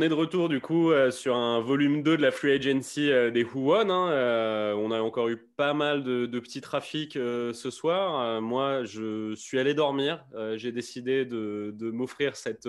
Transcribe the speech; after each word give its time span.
on 0.00 0.02
est 0.02 0.08
de 0.08 0.14
retour 0.14 0.48
du 0.48 0.62
coup 0.62 0.92
euh, 0.92 1.10
sur 1.10 1.36
un 1.36 1.60
volume 1.60 2.02
2 2.02 2.16
de 2.16 2.22
la 2.22 2.30
Free 2.30 2.52
Agency 2.52 3.10
euh, 3.10 3.30
des 3.30 3.44
Who 3.44 3.70
Won. 3.70 3.90
hein. 3.90 4.10
Euh, 4.10 4.72
on 4.72 4.92
a 4.92 5.02
encore 5.02 5.28
eu 5.28 5.36
pas 5.36 5.74
mal 5.74 6.02
de, 6.02 6.38
petits 6.40 6.62
trafics 6.62 7.12
ce 7.12 7.70
soir. 7.70 8.40
Moi, 8.40 8.84
je 8.84 9.34
suis 9.34 9.58
allé 9.58 9.74
dormir. 9.74 10.24
J'ai 10.56 10.72
décidé 10.72 11.26
de, 11.26 11.90
m'offrir 11.92 12.34
cette 12.34 12.66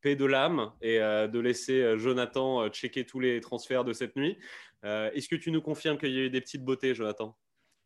paix 0.00 0.16
de 0.16 0.24
l'âme 0.24 0.72
et 0.80 0.98
de 0.98 1.38
laisser 1.38 1.98
Jonathan 1.98 2.70
checker 2.70 3.04
tous 3.04 3.20
les 3.20 3.42
transferts 3.42 3.84
de 3.84 3.92
cette 3.92 4.16
nuit. 4.16 4.38
Est-ce 4.82 5.28
que 5.28 5.36
tu 5.36 5.50
nous 5.50 5.60
confirmes 5.60 5.98
qu'il 5.98 6.12
y 6.12 6.20
a 6.20 6.22
eu 6.22 6.30
des 6.30 6.40
petites 6.40 6.64
beautés, 6.64 6.94
Jonathan? 6.94 7.36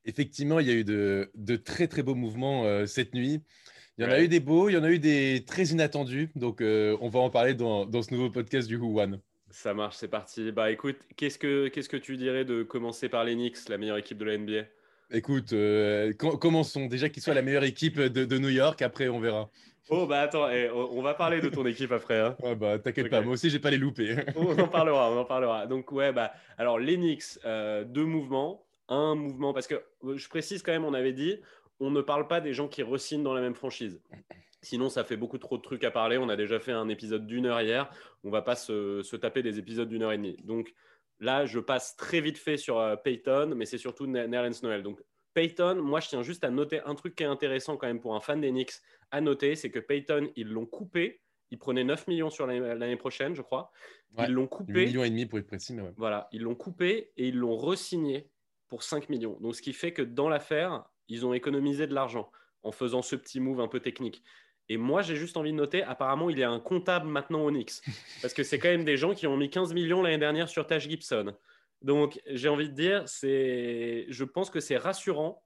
Effectivement, 0.05 0.60
il 0.60 0.68
y 0.68 0.70
a 0.70 0.74
eu 0.74 0.84
de, 0.84 1.28
de 1.34 1.56
très 1.56 1.88
très 1.88 2.05
beaux 2.05 2.14
mouvements 2.14 2.86
cette 2.86 3.14
nuit. 3.14 3.42
Il 3.98 4.05
y 4.05 4.09
en 4.09 4.10
a 4.10 4.20
eu 4.20 4.28
des 4.28 4.41
beaux, 4.41 4.68
il 4.68 4.74
y 4.74 4.77
en 4.77 4.84
a 4.84 4.91
eu 4.91 4.98
des 4.98 5.45
très 5.46 5.64
inattendus. 5.64 6.30
Donc, 6.34 6.60
euh, 6.60 6.96
on 7.00 7.09
va 7.09 7.20
en 7.20 7.30
parler 7.30 7.55
dans, 7.55 7.86
dans 7.86 8.02
ce 8.02 8.12
nouveau 8.12 8.30
podcast 8.30 8.69
du 8.69 8.77
Who 8.77 9.00
One. 9.00 9.20
Ça 9.50 9.72
marche, 9.72 9.96
c'est 9.96 10.09
parti. 10.09 10.52
Bah 10.52 10.70
écoute, 10.70 10.96
qu'est-ce 11.16 11.38
que 11.38 11.69
qu'est-ce 11.69 11.88
que 11.88 11.96
tu 11.96 12.16
dirais 12.19 12.45
de 12.45 12.62
commencer 12.62 13.09
par 13.09 13.24
les 13.24 13.34
Knicks, 13.34 13.69
la 13.70 13.78
meilleure 13.78 13.96
équipe 13.96 14.19
de 14.19 14.24
la 14.24 14.36
NBA 14.36 14.64
Écoute, 15.12 15.52
euh, 15.52 16.12
com- 16.12 16.38
commençons. 16.38 16.86
Déjà 16.86 17.09
qu'ils 17.09 17.22
soient 17.22 17.32
la 17.32 17.42
meilleure 17.42 17.64
équipe 17.64 17.98
de, 17.98 18.24
de 18.24 18.39
New 18.39 18.48
York, 18.50 18.83
après 18.83 19.08
on 19.08 19.20
verra. 19.20 19.48
Oh 19.89 20.05
bah 20.06 20.22
attends, 20.22 20.50
eh, 20.50 20.69
on 20.69 20.98
on 20.98 21.00
va 21.02 21.14
parler 21.14 21.41
de 21.41 21.48
ton 21.48 21.64
équipe 21.64 21.92
après. 21.92 22.19
hein. 22.20 22.36
Ouais, 22.42 22.56
bah, 22.56 22.78
t'inquiète 22.80 23.08
pas, 23.08 23.20
moi 23.22 23.34
aussi, 23.34 23.48
j'ai 23.50 23.61
pas 23.61 23.70
les 23.70 23.78
louper. 23.78 24.17
On 24.36 24.58
en 24.58 24.67
parlera, 24.69 25.11
on 25.12 25.17
en 25.19 25.24
parlera. 25.24 25.67
Donc 25.69 25.92
ouais, 25.92 26.12
bah 26.12 26.33
alors 26.58 26.78
les 26.80 26.97
Knicks, 26.97 27.39
euh, 27.44 27.84
deux 27.84 28.05
mouvements, 28.05 28.67
un 28.89 29.14
mouvement 29.14 29.55
parce 29.55 29.69
que 29.69 29.80
je 30.17 30.28
précise 30.28 30.62
quand 30.64 30.72
même, 30.72 30.84
on 30.84 30.92
avait 30.92 31.12
dit, 31.12 31.36
on 31.80 31.91
ne 31.91 32.00
parle 32.00 32.27
pas 32.28 32.41
des 32.41 32.52
gens 32.55 32.69
qui 32.69 32.82
re-signent 32.82 33.22
dans 33.22 33.34
la 33.34 33.41
même 33.41 33.55
franchise. 33.55 34.00
Sinon, 34.62 34.88
ça 34.88 35.05
fait 35.05 35.16
beaucoup 35.16 35.38
trop 35.38 35.56
de 35.58 35.62
trucs 35.62 35.84
à 35.84 35.91
parler. 35.91 36.18
On 36.18 36.28
a 36.28 36.36
déjà 36.36 36.58
fait 36.58 36.72
un 36.72 36.88
épisode 36.88 37.27
d'une 37.27 37.46
heure 37.46 37.60
hier. 37.60 37.91
On 38.24 38.30
va 38.30 38.42
pas 38.42 38.56
se, 38.56 39.02
se 39.02 39.14
taper 39.16 39.42
des 39.42 39.58
épisodes 39.58 39.88
d'une 39.88 40.02
heure 40.02 40.12
et 40.12 40.16
demie. 40.16 40.36
Donc 40.42 40.74
là, 41.20 41.46
je 41.46 41.60
passe 41.60 41.96
très 41.96 42.20
vite 42.20 42.38
fait 42.38 42.56
sur 42.56 42.78
euh, 42.78 42.96
Peyton, 42.96 43.52
mais 43.55 43.66
c'est 43.66 43.78
surtout 43.78 44.06
Ne- 44.06 44.27
Nerlens 44.27 44.62
Noel. 44.62 44.83
Donc 44.83 45.00
Peyton, 45.34 45.77
moi, 45.83 46.00
je 46.00 46.08
tiens 46.08 46.22
juste 46.22 46.42
à 46.44 46.50
noter 46.50 46.80
un 46.80 46.94
truc 46.94 47.14
qui 47.14 47.22
est 47.22 47.27
intéressant 47.27 47.77
quand 47.77 47.86
même 47.86 48.00
pour 48.00 48.14
un 48.16 48.20
fan 48.20 48.40
des 48.40 48.50
Knicks 48.50 48.72
à 49.12 49.20
noter, 49.20 49.55
c'est 49.55 49.70
que 49.70 49.78
Peyton, 49.78 50.30
ils 50.34 50.48
l'ont 50.48 50.66
coupé. 50.66 51.20
Ils 51.52 51.58
prenaient 51.58 51.84
9 51.84 52.08
millions 52.08 52.30
sur 52.30 52.44
l'année 52.48 52.96
prochaine, 52.96 53.36
je 53.36 53.42
crois. 53.42 53.70
Ouais, 54.18 54.24
Ils 54.27 54.33
l'ont 54.33 54.42
8 54.44 54.48
coupé. 54.48 54.86
millions 54.86 55.05
et 55.05 55.11
demi 55.11 55.27
pour 55.27 55.38
être 55.38 55.46
précis, 55.46 55.74
mais 55.74 55.83
ouais. 55.83 55.92
Voilà, 55.96 56.27
ils 56.33 56.42
l'ont 56.42 56.56
coupé 56.56 57.12
et 57.16 57.28
ils 57.28 57.36
l'ont 57.36 57.56
re-signé 57.56 58.28
pour 58.66 58.83
5 58.83 59.08
millions. 59.11 59.38
Donc, 59.40 59.55
ce 59.55 59.62
qui 59.62 59.72
fait 59.72 59.92
que 59.92 60.02
dans 60.02 60.28
l'affaire, 60.28 60.86
ils 61.08 61.24
ont 61.26 61.32
économisé 61.32 61.86
de 61.86 61.94
l'argent 61.94 62.30
en 62.62 62.72
faisant 62.72 63.02
ce 63.02 63.16
petit 63.16 63.40
move 63.40 63.60
un 63.60 63.68
peu 63.68 63.80
technique. 63.80 64.22
Et 64.68 64.76
moi, 64.76 65.02
j'ai 65.02 65.14
juste 65.14 65.36
envie 65.36 65.52
de 65.52 65.56
noter, 65.56 65.82
apparemment, 65.84 66.28
il 66.28 66.38
y 66.38 66.42
a 66.42 66.50
un 66.50 66.58
comptable 66.58 67.06
maintenant 67.06 67.44
au 67.44 67.50
Knicks. 67.50 67.74
Parce 68.22 68.34
que 68.34 68.42
c'est 68.42 68.58
quand 68.58 68.68
même 68.68 68.84
des 68.84 68.96
gens 68.96 69.14
qui 69.14 69.27
ont 69.28 69.36
mis 69.36 69.48
15 69.48 69.72
millions 69.74 70.02
l'année 70.02 70.18
dernière 70.18 70.48
sur 70.48 70.66
Taj 70.66 70.88
Gibson. 70.88 71.34
Donc, 71.82 72.20
j'ai 72.27 72.48
envie 72.48 72.68
de 72.68 72.74
dire, 72.74 73.08
c'est, 73.08 74.06
je 74.08 74.24
pense 74.24 74.50
que 74.50 74.58
c'est 74.58 74.77
rassurant 74.77 75.44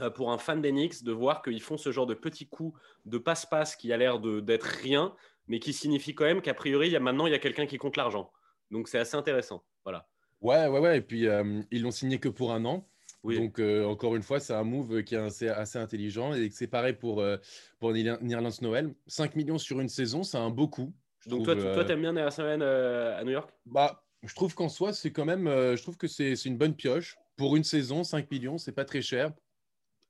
euh, 0.00 0.10
pour 0.10 0.30
un 0.30 0.38
fan 0.38 0.62
des 0.62 0.70
Knicks 0.70 1.02
de 1.02 1.10
voir 1.10 1.42
qu'ils 1.42 1.60
font 1.62 1.76
ce 1.76 1.90
genre 1.90 2.06
de 2.06 2.14
petits 2.14 2.46
coups 2.48 2.78
de 3.06 3.18
passe-passe 3.18 3.74
qui 3.74 3.92
a 3.92 3.96
l'air 3.96 4.20
de- 4.20 4.38
d'être 4.38 4.62
rien, 4.66 5.16
mais 5.48 5.58
qui 5.58 5.72
signifie 5.72 6.14
quand 6.14 6.26
même 6.26 6.42
qu'a 6.42 6.54
priori, 6.54 6.86
il 6.88 6.92
y 6.92 6.96
a, 6.96 7.00
maintenant, 7.00 7.26
il 7.26 7.32
y 7.32 7.34
a 7.34 7.40
quelqu'un 7.40 7.66
qui 7.66 7.78
compte 7.78 7.96
l'argent. 7.96 8.30
Donc, 8.70 8.86
c'est 8.86 8.98
assez 8.98 9.16
intéressant. 9.16 9.64
Voilà. 9.82 10.06
Ouais, 10.40 10.68
ouais, 10.68 10.78
ouais. 10.78 10.98
Et 10.98 11.00
puis, 11.00 11.26
euh, 11.26 11.62
ils 11.72 11.82
l'ont 11.82 11.90
signé 11.90 12.20
que 12.20 12.28
pour 12.28 12.52
un 12.52 12.64
an. 12.66 12.86
Oui. 13.24 13.36
Donc, 13.36 13.58
euh, 13.58 13.84
encore 13.84 14.14
une 14.16 14.22
fois, 14.22 14.40
c'est 14.40 14.54
un 14.54 14.62
move 14.64 15.02
qui 15.02 15.14
est 15.14 15.18
assez, 15.18 15.48
assez 15.48 15.78
intelligent. 15.78 16.34
Et 16.34 16.50
c'est 16.50 16.68
pareil 16.68 16.94
pour, 16.94 17.20
euh, 17.20 17.36
pour 17.78 17.92
Noël. 17.92 18.94
5 19.06 19.34
millions 19.34 19.58
sur 19.58 19.80
une 19.80 19.88
saison, 19.88 20.22
c'est 20.22 20.38
un 20.38 20.50
beau 20.50 20.68
coup. 20.68 20.94
Donc, 21.26 21.44
trouve, 21.44 21.46
toi, 21.46 21.56
tu 21.56 21.68
euh, 21.68 21.74
toi, 21.74 21.84
t'aimes 21.84 22.00
bien 22.00 22.12
Nerlens 22.12 22.38
Noel 22.38 22.62
euh, 22.62 23.18
à 23.18 23.24
New 23.24 23.32
York? 23.32 23.50
Bah, 23.66 24.04
je 24.22 24.34
trouve 24.34 24.54
qu'en 24.54 24.68
soi, 24.68 24.92
c'est 24.92 25.10
quand 25.10 25.24
même, 25.24 25.46
je 25.46 25.82
trouve 25.82 25.96
que 25.96 26.06
c'est 26.06 26.32
une 26.44 26.56
bonne 26.56 26.74
pioche. 26.74 27.16
Pour 27.36 27.56
une 27.56 27.64
saison, 27.64 28.02
5 28.02 28.30
millions, 28.30 28.58
c'est 28.58 28.72
pas 28.72 28.84
très 28.84 29.02
cher. 29.02 29.32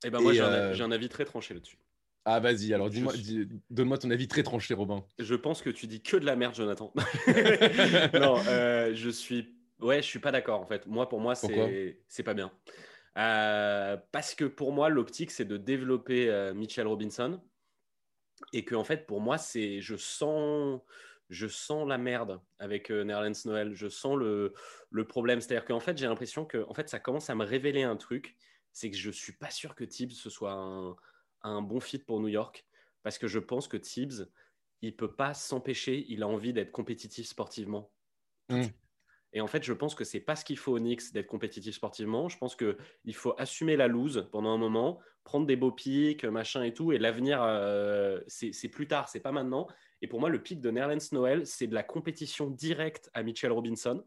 Eh 0.04 0.10
ben, 0.10 0.20
moi, 0.20 0.32
j'ai 0.32 0.40
un, 0.40 0.90
avis 0.90 1.08
très 1.08 1.25
tranché 1.25 1.54
là-dessus. 1.54 1.78
Ah, 2.25 2.40
vas-y, 2.40 2.75
alors 2.75 2.90
dis-moi, 2.90 3.14
suis- 3.14 3.48
donne-moi 3.70 3.96
ton 3.96 4.10
avis 4.10 4.28
très 4.28 4.42
tranché, 4.42 4.75
Robin. 4.75 5.02
Je 5.19 5.34
pense 5.34 5.62
que 5.62 5.70
tu 5.70 5.86
dis 5.86 6.02
que 6.02 6.16
de 6.16 6.26
la 6.26 6.36
merde, 6.36 6.54
Jonathan. 6.54 6.92
non, 8.14 8.36
euh, 8.48 8.92
je 8.94 9.08
suis. 9.08 9.54
Ouais, 9.80 10.02
je 10.02 10.06
suis 10.06 10.19
pas 10.19 10.30
d'accord 10.30 10.60
en 10.60 10.66
fait. 10.66 10.86
Moi, 10.86 11.08
pour 11.08 11.20
moi, 11.20 11.34
c'est 11.34 12.22
pas 12.22 12.34
bien. 12.34 12.52
Euh, 13.18 13.96
parce 14.12 14.34
que 14.34 14.44
pour 14.44 14.72
moi, 14.72 14.88
l'optique, 14.88 15.30
c'est 15.30 15.44
de 15.44 15.56
développer 15.56 16.30
euh, 16.30 16.54
Mitchell 16.54 16.86
Robinson. 16.86 17.40
Et 18.52 18.64
que, 18.64 18.74
en 18.74 18.84
fait, 18.84 19.06
pour 19.06 19.20
moi, 19.20 19.38
c'est. 19.38 19.80
Je 19.80 19.96
sens. 19.96 20.80
Je 21.28 21.46
sens 21.46 21.86
la 21.86 21.98
merde 21.98 22.40
avec 22.58 22.90
euh, 22.90 23.04
Nerlens 23.04 23.44
Noël. 23.44 23.74
Je 23.74 23.88
sens 23.88 24.16
le, 24.16 24.54
problème. 25.08 25.40
C'est-à-dire 25.40 25.66
qu'en 25.66 25.80
fait, 25.80 25.98
j'ai 25.98 26.06
l'impression 26.06 26.46
que 26.46 26.64
en 26.68 26.74
fait, 26.74 26.88
ça 26.88 27.00
commence 27.00 27.28
à 27.28 27.34
me 27.34 27.44
révéler 27.44 27.82
un 27.82 27.96
truc. 27.96 28.36
C'est 28.72 28.90
que 28.90 28.96
je 28.96 29.10
suis 29.10 29.32
pas 29.32 29.50
sûr 29.50 29.74
que 29.74 29.84
Tibbs 29.84 30.12
ce 30.12 30.30
soit 30.30 30.52
un, 31.42 31.62
bon 31.62 31.80
fit 31.80 31.98
pour 31.98 32.20
New 32.20 32.28
York. 32.28 32.64
Parce 33.02 33.18
que 33.18 33.26
je 33.26 33.38
pense 33.38 33.68
que 33.68 33.76
Tibbs, 33.76 34.30
il 34.80 34.96
peut 34.96 35.14
pas 35.14 35.34
s'empêcher. 35.34 36.06
Il 36.08 36.22
a 36.22 36.28
envie 36.28 36.52
d'être 36.54 36.72
compétitif 36.72 37.26
sportivement. 37.26 37.92
Mm. 38.48 38.62
Et 39.32 39.40
en 39.40 39.46
fait, 39.46 39.62
je 39.62 39.72
pense 39.72 39.94
que 39.94 40.04
c'est 40.04 40.20
pas 40.20 40.36
ce 40.36 40.44
qu'il 40.44 40.56
faut 40.56 40.72
au 40.72 40.78
Knicks 40.78 41.12
d'être 41.12 41.26
compétitif 41.26 41.74
sportivement. 41.74 42.28
Je 42.28 42.38
pense 42.38 42.56
que 42.56 42.78
il 43.04 43.14
faut 43.14 43.34
assumer 43.38 43.76
la 43.76 43.86
loose 43.86 44.28
pendant 44.32 44.50
un 44.50 44.58
moment, 44.58 45.00
prendre 45.24 45.46
des 45.46 45.56
beaux 45.56 45.72
pics, 45.72 46.24
machin 46.24 46.62
et 46.62 46.72
tout. 46.72 46.92
Et 46.92 46.98
l'avenir, 46.98 47.40
euh, 47.42 48.20
c'est 48.26 48.68
plus 48.68 48.88
tard, 48.88 49.08
c'est 49.08 49.20
pas 49.20 49.32
maintenant. 49.32 49.66
Et 50.00 50.06
pour 50.06 50.20
moi, 50.20 50.30
le 50.30 50.42
pic 50.42 50.60
de 50.60 50.70
Nerlens 50.70 51.12
Noel, 51.12 51.46
c'est 51.46 51.66
de 51.66 51.74
la 51.74 51.82
compétition 51.82 52.48
directe 52.48 53.10
à 53.12 53.22
Mitchell 53.22 53.52
Robinson. 53.52 54.02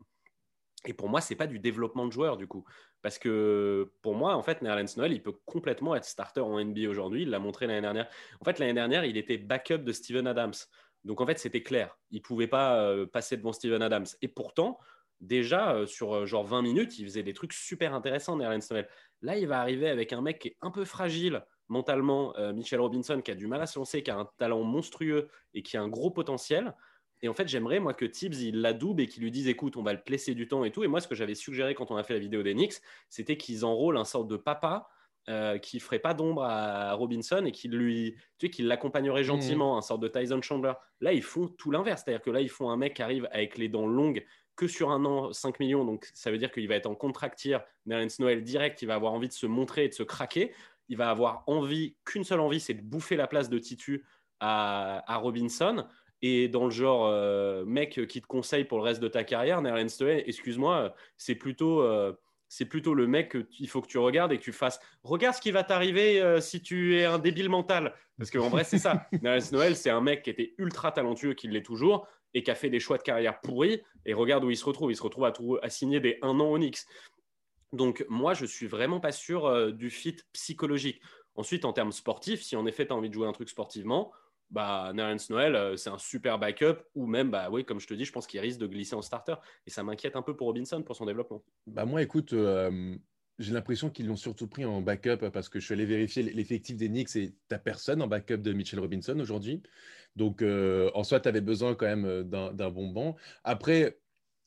Et 0.85 0.93
pour 0.93 1.09
moi, 1.09 1.21
c'est 1.21 1.35
pas 1.35 1.45
du 1.45 1.59
développement 1.59 2.07
de 2.07 2.11
joueur 2.11 2.38
du 2.38 2.47
coup. 2.47 2.65
Parce 3.03 3.19
que 3.19 3.91
pour 4.01 4.15
moi, 4.15 4.35
en 4.35 4.41
fait, 4.41 4.63
Nerlens 4.63 4.97
Noel, 4.97 5.13
il 5.13 5.21
peut 5.21 5.38
complètement 5.45 5.95
être 5.95 6.05
starter 6.05 6.41
en 6.41 6.59
NBA 6.59 6.89
aujourd'hui. 6.89 7.23
Il 7.23 7.29
l'a 7.29 7.39
montré 7.39 7.67
l'année 7.67 7.81
dernière. 7.81 8.09
En 8.39 8.45
fait, 8.45 8.57
l'année 8.57 8.73
dernière, 8.73 9.05
il 9.05 9.17
était 9.17 9.38
backup 9.38 9.79
de 9.79 9.91
Steven 9.91 10.25
Adams. 10.25 10.53
Donc 11.03 11.21
en 11.21 11.25
fait, 11.27 11.38
c'était 11.38 11.63
clair. 11.63 11.97
Il 12.09 12.21
pouvait 12.21 12.47
pas 12.47 12.81
euh, 12.81 13.05
passer 13.05 13.38
devant 13.38 13.53
Steven 13.53 13.81
Adams. 13.81 14.05
Et 14.21 14.27
pourtant, 14.27 14.79
déjà, 15.21 15.75
euh, 15.75 15.85
sur 15.85 16.13
euh, 16.13 16.25
genre 16.25 16.43
20 16.43 16.61
minutes, 16.61 16.99
il 16.99 17.05
faisait 17.05 17.23
des 17.23 17.33
trucs 17.33 17.53
super 17.53 17.93
intéressants, 17.93 18.35
Nerlens 18.35 18.67
Noel. 18.69 18.87
Là, 19.21 19.37
il 19.37 19.47
va 19.47 19.61
arriver 19.61 19.87
avec 19.87 20.13
un 20.13 20.21
mec 20.21 20.39
qui 20.39 20.49
est 20.49 20.57
un 20.61 20.71
peu 20.71 20.83
fragile 20.83 21.43
mentalement, 21.69 22.35
euh, 22.37 22.51
Mitchell 22.51 22.81
Robinson, 22.81 23.21
qui 23.21 23.31
a 23.31 23.35
du 23.35 23.47
mal 23.47 23.61
à 23.61 23.65
se 23.65 23.79
lancer, 23.79 24.03
qui 24.03 24.11
a 24.11 24.17
un 24.17 24.29
talent 24.37 24.61
monstrueux 24.63 25.29
et 25.53 25.61
qui 25.61 25.77
a 25.77 25.81
un 25.81 25.87
gros 25.87 26.11
potentiel. 26.11 26.75
Et 27.21 27.29
en 27.29 27.33
fait, 27.33 27.47
j'aimerais, 27.47 27.79
moi, 27.79 27.93
que 27.93 28.03
Tibbs, 28.03 28.41
il 28.41 28.61
l'adoube 28.61 28.99
et 28.99 29.07
qu'il 29.07 29.23
lui 29.23 29.31
dise, 29.31 29.47
écoute, 29.47 29.77
on 29.77 29.83
va 29.83 29.93
le 29.93 30.01
placer 30.01 30.33
du 30.35 30.47
temps 30.47 30.65
et 30.65 30.71
tout. 30.71 30.83
Et 30.83 30.87
moi, 30.87 30.99
ce 30.99 31.07
que 31.07 31.15
j'avais 31.15 31.35
suggéré 31.35 31.75
quand 31.75 31.91
on 31.91 31.95
a 31.95 32.03
fait 32.03 32.13
la 32.13 32.19
vidéo 32.19 32.43
des 32.43 32.53
Knicks, 32.53 32.81
c'était 33.09 33.38
qu'ils 33.38 33.63
enrôlent 33.63 33.97
un 33.97 34.03
sorte 34.03 34.27
de 34.27 34.38
papa 34.38 34.89
euh, 35.29 35.59
qui 35.59 35.79
ferait 35.79 35.99
pas 35.99 36.15
d'ombre 36.15 36.43
à 36.43 36.93
Robinson 36.93 37.43
et 37.45 37.51
qui 37.51 37.67
lui, 37.67 38.15
tu 38.39 38.47
sais, 38.47 38.49
qui 38.49 38.63
l'accompagnerait 38.63 39.23
gentiment, 39.23 39.77
un 39.77 39.81
sorte 39.81 40.01
de 40.01 40.07
Tyson 40.07 40.41
Chandler. 40.41 40.73
Là, 40.99 41.13
ils 41.13 41.21
font 41.21 41.47
tout 41.47 41.69
l'inverse. 41.69 42.01
C'est-à-dire 42.03 42.23
que 42.23 42.31
là, 42.31 42.41
ils 42.41 42.49
font 42.49 42.71
un 42.71 42.75
mec 42.75 42.95
qui 42.95 43.03
arrive 43.03 43.29
avec 43.31 43.57
les 43.59 43.69
dents 43.69 43.85
longues 43.85 44.25
que 44.61 44.67
sur 44.67 44.91
un 44.91 45.03
an, 45.05 45.33
5 45.33 45.59
millions. 45.59 45.83
Donc, 45.83 46.07
ça 46.13 46.29
veut 46.29 46.38
dire 46.38 46.51
qu'il 46.51 46.67
va 46.67 46.75
être 46.75 46.85
en 46.85 46.94
contractir 46.94 47.61
Nerlens 47.88 48.19
Noël 48.19 48.44
direct. 48.44 48.83
Il 48.83 48.85
va 48.85 48.94
avoir 48.94 49.12
envie 49.13 49.27
de 49.27 49.33
se 49.33 49.47
montrer 49.47 49.86
et 49.86 49.89
de 49.89 49.94
se 49.94 50.03
craquer. 50.03 50.53
Il 50.88 50.97
va 50.97 51.09
avoir 51.09 51.44
envie, 51.47 51.95
qu'une 52.06 52.24
seule 52.24 52.39
envie, 52.39 52.59
c'est 52.59 52.75
de 52.75 52.81
bouffer 52.81 53.15
la 53.15 53.25
place 53.25 53.50
de 53.50 53.57
Titu 53.57 54.06
à, 54.39 55.03
à 55.12 55.18
Robinson. 55.18 55.88
Et 56.21 56.47
dans 56.47 56.65
le 56.65 56.69
genre, 56.69 57.07
euh, 57.07 57.65
mec 57.65 58.06
qui 58.07 58.21
te 58.21 58.27
conseille 58.27 58.63
pour 58.63 58.77
le 58.77 58.83
reste 58.83 59.01
de 59.01 59.07
ta 59.07 59.24
carrière, 59.24 59.63
Nerlens 59.63 59.97
Noël, 60.00 60.24
excuse-moi, 60.27 60.75
euh, 60.77 60.89
c'est 61.18 61.33
plutôt, 61.33 61.81
euh, 61.81 62.13
c'est 62.47 62.65
plutôt 62.65 62.94
le 62.94 63.07
mec 63.07 63.47
qu'il 63.50 63.68
faut 63.68 63.81
que 63.81 63.88
tu 63.88 63.97
regardes 63.97 64.31
et 64.31 64.38
que 64.38 64.44
tu 64.44 64.51
fasses. 64.51 64.80
Regarde 65.03 65.36
ce 65.36 65.41
qui 65.41 65.50
va 65.50 65.63
t'arriver 65.63 66.21
euh, 66.21 66.39
si 66.39 66.62
tu 66.62 67.00
es 67.00 67.06
un 67.06 67.18
débile 67.18 67.50
mental. 67.50 67.95
Parce 68.19 68.30
qu'en 68.30 68.50
vrai, 68.50 68.63
c'est 68.63 68.77
ça. 68.77 69.07
Nerlens 69.24 69.51
Noël, 69.53 69.75
c'est 69.75 69.89
un 69.89 70.01
mec 70.01 70.21
qui 70.21 70.30
était 70.30 70.53
ultra 70.59 70.91
talentueux, 70.91 71.33
qui 71.33 71.47
l'est 71.47 71.63
toujours, 71.63 72.07
et 72.33 72.44
qui 72.44 72.51
a 72.51 72.56
fait 72.56 72.69
des 72.69 72.80
choix 72.80 72.98
de 72.98 73.04
carrière 73.04 73.42
pourris. 73.42 73.81
Et 74.06 74.13
regarde 74.13 74.44
où 74.44 74.50
il 74.50 74.57
se 74.57 74.66
retrouve. 74.66 74.92
Il 74.92 74.95
se 74.95 75.04
retrouve 75.04 75.25
à, 75.25 75.33
à 75.62 75.69
signer 75.69 76.00
des 76.00 76.18
un 76.22 76.39
an 76.39 76.51
au 76.51 76.57
Knicks. 76.57 76.80
Donc, 77.74 78.06
moi, 78.10 78.33
je 78.33 78.45
suis 78.45 78.68
vraiment 78.68 79.00
pas 79.00 79.12
sûr 79.12 79.45
euh, 79.45 79.72
du 79.72 79.89
fit 79.89 80.18
psychologique. 80.33 81.01
Ensuite, 81.36 81.63
en 81.63 81.74
termes 81.74 81.94
sportifs, 81.94 82.42
si 82.42 82.56
en 82.56 82.66
effet 82.66 82.86
tu 82.86 82.92
as 82.92 82.95
envie 82.95 83.10
de 83.10 83.13
jouer 83.13 83.28
un 83.28 83.31
truc 83.31 83.50
sportivement, 83.50 84.12
bah, 84.50 84.92
Nerlens 84.94 85.30
Noël, 85.30 85.56
euh, 85.56 85.78
c'est 85.78 85.89
un 85.89 85.98
super 85.98 86.38
backup, 86.38 86.80
ou 86.94 87.07
même, 87.07 87.31
bah 87.31 87.50
oui, 87.50 87.63
comme 87.63 87.80
je 87.80 87.88
te 87.88 87.94
dis, 87.94 88.04
je 88.04 88.12
pense 88.12 88.28
qu'il 88.28 88.42
risque 88.42 88.60
de 88.60 88.68
glisser 88.68 88.95
en 88.95 89.01
starter. 89.01 89.36
Et 89.66 89.69
ça 89.69 89.84
m'inquiète 89.84 90.18
un 90.18 90.22
peu 90.22 90.36
pour 90.36 90.48
Robinson, 90.48 90.84
pour 90.84 90.95
son 90.95 91.06
développement. 91.06 91.42
Bah, 91.68 91.86
moi, 91.86 92.01
écoute, 92.01 92.34
euh, 92.34 92.98
j'ai 93.39 93.54
l'impression 93.54 93.89
qu'ils 93.89 94.07
l'ont 94.07 94.18
surtout 94.18 94.48
pris 94.48 94.66
en 94.66 94.81
backup 94.81 95.30
parce 95.31 95.48
que 95.48 95.60
je 95.60 95.66
suis 95.66 95.74
allé 95.74 95.86
vérifier 95.86 96.24
l'effectif 96.24 96.75
des 96.75 96.89
Knicks 96.89 97.16
et 97.16 97.34
t'as 97.48 97.60
personne 97.60 98.01
en 98.01 98.07
backup 98.07 98.38
de 98.38 98.51
Mitchell 98.51 98.80
Robinson 98.80 99.18
aujourd'hui. 99.19 99.63
Donc, 100.16 100.42
euh, 100.42 100.92
en 100.94 101.04
soi, 101.04 101.19
tu 101.19 101.30
avais 101.30 101.42
besoin 101.42 101.75
quand 101.75 101.86
même 101.86 102.24
d'un 102.24 102.52
d'un 102.54 102.69
bon 102.69 102.90
banc. 102.90 103.16
Après, 103.44 103.98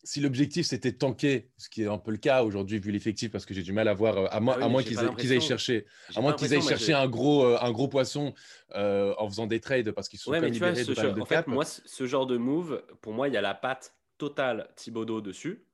si 0.03 0.21
l'objectif 0.21 0.67
c'était 0.67 0.93
de 0.93 0.99
tanker, 0.99 1.49
ce 1.57 1.71
qui 1.71 1.83
est 1.83 1.87
un 1.87 1.97
peu 1.97 2.11
le 2.11 2.19
cas 2.19 2.43
aujourd'hui 2.43 2.79
vu 2.79 2.91
l'effectif, 2.91 3.31
parce 3.31 3.47
que 3.47 3.55
j'ai 3.55 3.63
du 3.63 3.73
mal 3.73 3.89
à 3.89 3.95
voir, 3.95 4.33
à, 4.33 4.41
moins, 4.41 4.57
ah 4.61 4.83
qu'ils 4.83 5.33
aillent 5.33 5.41
chercher, 5.41 5.87
à 6.15 6.21
moins 6.21 6.35
qu'ils 6.35 6.53
aillent 6.53 6.61
chercher 6.61 6.93
un 6.93 7.09
gros, 7.09 7.45
un 7.45 7.73
gros 7.73 7.89
poisson 7.89 8.35
en 8.75 9.29
faisant 9.29 9.47
des 9.47 9.61
trades 9.61 9.91
parce 9.93 10.09
qu'ils 10.09 10.19
sont 10.19 10.31
ouais, 10.33 10.51
libérés 10.51 10.85
de, 10.85 11.21
En 11.21 11.25
fait, 11.25 11.47
moi, 11.47 11.65
ce 11.65 12.07
genre 12.07 12.27
de 12.27 12.37
move, 12.37 12.83
pour 13.01 13.15
moi, 13.15 13.29
il 13.29 13.35
y 13.35 13.39
a 13.39 13.43
la 13.43 13.55
patte 13.55 13.95
totale 14.19 14.69
Thibodeau 14.77 15.21
dessus 15.21 15.65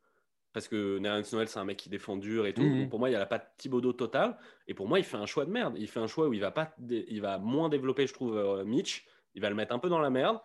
parce 0.53 0.67
que 0.67 0.99
Nerlens 0.99 1.33
Noël, 1.33 1.49
c'est 1.49 1.59
un 1.59 1.65
mec 1.65 1.77
qui 1.77 1.89
défend 1.89 2.17
dur 2.17 2.47
et 2.47 2.55
tout. 2.55 2.63
Mmh 2.63 2.89
pour 2.89 2.99
moi, 2.99 3.09
il 3.09 3.13
n'y 3.13 3.19
a 3.19 3.27
pas 3.27 3.39
de 3.39 3.45
Thibodeau 3.57 3.93
total. 3.93 4.37
Et 4.67 4.75
pour 4.75 4.89
moi, 4.89 4.99
il 4.99 5.05
fait 5.05 5.17
un 5.17 5.27
choix 5.27 5.45
de 5.45 5.51
merde. 5.51 5.75
Il 5.79 5.89
fait 5.89 6.01
un 6.01 6.09
choix 6.09 6.29
où 6.29 6.33
il 6.33 6.41
va, 6.41 6.51
pas 6.51 6.75
il 6.89 7.21
va 7.21 7.39
moins 7.39 7.69
développer, 7.69 8.07
je 8.07 8.15
trouve, 8.15 8.37
euh, 8.37 8.65
Mitch. 8.65 9.07
Il 9.35 9.43
va 9.43 9.49
le 9.49 9.55
mettre 9.55 9.75
un 9.75 9.79
peu 9.79 9.89
dans 9.89 10.01
la 10.01 10.11
merde. 10.11 10.39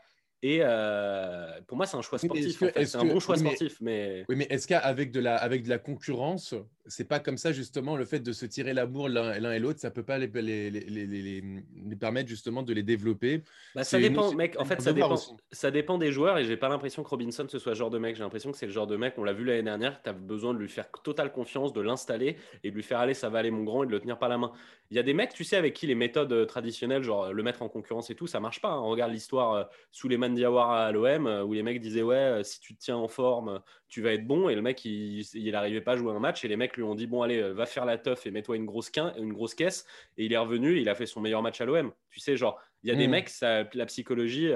Et 0.48 0.60
euh, 0.62 1.48
pour 1.66 1.76
moi, 1.76 1.88
c'est 1.88 1.98
un 1.98 2.04
choix 2.04 2.20
sportif. 2.20 2.60
c'est 2.60 2.96
un 2.98 3.04
bon 3.04 3.20
choix 3.20 3.36
sportif. 3.36 3.82
Mais... 3.82 4.26
Oui, 4.30 4.36
mais 4.36 4.46
est-ce 4.52 4.68
qu'avec 4.68 5.10
de, 5.10 5.20
la, 5.20 5.38
avec 5.38 5.64
de 5.64 5.70
la 5.70 5.80
concurrence, 5.80 6.54
c'est 6.86 7.08
pas 7.08 7.20
comme 7.20 7.38
ça, 7.38 7.52
justement, 7.52 7.98
le 7.98 8.06
fait 8.06 8.20
de 8.20 8.32
se 8.32 8.46
tirer 8.46 8.76
l'amour 8.76 9.10
l'un 9.10 9.52
et 9.52 9.58
l'autre, 9.58 9.80
ça 9.80 9.90
peut 9.90 10.04
pas 10.04 10.20
les, 10.20 10.28
les, 10.28 10.70
les, 10.70 11.08
les, 11.08 11.96
permettre, 11.96 12.30
justement, 12.30 12.62
de 12.62 12.74
les 12.74 12.84
développer? 12.84 13.42
Bah, 13.74 13.84
Ça 13.84 13.98
dépend, 13.98 14.36
mec. 14.36 14.56
En 14.60 14.66
fait, 14.66 14.80
ça 14.84 14.94
dépend, 14.94 15.16
ça 15.52 15.72
dépend 15.72 15.98
des 15.98 16.12
joueurs. 16.12 16.38
Et 16.38 16.46
j'ai 16.46 16.58
pas 16.58 16.70
l'impression 16.70 17.02
que 17.02 17.10
Robinson, 17.10 17.48
ce 17.50 17.58
soit 17.58 17.74
ce 17.74 17.80
genre 17.80 17.90
de 17.90 17.98
mec. 17.98 18.16
J'ai 18.16 18.22
l'impression 18.22 18.52
que 18.52 18.58
c'est 18.60 18.68
le 18.68 18.72
genre 18.72 18.86
de 18.86 18.98
mec, 18.98 19.16
on 19.18 19.24
l'a 19.24 19.34
vu 19.34 19.46
l'année 19.46 19.64
dernière, 19.64 20.00
tu 20.04 20.12
as 20.12 20.14
besoin 20.14 20.54
de 20.54 20.60
lui 20.60 20.70
faire 20.70 20.92
totale 21.04 21.32
confiance, 21.32 21.74
de 21.74 21.82
l'installer 21.82 22.38
et 22.64 22.70
de 22.70 22.76
lui 22.76 22.84
faire 22.84 23.00
aller, 23.00 23.16
ça 23.16 23.30
va 23.30 23.40
aller, 23.40 23.50
mon 23.50 23.64
grand, 23.64 23.84
et 23.84 23.88
de 23.88 23.92
le 23.92 24.00
tenir 24.00 24.20
par 24.20 24.30
la 24.30 24.38
main. 24.38 24.52
Il 24.92 24.98
y 24.98 25.00
a 25.00 25.04
des 25.04 25.16
mecs, 25.16 25.34
tu 25.34 25.44
sais, 25.44 25.56
avec 25.56 25.74
qui 25.74 25.88
les 25.88 25.96
méthodes 25.96 26.32
euh, 26.32 26.46
traditionnelles, 26.46 27.02
genre 27.02 27.34
le 27.34 27.42
mettre 27.42 27.64
en 27.64 27.70
concurrence 27.70 28.12
et 28.12 28.16
tout, 28.16 28.28
ça 28.28 28.40
marche 28.40 28.62
pas. 28.62 28.70
Hein. 28.70 28.82
On 28.82 28.90
regarde 28.90 29.12
l'histoire 29.12 29.54
euh, 29.54 29.64
sous 29.92 30.08
les 30.08 30.18
Diawara 30.36 30.86
à 30.86 30.92
l'OM, 30.92 31.28
euh, 31.28 31.44
où 31.44 31.54
les 31.54 31.64
mecs 31.64 31.80
disaient, 31.80 32.02
ouais, 32.02 32.42
si 32.44 32.60
tu 32.60 32.76
te 32.76 32.82
tiens 32.82 32.98
en 32.98 33.08
forme, 33.08 33.62
tu 33.88 34.02
vas 34.02 34.14
être 34.14 34.28
bon. 34.28 34.50
Et 34.50 34.56
le 34.56 34.62
mec, 34.62 34.86
il 34.86 35.26
n'arrivait 35.52 35.82
pas 35.82 35.94
à 35.94 35.98
jouer 35.98 36.14
un 36.14 36.20
match. 36.20 36.46
Et 36.46 36.48
les 36.48 36.58
mecs 36.58 36.76
lui 36.78 36.84
ont 36.84 36.96
dit, 36.96 37.08
bon, 37.08 37.22
allez, 37.22 37.42
va 37.54 37.66
faire 37.66 37.86
la 37.86 37.98
teuf 37.98 38.26
et 38.26 38.32
mets-toi 38.32 38.58
une 38.58 38.66
grosse, 38.66 38.92
une 39.18 39.34
grosse 39.34 39.56
caisse. 39.56 39.86
Et 40.18 40.26
il 40.26 40.34
est 40.34 40.38
revenu, 40.38 40.80
il 40.80 40.90
a 40.90 40.96
fait 40.96 41.06
son 41.06 41.22
meilleur 41.22 41.42
match 41.42 41.60
à 41.62 41.66
l'OM. 41.66 41.92
Tu 42.10 42.20
sais, 42.20 42.38
genre, 42.38 42.60
il 42.84 42.90
y 42.90 42.94
a 42.94 42.96
des 42.96 43.08
hmm. 43.08 43.12
mecs, 43.12 43.30
ça, 43.30 43.64
la 43.74 43.86
psychologie, 43.86 44.52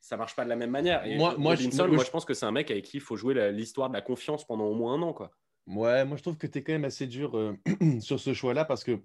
ça 0.00 0.16
marche 0.16 0.34
pas 0.34 0.44
de 0.44 0.48
la 0.48 0.56
même 0.56 0.70
manière. 0.70 1.06
Et 1.06 1.16
moi, 1.16 1.34
moi, 1.38 1.54
je, 1.54 1.68
moi, 1.86 2.04
je 2.04 2.10
pense 2.10 2.24
que 2.24 2.34
c'est 2.34 2.46
un 2.46 2.52
mec 2.52 2.70
avec 2.70 2.84
qui 2.84 2.96
il 2.96 3.02
faut 3.02 3.16
jouer 3.16 3.52
l'histoire 3.52 3.88
de 3.88 3.94
la 3.94 4.00
confiance 4.00 4.46
pendant 4.46 4.64
au 4.64 4.74
moins 4.74 4.94
un 4.94 5.02
an, 5.02 5.12
quoi. 5.12 5.30
Ouais, 5.66 6.06
moi 6.06 6.16
je 6.16 6.22
trouve 6.22 6.38
que 6.38 6.46
tu 6.46 6.58
es 6.58 6.62
quand 6.62 6.72
même 6.72 6.86
assez 6.86 7.06
dur 7.06 7.38
sur 8.00 8.18
ce 8.18 8.32
choix-là 8.32 8.64
parce 8.64 8.84
que 8.84 9.02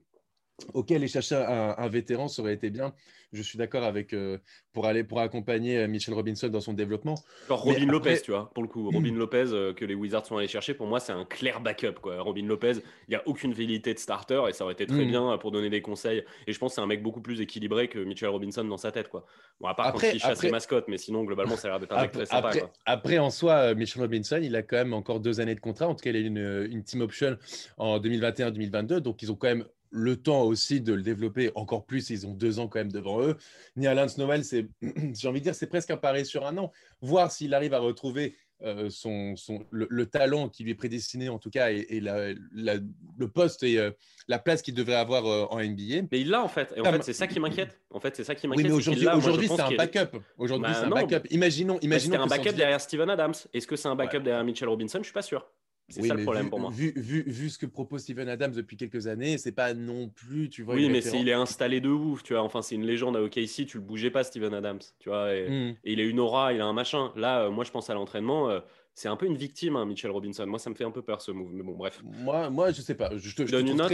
Ok, 0.73 0.91
aller 0.91 1.07
chercher 1.07 1.35
un, 1.35 1.87
vétéran, 1.87 2.27
ça 2.27 2.41
aurait 2.41 2.53
été 2.53 2.69
bien. 2.69 2.93
Je 3.33 3.41
suis 3.41 3.57
d'accord 3.57 3.83
avec 3.83 4.13
euh, 4.13 4.37
pour 4.73 4.85
aller 4.85 5.03
pour 5.03 5.19
accompagner 5.19 5.79
euh, 5.79 5.87
Michel 5.87 6.13
Robinson 6.13 6.49
dans 6.49 6.61
son 6.61 6.73
développement. 6.73 7.15
Genre 7.49 7.61
Robin 7.61 7.87
Lopez, 7.87 8.21
tu 8.21 8.29
vois, 8.29 8.51
pour 8.53 8.61
le 8.61 8.69
coup, 8.69 8.91
Robin 8.91 9.13
Lopez 9.15 9.45
euh, 9.47 9.73
que 9.73 9.85
les 9.85 9.95
Wizards 9.95 10.27
sont 10.27 10.37
allés 10.37 10.47
chercher, 10.47 10.75
pour 10.75 10.85
moi 10.85 10.99
c'est 10.99 11.13
un 11.13 11.25
clair 11.25 11.59
backup 11.59 11.95
quoi. 11.99 12.21
Robin 12.21 12.45
Lopez, 12.45 12.73
il 13.07 13.09
n'y 13.09 13.15
a 13.15 13.27
aucune 13.27 13.51
velléité 13.51 13.93
de 13.93 13.99
starter 13.99 14.43
et 14.49 14.53
ça 14.53 14.63
aurait 14.63 14.73
été 14.73 14.85
très 14.85 15.03
mm. 15.03 15.07
bien 15.07 15.37
pour 15.39 15.51
donner 15.51 15.71
des 15.71 15.81
conseils. 15.81 16.23
Et 16.45 16.53
je 16.53 16.59
pense 16.59 16.73
que 16.73 16.75
c'est 16.75 16.81
un 16.81 16.87
mec 16.87 17.01
beaucoup 17.01 17.21
plus 17.21 17.41
équilibré 17.41 17.87
que 17.87 17.97
Michel 17.97 18.29
Robinson 18.29 18.63
dans 18.63 18.77
sa 18.77 18.91
tête 18.91 19.09
quoi. 19.09 19.25
Bon 19.59 19.67
à 19.67 19.73
part 19.73 19.87
après, 19.87 20.11
quand 20.11 20.15
il 20.15 20.19
chasse 20.19 20.43
les 20.43 20.51
mascottes, 20.51 20.87
mais 20.87 20.99
sinon 20.99 21.23
globalement 21.23 21.57
ça 21.57 21.69
a 21.69 21.71
l'air 21.71 21.79
d'être 21.79 21.97
un 21.97 22.03
mec 22.03 22.11
très 22.11 22.27
sympa. 22.27 22.49
Après, 22.49 22.63
après, 22.85 23.17
en 23.17 23.31
soi, 23.31 23.73
Michel 23.73 24.03
Robinson, 24.03 24.39
il 24.43 24.55
a 24.55 24.61
quand 24.61 24.77
même 24.77 24.93
encore 24.93 25.19
deux 25.19 25.39
années 25.39 25.55
de 25.55 25.59
contrat. 25.59 25.87
En 25.87 25.95
tout 25.95 26.03
cas, 26.03 26.11
il 26.11 26.15
a 26.17 26.19
une, 26.19 26.67
une 26.71 26.83
team 26.83 27.01
option 27.01 27.35
en 27.77 27.97
2021-2022, 27.99 28.97
donc 28.99 29.23
ils 29.23 29.31
ont 29.31 29.35
quand 29.35 29.47
même 29.47 29.65
le 29.93 30.15
temps 30.17 30.41
aussi 30.41 30.81
de 30.81 30.91
le 30.91 31.03
développer 31.03 31.51
encore 31.55 31.85
plus. 31.85 32.09
Ils 32.09 32.25
ont 32.25 32.33
deux 32.33 32.59
ans 32.59 32.67
quand 32.67 32.79
même 32.79 32.91
devant 32.91 33.21
eux. 33.21 33.37
Nialans 33.75 34.07
Noël, 34.17 34.43
c'est, 34.43 34.67
j'ai 35.13 35.27
envie 35.27 35.39
de 35.39 35.45
dire, 35.45 35.55
c'est 35.55 35.67
presque 35.67 35.91
un 35.91 35.97
pari 35.97 36.25
sur 36.25 36.45
un 36.45 36.57
an. 36.57 36.71
Voir 37.01 37.31
s'il 37.31 37.53
arrive 37.53 37.73
à 37.73 37.79
retrouver 37.79 38.35
euh, 38.63 38.89
son, 38.89 39.35
son 39.35 39.65
le, 39.71 40.05
talent 40.05 40.49
qui 40.49 40.63
lui 40.63 40.71
est 40.71 40.75
prédestiné, 40.75 41.29
en 41.29 41.37
tout 41.37 41.49
cas, 41.49 41.69
et, 41.69 41.99
le 42.01 43.27
poste 43.27 43.61
et 43.63 43.77
euh, 43.77 43.91
la 44.27 44.39
place 44.39 44.61
qu'il 44.61 44.73
devrait 44.73 44.95
avoir 44.95 45.25
euh, 45.25 45.45
en 45.51 45.61
NBA. 45.61 46.07
Mais 46.11 46.21
il 46.21 46.29
l'a 46.29 46.41
en 46.41 46.47
fait. 46.47 46.73
Et 46.75 46.81
en 46.81 46.85
fait, 46.85 47.03
c'est 47.03 47.13
ça 47.13 47.27
qui 47.27 47.39
m'inquiète. 47.39 47.79
En 47.91 47.99
fait, 47.99 48.15
c'est 48.15 48.23
ça 48.23 48.35
qui 48.35 48.47
m'inquiète. 48.47 48.65
Oui, 48.65 48.71
mais 48.71 48.77
aujourd'hui, 48.77 49.07
aujourd'hui 49.07 49.47
c'est 49.47 49.61
un 49.61 49.75
backup. 49.75 50.17
Aujourd'hui, 50.37 50.71
bah 50.71 50.77
c'est 50.79 50.85
un 50.85 50.89
backup. 50.89 51.27
Imaginons, 51.29 51.77
imaginons. 51.81 52.15
c'est 52.15 52.21
un 52.21 52.27
backup 52.27 52.55
derrière 52.55 52.81
Steven 52.81 53.09
Adams. 53.09 53.33
Est-ce 53.53 53.67
que 53.67 53.75
c'est 53.75 53.89
un 53.89 53.95
backup 53.95 54.21
derrière 54.21 54.43
Mitchell 54.43 54.69
Robinson? 54.69 54.99
Je 54.99 55.05
suis 55.05 55.13
pas 55.13 55.21
sûr. 55.21 55.45
C'est 55.89 56.01
ça 56.03 56.13
le 56.13 56.23
problème 56.23 56.49
pour 56.49 56.59
moi. 56.59 56.71
Vu, 56.71 56.93
vu, 56.95 57.23
vu, 57.27 57.49
ce 57.49 57.57
que 57.57 57.65
propose 57.65 58.01
Steven 58.01 58.29
Adams 58.29 58.53
depuis 58.53 58.77
quelques 58.77 59.07
années, 59.07 59.37
c'est 59.37 59.51
pas 59.51 59.73
non 59.73 60.09
plus, 60.09 60.49
tu 60.49 60.63
vois. 60.63 60.75
Oui, 60.75 60.89
mais 60.89 60.99
il 60.99 61.29
est 61.29 61.33
installé 61.33 61.81
de 61.81 61.89
ouf, 61.89 62.23
tu 62.23 62.33
vois. 62.33 62.41
Enfin, 62.41 62.61
c'est 62.61 62.75
une 62.75 62.85
légende 62.85 63.17
à 63.17 63.21
OKC, 63.21 63.65
tu 63.67 63.77
le 63.77 63.83
bougeais 63.83 64.09
pas, 64.09 64.23
Steven 64.23 64.53
Adams, 64.53 64.79
tu 64.99 65.09
vois. 65.09 65.27
Hmm. 65.27 65.75
Et, 65.83 65.93
il 65.93 65.99
a 65.99 66.03
une 66.03 66.19
aura, 66.19 66.53
il 66.53 66.61
a 66.61 66.65
un 66.65 66.73
machin. 66.73 67.11
Là, 67.15 67.43
euh, 67.43 67.51
moi, 67.51 67.63
je 67.63 67.71
pense 67.71 67.89
à 67.89 67.93
l'entraînement. 67.93 68.49
Euh, 68.49 68.59
c'est 68.95 69.07
un 69.07 69.15
peu 69.15 69.25
une 69.25 69.37
victime, 69.37 69.75
hein, 69.75 69.85
Mitchell 69.85 70.11
Robinson. 70.11 70.45
Moi, 70.45 70.59
ça 70.59 70.69
me 70.69 70.75
fait 70.75 70.83
un 70.83 70.91
peu 70.91 71.01
peur 71.01 71.21
ce 71.21 71.31
move. 71.31 71.51
Mais 71.53 71.63
bon, 71.63 71.73
bref. 71.73 72.01
Moi, 72.03 72.49
moi 72.49 72.71
je 72.71 72.81
sais 72.81 72.95
pas. 72.95 73.09
Je 73.17 73.35
te, 73.35 73.45
je 73.45 73.51
donne 73.51 73.67
une 73.67 73.77
note? 73.77 73.91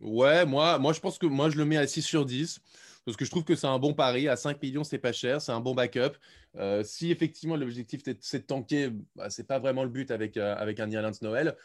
Ouais, 0.00 0.44
moi, 0.44 0.78
moi, 0.78 0.92
je 0.92 1.00
pense 1.00 1.18
que 1.18 1.26
moi, 1.26 1.50
je 1.50 1.56
le 1.56 1.64
mets 1.64 1.78
à 1.78 1.86
6 1.86 2.02
sur 2.02 2.26
10 2.26 2.60
parce 3.04 3.16
que 3.16 3.24
je 3.24 3.30
trouve 3.30 3.44
que 3.44 3.54
c'est 3.54 3.66
un 3.66 3.78
bon 3.78 3.94
pari. 3.94 4.28
À 4.28 4.36
5 4.36 4.62
millions, 4.62 4.84
c'est 4.84 4.98
pas 4.98 5.12
cher, 5.12 5.40
c'est 5.40 5.52
un 5.52 5.60
bon 5.60 5.74
backup. 5.74 6.12
Euh, 6.56 6.82
si 6.84 7.10
effectivement 7.10 7.56
l'objectif 7.56 8.02
c'est 8.20 8.38
de 8.38 8.44
tanker, 8.44 8.90
bah, 9.16 9.30
c'est 9.30 9.46
pas 9.46 9.58
vraiment 9.58 9.84
le 9.84 9.90
but 9.90 10.10
avec, 10.10 10.36
avec 10.36 10.80
un 10.80 10.90
Irland 10.90 11.12
Noël. 11.22 11.56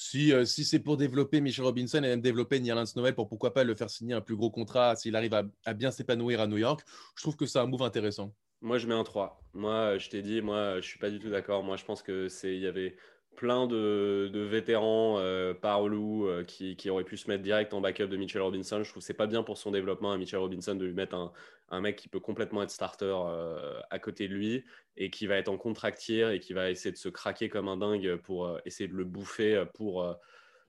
Si, 0.00 0.32
euh, 0.32 0.44
si 0.44 0.64
c'est 0.64 0.78
pour 0.78 0.96
développer 0.96 1.40
Michel 1.40 1.64
Robinson 1.64 1.98
et 1.98 2.02
même 2.02 2.20
développer 2.20 2.60
Nierlands 2.60 2.84
Noël 2.94 3.16
pour 3.16 3.26
pourquoi 3.26 3.52
pas 3.52 3.64
le 3.64 3.74
faire 3.74 3.90
signer 3.90 4.14
un 4.14 4.20
plus 4.20 4.36
gros 4.36 4.48
contrat 4.48 4.94
s'il 4.94 5.16
arrive 5.16 5.34
à, 5.64 5.74
bien 5.74 5.90
s'épanouir 5.90 6.40
à 6.40 6.46
New 6.46 6.56
York, 6.56 6.82
je 7.16 7.22
trouve 7.22 7.34
que 7.34 7.46
c'est 7.46 7.58
un 7.58 7.66
move 7.66 7.82
intéressant. 7.82 8.32
Moi, 8.60 8.78
je 8.78 8.86
mets 8.86 8.94
un 8.94 9.02
3. 9.02 9.42
Moi, 9.54 9.98
je 9.98 10.08
t'ai 10.08 10.22
dit, 10.22 10.40
moi, 10.40 10.80
je 10.80 10.86
suis 10.86 11.00
pas 11.00 11.10
du 11.10 11.18
tout 11.18 11.30
d'accord. 11.30 11.64
Moi, 11.64 11.76
je 11.76 11.84
pense 11.84 12.02
que 12.02 12.28
c'est 12.28 12.54
il 12.54 12.60
y 12.60 12.68
avait 12.68 12.94
plein 13.38 13.68
de, 13.68 14.48
vétérans 14.50 15.18
euh, 15.18 15.54
par 15.54 15.86
loup 15.86 16.26
euh, 16.26 16.42
qui, 16.42 16.74
qui, 16.74 16.90
auraient 16.90 17.04
pu 17.04 17.16
se 17.16 17.30
mettre 17.30 17.44
direct 17.44 17.72
en 17.72 17.80
backup 17.80 18.08
de 18.08 18.16
Mitchell 18.16 18.42
Robinson. 18.42 18.82
Je 18.82 18.90
trouve 18.90 19.00
que 19.00 19.06
c'est 19.06 19.14
pas 19.14 19.28
bien 19.28 19.44
pour 19.44 19.58
son 19.58 19.70
développement 19.70 20.10
à 20.10 20.18
Mitchell 20.18 20.40
Robinson 20.40 20.74
de 20.74 20.84
lui 20.84 20.92
mettre 20.92 21.32
un, 21.68 21.80
mec 21.80 21.94
qui 21.94 22.08
peut 22.08 22.18
complètement 22.18 22.64
être 22.64 22.72
starter 22.72 23.14
euh, 23.16 23.78
à 23.90 24.00
côté 24.00 24.26
de 24.26 24.34
lui 24.34 24.64
et 24.96 25.08
qui 25.10 25.28
va 25.28 25.36
être 25.36 25.48
en 25.48 25.56
contractier 25.56 26.34
et 26.34 26.40
qui 26.40 26.52
va 26.52 26.68
essayer 26.68 26.90
de 26.90 26.96
se 26.96 27.08
craquer 27.08 27.48
comme 27.48 27.68
un 27.68 27.76
dingue 27.76 28.16
pour 28.16 28.58
essayer 28.64 28.88
de 28.88 28.94
le 28.94 29.04
bouffer 29.04 29.64
pour 29.74 30.04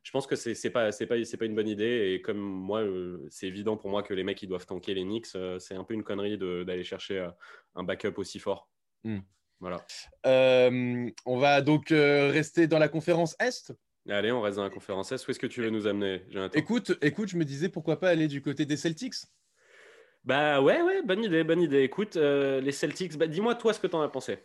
je 0.03 0.11
pense 0.11 0.27
que 0.27 0.35
c'est 0.35 0.53
n'est 0.63 0.69
pas 0.69 0.91
pas 0.91 1.15
pas 1.39 1.45
une 1.45 1.55
bonne 1.55 1.67
idée 1.67 2.13
et 2.13 2.21
comme 2.21 2.37
moi 2.37 2.83
c'est 3.29 3.47
évident 3.47 3.77
pour 3.77 3.89
moi 3.89 4.03
que 4.03 4.13
les 4.13 4.23
mecs 4.23 4.41
ils 4.43 4.47
doivent 4.47 4.67
tanker 4.67 4.93
les 4.93 5.03
Knicks 5.03 5.35
c'est 5.57 5.73
un 5.73 5.83
peu 5.83 5.95
une 5.95 6.03
connerie 6.03 6.37
d'aller 6.37 6.83
chercher 6.83 7.27
un 7.73 7.83
backup 7.83 8.13
aussi 8.17 8.37
fort. 8.37 8.69
Hmm. 9.03 9.21
Voilà. 9.59 9.85
Euh, 10.25 11.09
on 11.25 11.37
va 11.37 11.61
donc 11.61 11.91
euh, 11.91 12.29
rester 12.31 12.67
dans 12.67 12.79
la 12.79 12.87
conférence 12.87 13.35
Est. 13.39 13.73
Allez, 14.07 14.31
on 14.31 14.41
reste 14.41 14.57
dans 14.57 14.63
la 14.63 14.69
conférence 14.69 15.11
Est. 15.11 15.27
Où 15.27 15.31
est-ce 15.31 15.39
que 15.39 15.47
tu 15.47 15.61
veux 15.61 15.69
nous 15.69 15.85
amener 15.85 16.21
écoute, 16.53 16.97
écoute, 17.01 17.29
je 17.29 17.37
me 17.37 17.45
disais 17.45 17.69
pourquoi 17.69 17.99
pas 17.99 18.09
aller 18.09 18.27
du 18.27 18.41
côté 18.41 18.65
des 18.65 18.77
Celtics? 18.77 19.15
Bah 20.23 20.61
ouais, 20.61 20.81
ouais, 20.81 21.01
bonne 21.03 21.23
idée, 21.23 21.43
bonne 21.43 21.61
idée. 21.61 21.83
Écoute, 21.83 22.15
euh, 22.15 22.61
les 22.61 22.71
Celtics, 22.71 23.17
bah, 23.17 23.27
dis-moi 23.27 23.55
toi 23.55 23.73
ce 23.73 23.79
que 23.79 23.87
tu 23.87 23.95
en 23.95 24.01
as 24.01 24.09
pensé. 24.09 24.39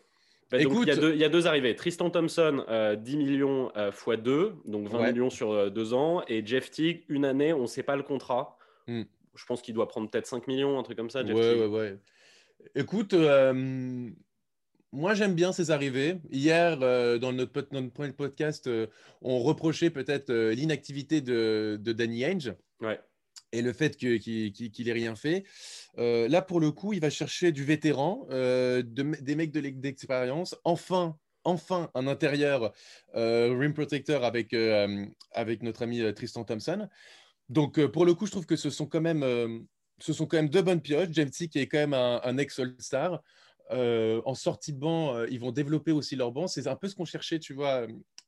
Bah, 0.50 0.58
écoute, 0.58 0.88
il, 0.88 1.16
y 1.16 1.24
a 1.24 1.28
deux, 1.28 1.46
arrivées. 1.46 1.74
Tristan 1.74 2.10
Thompson, 2.10 2.64
10 2.98 3.16
millions 3.16 3.72
x 3.74 4.06
2, 4.22 4.54
donc 4.66 4.88
20 4.88 5.12
millions 5.12 5.30
sur 5.30 5.70
deux 5.70 5.94
ans. 5.94 6.22
Et 6.28 6.44
Jeff 6.44 6.70
Teague, 6.70 7.04
une 7.08 7.24
année, 7.24 7.52
on 7.52 7.62
ne 7.62 7.66
sait 7.66 7.82
pas 7.82 7.96
le 7.96 8.02
contrat. 8.02 8.58
Hmm. 8.86 9.02
Je 9.34 9.46
pense 9.46 9.62
qu'il 9.62 9.74
doit 9.74 9.88
prendre 9.88 10.08
peut-être 10.08 10.26
5 10.26 10.46
millions, 10.46 10.78
un 10.78 10.82
truc 10.82 10.98
comme 10.98 11.10
ça. 11.10 11.24
Jeff 11.24 11.34
ouais, 11.34 11.54
ouais, 11.54 11.66
ouais. 11.66 11.98
Écoute, 12.76 13.14
moi, 14.94 15.14
j'aime 15.14 15.34
bien 15.34 15.52
ces 15.52 15.70
arrivées. 15.70 16.20
Hier, 16.30 16.78
euh, 16.80 17.18
dans, 17.18 17.32
notre, 17.32 17.52
premier 17.62 18.12
podcast, 18.12 18.68
euh, 18.68 18.86
on 19.22 19.40
reprochait 19.40 19.90
peut-être 19.90 20.30
euh, 20.30 20.54
l'inactivité 20.54 21.20
de, 21.20 21.78
Danny 21.84 22.24
Ainge 22.24 22.54
et 23.52 23.62
le 23.62 23.72
fait 23.72 23.96
qu'il 23.96 24.86
n'ait 24.86 24.92
rien 24.92 25.14
fait. 25.16 25.44
là, 25.96 26.42
pour 26.42 26.60
le 26.60 26.70
coup, 26.70 26.92
il 26.92 27.00
va 27.00 27.10
chercher 27.10 27.52
du 27.52 27.64
vétéran, 27.64 28.26
des 28.30 29.34
mecs 29.34 29.52
de 29.52 29.60
d'expérience. 29.60 30.56
Enfin, 30.64 31.16
enfin, 31.44 31.90
un 31.94 32.06
intérieur 32.08 32.72
rim 33.14 33.72
protector 33.72 34.24
avec, 34.24 34.54
avec 35.32 35.62
notre 35.62 35.82
ami 35.82 36.02
Tristan 36.14 36.42
Thompson. 36.44 36.88
Donc, 37.48 37.84
pour 37.86 38.04
le 38.04 38.14
coup, 38.14 38.26
je 38.26 38.32
trouve 38.32 38.46
que 38.46 38.56
ce 38.56 38.70
sont 38.70 38.86
quand 38.86 39.00
même, 39.00 39.24
ce 40.00 40.12
sont 40.12 40.26
quand 40.26 40.36
même 40.36 40.50
deux 40.50 40.62
bonnes 40.62 40.82
pioches. 40.82 41.08
James 41.12 41.30
qui 41.30 41.58
est 41.58 41.68
quand 41.68 41.78
même 41.78 41.94
un, 41.94 42.20
un 42.24 42.38
ex-All-Star. 42.38 43.22
Euh, 43.70 44.20
en 44.26 44.34
sortie 44.34 44.72
de 44.72 44.78
banc, 44.78 45.14
euh, 45.14 45.26
ils 45.30 45.40
vont 45.40 45.52
développer 45.52 45.92
aussi 45.92 46.16
leur 46.16 46.32
banc. 46.32 46.46
C'est 46.46 46.66
un 46.66 46.76
peu 46.76 46.88
ce 46.88 46.94
qu'on 46.94 47.04
cherchait, 47.04 47.38
tu 47.38 47.54
vois, 47.54 47.86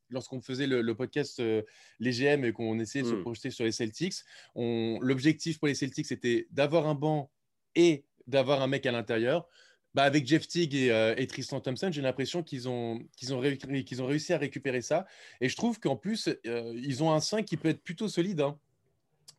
lorsqu'on 0.09 0.41
faisait 0.41 0.67
le, 0.67 0.95
podcast 0.95 1.41
euh, 1.41 1.63
Les 2.01 2.13
GM 2.13 2.45
et 2.45 2.53
qu'on 2.53 2.79
essayait 2.79 3.05
de 3.05 3.11
se 3.11 3.15
hmm. 3.15 3.23
projeter 3.23 3.51
sur 3.51 3.65
les 3.65 3.73
Celtics. 3.73 4.15
L'objectif 4.55 5.59
pour 5.59 5.69
les 5.69 5.75
Celtics, 5.75 6.07
c'était 6.07 6.47
d'avoir 6.51 6.87
un 6.87 6.95
banc 6.95 7.31
et 7.75 8.05
d'avoir 8.27 8.63
un 8.63 8.67
mec 8.67 8.87
à 8.87 8.93
l'intérieur. 8.93 9.47
Bah, 9.95 10.03
avec 10.03 10.27
Jeff 10.27 10.47
Teague 10.47 10.75
et, 10.75 11.27
Tristan 11.27 11.61
Thompson, 11.61 11.89
j'ai 11.91 12.03
l'impression 12.03 12.43
qu'ils 12.43 12.69
ont, 12.69 13.01
qu'ils 13.17 13.33
ont, 13.33 13.41
réussi 13.41 14.35
à 14.35 14.39
récupérer 14.39 14.83
ça. 14.83 15.07
Et 15.41 15.49
je 15.49 15.57
trouve 15.57 15.81
qu'en 15.81 15.97
plus, 15.97 16.29
ils 16.45 17.03
ont 17.03 17.13
un 17.13 17.21
5 17.21 17.47
qui 17.47 17.57
peut 17.57 17.69
être 17.69 17.83
plutôt 17.83 18.09
solide. 18.09 18.43
Hein, 18.43 18.59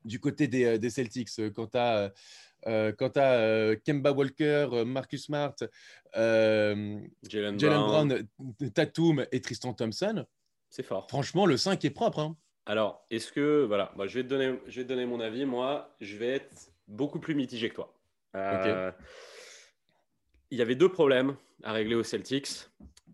du 0.05 0.19
côté 0.19 0.47
des, 0.47 0.79
des 0.79 0.89
Celtics, 0.89 1.29
quand 1.53 1.67
tu 1.67 1.77
as 2.65 2.91
quand 2.93 3.11
tu 3.11 3.19
as 3.19 3.75
Kemba 3.85 4.11
Walker, 4.11 4.83
Marcus 4.85 5.25
Smart, 5.25 5.55
Jalen 6.13 7.09
Brown, 7.57 8.27
Tatum 8.73 9.25
et 9.31 9.41
Tristan 9.41 9.73
Thompson, 9.73 10.25
c'est 10.69 10.83
fort. 10.83 11.07
Franchement, 11.09 11.45
le 11.45 11.57
5 11.57 11.83
est 11.85 11.89
propre. 11.89 12.19
Hein. 12.19 12.35
Alors, 12.65 13.05
est-ce 13.09 13.31
que, 13.31 13.63
voilà, 13.63 13.93
je, 14.05 14.19
vais 14.19 14.23
te 14.23 14.27
donner, 14.27 14.59
je 14.67 14.81
vais 14.81 14.83
te 14.83 14.89
donner 14.89 15.05
mon 15.05 15.19
avis. 15.19 15.45
Moi, 15.45 15.95
je 16.01 16.17
vais 16.17 16.27
être 16.27 16.71
beaucoup 16.87 17.19
plus 17.19 17.35
mitigé 17.35 17.69
que 17.69 17.75
toi. 17.75 17.93
Il 20.49 20.57
y 20.57 20.61
avait 20.61 20.75
deux 20.75 20.89
problèmes 20.89 21.35
à 21.63 21.71
régler 21.71 21.95
aux 21.95 22.03
Celtics. 22.03 22.67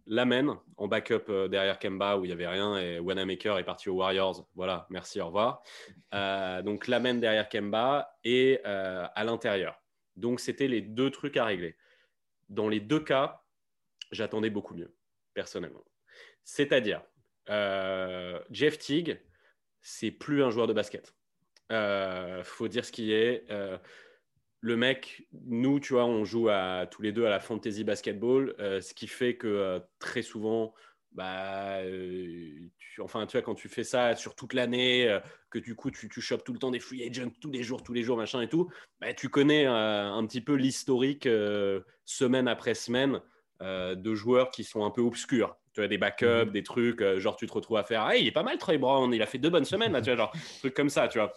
L'amen 0.06 0.58
en 0.76 0.88
backup 0.88 1.30
euh, 1.30 1.48
derrière 1.48 1.80
Kemba 1.80 2.18
où 2.18 2.26
il 2.26 2.28
n'y 2.28 2.34
avait 2.34 2.48
rien 2.48 2.78
et 2.78 3.00
Wanamaker 3.00 3.58
est 3.58 3.64
parti 3.64 3.90
aux 3.90 3.96
Warriors. 3.96 4.48
Voilà, 4.56 4.86
merci, 4.90 5.22
au 5.22 5.28
revoir. 5.28 5.64
Euh, 6.14 6.62
donc 6.62 6.88
Lamen 6.88 7.20
derrière 7.20 7.48
Kemba 7.48 8.18
et 8.24 8.60
euh, 8.66 9.08
à 9.16 9.24
l'intérieur. 9.24 9.82
Donc 10.18 10.40
c'était 10.40 10.68
les 10.68 10.82
deux 10.82 11.10
trucs 11.10 11.38
à 11.38 11.46
régler. 11.46 11.78
Dans 12.50 12.68
les 12.68 12.82
deux 12.82 13.00
cas, 13.00 13.44
j'attendais 14.12 14.50
beaucoup 14.50 14.76
mieux, 14.76 14.94
personnellement. 15.34 15.84
C'est-à-dire, 16.44 17.02
Jeff 18.52 18.78
Teague, 18.78 19.22
c'est 19.82 20.12
plus 20.12 20.44
un 20.44 20.50
joueur 20.50 20.68
de 20.68 20.74
basket. 20.74 21.16
faut 22.44 22.68
dire 22.68 22.86
ce 22.86 22.92
qui 22.92 23.14
est 23.14 23.48
le 24.64 24.78
mec, 24.78 25.28
nous, 25.46 25.82
tu 25.82 25.92
vois, 25.92 26.06
on 26.06 26.24
joue 26.24 26.48
à, 26.48 26.88
tous 26.90 27.02
les 27.02 27.12
deux 27.12 27.26
à 27.26 27.30
la 27.30 27.42
fantasy 27.42 27.84
basketball, 27.84 28.56
euh, 28.60 28.80
ce 28.80 28.94
qui 28.94 29.08
fait 29.08 29.36
que 29.36 29.46
euh, 29.46 29.80
très 30.00 30.22
souvent, 30.22 30.74
bah, 31.12 31.80
euh, 31.82 32.70
enfin, 33.02 33.26
tu 33.28 33.36
vois, 33.36 33.42
quand 33.42 33.56
tu 33.56 33.68
fais 33.68 33.84
ça 33.84 34.16
sur 34.16 34.36
toute 34.36 34.54
l'année, 34.54 35.20
que 35.50 35.60
du 35.60 35.76
coup, 35.76 35.92
tu, 35.92 36.08
tu 36.08 36.22
chopes 36.22 36.46
tout 36.46 36.54
le 36.54 36.60
temps 36.60 36.72
des 36.72 36.80
free 36.80 37.04
agents 37.04 37.30
tous 37.42 37.52
les 37.52 37.62
jours, 37.62 37.84
tous 37.84 37.92
les 37.92 38.04
jours, 38.04 38.16
machin 38.16 38.40
et 38.40 38.48
tout, 38.48 38.70
bah, 39.02 39.14
tu 39.14 39.28
connais 39.28 39.66
un 39.66 40.26
petit 40.26 40.42
peu 40.42 40.54
l'historique 40.54 41.28
semaine 42.06 42.48
après 42.48 42.74
semaine 42.74 43.20
de 43.60 44.16
joueurs 44.16 44.50
qui 44.50 44.64
sont 44.64 44.86
un 44.86 44.92
peu 44.92 45.02
obscurs. 45.02 45.58
Tu 45.74 45.82
as 45.82 45.90
des 45.90 45.98
backups, 45.98 46.46
mhm. 46.46 46.52
des 46.52 46.64
trucs, 46.64 47.04
genre 47.18 47.36
tu 47.36 47.48
te 47.48 47.54
retrouves 47.54 47.78
à 47.78 47.84
faire, 47.84 48.04
ah, 48.04 48.16
il 48.16 48.28
est 48.28 48.32
pas 48.32 48.44
mal 48.44 48.58
Trey 48.58 48.78
Brown, 48.78 49.14
il 49.14 49.22
a 49.22 49.26
fait 49.26 49.40
deux 49.40 49.50
bonnes 49.50 49.66
semaines, 49.66 49.92
là, 49.92 50.02
tu 50.02 50.10
vois, 50.10 50.16
genre, 50.16 50.34
trucs 50.60 50.74
comme 50.74 50.90
ça, 50.90 51.10
tu 51.10 51.20
vois. 51.20 51.34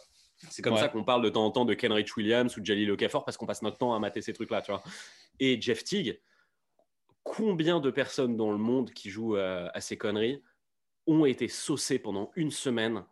C'est 0.50 0.62
comme 0.62 0.76
ça 0.76 0.88
qu'on 0.88 1.04
parle 1.04 1.22
de 1.22 1.30
temps 1.30 1.44
en 1.44 1.50
temps 1.50 1.64
de 1.64 1.74
Kenrich 1.74 2.16
Williams 2.16 2.56
ou 2.56 2.64
Jalil 2.64 2.90
Okafor 2.90 3.24
parce 3.24 3.36
qu'on 3.36 3.46
passe 3.46 3.62
notre 3.62 3.78
temps 3.78 3.94
à 3.94 3.98
mater 3.98 4.20
ces 4.20 4.32
trucs-là, 4.32 4.62
tu 4.62 4.70
vois. 4.70 4.82
Et 5.38 5.60
Jeff 5.60 5.82
Teague, 5.84 6.20
combien 7.22 7.80
de 7.80 7.90
personnes 7.90 8.36
dans 8.36 8.52
le 8.52 8.58
monde 8.58 8.90
qui 8.92 9.10
jouent 9.10 9.36
euh, 9.36 9.68
à, 9.74 9.80
ces 9.80 9.96
conneries 9.96 10.42
ont 11.06 11.24
été 11.24 11.48
saucées 11.48 11.98
pendant 11.98 12.30
une 12.36 12.50
semaine 12.50 13.04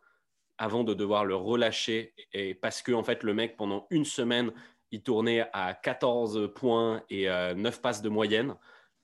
avant 0.57 0.85
de 0.85 0.95
devoir 0.95 1.25
le 1.25 1.35
relâcher 1.35 2.15
et 2.33 2.55
parce 2.55 2.81
que 2.81 2.93
en 2.93 3.03
fait 3.03 3.25
le 3.25 3.35
mec 3.35 3.57
pendant 3.57 3.87
une 3.91 4.05
semaine 4.05 4.53
il 4.93 5.03
tournait 5.03 5.49
à 5.53 5.75
14 5.75 6.53
points 6.55 7.03
et 7.11 7.25
9 7.27 7.29
euh, 7.29 7.81
passes 7.81 8.03
de 8.03 8.09
moyenne 8.09 8.55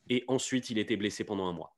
et 0.09 0.25
ensuite 0.29 0.71
il 0.71 0.79
était 0.79 0.97
blessé 0.97 1.25
pendant 1.25 1.49
un 1.49 1.53
mois 1.53 1.77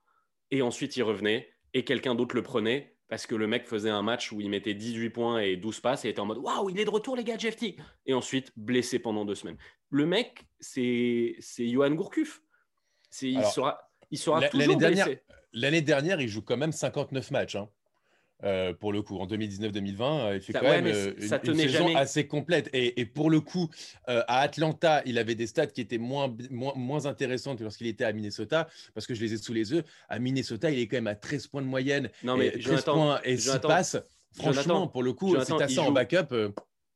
et 0.51 0.61
ensuite 0.61 0.97
il 0.97 1.03
revenait 1.03 1.49
et 1.73 1.85
quelqu'un 1.85 2.15
d'autre 2.15 2.37
le 2.37 2.43
prenait 2.43 2.97
parce 3.13 3.27
que 3.27 3.35
le 3.35 3.47
mec 3.47 3.67
faisait 3.67 3.91
un 3.91 4.01
match 4.01 4.33
où 4.33 4.41
il 4.41 4.49
mettait 4.49 4.73
18 4.73 5.11
points 5.11 5.41
et 5.41 5.59
12 5.59 5.81
passes 5.81 6.07
et 6.07 6.09
était 6.09 6.21
en 6.21 6.25
mode 6.25 6.39
waouh, 6.39 6.71
il 6.71 6.81
est 6.81 6.87
de 6.87 6.91
retour, 6.91 7.15
les 7.15 7.25
gars, 7.25 7.37
Jeff 7.37 7.57
T. 7.57 7.77
Et 8.07 8.15
ensuite, 8.15 8.51
blessé 8.57 8.99
pendant 8.99 9.27
deux 9.27 9.35
semaines. 9.35 9.59
Le 9.91 10.07
mec, 10.07 10.47
c'est 10.61 11.37
Johan 11.59 11.91
Gourcuff. 11.91 12.41
Il 13.21 13.45
sera, 13.45 13.91
il 14.11 14.17
sera 14.17 14.49
toujours 14.49 14.79
blessé. 14.79 15.21
L'année 15.53 15.83
dernière, 15.83 16.23
il 16.23 16.29
joue 16.29 16.41
quand 16.41 16.57
même 16.57 16.73
59 16.73 17.31
matchs. 17.33 17.57
Hein. 17.57 17.69
Euh, 18.45 18.73
pour 18.73 18.93
le 18.93 19.03
coup. 19.03 19.19
En 19.19 19.27
2019-2020, 19.27 20.03
euh, 20.03 20.35
il 20.35 20.41
fait 20.41 20.53
quand 20.53 20.63
même 20.63 20.87
euh, 20.87 21.13
une, 21.17 21.57
saison 21.57 21.95
assez 21.95 22.27
complète. 22.27 22.69
Et, 22.73 23.07
pour 23.07 23.31
le 23.31 23.41
coup, 23.41 23.69
à 24.07 24.41
Atlanta, 24.41 25.03
il 25.07 25.19
avait 25.19 25.37
des 25.37 25.47
stats 25.47 25.69
qui 25.69 25.81
étaient 25.81 25.99
moins, 25.99 26.35
moins, 26.51 26.73
moins 26.75 27.07
intéressantes 27.07 27.59
que 27.59 27.63
lorsqu'il 27.63 27.87
était 27.87 28.05
à 28.05 28.13
Minnesota, 28.13 28.69
parce 28.95 29.07
que 29.07 29.15
je 29.15 29.21
les 29.21 29.35
ai 29.35 29.37
sous 29.37 29.53
les 29.53 29.73
yeux. 29.73 29.85
À 30.09 30.19
Minnesota, 30.19 30.71
il 30.71 30.81
est 30.81 30.89
quand 30.89 30.97
même 30.97 31.07
à 31.07 31.15
13 31.15 31.47
points 31.47 31.63
de 31.63 31.67
moyenne, 31.69 32.11
non, 32.25 32.37
mais 32.37 32.49
et 32.49 32.59
13 32.59 32.85
points 32.85 33.21
et 33.23 33.37
6 33.37 33.61
passes. 33.63 33.97
Franchement, 34.33 34.89
pour 34.89 35.03
le 35.03 35.13
coup, 35.13 35.37
c'est 35.45 35.63
assez 35.63 35.79
en 35.79 35.93
backup. 35.93 36.35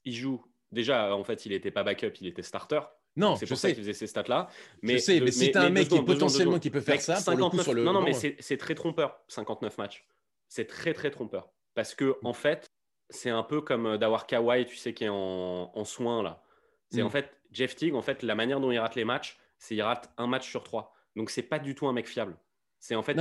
Il 0.05 0.15
joue. 0.15 0.43
Déjà, 0.73 1.15
en 1.15 1.23
fait, 1.23 1.47
il 1.47 1.53
n'était 1.53 1.71
pas 1.71 1.85
backup, 1.85 2.13
il 2.21 2.27
était 2.27 2.43
starter. 2.43 2.81
Non, 3.15 3.37
c'est 3.37 3.47
pour 3.47 3.57
ça 3.57 3.69
qu'il 3.69 3.79
faisait 3.79 3.95
ces 3.95 4.09
stats-là. 4.09 4.49
Mais, 4.83 4.95
je 4.95 4.99
sais, 4.99 5.21
mais, 5.21 5.31
si 5.31 5.51
tu 5.51 5.57
as 5.57 5.63
un 5.63 5.71
mec 5.71 5.89
qui 5.89 6.03
potentiellement 6.03 6.59
qui 6.59 6.71
peut 6.71 6.81
faire 6.81 7.01
ça, 7.01 7.19
pour 7.25 7.39
le 7.39 7.49
coup, 7.49 7.63
sur 7.63 7.73
le 7.73 7.85
non, 7.85 7.93
non, 7.93 8.03
mais 8.03 8.13
c'est 8.13 8.57
très 8.57 8.75
trompeur, 8.75 9.21
59 9.29 9.79
matchs 9.79 10.05
c'est 10.49 10.67
très 10.67 10.93
très 10.95 11.11
trompeur. 11.11 11.51
Parce 11.75 11.95
que 11.95 12.05
mm. 12.05 12.27
en 12.27 12.33
fait, 12.33 12.71
c'est 13.11 13.31
un 13.31 13.43
peu 13.43 13.61
comme 13.61 13.87
euh, 13.87 13.99
d'avoir 13.99 14.27
Kawhi, 14.27 14.67
tu 14.67 14.77
sais, 14.77 14.95
qui 14.95 15.05
est 15.05 15.09
en, 15.09 15.71
en 15.75 15.85
soin 15.85 16.23
là. 16.23 16.43
C'est 16.91 17.03
en 17.03 17.09
mm. 17.09 17.11
fait 17.11 17.31
Jeff 17.53 17.75
Teague, 17.77 17.95
en 17.95 18.03
fait, 18.03 18.23
la 18.23 18.35
manière 18.35 18.61
dont 18.61 18.71
il 18.71 18.79
rate 18.79 18.95
les 18.95 19.05
matchs, 19.05 19.39
c'est 19.59 19.75
il 19.75 19.83
rate 19.83 20.13
un 20.19 20.27
match 20.27 20.49
sur 20.49 20.63
trois. 20.63 20.95
Donc 21.15 21.31
c'est 21.31 21.43
pas 21.43 21.59
du 21.59 21.75
tout 21.75 21.87
un 21.87 21.93
mec 21.93 22.09
fiable. 22.09 22.37
C'est 22.79 22.95
en 22.95 23.03
fait, 23.03 23.19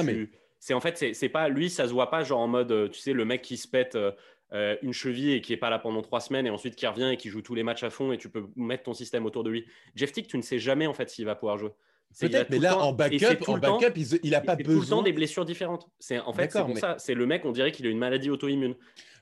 c'est 0.59 0.73
en 0.73 0.79
fait, 0.79 1.13
c'est 1.13 1.29
pas 1.29 1.47
lui, 1.49 1.69
ça 1.69 1.87
se 1.87 1.93
voit 1.93 2.09
pas 2.09 2.23
genre 2.23 2.39
en 2.39 2.47
mode, 2.47 2.71
euh, 2.71 2.89
tu 2.89 2.99
sais, 2.99 3.13
le 3.13 3.25
mec 3.25 3.41
qui 3.41 3.57
se 3.57 3.67
pète 3.67 3.97
euh, 4.53 4.77
une 4.83 4.93
cheville 4.93 5.33
et 5.33 5.41
qui 5.41 5.53
est 5.53 5.57
pas 5.57 5.69
là 5.69 5.79
pendant 5.79 6.01
trois 6.01 6.19
semaines 6.19 6.45
et 6.45 6.49
ensuite 6.49 6.75
qui 6.75 6.85
revient 6.85 7.09
et 7.13 7.17
qui 7.17 7.29
joue 7.29 7.41
tous 7.41 7.55
les 7.55 7.63
matchs 7.63 7.83
à 7.83 7.89
fond 7.89 8.11
et 8.11 8.17
tu 8.17 8.29
peux 8.29 8.47
mettre 8.55 8.83
ton 8.83 8.93
système 8.93 9.25
autour 9.25 9.43
de 9.43 9.49
lui. 9.49 9.65
Jeff 9.95 10.11
Teague, 10.11 10.27
tu 10.27 10.37
ne 10.37 10.43
sais 10.43 10.59
jamais 10.59 10.87
en 10.87 10.93
fait 10.93 11.09
s'il 11.09 11.25
va 11.25 11.35
pouvoir 11.35 11.57
jouer. 11.57 11.71
Peut-être, 12.19 12.49
mais 12.49 12.59
là, 12.59 12.77
en 12.77 12.93
backup, 12.93 13.43
en 13.47 13.57
backup 13.57 13.99
il 14.23 14.31
n'a 14.31 14.41
pas 14.41 14.55
besoin. 14.55 14.75
tout 14.75 14.81
le 14.81 14.87
temps 14.87 15.03
des 15.03 15.13
blessures 15.13 15.45
différentes. 15.45 15.89
C'est, 15.99 16.19
en 16.19 16.33
fait, 16.33 16.51
c'est 16.51 16.63
pour 16.63 16.77
ça. 16.77 16.95
C'est 16.97 17.13
le 17.13 17.25
mec, 17.25 17.43
on 17.45 17.51
dirait 17.51 17.71
qu'il 17.71 17.85
a 17.87 17.89
une 17.89 17.97
maladie 17.97 18.29
auto-immune. 18.29 18.75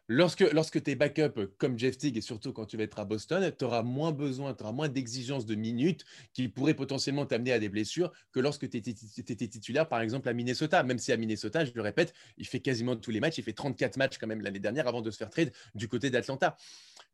Lorsque, 0.10 0.42
lorsque 0.52 0.84
tu 0.84 0.92
es 0.92 0.96
backup 0.96 1.48
comme 1.58 1.80
Jeff 1.80 1.98
Teague 1.98 2.18
et 2.18 2.22
surtout 2.22 2.52
quand 2.52 2.66
tu 2.66 2.76
vas 2.76 2.84
être 2.84 3.00
à 3.00 3.06
Boston, 3.06 3.50
tu 3.58 3.64
auras 3.64 3.84
moins 3.84 4.12
besoin, 4.12 4.54
tu 4.54 4.62
auras 4.64 4.74
moins 4.74 4.90
d'exigences 4.90 5.46
de 5.46 5.56
minutes 5.56 6.04
qui 6.34 6.50
pourraient 6.50 6.74
potentiellement 6.74 7.26
t'amener 7.26 7.54
à 7.54 7.60
des 7.60 7.70
blessures 7.70 8.12
que 8.34 8.42
lorsque 8.42 8.70
tu 8.70 8.78
étais, 8.78 9.48
titulaire, 9.48 9.88
par 9.88 10.02
exemple, 10.02 10.28
à 10.28 10.34
Minnesota. 10.34 10.84
Même 10.84 11.00
si 11.00 11.14
à 11.14 11.18
Minnesota, 11.18 11.64
je 11.64 11.72
le 11.74 11.82
répète, 11.82 12.14
il 12.38 12.46
fait 12.46 12.60
quasiment 12.60 12.98
tous 12.98 13.12
les 13.12 13.22
matchs. 13.22 13.38
Il 13.38 13.46
fait 13.46 13.54
34 13.54 13.96
matchs 13.96 14.18
quand 14.18 14.28
même 14.28 14.42
l'année 14.42 14.60
dernière 14.60 14.90
avant 14.90 15.02
de 15.02 15.10
se 15.10 15.18
faire 15.18 15.30
trade 15.30 15.54
du 15.74 15.88
côté 15.88 16.10
d'Atlanta. 16.10 16.58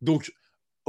Donc, 0.01 0.33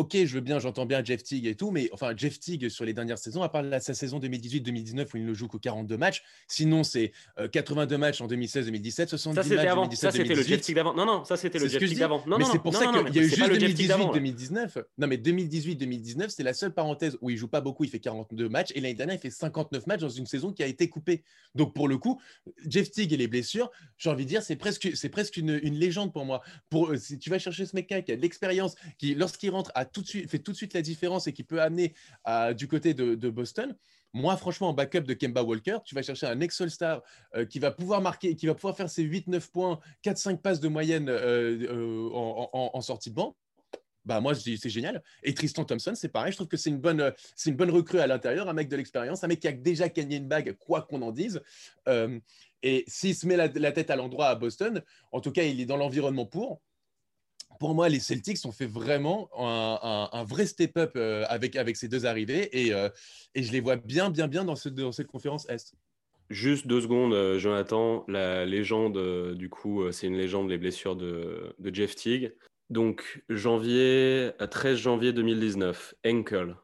ok, 0.00 0.16
je 0.24 0.34
veux 0.34 0.40
bien, 0.40 0.58
j'entends 0.58 0.86
bien 0.86 1.04
Jeff 1.04 1.22
Teague 1.22 1.46
et 1.46 1.54
tout, 1.54 1.70
mais 1.70 1.90
enfin, 1.92 2.14
Jeff 2.16 2.40
Teague 2.40 2.70
sur 2.70 2.86
les 2.86 2.94
dernières 2.94 3.18
saisons, 3.18 3.42
à 3.42 3.50
part 3.50 3.64
sa 3.80 3.92
saison 3.92 4.18
2018-2019 4.18 5.06
où 5.12 5.16
il 5.18 5.26
ne 5.26 5.34
joue 5.34 5.46
que 5.46 5.58
42 5.58 5.98
matchs, 5.98 6.22
sinon 6.48 6.84
c'est 6.84 7.12
82 7.52 7.94
euh, 7.94 7.98
matchs 7.98 8.20
en 8.22 8.26
2016-2017, 8.26 9.08
70 9.08 9.36
matchs 9.36 9.68
en 9.68 9.74
2017 9.82 10.00
Ça, 10.00 10.10
c'était 10.10 10.34
le 10.34 10.42
Jeff 10.42 10.62
Teague 10.62 10.76
d'avant. 10.76 10.94
Non, 10.94 11.04
non, 11.04 11.24
ça, 11.24 11.36
c'était 11.36 11.58
le 11.58 11.68
Jeff 11.68 11.78
Teague 11.78 11.98
d'avant. 11.98 12.24
Non, 12.26 12.38
mais 12.38 12.46
c'est 12.46 12.58
pour 12.58 12.74
ça 12.74 12.86
qu'il 12.86 13.14
y 13.14 13.18
a 13.18 13.22
eu 13.22 13.28
juste 13.28 13.42
2018-2019. 13.42 14.84
Non, 14.96 15.06
mais 15.06 15.16
2018-2019, 15.18 16.30
c'est 16.30 16.44
la 16.44 16.54
seule 16.54 16.72
parenthèse 16.72 17.18
où 17.20 17.28
il 17.28 17.36
joue 17.36 17.48
pas 17.48 17.60
beaucoup, 17.60 17.84
il 17.84 17.90
fait 17.90 18.00
42 18.00 18.48
matchs, 18.48 18.72
et 18.74 18.80
l'année 18.80 18.94
dernière, 18.94 19.16
il 19.16 19.20
fait 19.20 19.28
59 19.28 19.86
matchs 19.86 20.00
dans 20.00 20.08
une 20.08 20.26
saison 20.26 20.50
qui 20.50 20.62
a 20.62 20.66
été 20.66 20.88
coupée. 20.88 21.24
Donc, 21.54 21.74
pour 21.74 21.88
le 21.88 21.98
coup, 21.98 22.18
Jeff 22.66 22.90
Teague 22.90 23.12
et 23.12 23.18
les 23.18 23.28
blessures, 23.28 23.70
j'ai 23.98 24.08
envie 24.08 24.24
de 24.24 24.30
dire, 24.30 24.42
c'est 24.42 24.56
presque, 24.56 24.90
c'est 24.94 25.10
presque 25.10 25.36
une, 25.36 25.60
une, 25.62 25.74
légende 25.74 26.12
pour 26.12 26.24
moi. 26.24 26.40
Pour, 26.70 26.90
euh, 26.90 26.96
si 26.96 27.18
tu 27.18 27.28
vas 27.28 27.38
chercher 27.38 27.66
ce 27.66 27.76
mec 27.76 27.86
qui 27.86 27.94
a 27.94 28.00
de 28.00 28.14
l'expérience, 28.14 28.76
qui, 28.96 29.14
lorsqu'il 29.14 29.50
rentre 29.50 29.70
à 29.74 29.84
tout 29.92 30.02
de 30.02 30.06
suite, 30.06 30.30
fait 30.30 30.38
tout 30.38 30.52
de 30.52 30.56
suite 30.56 30.74
la 30.74 30.82
différence 30.82 31.26
et 31.26 31.32
qui 31.32 31.44
peut 31.44 31.60
amener 31.60 31.94
du 32.56 32.68
côté 32.68 32.94
de, 32.94 33.30
Boston. 33.30 33.74
Moi, 34.12 34.36
franchement, 34.36 34.70
en 34.70 34.72
backup 34.72 35.02
de 35.02 35.14
Kemba 35.14 35.42
Walker, 35.42 35.78
tu 35.84 35.94
vas 35.94 36.02
chercher 36.02 36.26
un 36.26 36.40
ex-All-Star 36.40 37.02
euh, 37.36 37.44
qui 37.44 37.60
va 37.60 37.70
pouvoir 37.70 38.00
marquer, 38.00 38.34
qui 38.34 38.46
va 38.46 38.54
pouvoir 38.54 38.76
faire 38.76 38.90
ses 38.90 39.04
8-9 39.04 39.50
points, 39.50 39.78
4-5 40.04 40.38
passes 40.38 40.60
de 40.60 40.68
moyenne 40.68 41.08
euh, 41.08 41.68
euh, 41.70 42.10
en, 42.12 42.80
sortie 42.80 43.10
de 43.10 43.14
banc. 43.14 43.36
Bah 44.06 44.20
moi 44.20 44.34
c'est 44.34 44.70
génial. 44.70 45.02
Et 45.22 45.34
Tristan 45.34 45.64
Thompson, 45.64 45.92
c'est 45.94 46.08
pareil. 46.08 46.32
Je 46.32 46.38
trouve 46.38 46.48
que 46.48 46.56
c'est 46.56 46.70
une 46.70 46.80
bonne, 46.80 47.12
c'est 47.36 47.50
une 47.50 47.56
bonne 47.56 47.70
recrue 47.70 48.00
à 48.00 48.06
l'intérieur, 48.06 48.48
un 48.48 48.54
mec 48.54 48.68
de 48.68 48.76
l'expérience, 48.76 49.22
un 49.22 49.28
mec 49.28 49.40
qui 49.40 49.46
a 49.46 49.52
déjà 49.52 49.88
gagné 49.90 50.16
une 50.16 50.26
bague, 50.26 50.56
quoi 50.58 50.82
qu'on 50.82 51.02
en 51.02 51.12
dise. 51.12 51.40
et 52.62 52.84
s'il 52.88 53.14
se 53.14 53.26
met 53.26 53.36
la, 53.36 53.72
tête 53.72 53.90
à 53.90 53.96
l'endroit 53.96 54.28
à 54.28 54.34
Boston, 54.34 54.82
en 55.12 55.20
tout 55.20 55.30
cas, 55.30 55.42
il 55.42 55.60
est 55.60 55.66
dans 55.66 55.76
l'environnement 55.76 56.26
pour 56.26 56.62
pour 57.60 57.74
moi, 57.74 57.90
les 57.90 58.00
Celtics 58.00 58.38
ont 58.46 58.52
fait 58.52 58.66
vraiment 58.66 59.28
un, 59.36 60.24
vrai 60.24 60.46
step-up 60.46 60.92
euh, 60.96 61.24
avec, 61.28 61.56
avec 61.56 61.76
ces 61.76 61.88
deux 61.88 62.06
arrivées 62.06 62.48
et, 62.58 62.72
euh, 62.72 62.88
et, 63.34 63.42
je 63.42 63.52
les 63.52 63.60
vois 63.60 63.76
bien, 63.76 64.08
bien, 64.08 64.28
bien 64.28 64.44
dans, 64.44 64.56
ce, 64.56 64.70
dans 64.70 64.92
cette 64.92 65.08
conférence 65.08 65.48
Est. 65.50 65.74
Juste 66.30 66.66
deux 66.66 66.80
secondes, 66.80 67.12
euh, 67.12 67.38
Jonathan. 67.38 68.04
La 68.08 68.46
légende, 68.46 69.34
du 69.34 69.50
coup, 69.50 69.92
c'est 69.92 70.06
une 70.06 70.16
légende, 70.16 70.48
les 70.48 70.56
blessures 70.56 70.96
de, 70.96 71.54
Jeff 71.70 71.94
Teague. 71.94 72.34
Donc, 72.70 73.22
janvier, 73.28 74.30
13 74.50 74.78
janvier 74.78 75.12
2019, 75.12 75.94
ankle. 76.06 76.56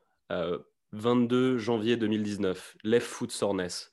22 0.92 1.58
janvier 1.58 1.98
2019, 1.98 2.78
left 2.84 3.06
foot 3.06 3.30
soreness. 3.32 3.90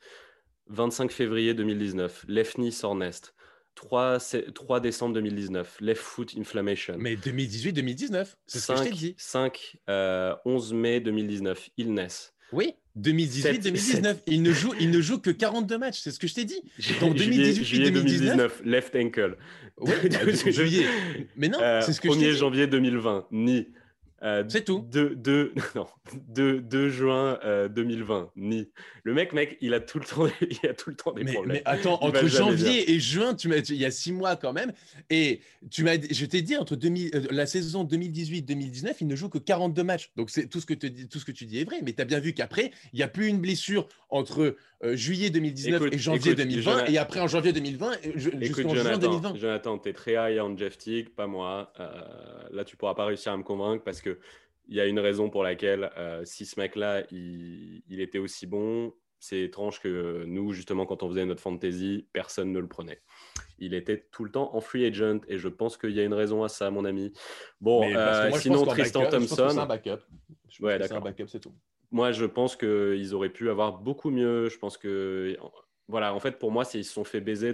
25 0.67 1.11
février 1.11 1.53
2019, 1.53 2.25
left 2.29 2.55
knee 2.55 2.71
soreness. 2.71 3.33
3, 3.75 4.19
3 4.53 4.79
décembre 4.79 5.15
2019, 5.15 5.77
Left 5.81 6.01
Foot 6.01 6.33
Inflammation. 6.37 6.95
Mais 6.97 7.15
2018-2019, 7.15 8.27
c'est 8.45 8.59
ce 8.59 8.67
que 8.71 8.77
je 8.77 8.83
t'ai 8.83 8.91
dit. 8.91 9.15
5, 9.17 9.77
11 10.45 10.73
mai 10.73 10.99
2019, 10.99 11.69
Illness. 11.77 12.33
Oui, 12.51 12.75
2018-2019. 12.99 14.17
Il, 14.27 14.43
ne 14.43 14.51
joue, 14.51 14.73
il 14.79 14.91
ne 14.91 15.01
joue 15.01 15.19
que 15.19 15.31
42 15.31 15.77
matchs, 15.77 15.99
c'est 16.01 16.11
ce 16.11 16.19
que 16.19 16.27
je 16.27 16.35
t'ai 16.35 16.45
dit. 16.45 16.61
Donc 17.01 17.17
2018-2019, 17.17 18.49
Left 18.63 18.95
Ankle. 18.95 19.37
Oui, 19.79 19.93
juillet. 20.51 20.85
Mais 21.35 21.49
non, 21.49 21.59
euh, 21.59 21.81
c'est 21.81 21.93
ce 21.93 22.01
que 22.01 22.07
1er 22.07 22.31
janvier 22.31 22.67
2020, 22.67 23.27
Ni. 23.31 23.67
Euh, 24.23 24.43
c'est 24.47 24.63
tout. 24.63 24.85
2, 24.91 25.15
2, 25.15 25.53
non, 25.75 25.87
2, 26.29 26.61
2 26.61 26.89
juin 26.89 27.39
2020, 27.69 28.31
ni. 28.35 28.69
Le 29.03 29.13
mec, 29.13 29.33
mec, 29.33 29.57
il 29.61 29.73
a 29.73 29.79
tout 29.79 29.99
le 29.99 30.05
temps, 30.05 30.27
il 30.41 30.69
a 30.69 30.73
tout 30.73 30.89
le 30.89 30.95
temps 30.95 31.11
des 31.11 31.23
mais, 31.23 31.33
problèmes. 31.33 31.57
Mais 31.57 31.61
attends, 31.65 32.01
entre 32.01 32.27
janvier 32.27 32.91
et 32.91 32.99
juin, 32.99 33.33
tu 33.33 33.49
m'as, 33.49 33.57
il 33.57 33.75
y 33.75 33.85
a 33.85 33.91
six 33.91 34.11
mois 34.11 34.35
quand 34.35 34.53
même, 34.53 34.71
et 35.09 35.41
tu 35.69 35.83
m'as, 35.83 35.97
je 36.09 36.25
t'ai 36.25 36.41
dit 36.41 36.55
entre 36.55 36.75
2000, 36.75 37.27
la 37.31 37.45
saison 37.45 37.83
2018-2019, 37.83 38.95
il 39.01 39.07
ne 39.07 39.15
joue 39.15 39.29
que 39.29 39.37
42 39.37 39.83
matchs. 39.83 40.11
Donc 40.15 40.29
c'est 40.29 40.47
tout 40.47 40.59
ce 40.59 40.65
que, 40.65 40.73
te, 40.73 40.87
tout 41.05 41.19
ce 41.19 41.25
que 41.25 41.31
tu 41.31 41.45
dis 41.45 41.59
est 41.59 41.65
vrai, 41.65 41.81
mais 41.83 41.93
tu 41.93 42.01
as 42.01 42.05
bien 42.05 42.19
vu 42.19 42.33
qu'après, 42.33 42.71
il 42.93 42.97
n'y 42.97 43.03
a 43.03 43.07
plus 43.07 43.27
une 43.27 43.39
blessure 43.39 43.87
entre 44.09 44.55
juillet 44.93 45.29
2019 45.29 45.93
et 45.93 45.97
janvier 45.97 46.35
2020, 46.35 46.85
et 46.85 46.97
après 46.97 47.19
en 47.19 47.27
janvier 47.27 47.53
2020 47.53 47.91
jusqu'en 48.15 48.75
juin 48.75 48.97
2020. 48.97 49.35
Jonathan, 49.35 49.77
tu 49.77 49.89
es 49.89 49.93
très 49.93 50.13
high 50.13 50.41
on 50.41 50.57
Jeff 50.57 50.77
Teague, 50.77 51.09
pas 51.09 51.27
moi. 51.27 51.73
là, 52.51 52.63
tu 52.65 52.77
pourras 52.77 52.95
pas 52.95 53.05
réussir 53.05 53.31
à 53.31 53.37
me 53.37 53.43
convaincre 53.43 53.83
parce 53.83 54.01
que 54.01 54.19
il 54.67 54.75
y 54.75 54.79
a 54.79 54.85
une 54.85 54.99
raison 54.99 55.29
pour 55.29 55.43
laquelle, 55.43 55.91
euh, 55.97 56.23
si 56.25 56.45
ce 56.45 56.59
mec-là, 56.59 57.03
il, 57.11 57.83
était 57.89 58.19
aussi 58.19 58.47
bon, 58.47 58.93
c'est 59.19 59.41
étrange 59.41 59.79
que 59.79 60.23
nous, 60.25 60.53
justement, 60.53 60.85
quand 60.85 61.03
on 61.03 61.09
faisait 61.09 61.25
notre 61.25 61.41
fantasy, 61.41 62.07
personne 62.13 62.51
ne 62.51 62.59
le 62.59 62.67
prenait. 62.67 63.01
Il 63.59 63.73
était 63.73 64.07
tout 64.11 64.23
le 64.23 64.31
temps 64.31 64.55
en 64.55 64.61
free 64.61 64.85
agent 64.85 65.19
et 65.27 65.37
je 65.37 65.47
pense 65.47 65.77
qu'il 65.77 65.91
y 65.91 65.99
a 65.99 66.03
une 66.03 66.13
raison 66.13 66.43
à 66.43 66.49
ça, 66.49 66.69
mon 66.71 66.85
ami. 66.85 67.13
Bon, 67.61 67.83
euh, 67.95 68.31
sinon, 68.37 68.65
Tristan 68.65 69.09
Thompson. 69.09 69.49
C'est 69.49 69.59
un 69.59 69.65
backup. 69.65 69.99
ouais, 70.59 70.79
d'accord. 70.79 70.97
un 70.97 71.01
backup, 71.01 71.27
c'est 71.27 71.39
tout. 71.39 71.53
Moi, 71.93 72.11
je 72.11 72.25
pense 72.25 72.55
qu'ils 72.55 73.13
auraient 73.13 73.29
pu 73.29 73.51
avoir 73.51 73.77
beaucoup 73.77 74.09
mieux. 74.09 74.49
Je 74.49 74.57
pense 74.57 74.79
que 74.79 75.37
voilà, 75.87 76.15
en 76.15 76.19
fait, 76.19 76.39
pour 76.39 76.51
moi, 76.51 76.63
ils 76.73 76.83
se 76.83 76.91
sont 76.91 77.03
fait 77.03 77.21
baiser 77.21 77.53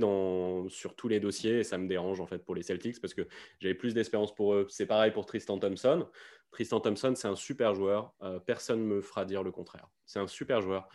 sur 0.69 0.95
tous 0.95 1.09
les 1.09 1.19
dossiers 1.19 1.59
et 1.59 1.63
ça 1.65 1.77
me 1.77 1.89
dérange 1.89 2.21
en 2.21 2.25
fait 2.25 2.39
pour 2.45 2.55
les 2.55 2.63
Celtics 2.63 3.01
parce 3.01 3.13
que 3.13 3.27
j'avais 3.59 3.75
plus 3.75 3.93
d'espérance 3.93 4.33
pour 4.33 4.53
eux. 4.53 4.65
C'est 4.69 4.85
pareil 4.85 5.11
pour 5.11 5.25
Tristan 5.25 5.59
Thompson. 5.59 6.07
Tristan 6.51 6.79
Thompson, 6.79 7.13
c'est 7.15 7.27
un 7.27 7.35
super 7.35 7.75
joueur. 7.75 8.13
Euh, 8.21 8.39
personne 8.39 8.79
ne 8.79 8.85
me 8.85 9.01
fera 9.01 9.25
dire 9.25 9.43
le 9.43 9.51
contraire. 9.51 9.89
C'est 10.05 10.19
un 10.19 10.27
super 10.27 10.61
joueur. 10.61 10.87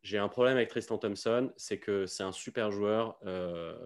J'ai 0.00 0.16
un 0.16 0.28
problème 0.28 0.56
avec 0.56 0.70
Tristan 0.70 0.96
Thompson, 0.96 1.52
c'est 1.58 1.78
que 1.78 2.06
c'est 2.06 2.22
un 2.22 2.32
super 2.32 2.70
joueur, 2.70 3.18
euh, 3.26 3.76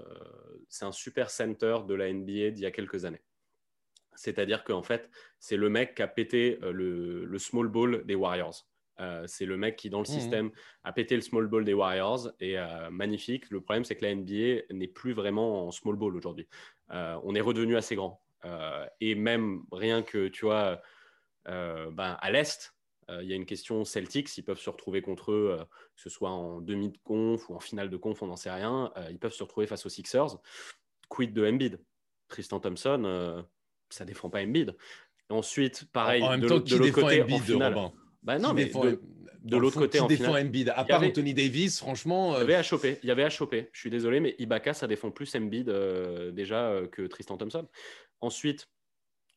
c'est 0.69 0.85
un 0.85 0.93
super 0.93 1.31
center 1.31 1.79
de 1.89 1.95
la 1.95 2.13
NBA 2.13 2.51
d'il 2.51 2.61
y 2.61 2.67
a 2.67 2.71
quelques 2.71 3.07
années. 3.07 3.23
C'est-à-dire 4.15 4.63
qu'en 4.63 4.83
fait, 4.83 5.11
c'est 5.41 5.57
le 5.57 5.69
mec 5.69 5.97
qui 5.97 6.03
a 6.03 6.09
pété 6.09 6.61
euh, 6.63 6.73
le 6.73 7.39
small 7.39 7.67
ball 7.67 8.05
des 8.05 8.15
Warriors. 8.15 8.70
Euh, 9.01 9.25
c'est 9.27 9.47
le 9.47 9.57
mec 9.57 9.77
qui, 9.77 9.91
dans 9.91 9.99
le 9.99 10.03
mmh 10.03 10.21
système, 10.21 10.51
a 10.85 10.93
pété 10.93 11.15
le 11.15 11.23
small 11.23 11.47
ball 11.47 11.65
des 11.65 11.75
Warriors 11.75 12.31
et 12.41 12.59
euh, 12.59 12.91
magnifique. 12.91 13.51
Le 13.51 13.61
problème, 13.61 13.85
c'est 13.85 13.97
que 13.97 14.05
la 14.05 14.15
NBA 14.15 14.63
n'est 14.71 14.89
plus 14.89 15.13
vraiment 15.13 15.67
en 15.67 15.71
small 15.71 15.97
ball 15.97 16.17
aujourd'hui. 16.17 16.47
Euh, 16.91 17.19
on 17.25 17.35
est 17.35 17.41
redevenu 17.41 17.77
assez 17.77 17.97
grand. 17.97 18.21
et 19.01 19.15
même 19.15 19.63
rien 19.73 20.03
que, 20.03 20.29
tu 20.29 20.45
vois, 20.45 20.81
ben, 21.47 22.17
à 22.21 22.31
l'Est, 22.31 22.75
il 23.09 23.27
y 23.27 23.33
a 23.33 23.37
une 23.37 23.47
question 23.47 23.85
Celtics, 23.85 24.39
ils 24.39 24.45
peuvent 24.45 24.61
se 24.61 24.71
retrouver 24.71 25.03
contre 25.03 25.33
eux, 25.33 25.59
que 25.97 26.03
ce 26.03 26.09
soit 26.09 26.31
en 26.31 26.61
demi 26.61 26.91
de 26.91 26.99
conf 27.03 27.49
ou 27.49 27.55
en 27.55 27.61
finale 27.61 27.91
de 27.91 27.97
conf, 27.97 28.23
on 28.23 28.29
n'en 28.29 28.37
sait 28.37 28.53
rien. 28.53 28.93
ils 29.11 29.19
peuvent 29.19 29.33
se 29.33 29.43
retrouver 29.43 29.67
face 29.67 29.85
aux 29.85 29.89
Sixers. 29.89 30.39
Quid 31.09 31.33
de 31.33 31.45
Embiid? 31.47 31.81
Tristan 32.29 32.61
Thompson, 32.61 33.45
ça 33.89 34.05
défend 34.05 34.31
pas 34.31 34.43
Embiid. 34.43 34.77
Ensuite, 35.29 35.91
pareil, 35.93 36.23
en, 36.23 36.31
même 36.31 36.41
de, 36.41 36.49
temps, 36.49 36.59
de 36.59 36.77
l'autre 36.77 36.93
côté, 36.93 37.23
en 37.23 37.39
finale, 37.39 37.93
bah 38.23 38.39
non, 38.39 38.53
mais 38.53 38.71
de, 39.43 39.57
l'autre 39.57 39.79
côté, 39.79 40.01
en 40.01 40.07
défend 40.07 40.37
Embiid. 40.37 40.73
À 40.75 40.85
part 40.85 41.03
Anthony 41.03 41.33
Davis, 41.35 41.79
franchement. 41.79 42.35
Il 42.37 42.41
y 42.41 42.43
avait 42.43 42.55
à 42.55 42.63
choper. 42.63 42.99
Il 43.03 43.09
y 43.09 43.13
avait 43.13 43.25
à 43.25 43.31
choper. 43.31 43.71
Je 43.73 43.81
suis 43.81 43.91
désolé, 43.91 44.21
mais 44.21 44.35
Ibaka, 44.39 44.75
ça 44.75 44.87
défend 44.87 45.11
plus 45.11 45.35
Embiid 45.35 45.69
euh, 45.69 46.31
déjà 46.31 46.71
euh, 46.71 46.87
que 46.87 47.03
Tristan 47.03 47.39
Thompson. 47.39 47.67
Ensuite, 48.21 48.69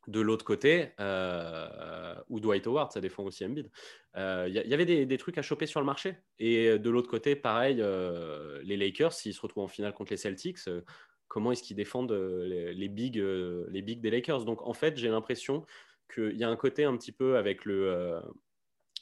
de 0.07 0.19
l'autre 0.19 0.43
côté, 0.43 0.89
euh, 0.99 2.15
ou 2.27 2.41
Dwight 2.41 2.67
Howard, 2.67 2.91
ça 2.91 2.99
défend 2.99 3.23
aussi 3.23 3.45
Embiid. 3.45 3.69
Il 4.15 4.51
y, 4.53 4.73
avait 4.73 4.85
des, 4.85 5.17
trucs 5.17 5.37
à 5.37 5.41
choper 5.41 5.65
sur 5.65 5.79
le 5.79 5.85
marché. 5.85 6.17
Et 6.39 6.77
de 6.77 6.89
l'autre 6.89 7.09
côté, 7.09 7.37
pareil, 7.37 7.81
les 8.63 8.75
Lakers, 8.75 9.13
s'ils 9.13 9.33
se 9.33 9.39
retrouvent 9.39 9.63
en 9.63 9.69
finale 9.69 9.93
contre 9.93 10.11
les 10.11 10.17
Celtics, 10.17 10.59
comment 11.29 11.53
est-ce 11.53 11.63
qu'ils 11.63 11.77
défendent 11.77 12.11
les, 12.11 12.73
les, 12.73 12.89
bigs, 12.89 13.23
les 13.69 13.81
bigs 13.81 14.01
des 14.01 14.11
Lakers? 14.11 14.43
Donc 14.43 14.61
en 14.67 14.73
fait, 14.73 14.97
j'ai 14.97 15.07
l'impression 15.07 15.65
qu'il 16.13 16.37
y 16.37 16.43
a 16.43 16.49
un 16.49 16.57
côté 16.57 16.83
un 16.83 16.95
petit 16.97 17.13
peu 17.13 17.37
avec 17.37 17.63
le 17.63 18.21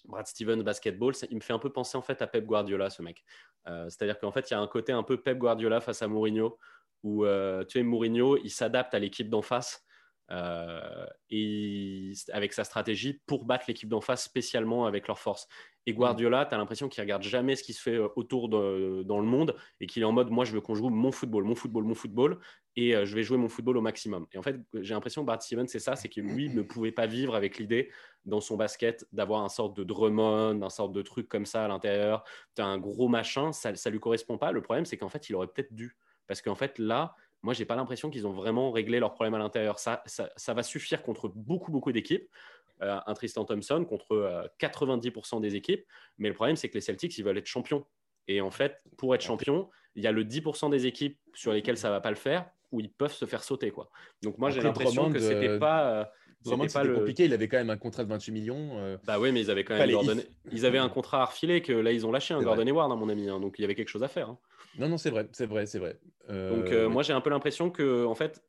Brad 0.06 0.28
Stevens 0.28 0.64
basketball, 0.64 1.14
il 1.30 1.36
me 1.36 1.42
fait 1.42 1.54
un 1.54 1.60
peu 1.60 1.72
penser 1.72 1.98
en 1.98 2.02
fait 2.02 2.22
à 2.22 2.28
Pep 2.28 2.46
Guardiola, 2.46 2.90
ce 2.90 3.02
mec. 3.02 3.24
Euh, 3.68 3.86
c'est-à-dire 3.90 4.20
qu'en 4.20 4.32
fait, 4.32 4.50
il 4.50 4.54
y 4.54 4.58
a 4.58 4.60
un 4.60 4.68
côté 4.68 4.92
un 4.92 5.04
peu 5.04 5.22
Pep 5.22 5.38
Guardiola 5.38 5.82
face 5.82 6.02
à 6.02 6.08
Mourinho, 6.08 6.58
où 7.04 7.26
euh, 7.26 7.64
tu 7.66 7.80
sais, 7.80 7.84
Mourinho, 7.84 8.38
il 8.38 8.50
s'adapte 8.50 8.94
à 8.94 9.00
l'équipe 9.00 9.30
d'en 9.30 9.42
face 9.42 9.84
euh, 10.32 11.06
et 11.30 12.14
avec 12.32 12.54
sa 12.54 12.64
stratégie 12.64 13.22
pour 13.26 13.44
battre 13.44 13.66
l'équipe 13.68 13.90
d'en 13.90 14.00
face 14.00 14.24
spécialement 14.24 14.86
avec 14.86 15.08
leur 15.08 15.20
force. 15.20 15.48
Et 15.86 15.94
Guardiola, 15.94 16.46
tu 16.46 16.56
as 16.56 16.58
l'impression 16.58 16.88
qu'il 16.88 17.02
regarde 17.02 17.24
jamais 17.24 17.56
ce 17.56 17.64
qui 17.64 17.74
se 17.74 17.82
fait 17.82 17.96
euh, 17.96 18.08
autour 18.16 18.48
de, 18.48 19.04
dans 19.04 19.20
le 19.20 19.26
monde 19.26 19.56
et 19.82 19.88
qu'il 19.88 20.04
est 20.04 20.06
en 20.06 20.12
mode 20.12 20.30
moi 20.30 20.46
je 20.46 20.54
veux 20.54 20.62
qu'on 20.62 20.76
joue 20.76 20.90
mon 20.90 21.12
football, 21.12 21.44
mon 21.44 21.56
football, 21.56 21.84
mon 21.84 21.96
football 21.96 22.40
et 22.78 22.96
euh, 22.96 23.06
je 23.06 23.14
vais 23.14 23.24
jouer 23.24 23.38
mon 23.38 23.50
football 23.50 23.76
au 23.76 23.82
maximum. 23.82 24.26
Et 24.32 24.38
en 24.38 24.42
fait, 24.42 24.56
j'ai 24.74 24.94
l'impression 24.94 25.24
que 25.24 25.28
Bart 25.28 25.42
Stevens, 25.42 25.68
c'est 25.68 25.80
ça, 25.80 25.98
c'est 25.98 26.08
que 26.08 26.22
lui 26.22 26.50
ne 26.50 26.62
pouvait 26.62 26.94
pas 26.94 27.08
vivre 27.08 27.36
avec 27.36 27.58
l'idée 27.58 27.92
dans 28.24 28.40
son 28.40 28.56
basket 28.56 29.06
d'avoir 29.12 29.44
un 29.44 29.50
sorte 29.50 29.76
de 29.76 29.84
Drummond, 29.84 30.62
un 30.62 30.70
sorte 30.70 30.94
de 30.94 31.02
truc 31.02 31.28
comme 31.28 31.46
ça 31.46 31.66
à 31.66 31.68
l'intérieur. 31.68 32.24
Tu 32.56 32.62
as 32.62 32.66
un 32.66 32.78
gros 32.78 33.10
machin, 33.10 33.52
ça 33.52 33.72
ne 33.72 33.90
lui 33.90 34.00
correspond 34.00 34.38
pas. 34.38 34.52
Le 34.54 34.62
problème, 34.62 34.86
c'est 34.86 34.98
qu'en 34.98 35.10
fait, 35.10 35.28
il 35.30 35.36
aurait 35.36 35.48
peut-être 35.48 35.74
dû. 35.74 35.98
Parce 36.28 36.42
qu'en 36.42 36.56
fait, 36.56 36.80
là, 36.80 37.16
moi, 37.44 37.54
j'ai 37.54 37.66
pas 37.66 37.76
l'impression 37.76 38.10
qu'ils 38.10 38.28
ont 38.28 38.34
vraiment 38.34 38.72
réglé 38.72 39.00
leurs 39.00 39.14
problèmes 39.14 39.34
à 39.34 39.40
l'intérieur. 39.40 39.80
Ça, 39.80 40.04
ça, 40.06 40.54
va 40.54 40.64
suffire 40.64 41.02
contre 41.02 41.28
beaucoup, 41.28 41.72
beaucoup 41.72 41.92
d'équipes. 41.92 42.30
Euh, 42.84 43.00
un 43.06 43.14
Tristan 43.14 43.46
Thompson 43.46 43.86
contre 43.88 44.50
90% 44.60 45.38
euh, 45.38 45.40
des 45.40 45.56
équipes. 45.56 45.86
Mais 46.18 46.30
le 46.30 46.36
problème, 46.36 46.56
c'est 46.56 46.70
que 46.70 46.76
les 46.76 46.82
Celtics, 46.82 47.18
ils 47.18 47.24
veulent 47.24 47.38
être 47.38 47.48
champions. 47.48 47.86
Et 48.28 48.42
en 48.42 48.52
fait, 48.52 48.78
pour 48.98 49.14
être 49.16 49.22
champion, 49.22 49.70
il 49.96 50.04
y 50.04 50.08
a 50.08 50.12
le 50.12 50.24
10% 50.24 50.70
des 50.70 50.86
équipes 50.86 51.20
sur 51.34 51.52
lesquelles 51.52 51.78
ça 51.78 51.90
va 51.90 52.00
pas 52.00 52.12
le 52.12 52.16
faire, 52.16 52.50
où 52.72 52.80
ils 52.80 52.92
peuvent 52.92 53.14
se 53.14 53.26
faire 53.26 53.44
sauter. 53.44 53.72
Quoi. 53.72 53.90
Donc 54.22 54.38
moi, 54.38 54.52
j'ai 54.52 54.62
l'impression 54.62 55.12
que 55.12 55.20
c'était 55.20 55.50
euh, 55.50 55.60
pas... 55.60 56.12
Vraiment, 56.44 56.68
c'était 56.68 56.86
le... 56.86 56.96
compliqué. 56.96 57.26
Il 57.26 57.34
avait 57.34 57.48
quand 57.48 57.58
même 57.58 57.70
un 57.70 57.78
contrat 57.78 58.04
de 58.04 58.10
28 58.10 58.32
millions. 58.32 58.98
Bah 59.04 59.20
oui, 59.20 59.32
mais 59.32 59.42
ils 59.42 59.52
avaient 59.52 59.64
quand 59.64 59.78
même 59.78 60.24
ils... 60.52 60.66
avaient 60.66 60.80
un 60.80 60.90
contrat 60.90 61.22
à 61.22 61.26
refiler 61.26 61.62
que 61.62 61.72
là 61.72 61.92
ils 61.92 62.04
ont 62.08 62.12
lâché 62.12 62.34
un 62.34 62.42
Gordon 62.42 62.66
Hayward, 62.66 62.92
à 62.92 62.96
mon 62.96 63.10
ami. 63.10 63.30
Hein. 63.30 63.40
donc 63.40 63.60
il 63.60 63.62
y 63.62 63.66
avait 63.66 63.76
quelque 63.76 63.90
chose 63.90 64.02
à 64.02 64.08
faire. 64.08 64.30
Hein. 64.30 64.40
Non, 64.78 64.90
non, 64.90 64.98
c'est 64.98 65.10
vrai, 65.10 65.28
c'est 65.32 65.46
vrai, 65.46 65.66
c'est 65.66 65.80
vrai. 65.80 66.00
Donc 66.30 66.72
euh, 66.72 66.88
moi 66.88 67.04
j'ai 67.04 67.14
un 67.14 67.22
peu 67.22 67.30
l'impression 67.30 67.70
que 67.70 68.06
en 68.06 68.16
fait 68.16 68.42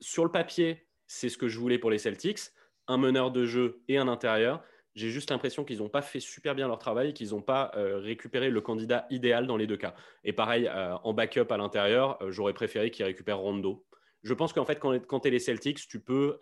sur 0.00 0.24
le 0.24 0.32
papier 0.32 0.88
c'est 1.06 1.28
ce 1.28 1.38
que 1.38 1.48
je 1.48 1.58
voulais 1.58 1.78
pour 1.78 1.90
les 1.90 1.98
Celtics, 1.98 2.40
un 2.88 2.96
meneur 2.96 3.30
de 3.30 3.44
jeu 3.44 3.82
et 3.88 3.98
un 3.98 4.08
intérieur. 4.08 4.62
J'ai 4.94 5.10
juste 5.10 5.30
l'impression 5.30 5.64
qu'ils 5.64 5.78
n'ont 5.78 5.88
pas 5.88 6.02
fait 6.02 6.20
super 6.20 6.54
bien 6.54 6.66
leur 6.66 6.78
travail, 6.78 7.14
qu'ils 7.14 7.30
n'ont 7.30 7.42
pas 7.42 7.72
euh, 7.76 7.98
récupéré 7.98 8.48
le 8.48 8.60
candidat 8.60 9.06
idéal 9.10 9.46
dans 9.46 9.56
les 9.56 9.66
deux 9.66 9.76
cas. 9.76 9.94
Et 10.22 10.32
pareil, 10.32 10.68
euh, 10.68 10.94
en 11.02 11.12
backup 11.12 11.50
à 11.50 11.56
l'intérieur, 11.56 12.18
j'aurais 12.30 12.54
préféré 12.54 12.90
qu'ils 12.90 13.04
récupèrent 13.04 13.38
Rondo. 13.38 13.84
Je 14.22 14.32
pense 14.34 14.52
qu'en 14.52 14.64
fait, 14.64 14.78
quand, 14.78 14.92
quand 15.06 15.20
tu 15.20 15.28
es 15.28 15.30
les 15.30 15.40
Celtics, 15.40 15.86
tu 15.88 16.00
peux 16.00 16.38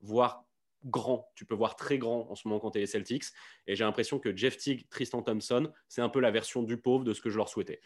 voir 0.00 0.44
grand, 0.84 1.30
tu 1.34 1.44
peux 1.44 1.54
voir 1.54 1.76
très 1.76 1.98
grand 1.98 2.30
en 2.30 2.34
ce 2.34 2.46
moment 2.46 2.60
quand 2.60 2.72
tu 2.72 2.78
es 2.78 2.82
les 2.82 2.86
Celtics. 2.86 3.24
Et 3.66 3.74
j'ai 3.76 3.84
l'impression 3.84 4.18
que 4.18 4.36
Jeff 4.36 4.56
Teague, 4.56 4.88
Tristan 4.90 5.22
Thompson, 5.22 5.72
c'est 5.88 6.02
un 6.02 6.08
peu 6.08 6.20
la 6.20 6.30
version 6.30 6.62
du 6.62 6.76
pauvre 6.76 7.04
de 7.04 7.12
ce 7.12 7.20
que 7.20 7.30
je 7.30 7.36
leur 7.36 7.48
souhaitais. 7.48 7.80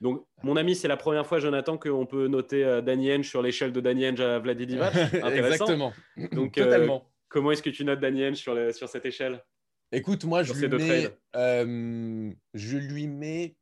Donc, 0.00 0.26
mon 0.42 0.56
ami, 0.56 0.74
c'est 0.74 0.88
la 0.88 0.96
première 0.96 1.26
fois, 1.26 1.38
Jonathan, 1.38 1.78
qu'on 1.78 2.06
peut 2.06 2.26
noter 2.28 2.64
euh, 2.64 2.80
Danny 2.80 3.12
Henge 3.12 3.28
sur 3.28 3.42
l'échelle 3.42 3.72
de 3.72 3.80
Danny 3.80 4.06
Henge 4.06 4.20
à 4.20 4.38
Vladi 4.38 4.66
Divac. 4.66 4.94
Exactement. 5.14 5.92
Donc, 6.32 6.58
euh, 6.58 6.88
comment 7.28 7.52
est-ce 7.52 7.62
que 7.62 7.70
tu 7.70 7.84
notes 7.84 8.00
Danny 8.00 8.26
Henge 8.26 8.36
sur, 8.36 8.74
sur 8.74 8.88
cette 8.88 9.06
échelle? 9.06 9.42
Écoute, 9.92 10.24
moi, 10.24 10.42
je 10.42 10.52
lui, 10.52 10.68
mets, 10.68 11.10
euh, 11.36 12.30
je 12.52 12.76
lui 12.76 13.06
mets 13.06 13.54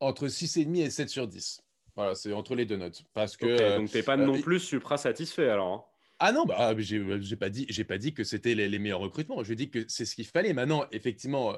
entre 0.00 0.26
6,5 0.26 0.76
et 0.84 0.90
7 0.90 1.08
sur 1.08 1.26
10. 1.26 1.62
Voilà, 1.94 2.14
c'est 2.14 2.32
entre 2.32 2.54
les 2.54 2.66
deux 2.66 2.76
notes. 2.76 3.02
Parce 3.14 3.36
que, 3.36 3.78
donc, 3.78 3.90
tu 3.90 3.96
n'es 3.96 4.02
pas 4.02 4.18
non 4.18 4.40
plus 4.40 4.60
supra 4.60 4.98
satisfait 4.98 5.48
alors 5.48 5.72
hein. 5.72 5.84
Ah 6.18 6.32
non, 6.32 6.46
bah, 6.46 6.74
j'ai 6.78 7.36
pas 7.36 7.50
dit, 7.50 8.14
que 8.14 8.24
c'était 8.24 8.54
les, 8.54 8.78
meilleurs 8.78 9.00
recrutements. 9.00 9.44
Je 9.44 9.52
dis 9.52 9.68
que 9.68 9.84
c'est 9.86 10.06
ce 10.06 10.14
qu'il 10.14 10.24
fallait. 10.24 10.54
Maintenant, 10.54 10.86
effectivement, 10.90 11.54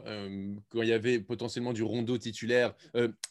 quand 0.70 0.82
il 0.82 0.88
y 0.88 0.92
avait 0.92 1.20
potentiellement 1.20 1.72
du 1.72 1.84
Rondo 1.84 2.18
titulaire 2.18 2.74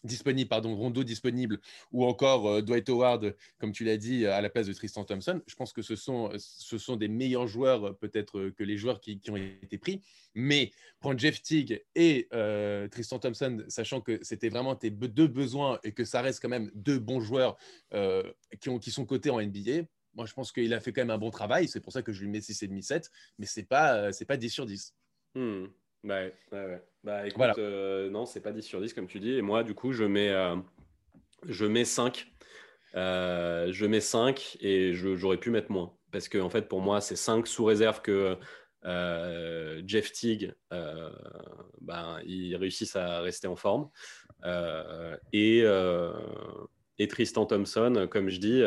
disponible, 0.06 0.48
pardon, 0.48 0.74
Rondo 0.74 1.04
disponible, 1.04 1.60
ou 1.92 2.06
encore 2.06 2.64
Dwight 2.64 2.88
Howard, 2.88 3.36
comme 3.60 3.74
tu 3.74 3.84
l'as 3.84 3.98
dit, 3.98 4.26
à 4.26 4.40
la 4.40 4.50
place 4.50 4.68
de 4.68 4.74
Tristan 4.74 5.04
Thompson, 5.04 5.42
je 5.48 5.56
pense 5.56 5.74
que 5.74 5.82
ce 5.82 5.98
sont, 5.98 6.30
des 6.96 7.10
meilleurs 7.10 7.48
joueurs 7.48 7.98
peut-être 7.98 8.50
que 8.52 8.64
les 8.64 8.78
joueurs 8.78 9.02
qui, 9.02 9.20
ont 9.30 9.36
été 9.36 9.78
pris. 9.78 10.02
Mais 10.34 10.72
prendre 11.02 11.20
Jeff 11.20 11.42
Teague 11.42 11.84
et 11.96 12.30
Tristan 12.90 13.20
Thompson, 13.20 13.66
sachant 13.68 14.00
que 14.00 14.18
c'était 14.22 14.50
vraiment 14.50 14.78
tes 14.78 14.92
deux 14.92 15.28
besoins 15.28 15.80
et 15.84 15.92
que 15.92 16.06
ça 16.06 16.22
reste 16.22 16.42
quand 16.42 16.50
même 16.50 16.72
deux 16.74 17.00
bons 17.00 17.20
joueurs 17.20 17.58
qui 18.62 18.92
sont 18.92 19.06
cotés 19.06 19.30
en 19.30 19.42
NBA 19.42 19.88
moi, 20.18 20.26
je 20.26 20.34
pense 20.34 20.52
qu'il 20.52 20.74
a 20.74 20.80
fait 20.80 20.92
quand 20.92 21.02
même 21.02 21.12
un 21.12 21.20
bon 21.20 21.30
travail. 21.30 21.68
C'est 21.68 21.80
pour 21.80 21.94
ça 21.94 22.02
que 22.02 22.12
je 22.12 22.22
lui 22.22 22.28
mets 22.28 22.40
6,5, 22.40 22.82
7. 22.82 23.12
Mais 23.38 23.46
ce 23.46 23.60
n'est 23.60 23.66
pas, 23.68 23.98
euh, 23.98 24.12
pas 24.28 24.36
10 24.36 24.50
sur 24.50 24.66
10. 24.66 24.96
Hmm. 25.36 25.66
Ouais, 26.04 26.34
ouais, 26.52 26.84
Bah 27.04 27.28
écoute, 27.28 27.44
euh, 27.60 28.10
non, 28.10 28.26
c'est 28.26 28.42
pas 28.42 28.52
10 28.52 28.64
sur 28.64 28.82
10 28.82 28.94
comme 28.94 29.08
tu 29.08 29.20
dis. 29.20 29.34
Et 29.34 29.42
moi, 29.44 29.64
du 29.64 29.76
coup, 29.76 29.94
je 29.94 30.04
mets, 30.04 30.30
euh, 30.30 30.56
je 31.48 31.66
mets 31.66 31.86
5. 31.86 32.32
je 32.96 33.86
mets 33.86 34.02
5 34.02 34.58
et 34.60 34.94
j'aurais 34.96 35.38
pu 35.38 35.52
mettre 35.52 35.72
moins. 35.72 35.96
Parce 36.12 36.28
que, 36.30 36.40
en 36.40 36.50
fait, 36.50 36.68
pour 36.68 36.82
moi, 36.82 37.00
c'est 37.00 37.16
5 37.16 37.46
sous 37.46 37.66
réserve 37.66 38.02
que 38.02 38.38
Jeff 39.86 40.12
Teague, 40.14 40.56
ben, 40.72 42.20
ils 42.26 42.56
réussissent 42.56 42.96
à 42.96 43.22
rester 43.22 43.48
en 43.48 43.56
forme. 43.56 43.90
et, 45.32 45.64
et 46.98 47.08
Tristan 47.08 47.46
Thompson, 47.46 48.08
comme 48.10 48.30
je 48.30 48.40
dis, 48.40 48.64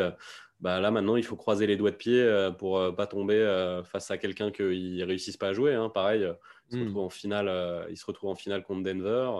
bah 0.61 0.79
là 0.79 0.91
maintenant 0.91 1.15
il 1.15 1.23
faut 1.23 1.35
croiser 1.35 1.65
les 1.65 1.75
doigts 1.75 1.89
de 1.89 1.95
pied 1.95 2.21
euh, 2.21 2.51
pour 2.51 2.77
euh, 2.77 2.91
pas 2.91 3.07
tomber 3.07 3.33
euh, 3.33 3.83
face 3.83 4.11
à 4.11 4.17
quelqu'un 4.19 4.51
qu'ils 4.51 5.03
réussissent 5.03 5.37
pas 5.37 5.49
à 5.49 5.53
jouer. 5.53 5.73
Hein. 5.73 5.89
Pareil, 5.89 6.21
ils 6.69 6.71
se, 6.71 6.77
hmm. 6.77 6.83
retrouvent 6.83 7.03
en 7.05 7.09
finale, 7.09 7.87
ils 7.89 7.97
se 7.97 8.05
retrouvent 8.05 8.29
en 8.29 8.35
finale 8.35 8.63
contre 8.63 8.83
Denver 8.83 9.31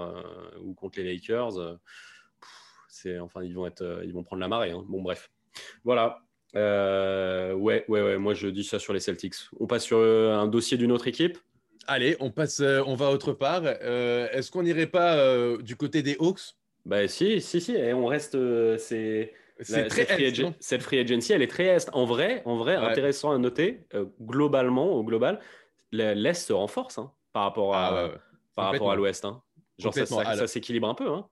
ou 0.62 0.74
contre 0.74 1.00
les 1.00 1.14
Lakers. 1.14 1.78
c'est 2.90 3.20
enfin 3.20 3.44
ils 3.44 3.54
vont 3.54 3.68
être, 3.68 4.02
ils 4.04 4.14
vont 4.14 4.24
prendre 4.24 4.42
la 4.42 4.48
marée. 4.48 4.72
Hein. 4.72 4.84
Bon 4.88 5.02
bref, 5.02 5.30
voilà. 5.84 6.20
ouais, 6.56 7.86
ouais, 7.88 8.02
ouais. 8.02 8.18
Moi 8.18 8.34
je 8.34 8.48
dis 8.48 8.64
ça 8.64 8.80
sur 8.80 8.94
les 8.94 9.00
Celtics. 9.00 9.36
On 9.60 9.68
passe 9.68 9.84
sur 9.84 10.00
un 10.00 10.48
dossier 10.48 10.78
d'une 10.78 10.92
autre 10.92 11.08
équipe? 11.08 11.38
Allez, 11.88 12.16
on 12.20 12.32
passe, 12.32 12.62
on 12.62 12.96
va 12.96 13.12
autre 13.12 13.34
part. 13.34 13.66
Est-ce 13.66 14.50
qu'on 14.50 14.64
n'irait 14.64 14.88
pas 14.88 15.56
du 15.58 15.76
côté 15.76 16.02
des 16.02 16.16
Hawks? 16.20 16.56
Bah 16.84 17.08
si, 17.08 17.42
si, 17.42 17.62
si. 17.62 17.74
Et 17.74 17.94
on 17.94 18.08
reste. 18.08 18.36
c'est 18.80 19.34
cette, 19.62 20.82
free 20.82 21.00
agency, 21.00 21.34
elle 21.34 21.42
est 21.42 21.48
très 21.48 21.66
est. 21.66 21.90
En 21.94 22.06
vrai, 22.06 22.42
en 22.46 22.58
vrai 22.58 22.76
intéressant 22.76 23.32
à 23.32 23.38
noter, 23.38 23.86
euh, 23.94 24.06
globalement, 24.22 24.92
au 24.92 25.04
global, 25.04 25.40
l'Est 25.92 26.34
se 26.48 26.54
renforce 26.54 26.98
hein, 26.98 27.12
par 27.34 27.44
rapport 27.44 27.76
à, 27.76 28.06
ah 28.06 28.12
par 28.56 28.72
rapport 28.72 28.92
à 28.92 28.96
l'Ouest. 28.96 29.26
Hein. 29.26 29.42
Genre, 29.78 29.94
ça, 29.94 30.48
s'équilibre 30.48 30.88
un 30.88 30.94
peu. 30.94 31.10
Hein. 31.10 31.28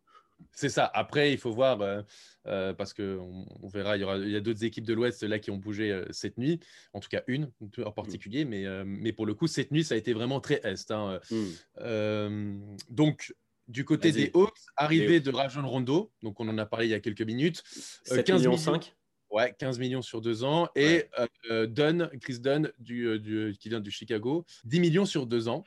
C'est 0.53 0.69
ça. 0.69 0.89
Après, 0.93 1.33
il 1.33 1.37
faut 1.37 1.51
voir, 1.51 1.81
euh, 1.81 2.01
euh, 2.47 2.73
parce 2.73 2.93
qu'on 2.93 3.45
on 3.61 3.67
verra, 3.67 3.97
il 3.97 4.01
y, 4.01 4.03
aura, 4.03 4.17
il 4.17 4.29
y 4.29 4.35
a 4.35 4.39
d'autres 4.39 4.63
équipes 4.63 4.85
de 4.85 4.93
l'Ouest 4.93 5.23
là 5.23 5.37
qui 5.37 5.51
ont 5.51 5.57
bougé 5.57 6.03
cette 6.11 6.37
nuit, 6.37 6.59
en 6.93 6.99
tout 6.99 7.09
cas 7.09 7.23
une 7.27 7.51
en 7.83 7.91
particulier, 7.91 8.45
mais, 8.45 8.65
mais 8.85 9.11
pour 9.11 9.25
le 9.25 9.33
coup, 9.33 9.47
cette 9.47 9.71
nuit, 9.71 9.83
ça 9.83 9.95
a 9.95 9.97
été 9.97 10.13
vraiment 10.13 10.39
très 10.39 10.61
Est. 10.63 11.19
Hmm. 11.29 12.75
donc, 12.89 13.33
du 13.69 13.85
côté 13.85 14.11
des 14.11 14.31
Hawks, 14.33 14.57
arrivée 14.75 15.19
de 15.21 15.31
Rajon 15.31 15.65
Rondo, 15.65 16.11
donc 16.23 16.39
on 16.39 16.49
en 16.49 16.57
a 16.57 16.65
parlé 16.65 16.87
il 16.87 16.89
y 16.89 16.95
a 16.95 16.99
quelques 16.99 17.21
minutes. 17.21 17.63
15 18.09 18.29
euh, 18.29 18.37
millions 18.37 18.57
5 18.57 18.95
Ouais, 19.29 19.53
15 19.59 19.77
millions 19.77 20.01
sur 20.01 20.21
deux 20.21 20.43
ans. 20.43 20.67
Et 20.75 21.05
euh, 21.51 21.67
Dunn, 21.67 22.09
Chris 22.19 22.39
Dunn, 22.39 22.71
du, 22.79 23.19
du, 23.19 23.55
qui 23.59 23.69
vient 23.69 23.79
du 23.79 23.91
Chicago, 23.91 24.43
10 24.63 24.79
millions 24.79 25.05
sur 25.05 25.27
deux 25.27 25.47
ans. 25.47 25.63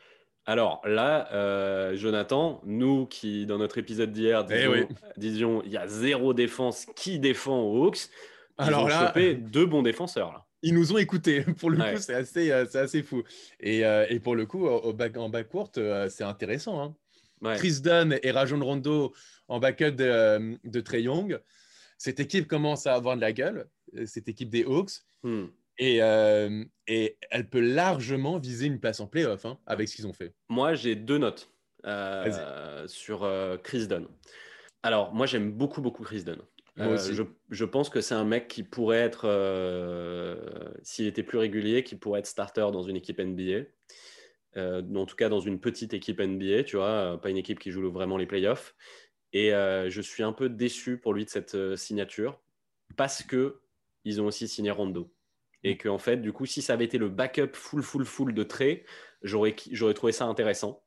Alors 0.46 0.80
là, 0.84 1.32
euh, 1.32 1.94
Jonathan, 1.94 2.60
nous 2.64 3.06
qui, 3.06 3.46
dans 3.46 3.58
notre 3.58 3.78
épisode 3.78 4.10
d'hier, 4.10 4.44
eh 4.50 4.88
disions, 5.16 5.62
il 5.64 5.70
y 5.70 5.76
a 5.76 5.86
zéro 5.86 6.34
défense 6.34 6.86
qui 6.96 7.20
défend 7.20 7.62
aux 7.62 7.86
Hawks, 7.86 8.08
ils 8.58 8.64
Alors 8.64 8.84
ont 8.84 8.88
là, 8.88 9.06
chopé 9.06 9.34
deux 9.34 9.66
bons 9.66 9.82
défenseurs. 9.82 10.32
Là. 10.32 10.44
Ils 10.62 10.74
nous 10.74 10.92
ont 10.92 10.98
écoutés. 10.98 11.44
Pour 11.60 11.70
le 11.70 11.76
coup, 11.76 12.00
c'est 12.00 12.14
assez, 12.14 12.50
assez 12.50 13.04
fou. 13.04 13.22
Et, 13.60 13.82
et, 14.08 14.18
pour 14.18 14.34
le 14.34 14.44
coup, 14.44 14.66
au 14.66 14.92
back, 14.92 15.16
en 15.16 15.28
backcourt, 15.28 15.70
c'est 16.08 16.24
intéressant. 16.24 16.82
Hein. 16.82 16.96
Chris 17.56 17.80
Dunn 17.80 18.18
et 18.22 18.30
Rajon 18.30 18.60
Rondo 18.64 19.12
en 19.48 19.60
backup 19.60 19.92
de, 19.92 20.04
euh, 20.04 20.54
de 20.64 20.80
Trey 20.80 21.02
Young. 21.02 21.38
Cette 21.98 22.20
équipe 22.20 22.48
commence 22.48 22.86
à 22.86 22.94
avoir 22.94 23.16
de 23.16 23.20
la 23.20 23.32
gueule, 23.32 23.68
euh, 23.96 24.06
cette 24.06 24.28
équipe 24.28 24.48
des 24.48 24.64
Hawks. 24.64 24.92
Hmm. 25.22 25.46
Et, 25.78 26.02
euh, 26.02 26.64
et, 26.86 27.16
elle 27.30 27.48
peut 27.48 27.60
largement 27.60 28.38
viser 28.38 28.66
une 28.66 28.78
place 28.78 29.00
en 29.00 29.06
playoff 29.06 29.46
hein, 29.46 29.58
avec 29.66 29.88
ce 29.88 29.96
qu'ils 29.96 30.06
ont 30.06 30.12
fait. 30.12 30.34
Moi, 30.48 30.74
j'ai 30.74 30.94
deux 30.94 31.18
notes 31.18 31.50
sur 32.86 33.28
Chris 33.62 33.86
Dunn. 33.88 34.06
Alors, 34.82 35.12
moi, 35.14 35.26
j'aime 35.26 35.52
beaucoup, 35.52 35.80
beaucoup 35.80 36.04
Chris 36.04 36.24
Dunn. 36.24 36.38
je, 36.76 37.24
je, 37.50 37.64
pense 37.64 37.88
que 37.88 38.00
c'est 38.00 38.14
un 38.14 38.24
mec 38.24 38.48
qui 38.48 38.62
pourrait 38.62 38.98
être, 38.98 39.26
s'il 40.82 41.06
était 41.06 41.22
plus 41.22 41.38
régulier, 41.38 41.82
qui 41.82 41.96
pourrait 41.96 42.20
être 42.20 42.26
starter 42.26 42.68
dans 42.72 42.82
une 42.82 42.96
équipe 42.96 43.18
NBA. 43.18 43.64
Euh, 44.56 44.82
en 44.94 45.06
tout 45.06 45.16
cas 45.16 45.28
dans 45.28 45.40
une 45.40 45.60
petite 45.60 45.94
équipe 45.94 46.20
NBA, 46.20 46.64
tu 46.64 46.76
vois, 46.76 47.14
euh, 47.14 47.16
pas 47.16 47.30
une 47.30 47.38
équipe 47.38 47.58
qui 47.58 47.70
joue 47.70 47.90
vraiment 47.90 48.16
les 48.16 48.26
playoffs. 48.26 48.74
Et 49.32 49.54
euh, 49.54 49.88
je 49.88 50.00
suis 50.02 50.22
un 50.22 50.32
peu 50.32 50.48
déçu 50.48 50.98
pour 50.98 51.14
lui 51.14 51.24
de 51.24 51.30
cette 51.30 51.76
signature 51.76 52.40
parce 52.96 53.22
que 53.22 53.62
ils 54.04 54.20
ont 54.20 54.26
aussi 54.26 54.48
signé 54.48 54.70
Rondo. 54.70 55.12
Et 55.64 55.76
que 55.76 55.88
en 55.88 55.98
fait, 55.98 56.18
du 56.18 56.32
coup, 56.32 56.44
si 56.44 56.60
ça 56.60 56.74
avait 56.74 56.84
été 56.84 56.98
le 56.98 57.08
backup 57.08 57.50
full, 57.54 57.82
full, 57.82 58.04
full 58.04 58.34
de 58.34 58.42
Trey, 58.42 58.84
j'aurais 59.22 59.54
trouvé 59.94 60.12
ça 60.12 60.26
intéressant. 60.26 60.82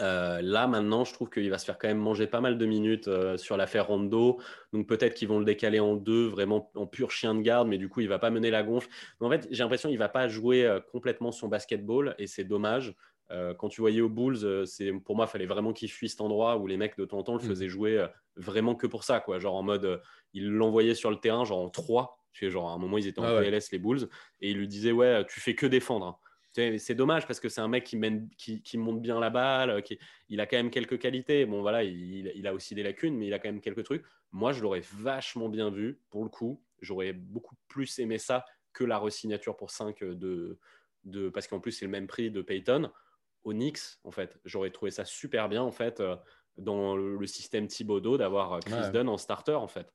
Euh, 0.00 0.40
là, 0.42 0.66
maintenant, 0.66 1.04
je 1.04 1.12
trouve 1.12 1.30
qu'il 1.30 1.48
va 1.50 1.58
se 1.58 1.64
faire 1.64 1.78
quand 1.78 1.88
même 1.88 1.98
manger 1.98 2.26
pas 2.26 2.40
mal 2.40 2.58
de 2.58 2.66
minutes 2.66 3.08
euh, 3.08 3.36
sur 3.36 3.56
l'affaire 3.56 3.86
Rondo. 3.86 4.40
Donc, 4.72 4.86
peut-être 4.86 5.14
qu'ils 5.14 5.28
vont 5.28 5.38
le 5.38 5.44
décaler 5.44 5.80
en 5.80 5.94
deux, 5.94 6.26
vraiment 6.26 6.70
en 6.74 6.86
pur 6.86 7.10
chien 7.10 7.34
de 7.34 7.40
garde, 7.40 7.68
mais 7.68 7.78
du 7.78 7.88
coup, 7.88 8.00
il 8.00 8.08
va 8.08 8.18
pas 8.18 8.30
mener 8.30 8.50
la 8.50 8.62
gonfle. 8.62 8.88
en 9.20 9.30
fait, 9.30 9.46
j'ai 9.50 9.62
l'impression 9.62 9.88
qu'il 9.88 9.98
va 9.98 10.08
pas 10.08 10.28
jouer 10.28 10.64
euh, 10.64 10.80
complètement 10.80 11.32
son 11.32 11.48
basketball 11.48 12.14
et 12.18 12.26
c'est 12.26 12.44
dommage. 12.44 12.94
quand 13.58 13.70
tu 13.70 13.80
voyais 13.80 14.02
aux 14.02 14.10
Bulls, 14.10 14.66
c'est 14.66 14.92
pour 14.92 15.16
moi, 15.16 15.24
il 15.26 15.32
fallait 15.32 15.46
vraiment 15.46 15.72
qu'il 15.72 15.90
fuit 15.90 16.10
cet 16.10 16.20
endroit 16.20 16.58
où 16.58 16.66
les 16.66 16.76
mecs 16.76 16.98
de 16.98 17.06
temps 17.06 17.18
en 17.18 17.22
temps 17.22 17.36
le 17.36 17.42
mm. 17.42 17.48
faisaient 17.48 17.68
jouer 17.68 18.06
vraiment 18.36 18.74
que 18.74 18.86
pour 18.86 19.04
ça, 19.04 19.20
quoi. 19.20 19.38
Genre 19.38 19.54
en 19.54 19.62
mode, 19.62 20.02
ils 20.34 20.50
l'envoyaient 20.50 20.94
sur 20.94 21.10
le 21.10 21.16
terrain, 21.16 21.44
genre 21.44 21.60
en 21.60 21.70
trois. 21.70 22.18
Tu 22.34 22.44
sais, 22.44 22.50
genre 22.50 22.68
à 22.68 22.74
un 22.74 22.78
moment, 22.78 22.98
ils 22.98 23.06
étaient 23.06 23.20
en 23.20 23.24
ah 23.24 23.40
PLS, 23.40 23.72
les 23.72 23.78
Bulls, 23.78 24.08
et 24.42 24.50
ils 24.50 24.58
lui 24.58 24.68
disaient, 24.68 24.92
ouais, 24.92 25.24
tu 25.26 25.40
fais 25.40 25.54
que 25.54 25.66
défendre. 25.66 26.20
C'est 26.54 26.94
dommage 26.94 27.26
parce 27.26 27.40
que 27.40 27.48
c'est 27.48 27.62
un 27.62 27.68
mec 27.68 27.84
qui, 27.84 27.96
mène, 27.96 28.28
qui, 28.36 28.78
monte 28.78 29.00
bien 29.00 29.18
la 29.18 29.30
balle, 29.30 29.70
euh, 29.70 29.80
qui, 29.80 29.98
il 30.28 30.40
a 30.40 30.46
quand 30.46 30.58
même 30.58 30.70
quelques 30.70 30.98
qualités. 30.98 31.46
Bon, 31.46 31.62
voilà, 31.62 31.82
il, 31.82 32.46
a 32.46 32.52
aussi 32.52 32.74
des 32.74 32.82
lacunes, 32.82 33.16
mais 33.16 33.26
il 33.26 33.34
a 33.34 33.38
quand 33.38 33.48
même 33.48 33.62
quelques 33.62 33.84
trucs. 33.84 34.04
Moi, 34.32 34.52
je 34.52 34.62
l'aurais 34.62 34.82
vachement 34.94 35.48
bien 35.48 35.70
vu, 35.70 36.00
pour 36.10 36.24
le 36.24 36.28
coup. 36.28 36.62
J'aurais 36.80 37.14
beaucoup 37.14 37.54
plus 37.68 37.98
aimé 37.98 38.18
ça 38.18 38.44
que 38.74 38.84
la 38.84 38.98
resignature 38.98 39.56
pour 39.56 39.70
5 39.70 40.00
de, 40.04 40.58
de 41.04 41.30
parce 41.30 41.48
qu'en 41.48 41.58
plus, 41.60 41.72
c'est 41.72 41.86
le 41.86 41.90
même 41.90 42.06
prix 42.06 42.30
de 42.30 42.42
Payton. 42.42 42.90
Au 43.44 43.52
Knicks, 43.52 43.98
en 44.04 44.10
fait, 44.10 44.38
j'aurais 44.44 44.70
trouvé 44.70 44.90
ça 44.90 45.06
super 45.06 45.48
bien, 45.48 45.62
en 45.62 45.72
fait, 45.72 46.00
euh, 46.00 46.16
dans 46.58 46.96
le, 46.96 47.26
système 47.26 47.66
Thibodeau, 47.66 48.18
d'avoir 48.18 48.60
Chris 48.60 48.90
Dunn 48.92 49.08
en 49.08 49.16
starter, 49.16 49.54
en 49.54 49.68
fait. 49.68 49.90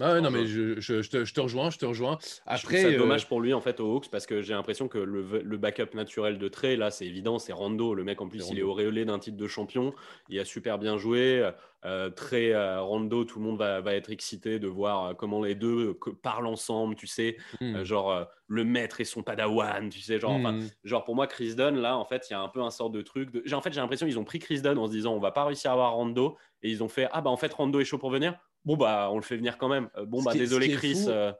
Ah 0.00 0.20
non, 0.20 0.30
mais 0.30 0.46
je, 0.46 0.78
je, 0.80 1.00
te, 1.08 1.24
je, 1.24 1.34
te, 1.34 1.40
rejoins, 1.40 1.70
je 1.70 1.78
te 1.78 1.86
rejoins. 1.86 2.18
Après, 2.46 2.78
c'est 2.78 2.94
euh, 2.94 2.98
dommage 2.98 3.26
pour 3.26 3.40
lui 3.40 3.52
en 3.52 3.60
fait 3.60 3.80
aux 3.80 3.96
Hawks 3.96 4.08
parce 4.10 4.26
que 4.26 4.42
j'ai 4.42 4.54
l'impression 4.54 4.86
que 4.86 4.98
le, 4.98 5.42
le, 5.42 5.56
backup 5.56 5.94
naturel 5.94 6.38
de 6.38 6.48
Trey, 6.48 6.76
là, 6.76 6.90
c'est 6.90 7.06
évident, 7.06 7.38
c'est 7.38 7.52
Rondo. 7.52 7.94
Le 7.94 8.04
mec 8.04 8.20
en 8.20 8.28
plus, 8.28 8.48
il 8.50 8.58
est 8.58 8.62
auréolé 8.62 9.04
d'un 9.04 9.18
titre 9.18 9.36
de 9.36 9.46
champion. 9.46 9.92
Il 10.28 10.38
a 10.38 10.44
super 10.44 10.78
bien 10.78 10.96
joué. 10.98 11.50
Euh, 11.84 12.10
Trey, 12.10 12.52
euh, 12.52 12.80
Rondo, 12.82 13.24
tout 13.24 13.38
le 13.38 13.44
monde 13.44 13.58
va, 13.58 13.80
va, 13.80 13.94
être 13.94 14.10
excité 14.10 14.58
de 14.58 14.66
voir 14.66 15.04
euh, 15.04 15.14
comment 15.14 15.42
les 15.42 15.54
deux 15.54 15.96
parlent 16.22 16.46
ensemble, 16.46 16.96
tu 16.96 17.06
sais, 17.06 17.36
hmm. 17.60 17.84
genre 17.84 18.26
le 18.48 18.64
maître 18.64 19.00
et 19.00 19.04
son 19.04 19.22
padawan, 19.22 19.88
tu 19.88 20.00
sais, 20.00 20.18
genre, 20.18 20.38
hmm. 20.38 20.66
genre 20.82 21.04
pour 21.04 21.14
moi, 21.14 21.28
Chris 21.28 21.54
Dunn, 21.54 21.76
là, 21.76 21.96
en 21.96 22.04
fait, 22.04 22.26
il 22.28 22.32
y 22.32 22.36
a 22.36 22.40
un 22.40 22.48
peu 22.48 22.62
un 22.62 22.70
sort 22.70 22.90
de 22.90 23.00
truc. 23.00 23.30
De... 23.30 23.54
En 23.54 23.62
fait, 23.62 23.72
j'ai 23.72 23.80
l'impression 23.80 24.06
qu'ils 24.06 24.18
ont 24.18 24.24
pris 24.24 24.40
Chris 24.40 24.60
Dunn 24.60 24.76
en 24.76 24.86
se 24.86 24.92
disant, 24.92 25.14
on 25.14 25.20
va 25.20 25.30
pas 25.30 25.44
réussir 25.44 25.70
à 25.70 25.74
avoir 25.74 25.94
Rondo, 25.94 26.36
et 26.62 26.70
ils 26.70 26.82
ont 26.82 26.88
fait, 26.88 27.08
ah 27.12 27.20
bah 27.20 27.30
en 27.30 27.36
fait, 27.36 27.52
Rondo 27.52 27.78
est 27.78 27.84
chaud 27.84 27.98
pour 27.98 28.10
venir 28.10 28.34
bon 28.64 28.76
bah 28.76 29.08
on 29.10 29.16
le 29.16 29.22
fait 29.22 29.36
venir 29.36 29.58
quand 29.58 29.68
même. 29.68 29.88
Euh, 29.96 30.04
bon 30.04 30.22
bah 30.22 30.34
désolé 30.34 30.68
Chris. 30.70 31.04
Euh, 31.08 31.32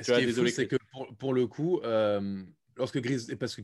ce 0.00 0.12
qui 0.12 0.20
est 0.20 0.26
désolé, 0.26 0.50
c'est 0.50 0.66
que 0.66 0.76
pour, 1.18 1.34
le 1.34 1.46
coup, 1.46 1.78
euh, 1.84 2.42
lorsque 2.76 3.02
Chris, 3.02 3.26
parce 3.38 3.54
que 3.54 3.62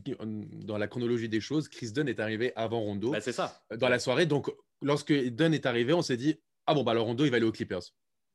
dans 0.63 0.77
la 0.77 0.87
chronologie 0.87 1.29
des 1.29 1.41
choses, 1.41 1.67
Chris 1.67 1.91
Dunn 1.91 2.07
est 2.07 2.19
arrivé 2.19 2.53
avant 2.55 2.79
Rondo. 2.79 3.11
Bah, 3.11 3.21
c'est 3.21 3.31
ça. 3.31 3.63
Dans 3.75 3.89
la 3.89 3.97
soirée, 3.97 4.27
donc 4.27 4.51
lorsque 4.83 5.11
Dunn 5.11 5.53
est 5.53 5.65
arrivé, 5.65 5.93
on 5.93 6.03
s'est 6.03 6.17
dit 6.17 6.39
ah 6.67 6.75
bon 6.75 6.83
bah 6.83 6.91
alors 6.91 7.07
Rondo 7.07 7.25
il 7.25 7.31
va 7.31 7.37
aller 7.37 7.45
aux 7.45 7.51
Clippers. 7.51 7.81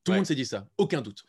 Tout 0.04 0.10
le 0.10 0.16
monde 0.16 0.26
s'est 0.26 0.34
dit 0.34 0.46
ça, 0.46 0.66
aucun 0.78 1.00
doute. 1.00 1.22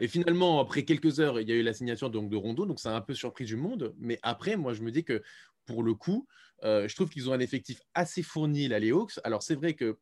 Et 0.00 0.06
finalement, 0.06 0.60
après 0.60 0.84
quelques 0.84 1.18
heures, 1.18 1.40
il 1.40 1.48
y 1.48 1.52
a 1.52 1.56
eu 1.56 1.62
la 1.62 1.72
signature 1.72 2.10
donc, 2.10 2.30
de 2.30 2.36
Rondo, 2.36 2.64
donc 2.64 2.78
ça 2.78 2.92
a 2.92 2.96
un 2.96 3.00
peu 3.00 3.14
surpris 3.14 3.44
du 3.44 3.56
monde. 3.56 3.92
Mais 3.98 4.20
après, 4.22 4.56
moi, 4.56 4.72
je 4.72 4.82
me 4.82 4.92
dis 4.92 5.02
que 5.02 5.20
pour 5.66 5.82
le 5.82 5.94
coup, 5.94 6.28
je 6.62 6.94
trouve 6.94 7.10
qu'ils 7.10 7.28
ont 7.28 7.32
un 7.32 7.40
effectif 7.40 7.80
assez 7.92 8.22
fourni, 8.22 8.68
là, 8.68 8.78
les 8.78 8.92
Hawks. 8.92 9.18
Alors, 9.24 9.42
c'est 9.42 9.56
vrai 9.56 9.74
que 9.74 9.98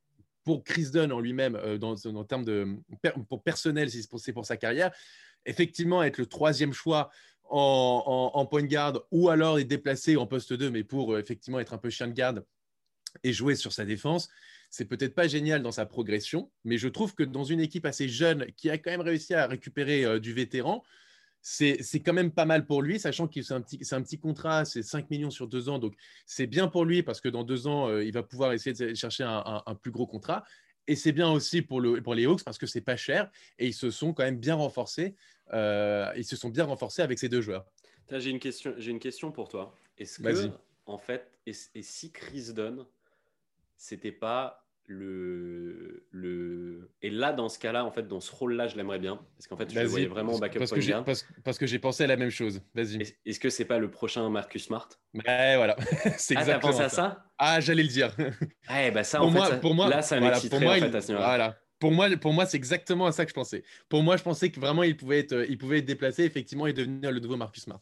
pour 0.48 0.64
Chris 0.64 0.86
Dunn 0.90 1.12
en 1.12 1.20
lui-même, 1.20 1.56
euh, 1.56 1.76
dans, 1.76 1.94
en 2.06 2.24
termes 2.24 2.46
de 2.46 2.74
pour 3.28 3.42
personnel, 3.42 3.90
c'est 3.90 4.08
pour, 4.08 4.18
pour, 4.32 4.46
sa 4.46 4.56
carrière, 4.56 4.90
effectivement, 5.44 6.02
être 6.02 6.16
le 6.16 6.24
troisième 6.24 6.72
choix 6.72 7.10
en, 7.50 8.30
en, 8.32 8.46
point 8.46 8.62
de 8.62 8.66
garde 8.66 9.02
ou 9.10 9.28
alors 9.28 9.58
être 9.58 9.68
déplacé 9.68 10.16
en 10.16 10.26
poste 10.26 10.54
2, 10.54 10.70
mais 10.70 10.84
pour 10.84 11.12
euh, 11.12 11.20
effectivement 11.20 11.60
être 11.60 11.74
un 11.74 11.78
peu 11.78 11.90
chien 11.90 12.08
de 12.08 12.14
garde 12.14 12.46
et 13.22 13.34
jouer 13.34 13.56
sur 13.56 13.74
sa 13.74 13.84
défense, 13.84 14.30
c'est 14.70 14.86
peut-être 14.86 15.14
pas 15.14 15.28
génial 15.28 15.62
dans 15.62 15.70
sa 15.70 15.84
progression, 15.84 16.50
mais 16.64 16.78
je 16.78 16.88
trouve 16.88 17.14
que 17.14 17.24
dans 17.24 17.44
une 17.44 17.60
équipe 17.60 17.84
assez 17.84 18.08
jeune 18.08 18.46
qui 18.56 18.70
a 18.70 18.78
quand 18.78 18.90
même 18.90 19.02
réussi 19.02 19.34
à 19.34 19.46
récupérer 19.46 20.06
euh, 20.06 20.18
du 20.18 20.32
vétéran, 20.32 20.82
c'est 21.50 22.00
quand 22.00 22.12
même 22.12 22.30
pas 22.30 22.44
mal 22.44 22.66
pour 22.66 22.82
lui, 22.82 23.00
sachant 23.00 23.26
que 23.26 23.40
c'est 23.40 23.54
un, 23.54 23.62
petit, 23.62 23.80
un 23.92 24.02
petit 24.02 24.18
contrat, 24.18 24.66
c'est 24.66 24.82
5 24.82 25.08
millions 25.10 25.30
sur 25.30 25.46
deux 25.46 25.70
ans. 25.70 25.78
Donc, 25.78 25.94
c'est 26.26 26.46
bien 26.46 26.68
pour 26.68 26.84
lui 26.84 27.02
parce 27.02 27.22
que 27.22 27.28
dans 27.30 27.42
deux 27.42 27.66
ans, 27.66 27.88
euh, 27.88 28.04
il 28.04 28.12
va 28.12 28.22
pouvoir 28.22 28.52
essayer 28.52 28.74
de 28.74 28.94
chercher 28.94 29.24
un, 29.24 29.74
plus 29.80 29.90
gros 29.90 30.06
contrat. 30.06 30.44
Et 30.88 30.94
c'est 30.94 31.12
bien 31.12 31.30
aussi 31.30 31.62
pour, 31.62 31.80
le, 31.80 32.02
pour 32.02 32.14
les 32.14 32.26
Hawks 32.26 32.44
parce 32.44 32.58
que 32.58 32.66
c'est 32.66 32.82
pas 32.82 32.96
cher 32.96 33.30
et 33.58 33.66
ils 33.66 33.74
se 33.74 33.90
sont 33.90 34.12
quand 34.12 34.24
même 34.24 34.38
bien 34.38 34.56
renforcés. 34.56 35.14
Euh, 35.54 36.12
ils 36.16 36.24
se 36.24 36.36
sont 36.36 36.50
bien 36.50 36.64
renforcés 36.64 37.00
avec 37.00 37.18
ces 37.18 37.30
deux 37.30 37.40
joueurs. 37.40 37.64
J'ai 38.10 38.30
une 38.30 38.40
question, 38.40 38.74
une 38.78 39.00
question 39.00 39.32
pour 39.32 39.48
toi. 39.48 39.74
Est-ce 39.96 40.20
que, 40.20 40.50
en 40.84 40.98
fait, 40.98 41.30
et, 41.46 41.82
si 41.82 42.12
Chris 42.12 42.52
Dunn, 42.52 42.84
c'était 43.78 44.12
pas 44.12 44.67
le, 44.88 46.06
le... 46.10 46.90
Et 47.02 47.10
là, 47.10 47.32
dans 47.32 47.48
ce 47.50 47.58
cas-là, 47.58 47.84
en 47.84 47.90
fait, 47.90 48.08
dans 48.08 48.20
ce 48.20 48.32
rôle-là, 48.34 48.68
je 48.68 48.76
l'aimerais 48.76 48.98
bien. 48.98 49.20
Parce 49.36 49.46
qu'en 49.46 49.56
fait, 49.56 49.70
je 49.70 49.78
le 49.78 49.86
voyais 49.86 50.06
vraiment 50.06 50.34
en 50.34 50.38
backup 50.38 50.58
parce 50.58 50.70
point 50.70 50.78
que 50.78 50.82
j'ai, 50.82 50.92
guard. 50.92 51.04
parce, 51.04 51.26
parce 51.44 51.58
que 51.58 51.66
j'ai 51.66 51.78
pensé 51.78 52.04
à 52.04 52.06
la 52.06 52.16
même 52.16 52.30
chose. 52.30 52.62
Vas-y. 52.74 53.02
Est- 53.02 53.18
Est-ce 53.26 53.38
que 53.38 53.50
c'est 53.50 53.66
pas 53.66 53.78
le 53.78 53.90
prochain 53.90 54.28
Marcus 54.30 54.64
Smart? 54.64 54.88
Ouais, 55.14 55.56
voilà. 55.56 55.76
c'est 56.16 56.36
Ah, 56.36 56.40
exactement 56.40 56.72
pensé 56.72 56.82
à 56.82 56.88
ça. 56.88 56.96
ça? 56.96 57.24
Ah, 57.38 57.60
j'allais 57.60 57.82
le 57.82 57.88
dire. 57.90 58.16
Ouais, 58.70 58.90
bah 58.90 59.04
ça, 59.04 59.18
pour, 59.18 59.28
en 59.28 59.30
fait, 59.30 59.38
moi, 59.38 59.46
ça- 59.48 59.56
pour 59.56 59.74
moi, 59.74 59.88
là, 59.88 60.02
ça 60.02 60.18
voilà, 60.18 60.40
pour 60.40 60.60
moi, 60.60 60.72
en 60.72 60.76
il- 60.76 60.80
fait, 60.90 60.94
à 60.96 61.00
ce 61.00 61.12
voilà. 61.12 61.58
Pour 61.78 61.92
moi, 61.92 62.08
pour 62.16 62.32
moi, 62.32 62.44
c'est 62.44 62.56
exactement 62.56 63.06
à 63.06 63.12
ça 63.12 63.24
que 63.24 63.30
je 63.30 63.34
pensais. 63.34 63.62
Pour 63.88 64.02
moi, 64.02 64.16
je 64.16 64.22
pensais 64.22 64.50
que 64.50 64.58
vraiment, 64.58 64.82
il 64.82 64.96
pouvait 64.96 65.20
être, 65.20 65.46
il 65.48 65.56
pouvait 65.56 65.78
être 65.78 65.86
déplacé, 65.86 66.24
effectivement, 66.24 66.66
et 66.66 66.72
devenir 66.72 67.12
le 67.12 67.20
nouveau 67.20 67.36
Marcus 67.36 67.62
Smart. 67.64 67.80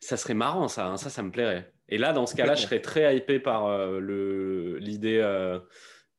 Ça 0.00 0.16
serait 0.16 0.34
marrant, 0.34 0.68
ça. 0.68 0.86
hein, 0.88 0.96
Ça, 0.98 1.08
ça 1.10 1.22
me 1.22 1.30
plairait. 1.30 1.72
Et 1.88 1.98
là, 1.98 2.12
dans 2.12 2.26
ce 2.26 2.34
cas-là, 2.36 2.54
je 2.54 2.62
serais 2.62 2.80
très 2.80 3.16
hypé 3.16 3.40
par 3.40 3.66
euh, 3.66 3.98
le- 3.98 4.78
l'idée 4.78 5.18
euh, 5.22 5.58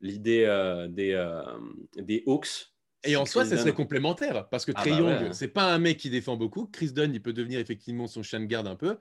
l'idée 0.02 0.46
euh, 0.46 0.88
des, 0.88 1.14
euh, 1.14 1.42
des 1.98 2.24
Hawks. 2.28 2.68
Et 3.08 3.16
en 3.18 3.26
soi, 3.26 3.44
Chris 3.44 3.52
ça 3.52 3.58
serait 3.58 3.74
complémentaire 3.74 4.50
parce 4.50 4.66
que 4.66 4.72
Ah 4.76 4.82
Trey 4.82 4.90
bah 4.92 4.98
Young, 4.98 5.22
ouais. 5.28 5.34
c'est 5.34 5.48
pas 5.50 5.72
un 5.74 5.78
mec 5.78 5.98
qui 5.98 6.10
défend 6.10 6.38
beaucoup. 6.38 6.66
Chris 6.66 6.92
Dunn, 6.92 7.14
il 7.14 7.22
peut 7.22 7.34
devenir 7.34 7.60
effectivement 7.60 8.08
son 8.08 8.24
chien 8.24 8.40
de 8.40 8.46
garde 8.46 8.68
un 8.68 8.76
peu. 8.76 8.98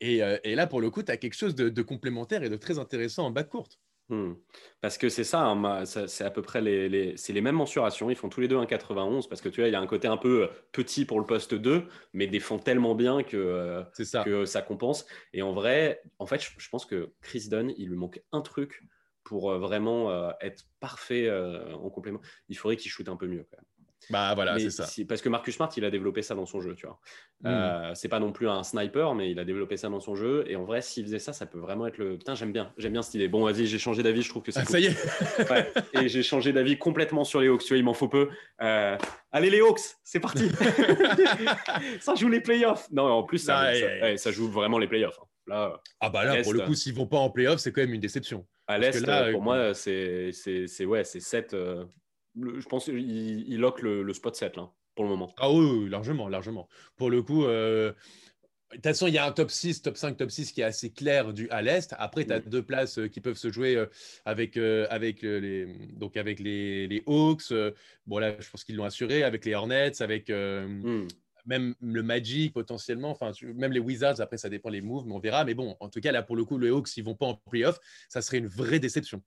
Et, 0.00 0.22
euh, 0.22 0.38
et 0.42 0.54
là, 0.54 0.66
pour 0.66 0.80
le 0.80 0.90
coup, 0.90 1.02
tu 1.02 1.12
as 1.12 1.16
quelque 1.18 1.34
chose 1.36 1.54
de, 1.54 1.68
de 1.68 1.82
complémentaire 1.82 2.42
et 2.42 2.48
de 2.48 2.56
très 2.56 2.78
intéressant 2.78 3.26
en 3.26 3.30
bas 3.30 3.44
courte. 3.44 3.78
Hmm. 4.08 4.32
Parce 4.80 4.98
que 4.98 5.08
c'est 5.08 5.22
ça, 5.24 5.42
hein, 5.46 5.84
ça- 5.84 6.08
c'est 6.08 6.24
à 6.24 6.30
peu 6.30 6.42
près 6.42 6.60
les, 6.60 6.88
les- 6.88 7.16
c'est 7.16 7.32
les 7.32 7.40
mêmes 7.42 7.54
mensurations. 7.54 8.10
Ils 8.10 8.16
font 8.16 8.28
tous 8.28 8.40
les 8.40 8.48
deux 8.48 8.56
un 8.58 8.66
91 8.66 9.28
parce 9.28 9.40
que 9.40 9.48
tu 9.48 9.60
vois, 9.60 9.68
il 9.68 9.72
y 9.72 9.76
a 9.76 9.80
un 9.80 9.86
côté 9.86 10.08
un 10.08 10.16
peu 10.16 10.48
petit 10.72 11.04
pour 11.04 11.20
le 11.20 11.26
poste 11.26 11.54
2, 11.54 11.84
mais 12.14 12.26
défend 12.26 12.58
tellement 12.58 12.94
bien 12.94 13.22
que, 13.22 13.36
euh, 13.36 13.82
C'est 13.92 14.04
ça. 14.04 14.24
que 14.24 14.44
ça 14.44 14.60
compense. 14.62 15.06
Et 15.34 15.42
en 15.42 15.52
vrai, 15.52 16.02
en 16.18 16.26
fait, 16.26 16.40
je, 16.42 16.48
je 16.58 16.68
pense 16.68 16.84
que 16.84 17.12
Chris 17.20 17.48
Dunn, 17.48 17.72
il 17.76 17.88
lui 17.88 17.96
manque 17.96 18.22
un 18.32 18.40
truc 18.40 18.82
pour 19.24 19.50
euh, 19.52 19.58
vraiment 19.58 20.10
euh, 20.10 20.30
être 20.40 20.64
parfait 20.80 21.26
euh, 21.28 21.74
en 21.74 21.90
complément. 21.90 22.20
Il 22.48 22.56
faudrait 22.56 22.76
qu'il 22.76 22.90
shoote 22.90 23.08
un 23.08 23.16
peu 23.16 23.26
mieux 23.26 23.46
quand 23.50 23.56
même. 23.58 23.66
Bah 24.10 24.32
voilà, 24.34 24.58
c'est 24.58 24.70
ça. 24.70 24.84
si- 24.84 25.04
parce 25.04 25.22
que 25.22 25.28
Marcus 25.28 25.54
Smart, 25.54 25.70
il 25.76 25.84
a 25.84 25.90
développé 25.90 26.22
ça 26.22 26.34
dans 26.34 26.44
son 26.44 26.60
jeu, 26.60 26.74
tu 26.74 26.86
vois. 26.88 26.98
Mm. 27.42 27.46
Euh, 27.46 27.94
c'est 27.94 28.08
pas 28.08 28.18
non 28.18 28.32
plus 28.32 28.48
un 28.48 28.64
sniper, 28.64 29.14
mais 29.14 29.30
il 29.30 29.38
a 29.38 29.44
développé 29.44 29.76
ça 29.76 29.88
dans 29.90 30.00
son 30.00 30.16
jeu. 30.16 30.42
Et 30.48 30.56
en 30.56 30.64
vrai, 30.64 30.82
s'il 30.82 31.04
faisait 31.04 31.20
ça, 31.20 31.32
ça 31.32 31.46
peut 31.46 31.60
vraiment 31.60 31.86
être 31.86 31.98
le. 31.98 32.18
Putain, 32.18 32.34
j'aime 32.34 32.50
bien, 32.52 32.72
j'aime 32.78 32.90
bien 32.94 33.02
cette 33.02 33.14
idée. 33.14 33.28
Bon, 33.28 33.44
vas-y, 33.44 33.66
j'ai 33.66 33.78
changé 33.78 34.02
d'avis. 34.02 34.22
Je 34.22 34.28
trouve 34.28 34.42
que 34.42 34.50
c'est 34.50 34.58
Ah, 34.58 34.64
cool. 34.64 34.72
ça 34.72 34.80
y 34.80 34.86
est. 34.86 35.50
Ouais. 35.50 35.72
Et 36.02 36.08
j'ai 36.08 36.24
changé 36.24 36.52
d'avis 36.52 36.78
complètement 36.78 37.22
sur 37.22 37.40
les 37.40 37.46
Hawks. 37.46 37.62
Tu 37.62 37.68
vois, 37.68 37.76
il 37.78 37.84
m'en 37.84 37.94
faut 37.94 38.08
peu. 38.08 38.28
Euh, 38.60 38.98
Allez 39.30 39.50
les 39.50 39.60
Hawks, 39.60 39.80
c'est 40.02 40.18
parti. 40.18 40.50
ça 42.00 42.14
joue 42.16 42.28
les 42.28 42.40
playoffs. 42.40 42.88
Non, 42.90 43.04
en 43.04 43.22
plus, 43.22 43.38
ça, 43.38 43.66
ça- 43.66 43.70
ouais, 43.72 44.02
ouais, 44.02 44.16
ça 44.16 44.30
joue 44.32 44.48
vraiment 44.50 44.78
les 44.78 44.88
playoffs. 44.88 45.18
hein. 45.22 45.26
Là, 45.48 45.80
Ah 46.00 46.08
bah 46.10 46.24
là, 46.24 46.40
pour 46.42 46.52
le 46.52 46.60
coup, 46.60 46.74
s'ils 46.74 46.94
vont 46.94 47.06
pas 47.06 47.16
en 47.18 47.30
playoff, 47.30 47.58
c'est 47.58 47.72
quand 47.72 47.80
même 47.80 47.94
une 47.94 48.00
déception. 48.00 48.46
À 48.66 48.78
l'est, 48.78 49.00
là, 49.00 49.24
euh, 49.24 49.32
pour 49.32 49.40
euh, 49.40 49.44
moi, 49.44 49.74
c'est 49.74 50.32
c'est 50.32 50.66
c'est- 50.66 50.84
ouais, 50.84 51.04
c'est 51.04 51.20
7. 51.20 51.52
je 51.54 52.66
pense 52.68 52.84
qu'il 52.86 52.98
il 53.48 53.58
lock 53.60 53.82
le, 53.82 54.02
le 54.02 54.12
spot 54.14 54.34
7 54.36 54.56
là, 54.56 54.70
pour 54.94 55.04
le 55.04 55.10
moment. 55.10 55.32
Ah 55.38 55.50
oui, 55.50 55.64
oui, 55.84 55.88
largement, 55.88 56.28
largement. 56.28 56.68
Pour 56.96 57.10
le 57.10 57.22
coup, 57.22 57.44
euh, 57.44 57.92
de 58.70 58.76
toute 58.76 58.84
façon, 58.84 59.06
il 59.06 59.12
y 59.12 59.18
a 59.18 59.26
un 59.26 59.32
top 59.32 59.50
6, 59.50 59.82
top 59.82 59.98
5, 59.98 60.16
top 60.16 60.30
6 60.30 60.50
qui 60.52 60.62
est 60.62 60.64
assez 60.64 60.90
clair 60.92 61.34
du, 61.34 61.46
à 61.50 61.60
l'Est. 61.60 61.94
Après, 61.98 62.24
tu 62.24 62.32
as 62.32 62.38
Mm. 62.40 62.48
deux 62.48 62.62
places 62.62 62.98
euh, 62.98 63.08
qui 63.08 63.20
peuvent 63.20 63.36
se 63.36 63.52
jouer 63.52 63.76
euh, 63.76 63.84
avec, 64.24 64.56
euh, 64.56 64.86
avec, 64.88 65.24
euh, 65.24 65.38
les, 65.40 65.66
donc 65.92 66.16
avec 66.16 66.40
les, 66.40 66.86
les 66.86 67.02
Hawks. 67.06 67.52
euh, 67.52 67.72
bon, 68.06 68.18
là, 68.18 68.34
je 68.40 68.48
pense 68.48 68.64
qu'ils 68.64 68.76
l'ont 68.76 68.84
assuré. 68.84 69.24
Avec 69.24 69.44
les 69.44 69.54
Hornets, 69.54 70.00
avec 70.00 70.30
euh, 70.30 70.66
Hmm. 70.66 71.06
Même 71.44 71.74
le 71.80 72.02
Magic 72.02 72.52
potentiellement. 72.52 73.10
Enfin, 73.10 73.32
même 73.54 73.72
les 73.72 73.80
Wizards, 73.80 74.20
après, 74.20 74.38
ça 74.38 74.48
dépend 74.48 74.70
les 74.70 74.80
moves, 74.80 75.06
mais 75.06 75.14
on 75.14 75.20
verra. 75.20 75.44
Mais 75.44 75.54
bon, 75.54 75.76
en 75.80 75.88
tout 75.88 76.00
cas, 76.00 76.12
là, 76.12 76.22
pour 76.22 76.36
le 76.36 76.44
coup, 76.44 76.58
les 76.58 76.70
Hawks, 76.70 76.88
s'ils 76.88 77.04
vont 77.04 77.14
pas 77.14 77.26
en 77.26 77.34
playoff, 77.34 77.78
ça 78.08 78.22
serait 78.22 78.38
une 78.38 78.46
vraie 78.46 78.78
déception. 78.78 79.22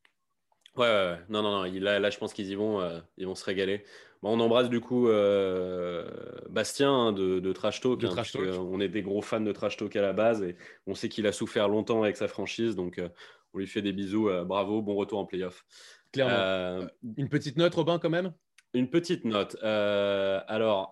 Ouais, 0.77 0.87
ouais, 0.87 1.11
ouais. 1.11 1.19
non, 1.29 1.41
non, 1.41 1.63
non. 1.63 1.79
Là, 1.79 1.99
là, 1.99 2.09
je 2.09 2.17
pense 2.17 2.33
qu'ils 2.33 2.49
y 2.49 2.55
vont, 2.55 2.81
euh, 2.81 2.99
ils 3.17 3.25
vont 3.25 3.35
se 3.35 3.45
régaler. 3.45 3.83
Bon, 4.21 4.35
on 4.35 4.39
embrasse 4.39 4.69
du 4.69 4.81
coup 4.81 5.07
euh, 5.07 6.09
Bastien 6.49 6.91
hein, 6.91 7.13
de, 7.13 7.39
de 7.39 7.53
Trash 7.53 7.79
Talk. 7.79 7.99
De 7.99 8.07
hein, 8.07 8.09
Trash 8.09 8.33
Talk. 8.33 8.59
On 8.59 8.79
est 8.81 8.89
des 8.89 9.01
gros 9.01 9.21
fans 9.21 9.39
de 9.39 9.51
Trash 9.51 9.77
Talk 9.77 9.95
à 9.95 10.01
la 10.01 10.13
base 10.13 10.43
et 10.43 10.57
on 10.87 10.95
sait 10.95 11.09
qu'il 11.09 11.27
a 11.27 11.31
souffert 11.31 11.69
longtemps 11.69 12.03
avec 12.03 12.17
sa 12.17 12.27
franchise. 12.27 12.75
Donc, 12.75 12.99
euh, 12.99 13.07
on 13.53 13.59
lui 13.59 13.67
fait 13.67 13.81
des 13.81 13.93
bisous. 13.93 14.29
bravo, 14.45 14.81
bon 14.81 14.95
retour 14.95 15.19
en 15.19 15.25
playoff. 15.25 15.65
Clairement. 16.11 16.87
Une 17.17 17.29
petite 17.29 17.57
note, 17.57 17.73
Robin, 17.73 17.99
quand 17.99 18.09
même? 18.09 18.33
Une 18.73 18.89
petite 18.89 19.23
note. 19.23 19.55
Alors, 19.63 20.91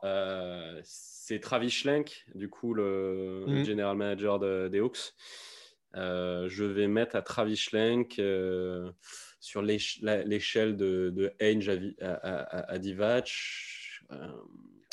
c'est 1.26 1.40
Travis 1.40 1.70
Schlenk, 1.70 2.26
du 2.36 2.50
coup, 2.50 2.74
le, 2.74 3.46
le 3.48 3.60
Mhm. 3.60 3.64
general 3.66 3.96
manager 3.96 4.40
de- 4.40 4.68
des 4.68 4.80
Hawks. 4.80 5.14
Euh, 5.96 6.50
je 6.50 6.66
vais 6.66 6.88
mettre 6.88 7.16
à 7.16 7.22
Travis 7.22 7.56
Schlenk 7.56 8.20
euh, 8.20 8.92
sur 9.40 9.62
l'échelle 9.62 10.76
de, 10.76 11.12
de 11.16 11.32
Ainge 11.40 11.70
à, 11.70 11.76
à, 12.02 12.12
à- 12.12 12.72
à 12.74 12.78
Divac. 12.78 13.32
Euh, 14.12 14.18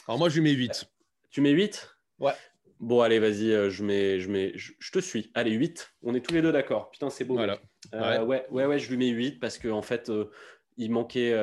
Alors, 0.07 0.19
moi, 0.19 0.29
je 0.29 0.37
lui 0.37 0.43
mets 0.43 0.53
8. 0.57 0.89
tu 1.31 1.41
mets 1.41 1.51
8 1.51 1.97
Ouais. 2.21 2.33
Bon, 2.79 3.01
allez, 3.01 3.19
vas-y, 3.19 3.69
je, 3.71 3.83
mets, 3.83 4.21
je, 4.21 4.31
mets, 4.31 4.53
je, 4.55 4.73
je 4.79 4.93
te 4.93 5.01
suis. 5.01 5.33
Allez, 5.35 5.51
8. 5.51 5.93
On 6.05 6.15
est 6.15 6.21
tous 6.25 6.33
les 6.33 6.43
deux 6.43 6.53
d'accord. 6.53 6.91
Putain, 6.93 7.11
c'est 7.11 7.25
beau. 7.25 7.35
Voilà. 7.35 7.59
Ouais. 7.93 8.45
ouais, 8.51 8.67
ouais, 8.67 8.79
je 8.79 8.89
lui 8.89 8.97
mets 8.99 9.09
8 9.11 9.41
parce 9.41 9.59
qu'en 9.59 9.71
en 9.79 9.83
fait, 9.83 10.13
il 10.77 10.93
manquait 10.93 11.35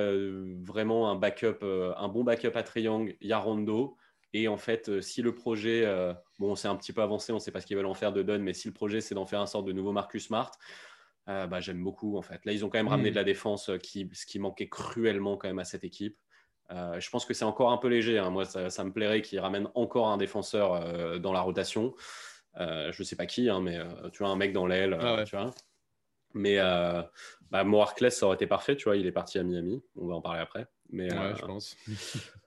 vraiment 0.64 1.12
un 1.12 1.16
backup, 1.16 1.60
un 1.62 2.08
bon 2.08 2.24
backup 2.24 2.56
à 2.56 2.64
Triangle. 2.64 3.16
Il 3.20 3.28
y 3.28 3.34
a 3.34 3.38
Rondo. 3.38 3.98
Et 4.40 4.48
en 4.48 4.58
fait, 4.58 4.90
euh, 4.90 5.02
si 5.02 5.22
le 5.24 5.34
projet, 5.34 5.84
euh, 5.86 6.14
bon, 6.38 6.56
c'est 6.56 6.68
un 6.68 6.76
petit 6.76 6.94
peu 6.94 7.02
avancé, 7.02 7.32
on 7.32 7.36
ne 7.36 7.40
sait 7.40 7.52
pas 7.52 7.60
ce 7.62 7.66
qu'ils 7.66 7.76
veulent 7.78 7.86
en 7.88 7.94
faire 7.96 8.12
de 8.14 8.22
Dunn, 8.22 8.42
mais 8.44 8.54
si 8.54 8.68
le 8.68 8.74
projet, 8.74 9.02
c'est 9.02 9.16
d'en 9.16 9.26
faire 9.26 9.42
un 9.42 9.46
sorte 9.48 9.66
de 9.66 9.72
nouveau 9.74 9.92
Marcus 9.92 10.28
Smart, 10.28 10.52
euh, 11.28 11.48
bah, 11.48 11.60
j'aime 11.60 11.84
beaucoup 11.84 12.18
en 12.18 12.22
fait. 12.22 12.46
Là, 12.46 12.52
ils 12.52 12.64
ont 12.64 12.70
quand 12.70 12.78
même 12.78 12.88
ramené 12.88 13.10
Mm. 13.10 13.14
de 13.14 13.16
la 13.18 13.24
défense, 13.24 13.72
qui, 13.82 14.10
ce 14.14 14.26
qui 14.28 14.38
manquait 14.40 14.70
cruellement 14.70 15.38
quand 15.38 15.48
même 15.48 15.60
à 15.60 15.66
cette 15.66 15.84
équipe. 15.84 16.18
Euh, 16.72 17.00
je 17.00 17.10
pense 17.10 17.26
que 17.26 17.34
c'est 17.34 17.46
encore 17.46 17.72
un 17.72 17.78
peu 17.78 17.88
léger. 17.88 18.20
hein. 18.20 18.30
Moi, 18.30 18.46
ça, 18.46 18.70
ça 18.70 18.84
me 18.84 18.92
plairait 18.92 19.22
qu'ils 19.22 19.40
ramènent 19.40 19.70
encore 19.74 20.08
un 20.10 20.18
défenseur 20.18 21.20
dans 21.20 21.32
la 21.34 21.42
rotation. 21.42 21.96
Je 22.60 22.96
ne 22.98 23.04
sais 23.04 23.16
pas 23.16 23.26
qui, 23.26 23.50
hein, 23.50 23.62
mais 23.62 23.80
tu 24.12 24.20
vois, 24.20 24.30
un 24.30 24.36
mec 24.36 24.52
dans 24.54 24.68
l'aile, 24.68 24.98
Ah 25.00 25.16
ouais. 25.16 25.24
tu 25.24 25.36
vois. 25.36 25.52
Mais 26.34 26.58
euh, 26.60 27.02
bah, 27.50 27.64
Mo 27.64 27.82
Harkless, 27.82 28.18
ça 28.20 28.26
aurait 28.28 28.36
été 28.36 28.46
parfait, 28.48 28.76
tu 28.76 28.84
vois. 28.86 28.98
Il 28.98 29.06
est 29.08 29.12
parti 29.12 29.40
à 29.40 29.44
Miami. 29.44 29.82
On 29.96 30.08
va 30.08 30.16
en 30.16 30.22
parler 30.22 30.42
après. 30.42 30.68
Mais, 30.90 31.12
Ouais, 31.12 31.34
je 31.36 31.46
pense. 31.46 31.76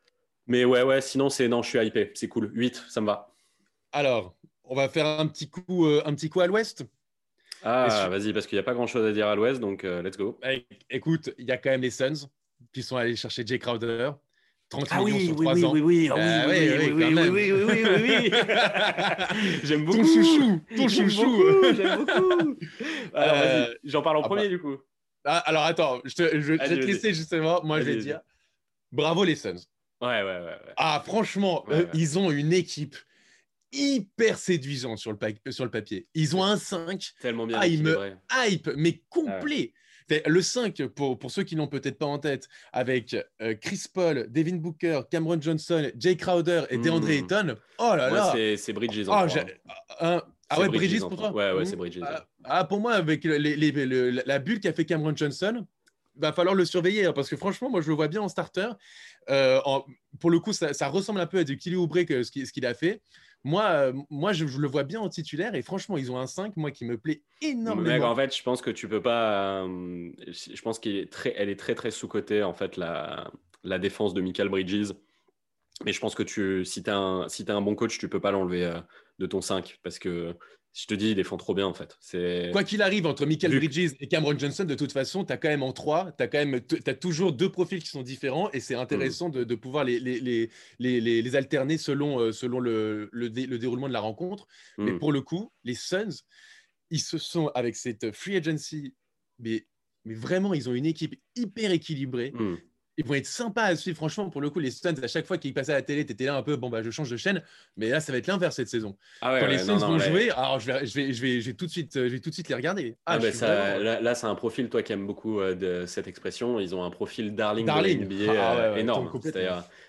mais 0.50 0.64
ouais, 0.64 0.82
ouais, 0.82 1.00
sinon, 1.00 1.30
c'est 1.30 1.46
non, 1.48 1.62
je 1.62 1.68
suis 1.68 1.78
hypé. 1.86 2.10
C'est 2.14 2.28
cool. 2.28 2.50
8, 2.52 2.84
ça 2.88 3.00
me 3.00 3.06
va. 3.06 3.32
Alors, 3.92 4.34
on 4.64 4.74
va 4.74 4.88
faire 4.88 5.06
un 5.06 5.26
petit 5.28 5.48
coup, 5.48 5.86
euh, 5.86 6.02
un 6.04 6.14
petit 6.14 6.28
coup 6.28 6.40
à 6.40 6.46
l'ouest. 6.46 6.84
Ah, 7.62 7.88
sur- 7.90 8.10
vas-y, 8.10 8.32
parce 8.32 8.46
qu'il 8.46 8.56
n'y 8.56 8.60
a 8.60 8.64
pas 8.64 8.74
grand 8.74 8.86
chose 8.86 9.06
à 9.06 9.12
dire 9.12 9.26
à 9.28 9.36
l'ouest, 9.36 9.60
donc 9.60 9.84
euh, 9.84 10.02
let's 10.02 10.16
go. 10.16 10.40
Écoute, 10.90 11.30
il 11.38 11.46
y 11.46 11.52
a 11.52 11.56
quand 11.56 11.70
même 11.70 11.82
les 11.82 11.90
Suns 11.90 12.28
qui 12.72 12.82
sont 12.82 12.96
allés 12.96 13.16
chercher 13.16 13.46
Jay 13.46 13.58
Crowder. 13.58 14.10
30 14.70 14.86
Ah 14.90 14.98
millions 15.02 15.16
oui, 15.16 15.26
sur 15.26 15.36
oui, 15.38 15.44
3 15.44 15.54
oui, 15.54 15.64
ans. 15.64 15.72
oui, 15.72 15.80
oui, 15.80 16.10
oui, 16.14 16.16
oui, 16.48 16.92
oui, 16.92 16.92
oui, 16.92 17.04
oui, 17.04 17.28
oui, 17.28 17.52
oui, 17.52 17.52
oui, 17.52 17.62
oui, 17.64 17.82
oui, 18.02 18.30
oui. 18.30 19.60
J'aime 19.64 19.84
beaucoup. 19.84 19.98
Ton 19.98 20.04
chouchou, 20.04 20.60
ton 20.76 20.88
J'aime 20.88 21.10
chouchou. 21.10 21.36
beaucoup, 21.36 21.74
J'aime 21.74 21.96
beaucoup. 22.04 22.56
Alors, 23.14 23.34
Euh, 23.36 23.64
vas-y, 23.66 23.76
j'en 23.84 24.02
parle 24.02 24.16
en 24.18 24.22
ah 24.22 24.28
premier 24.28 24.42
bah. 24.42 24.48
du 24.48 24.60
coup. 24.60 24.76
Ah, 25.24 25.38
alors 25.38 25.64
attends, 25.64 26.00
je, 26.04 26.14
te, 26.14 26.22
je, 26.34 26.40
je 26.40 26.52
vais 26.54 26.58
te 26.80 26.86
laisser 26.86 27.12
justement. 27.12 27.60
Moi, 27.64 27.80
je 27.80 27.86
vais 27.86 27.96
dire 27.96 28.20
bravo 28.92 29.24
les 29.24 29.34
Suns. 29.36 29.58
Ouais, 30.00 30.08
ouais, 30.08 30.22
ouais. 30.24 30.40
ouais. 30.44 30.72
Ah, 30.76 31.02
franchement, 31.04 31.64
Ouais, 31.68 31.74
euh, 31.74 31.82
ouais. 31.84 31.90
ils 31.94 32.18
ont 32.18 32.30
une 32.30 32.52
équipe 32.52 32.96
hyper 33.72 34.38
séduisante 34.38 34.98
sur 34.98 35.12
le, 35.12 35.18
pa- 35.18 35.28
euh, 35.46 35.50
sur 35.50 35.64
le 35.64 35.70
papier. 35.70 36.06
Ils 36.14 36.34
ont 36.36 36.42
un 36.44 36.56
5 36.56 37.10
Tellement 37.20 37.46
bien 37.46 37.58
Ah, 37.60 37.66
il 37.66 37.82
me- 37.82 37.96
hype, 38.46 38.68
mais 38.76 39.02
complet. 39.08 39.72
Fait, 40.08 40.24
Le 40.26 40.42
5, 40.42 40.86
pour, 40.88 41.16
pour 41.20 41.30
ceux 41.30 41.44
qui 41.44 41.54
l'ont 41.54 41.68
peut-être 41.68 41.96
pas 41.96 42.06
en 42.06 42.18
tête, 42.18 42.48
avec 42.72 43.14
euh, 43.40 43.54
Chris 43.60 43.84
Paul, 43.94 44.26
Devin 44.28 44.56
Booker, 44.56 45.02
Cameron 45.08 45.40
Johnson, 45.40 45.88
Jay 45.96 46.16
Crowder 46.16 46.64
et 46.70 46.78
DeAndre 46.78 47.06
Mm. 47.06 47.10
Ayton. 47.10 47.54
Oh 47.78 47.94
là 47.96 48.10
là 48.10 48.32
c'est 48.56 48.72
Bridges 48.72 49.08
en 49.08 49.12
Ah, 49.12 49.26
hein. 50.00 50.22
Ah 50.48 50.58
ouais, 50.58 50.68
Bridges 50.68 50.98
pour 50.98 51.14
toi 51.16 51.30
Ouais, 51.32 51.52
ouais, 51.52 51.64
c'est 51.64 51.76
Bridges. 51.76 52.00
Ah, 52.02 52.26
ah, 52.42 52.64
pour 52.64 52.80
moi, 52.80 52.94
avec 52.94 53.22
les- 53.22 53.38
les- 53.54 53.70
le- 53.70 54.10
la 54.26 54.38
bulle 54.40 54.58
qu'a 54.58 54.72
fait 54.72 54.84
Cameron 54.84 55.14
Johnson, 55.14 55.64
va 56.16 56.33
falloir 56.33 56.55
le 56.55 56.64
surveiller 56.64 57.07
hein, 57.07 57.12
parce 57.12 57.29
que 57.29 57.37
franchement, 57.37 57.70
moi, 57.70 57.81
je 57.81 57.88
le 57.88 57.94
vois 57.94 58.09
bien 58.09 58.20
en 58.20 58.29
starter. 58.29 58.68
Euh, 59.29 59.61
pour 60.18 60.31
le 60.31 60.40
coup, 60.40 60.53
ça, 60.53 60.88
ressemble 60.88 61.20
un 61.20 61.27
peu 61.27 61.38
à 61.38 61.44
du 61.44 61.57
Kelly 61.57 61.77
Oubre 61.77 61.96
ce 61.96 62.53
qu'il 62.53 62.66
a 62.66 62.75
fait. 62.75 63.03
Moi, 63.42 63.64
euh, 63.64 63.92
moi 64.11 64.35
je, 64.35 64.44
le 64.44 64.68
vois 64.68 64.85
bien 64.85 65.01
en 65.01 65.09
titulaire 65.09 65.55
et 65.55 65.62
franchement, 65.62 65.96
ils 65.96 66.12
ont 66.12 66.18
un 66.18 66.27
5, 66.27 66.57
moi, 66.57 66.70
qui 66.70 66.85
me 66.85 66.99
plaît 66.99 67.23
Mec, 67.42 67.53
énormément. 67.53 68.11
en 68.11 68.16
fait, 68.16 68.37
je 68.37 68.42
pense 68.42 68.61
que 68.61 68.70
tu 68.70 68.87
peux 68.87 69.01
pas. 69.01 69.62
euh, 69.62 70.12
je 70.27 70.61
pense 70.61 70.79
qu'elle 70.79 71.09
est 71.49 71.59
très, 71.59 71.75
très 71.75 71.90
sous 71.90 72.09
cotée 72.09 72.42
en 72.42 72.53
fait 72.53 72.77
la, 72.77 73.31
défense 73.79 74.12
de 74.12 74.20
Michael 74.20 74.49
Bridges. 74.49 74.92
Mais 75.87 75.92
je 75.92 76.01
pense 76.01 76.14
que 76.14 76.62
si 76.64 76.83
tu 76.83 76.90
as, 76.90 76.96
un, 76.96 77.62
bon 77.62 77.75
coach, 77.75 77.99
tu 77.99 78.09
peux 78.11 78.20
pas 78.20 78.31
l'enlever 78.31 78.70
de 79.18 79.27
ton 79.27 79.40
5 79.40 79.79
parce 79.83 79.99
que 79.99 80.37
je 80.72 80.87
te 80.87 80.94
dis, 80.94 81.11
il 81.11 81.14
défend 81.16 81.37
trop 81.37 81.52
bien 81.54 81.66
en 81.66 81.74
fait. 81.74 81.98
Quoi 82.52 82.62
qu'il 82.64 82.80
arrive, 82.80 83.06
entre 83.06 83.26
Michael 83.26 83.56
Bridges 83.59 83.92
et 83.98 84.06
Cameron 84.06 84.38
Johnson, 84.38 84.64
de 84.64 84.74
toute 84.76 84.92
façon, 84.92 85.24
tu 85.24 85.33
as 85.33 85.37
quand 85.37 85.48
même 85.48 85.64
en 85.64 85.72
3, 85.72 86.12
tu 86.12 86.22
as, 86.22 86.28
quand 86.28 86.38
même, 86.44 86.61
toujours 87.00 87.33
deux 87.33 87.50
profils 87.50 87.83
qui 87.83 87.88
sont 87.88 88.02
différents 88.02 88.50
et 88.52 88.61
c'est 88.61 88.76
intéressant 88.76 89.28
de, 89.30 89.42
de 89.44 89.54
pouvoir 89.56 89.83
les, 89.85 89.98
les, 89.98 90.20
les, 90.20 90.50
les, 90.78 91.00
les- 91.00 91.22
les 91.22 91.37
alterner 91.37 91.76
selon, 91.76 92.20
euh, 92.20 92.33
selon 92.33 92.61
le, 92.61 93.09
le, 93.12 93.30
dé- 93.30 93.46
le 93.46 93.59
déroulement 93.59 93.88
de 93.88 93.92
la 93.92 94.00
rencontre. 94.00 94.46
Mais 94.78 94.92
Hmm. 94.92 94.98
pour 94.98 95.12
le 95.12 95.20
coup, 95.22 95.52
les 95.64 95.74
Suns, 95.74 96.22
ils 96.90 97.00
se 97.00 97.18
sont, 97.18 97.48
avec 97.54 97.74
cette 97.76 98.12
free 98.12 98.37
agency, 98.37 98.94
mais 99.38 99.66
mais 100.06 100.14
vraiment, 100.14 100.54
ils 100.54 100.66
ont 100.70 100.72
une 100.74 100.87
équipe 100.87 101.14
hyper 101.37 101.72
équilibrée. 101.72 102.33
Hmm. 102.35 102.56
Ils 103.00 103.06
vont 103.06 103.14
être 103.14 103.26
sympas 103.26 103.62
à 103.64 103.76
suivre. 103.76 103.96
Franchement, 103.96 104.28
pour 104.28 104.42
le 104.42 104.50
coup, 104.50 104.60
les 104.60 104.70
Suns, 104.70 104.94
à 105.02 105.08
chaque 105.08 105.26
fois 105.26 105.38
qu'ils 105.38 105.54
passaient 105.54 105.72
à 105.72 105.76
la 105.76 105.82
télé, 105.82 106.04
tu 106.04 106.12
étais 106.12 106.26
là 106.26 106.36
un 106.36 106.42
peu, 106.42 106.56
bon, 106.56 106.68
bah, 106.68 106.82
je 106.82 106.90
change 106.90 107.10
de 107.10 107.16
chaîne. 107.16 107.42
Mais 107.78 107.88
là, 107.88 107.98
ça 108.00 108.12
va 108.12 108.18
être 108.18 108.26
l'inverse 108.26 108.56
cette 108.56 108.68
saison. 108.68 108.96
Ah 109.22 109.32
ouais, 109.32 109.40
Quand 109.40 109.46
ouais, 109.46 109.52
les 109.52 109.58
Suns 109.58 109.78
vont 109.78 109.98
jouer, 109.98 110.30
alors 110.32 110.60
je 110.60 110.66
vais, 110.70 110.84
je 110.86 110.94
vais, 110.94 111.12
je 111.14 111.22
vais, 111.22 111.40
je 111.40 111.46
vais 111.50 111.56
tout 111.56 111.64
de 111.64 111.70
suite, 111.70 111.92
je 111.94 112.00
vais 112.00 112.20
tout 112.20 112.28
de 112.28 112.34
suite 112.34 112.48
les 112.50 112.54
regarder. 112.54 112.96
Ah, 113.06 113.14
Ah, 113.14 113.18
bah, 113.18 113.32
ça- 113.32 113.46
vraiment- 113.70 113.84
là, 113.84 114.00
là, 114.02 114.14
c'est 114.14 114.26
un 114.26 114.34
profil, 114.34 114.68
toi 114.68 114.82
qui 114.82 114.92
aimes 114.92 115.06
beaucoup 115.06 115.40
euh, 115.40 115.54
de 115.54 115.86
cette 115.86 116.08
expression, 116.08 116.60
ils 116.60 116.74
ont 116.74 116.84
un 116.84 116.90
profil 116.90 117.34
darling, 117.34 117.64
Darling. 117.66 118.06
de 118.06 118.14
la 118.26 118.32
NBA 118.32 118.32
Ah, 118.38 118.56
euh, 118.58 118.76
énorme. 118.76 119.10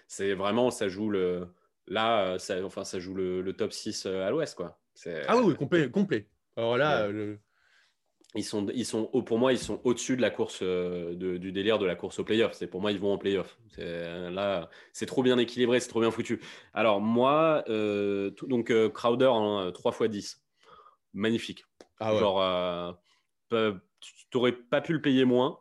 c'est 0.07 0.33
vraiment, 0.33 0.71
ça 0.71 0.87
joue 0.87 1.09
le. 1.09 1.47
Là, 1.87 2.21
euh, 2.23 2.37
ça, 2.39 2.63
enfin, 2.63 2.85
ça 2.85 2.99
joue 2.99 3.13
le, 3.13 3.41
le 3.41 3.53
top 3.53 3.73
6 3.73 4.05
euh, 4.05 4.25
à 4.25 4.29
l'ouest, 4.29 4.55
quoi. 4.55 4.79
C'est- 4.93 5.23
Ah 5.27 5.35
oui, 5.37 5.53
complet. 5.55 5.89
complet. 5.89 6.27
Alors 6.55 6.77
là, 6.77 7.07
le- 7.07 7.39
Ils 8.35 8.43
sont, 8.45 8.67
ils 8.73 8.85
sont, 8.85 9.09
au- 9.11 9.21
pour 9.23 9.37
moi, 9.39 9.51
ils 9.51 9.57
sont 9.59 9.81
au-dessus 9.83 10.15
de 10.15 10.21
la 10.21 10.29
course, 10.29 10.59
euh, 10.61 11.13
de- 11.15 11.35
du 11.37 11.51
délire 11.51 11.79
de 11.79 11.85
la 11.85 11.95
course 11.95 12.17
au 12.19 12.23
playoff. 12.23 12.53
C'est 12.53 12.67
pour 12.67 12.79
moi, 12.79 12.91
ils 12.93 12.99
vont 12.99 13.11
en 13.11 13.17
playoff. 13.17 13.57
Euh, 13.79 14.29
là, 14.29 14.69
c'est 14.93 15.05
trop 15.05 15.21
bien 15.21 15.37
équilibré, 15.37 15.79
c'est 15.81 15.89
trop 15.89 15.99
bien 15.99 16.11
foutu. 16.11 16.39
Alors 16.73 17.01
moi, 17.01 17.63
euh, 17.67 18.29
tout- 18.31 18.47
donc 18.47 18.71
euh, 18.71 18.89
Crowder 18.89 19.25
en 19.27 19.69
3 19.73 19.91
x 19.99 20.09
10, 20.09 20.43
magnifique. 21.13 21.65
ah 21.99 22.13
ouais. 22.13 22.19
Genre, 22.21 22.41
euh, 23.51 23.73
n'aurais 24.33 24.53
pas 24.53 24.79
pu 24.81 24.93
le 24.93 25.01
payer 25.01 25.25
moins. 25.25 25.59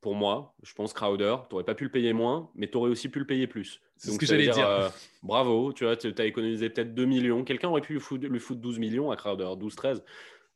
pour 0.00 0.14
moi, 0.14 0.54
je 0.62 0.72
pense 0.74 0.92
Crowder, 0.92 1.34
tu 1.48 1.54
n'aurais 1.54 1.64
pas 1.64 1.74
pu 1.74 1.82
le 1.84 1.90
payer 1.90 2.12
moins, 2.12 2.50
mais 2.54 2.70
tu 2.70 2.76
aurais 2.76 2.88
aussi 2.90 3.08
pu 3.08 3.18
le 3.18 3.26
payer 3.26 3.48
plus. 3.48 3.80
C'est 3.96 4.12
ce 4.12 4.18
que 4.18 4.26
j'allais 4.26 4.44
dire. 4.54 4.92
bravo, 5.24 5.72
tu 5.72 5.84
vois, 5.84 5.96
tu 5.96 6.14
as 6.16 6.24
économisé 6.24 6.70
peut-être 6.70 6.94
2 6.94 7.04
millions. 7.04 7.42
Quelqu'un 7.42 7.68
aurait 7.68 7.80
pu 7.80 7.94
lui 7.94 8.00
foutre, 8.00 8.24
lui 8.28 8.38
foutre 8.38 8.60
12 8.60 8.78
millions 8.78 9.10
à 9.10 9.16
Crowder, 9.16 9.48
12-13. 9.56 10.04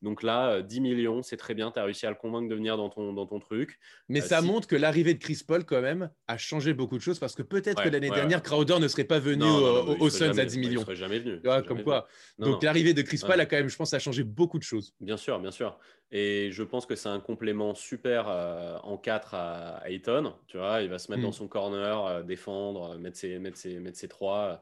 Donc 0.02 0.22
là, 0.24 0.50
euh, 0.54 0.62
10 0.62 0.80
millions, 0.80 1.22
c'est 1.22 1.36
très 1.36 1.54
bien. 1.54 1.70
Tu 1.70 1.78
as 1.78 1.84
réussi 1.84 2.06
à 2.06 2.10
le 2.10 2.16
convaincre 2.16 2.48
de 2.48 2.54
venir 2.54 2.76
dans 2.76 2.88
ton, 2.90 3.12
dans 3.12 3.24
ton 3.26 3.38
truc. 3.38 3.78
Mais 4.08 4.20
Euh, 4.20 4.26
ça 4.26 4.40
si- 4.40 4.46
montre 4.46 4.66
que 4.66 4.74
l'arrivée 4.76 5.14
de 5.14 5.20
Chris 5.20 5.42
Paul, 5.46 5.64
quand 5.64 5.80
même, 5.80 6.10
a 6.26 6.36
changé 6.36 6.74
beaucoup 6.74 6.96
de 6.98 7.02
choses 7.02 7.20
parce 7.20 7.34
que 7.36 7.42
peut-être 7.42 7.78
Ouais, 7.78 7.84
que 7.84 7.88
l'année 7.88 8.10
ouais, 8.10 8.16
dernière, 8.16 8.38
ouais. 8.38 8.42
Crowder 8.44 8.80
ne 8.80 8.88
serait 8.88 9.04
pas 9.04 9.20
venu 9.20 9.38
Non, 9.44 9.60
non, 9.60 9.88
au- 9.92 9.96
non, 9.98 10.10
Suns 10.10 10.38
à 10.38 10.44
10 10.44 10.56
ouais, 10.56 10.60
millions. 10.60 10.80
Il 10.80 10.84
serait 10.84 10.96
jamais 10.96 11.20
venu. 11.20 11.40
comme 11.40 11.62
jamais 11.68 11.82
quoi. 11.84 12.06
venu. 12.36 12.50
Donc 12.50 12.62
l'arrivée 12.64 12.94
de 12.94 13.02
Chris 13.02 13.20
Paul 13.24 13.38
a 13.40 13.46
quand 13.46 13.56
même, 13.56 13.68
je 13.68 13.76
pense, 13.76 13.94
a 13.94 13.98
changé 14.00 14.24
beaucoup 14.24 14.58
de 14.58 14.64
choses. 14.64 14.92
Bien 15.00 15.16
sûr, 15.16 15.38
bien 15.38 15.52
sûr. 15.52 15.78
Et 16.10 16.50
je 16.50 16.62
pense 16.64 16.84
que 16.84 16.96
c'est 16.96 17.08
un 17.08 17.20
complément 17.20 17.74
super 17.74 18.26
euh, 18.28 18.76
en 18.82 18.98
4 18.98 19.34
à, 19.34 19.76
à 19.76 19.88
Ayton. 19.88 20.34
Tu 20.48 20.58
vois, 20.58 20.82
il 20.82 20.90
va 20.90 20.98
se 20.98 21.10
mettre 21.10 21.20
Mm. 21.22 21.26
dans 21.26 21.32
son 21.32 21.46
corner, 21.48 22.04
euh, 22.06 22.22
défendre, 22.22 22.94
euh, 22.94 22.98
mettre 22.98 23.16
ses, 23.16 23.38
mettre 23.38 23.56
ses, 23.56 23.78
mettre 23.78 23.96
ses 23.98 24.08
trois. 24.08 24.60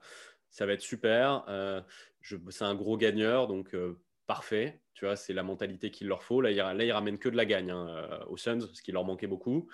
Ça 0.50 0.66
va 0.66 0.74
être 0.74 0.80
super. 0.82 1.44
Euh, 1.48 1.80
c'est 2.50 2.64
un 2.64 2.74
gros 2.74 2.96
gagneur, 2.98 3.48
donc 3.48 3.74
euh, 3.74 3.98
parfait. 4.34 4.80
Tu 4.94 5.06
vois, 5.06 5.16
c'est 5.16 5.32
la 5.32 5.42
mentalité 5.42 5.90
qu'il 5.90 6.06
leur 6.06 6.22
faut. 6.22 6.40
Là, 6.40 6.52
il, 6.52 6.56
là, 6.58 6.84
il 6.84 6.92
ramène 6.92 7.18
que 7.18 7.28
de 7.28 7.36
la 7.36 7.44
gagne 7.46 7.72
hein, 7.72 7.88
euh, 7.88 8.24
aux 8.28 8.36
Suns, 8.36 8.60
ce 8.72 8.80
qui 8.80 8.92
leur 8.92 9.04
manquait 9.04 9.26
beaucoup. 9.26 9.68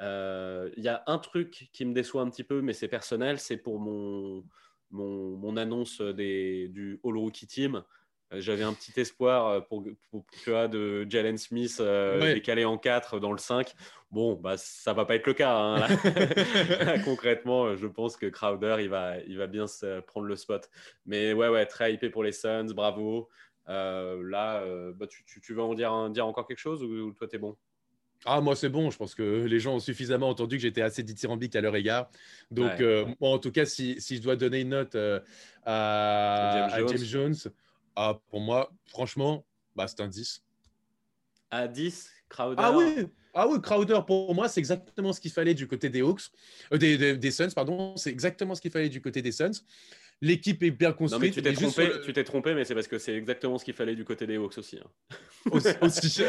Euh, 0.00 0.70
Il 0.78 0.82
y 0.82 0.88
a 0.88 1.02
un 1.06 1.18
truc 1.18 1.68
qui 1.74 1.84
me 1.84 1.92
déçoit 1.92 2.22
un 2.22 2.30
petit 2.30 2.44
peu, 2.44 2.62
mais 2.62 2.72
c'est 2.72 2.88
personnel, 2.88 3.38
c'est 3.38 3.58
pour 3.58 3.78
mon, 3.78 4.42
mon, 4.90 5.36
mon 5.36 5.56
annonce 5.58 6.00
des, 6.00 6.68
du 6.68 6.98
All 7.04 7.18
Rookie 7.18 7.46
Team. 7.46 7.82
Euh, 8.32 8.40
J'avais 8.40 8.62
un 8.62 8.72
petit 8.72 8.98
espoir 8.98 9.66
pour, 9.66 9.84
pour- 10.10 10.24
tu 10.44 10.50
vois, 10.50 10.66
de 10.68 11.04
Jalen 11.10 11.36
Smith 11.36 11.76
euh, 11.80 12.20
Ouais. 12.20 12.32
décalé 12.34 12.64
en 12.64 12.78
4 12.78 13.18
dans 13.20 13.32
le 13.32 13.38
5. 13.38 13.74
Bon, 14.10 14.34
bah, 14.34 14.56
ça 14.56 14.92
va 14.94 15.04
pas 15.04 15.16
être 15.16 15.26
le 15.26 15.34
cas. 15.34 15.54
hein, 15.54 15.78
là. 15.80 15.88
Concrètement, 17.04 17.76
je 17.76 17.86
pense 17.86 18.16
que 18.16 18.26
Crowder, 18.26 18.76
il 18.80 18.88
va, 18.88 19.18
il 19.26 19.36
va 19.36 19.46
bien 19.48 19.66
se 19.66 20.00
prendre 20.00 20.26
le 20.26 20.36
spot. 20.36 20.70
Mais 21.06 21.32
ouais, 21.32 21.48
ouais, 21.48 21.66
très 21.66 21.92
hypé 21.92 22.08
pour 22.08 22.22
les 22.22 22.32
Suns, 22.32 22.72
bravo. 22.74 23.28
Euh, 23.68 24.22
là, 24.28 24.62
euh, 24.62 24.92
bah, 24.92 25.06
tu, 25.06 25.24
tu, 25.24 25.40
tu 25.40 25.54
veux 25.54 25.62
en 25.62 25.74
dire, 25.74 26.26
encore 26.26 26.46
quelque 26.46 26.58
chose 26.58 26.82
ou, 26.82 26.88
ou 26.88 27.12
toi, 27.12 27.28
t'es 27.28 27.38
bon? 27.38 27.56
Ah, 28.24 28.40
moi, 28.40 28.54
c'est 28.54 28.68
bon. 28.68 28.90
Je 28.90 28.98
pense 28.98 29.14
que 29.14 29.44
les 29.44 29.60
gens 29.60 29.76
ont 29.76 29.80
suffisamment 29.80 30.28
entendu 30.28 30.56
que 30.56 30.62
j'étais 30.62 30.82
assez 30.82 31.02
dithyrambique 31.02 31.56
à 31.56 31.60
leur 31.60 31.74
égard. 31.74 32.10
Donc, 32.50 32.72
Ouais, 32.72 32.82
euh, 32.82 33.06
moi, 33.20 33.30
en 33.30 33.38
tout 33.38 33.50
cas, 33.50 33.64
si, 33.64 34.00
si 34.00 34.16
je 34.16 34.22
dois 34.22 34.36
donner 34.36 34.60
une 34.60 34.70
note 34.70 34.94
euh, 34.94 35.20
à, 35.64 36.68
James 36.70 36.84
à 36.84 36.86
James 36.86 37.04
Jones, 37.04 37.36
ah, 37.96 38.20
pour 38.28 38.40
moi, 38.40 38.70
franchement, 38.86 39.44
bah, 39.74 39.86
c'est 39.88 40.00
un 40.00 40.08
10. 40.08 40.42
À 41.50 41.66
10, 41.66 42.10
Crowder. 42.28 42.62
Ah 42.64 42.76
oui, 42.76 43.06
ah 43.32 43.48
oui, 43.48 43.60
Crowder, 43.60 44.00
pour 44.06 44.34
moi, 44.34 44.48
c'est 44.48 44.60
exactement 44.60 45.12
ce 45.12 45.20
qu'il 45.20 45.32
fallait 45.32 45.54
du 45.54 45.66
côté 45.66 45.88
des 45.88 46.00
Hawks, 46.00 46.22
euh, 46.72 46.78
des, 46.78 46.98
des, 46.98 47.16
des 47.16 47.30
Suns, 47.30 47.50
pardon. 47.54 47.96
C'est 47.96 48.10
exactement 48.10 48.54
ce 48.54 48.60
qu'il 48.60 48.70
fallait 48.70 48.88
du 48.88 49.00
côté 49.00 49.22
des 49.22 49.32
Suns. 49.32 49.64
L'équipe 50.22 50.62
est 50.62 50.70
bien 50.70 50.90
Non, 50.90 50.94
construite. 50.96 51.22
mais 51.22 51.30
tu 51.30 51.42
t'es 51.42 51.52
trompé, 51.54 51.86
le- 51.86 52.00
tu 52.02 52.12
t'es 52.12 52.24
trompé, 52.24 52.54
mais 52.54 52.64
c'est 52.64 52.74
parce 52.74 52.88
que 52.88 52.98
c'est 52.98 53.14
exactement 53.14 53.56
ce 53.56 53.64
qu'il 53.64 53.72
fallait 53.74 53.94
du 53.94 54.04
côté 54.04 54.26
des 54.26 54.36
Hawks 54.36 54.58
aussi. 54.58 54.78
hein. 54.78 55.16
aussi. 55.50 55.68
aussi. 55.80 56.22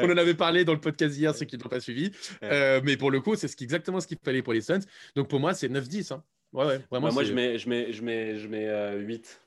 On 0.00 0.10
en 0.10 0.16
avait 0.16 0.34
parlé 0.34 0.64
dans 0.64 0.72
le 0.72 0.80
podcast 0.80 1.16
hier, 1.16 1.34
ceux 1.34 1.44
qui 1.46 1.56
ne 1.56 1.62
l'ont 1.62 1.68
pas 1.68 1.80
suivi. 1.80 2.06
Ouais. 2.40 2.48
Euh, 2.50 2.80
mais 2.84 2.96
pour 2.96 3.10
le 3.10 3.20
coup, 3.20 3.34
c'est 3.36 3.48
ce 3.48 3.56
exactement 3.62 4.00
ce 4.00 4.06
qu'il 4.06 4.18
fallait 4.22 4.42
pour 4.42 4.52
les 4.54 4.62
Suns. 4.62 4.80
Donc 5.14 5.28
pour 5.28 5.40
moi, 5.40 5.54
c'est 5.54 5.68
9-10. 5.68 6.12
hein. 6.14 6.22
Ouais, 6.52 6.66
ouais, 6.66 6.80
vraiment. 6.90 7.08
Bah, 7.08 7.14
moi, 7.14 7.24
je 7.24 7.32
mets, 7.32 7.58
je 7.58 7.68
mets, 7.68 7.92
je 7.92 8.02
mets, 8.02 8.36
je 8.38 8.48
mets 8.48 8.68
euh, 8.68 8.98
8. 8.98 9.40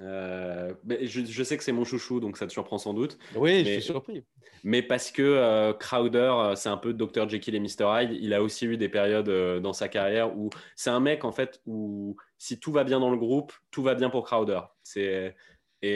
Euh, 0.00 0.72
mais 0.84 1.06
je, 1.06 1.24
je 1.24 1.42
sais 1.42 1.56
que 1.56 1.64
c'est 1.64 1.72
mon 1.72 1.84
chouchou, 1.84 2.20
donc 2.20 2.36
ça 2.36 2.46
te 2.46 2.52
surprend 2.52 2.78
sans 2.78 2.94
doute. 2.94 3.18
Oui, 3.34 3.64
je 3.64 3.70
suis 3.72 3.82
surpris. 3.82 4.22
Mais 4.64 4.82
parce 4.82 5.10
que 5.10 5.22
euh, 5.22 5.72
Crowder, 5.72 6.52
c'est 6.56 6.68
un 6.68 6.76
peu 6.76 6.92
Dr. 6.92 7.28
Jekyll 7.28 7.54
et 7.56 7.60
Mr. 7.60 7.84
Hyde. 8.02 8.16
Il 8.20 8.32
a 8.34 8.42
aussi 8.42 8.66
eu 8.66 8.76
des 8.76 8.88
périodes 8.88 9.28
euh, 9.28 9.58
dans 9.60 9.72
sa 9.72 9.88
carrière 9.88 10.36
où 10.36 10.50
c'est 10.76 10.90
un 10.90 11.00
mec, 11.00 11.24
en 11.24 11.32
fait, 11.32 11.60
où 11.66 12.16
si 12.38 12.58
tout 12.60 12.72
va 12.72 12.84
bien 12.84 13.00
dans 13.00 13.10
le 13.10 13.18
groupe, 13.18 13.52
tout 13.70 13.82
va 13.82 13.94
bien 13.94 14.10
pour 14.10 14.24
Crowder. 14.24 14.60
C'est... 14.82 15.36
Et, 15.80 15.90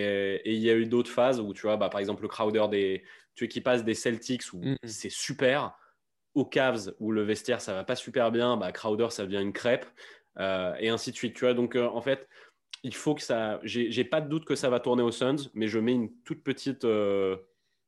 et 0.45 0.53
il 0.53 0.61
y 0.61 0.71
a 0.71 0.77
eu 0.77 0.87
d'autres 0.87 1.11
phases 1.11 1.41
où, 1.41 1.53
tu 1.55 1.63
vois, 1.63 1.77
bah, 1.77 1.89
par 1.89 1.99
exemple, 1.99 2.23
le 2.23 2.29
Crowder 2.29 2.67
des, 2.71 3.03
tu 3.35 3.45
vois, 3.45 3.49
qui 3.49 3.61
passe 3.61 3.85
des 3.85 3.95
Celtics 3.95 4.53
où 4.53 4.63
c'est 4.85 5.11
super, 5.11 5.77
aux 6.35 6.45
Cavs 6.45 6.95
où 7.01 7.11
le 7.11 7.23
vestiaire, 7.23 7.61
ça 7.61 7.75
va 7.75 7.83
pas 7.83 7.97
super 7.97 8.31
bien, 8.31 8.57
bah, 8.57 8.71
Crowder, 8.71 9.09
ça 9.11 9.25
devient 9.25 9.43
une 9.43 9.53
crêpe, 9.53 9.87
euh, 10.39 10.75
et 10.79 10.89
ainsi 10.89 11.11
de 11.11 11.17
suite. 11.17 11.35
Tu 11.35 11.45
vois, 11.45 11.55
donc, 11.55 11.75
euh, 11.75 11.89
en 11.89 12.01
fait, 12.01 12.29
il 12.85 12.95
faut 12.95 13.15
que 13.15 13.23
ça. 13.23 13.61
J'ai 13.65 13.91
j'ai 13.91 14.05
pas 14.05 14.21
de 14.21 14.29
doute 14.29 14.45
que 14.45 14.55
ça 14.55 14.71
va 14.71 14.81
tourner 14.81 15.03
aux 15.03 15.11
Suns, 15.11 15.51
mais 15.55 15.67
je 15.69 15.79
mets 15.81 15.93
une 15.93 16.13
toute 16.23 16.45
petite. 16.45 16.85
euh, 16.85 17.37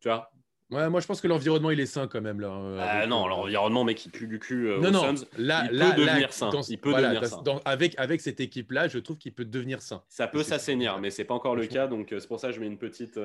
tu 0.01 0.09
vois, 0.09 0.34
Ouais, 0.75 0.91
moi, 0.91 1.01
je 1.01 1.07
pense 1.07 1.21
que 1.21 1.29
l'environnement, 1.29 1.71
il 1.71 1.79
est 1.79 1.87
sain 1.87 2.09
quand 2.09 2.21
même. 2.21 2.41
Là, 2.41 2.49
euh, 2.49 2.79
ah 2.81 2.91
avec, 2.99 3.09
non, 3.09 3.27
euh, 3.27 3.29
l'environnement, 3.29 3.85
mec, 3.85 4.05
il 4.05 4.11
pue 4.11 4.27
du 4.27 4.41
cul 4.41 4.69
euh, 4.69 4.79
Non, 4.81 4.89
aux 4.89 4.93
non, 4.93 5.17
Suns. 5.17 5.27
là, 5.39 5.67
il 5.71 5.79
là, 5.79 5.91
peut 5.91 6.01
devenir 6.01 6.21
là, 6.27 6.31
sain. 6.31 6.51
dans- 6.51 6.63
Il 6.63 6.79
peut 6.79 6.91
voilà, 6.91 7.11
devenir 7.11 7.29
sain. 7.29 7.43
dans- 7.43 7.61
avec, 7.65 7.95
avec 7.99 8.21
cette 8.21 8.41
équipe-là, 8.41 8.89
je 8.89 8.99
trouve 8.99 9.17
qu'il 9.19 9.33
peut 9.33 9.45
devenir 9.45 9.81
sain. 9.83 10.03
Ça 10.09 10.27
peut 10.27 10.43
s'assainir, 10.43 10.99
mais 10.99 11.11
c'est 11.11 11.25
pas 11.25 11.35
encore 11.35 11.55
le 11.55 11.67
cas. 11.67 11.87
Donc, 11.87 12.13
euh, 12.13 12.19
c'est 12.19 12.27
pour 12.27 12.41
ça 12.41 12.49
que 12.49 12.55
je 12.55 12.61
mets 12.61 12.67
une 12.67 12.79
petite. 12.79 13.19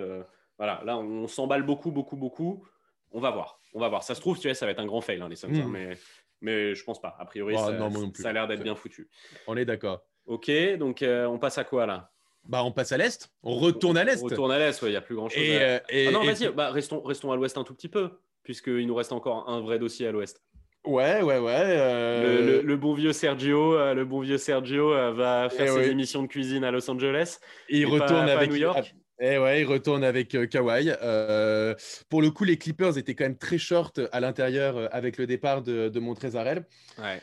voilà, 0.58 0.82
là, 0.86 0.98
on 0.98 1.28
s'emballe 1.28 1.64
beaucoup, 1.64 1.90
beaucoup, 1.92 2.18
beaucoup. 2.18 2.68
On 3.12 3.20
va 3.20 3.32
voir. 3.32 3.60
On 3.74 3.80
va 3.80 3.90
voir. 3.90 4.04
Ça 4.04 4.14
se 4.14 4.22
trouve, 4.22 4.38
tu 4.40 4.48
vois, 4.48 4.54
ça 4.54 4.66
va 4.66 4.72
être 4.72 4.80
un 4.80 4.86
grand 4.86 5.02
fail, 5.02 5.20
hein, 5.22 5.30
les 5.30 5.36
Suns. 5.36 5.48
Mm. 5.50 5.62
hein, 5.62 5.68
mais, 5.72 5.98
mais 6.42 6.76
je 6.76 6.84
pense 6.84 7.02
pas. 7.02 7.16
A 7.20 7.26
priori, 7.26 7.56
Bah, 7.56 7.66
ça, 7.66 7.72
non, 7.72 7.90
a 8.26 8.34
l'air 8.34 8.48
d'être 8.48 8.62
bien 8.62 8.76
foutu. 8.76 9.10
On 9.48 9.58
est 9.58 9.66
d'accord. 9.66 10.04
Ok, 10.28 10.52
donc 10.78 11.04
on 11.04 11.40
passe 11.40 11.58
à 11.58 11.64
quoi 11.64 11.88
là? 11.88 12.12
Bah, 12.50 12.64
on 12.64 12.72
passe 12.72 12.92
à 12.92 12.98
l'Est. 12.98 13.30
On 13.44 13.56
retourne 13.56 13.96
à 13.96 14.04
l'Est. 14.04 14.22
On 14.22 14.26
retourne 14.26 14.52
à 14.52 14.58
l'Est, 14.58 14.82
il 14.82 14.90
n'y 14.90 14.96
a 14.96 15.02
plus 15.02 15.16
grand 15.16 15.30
chose. 15.30 15.42
Et, 15.42 15.58
à... 15.58 15.62
euh, 15.62 15.80
et- 15.90 16.08
Ah 16.08 16.12
non, 16.12 16.24
et- 16.24 16.32
vas-y, 16.34 16.50
bah, 16.52 16.72
restons, 16.72 17.00
restons 17.02 17.32
à 17.32 17.36
l'Ouest 17.36 17.58
un 17.58 17.64
tout 17.64 17.76
petit 17.76 17.90
peu, 17.90 18.10
puisqu'il 18.44 18.88
nous 18.88 18.96
reste 18.96 19.12
encore 19.12 19.48
un 19.50 19.62
vrai 19.62 19.78
dossier 19.78 20.08
à 20.08 20.12
l'Ouest. 20.12 20.42
Ouais, 20.84 21.22
ouais, 21.22 21.38
ouais. 21.38 21.54
euh, 21.56 22.24
Le, 22.40 22.46
le- 22.46 22.62
le 22.64 22.78
bon 22.78 22.94
vieux 22.96 23.14
Sergio, 23.14 23.76
euh, 23.76 23.94
le 23.94 24.04
bon 24.04 24.22
vieux 24.22 24.38
Sergio 24.40 24.90
va 25.14 25.50
faire 25.52 25.76
Eh 25.78 25.84
ses 25.84 25.90
émissions 25.92 26.24
de 26.24 26.28
cuisine 26.28 26.64
à 26.64 26.72
Los 26.72 26.90
Angeles. 26.90 27.38
Il 27.70 27.82
et 27.82 27.86
pas- 27.86 27.92
retourne 28.06 28.26
pas 28.26 28.32
avec 28.32 28.50
New 28.50 28.56
York. 28.56 28.96
Eh 29.22 29.38
ouais, 29.38 29.62
il 29.62 29.66
retourne 29.66 30.04
avec 30.06 30.34
euh, 30.34 30.48
Kawhi. 30.48 30.90
Euh, 31.04 31.76
pour 32.10 32.22
le 32.22 32.32
coup, 32.32 32.46
les 32.46 32.58
Clippers 32.58 32.98
étaient 32.98 33.14
quand 33.14 33.26
même 33.26 33.38
très 33.38 33.58
short 33.58 34.00
à 34.14 34.20
l'intérieur 34.22 34.88
avec 34.96 35.18
le 35.18 35.28
départ 35.28 35.62
de, 35.62 35.90
de 35.90 36.00
Montrezarel. 36.00 36.66
Ouais. 36.98 37.22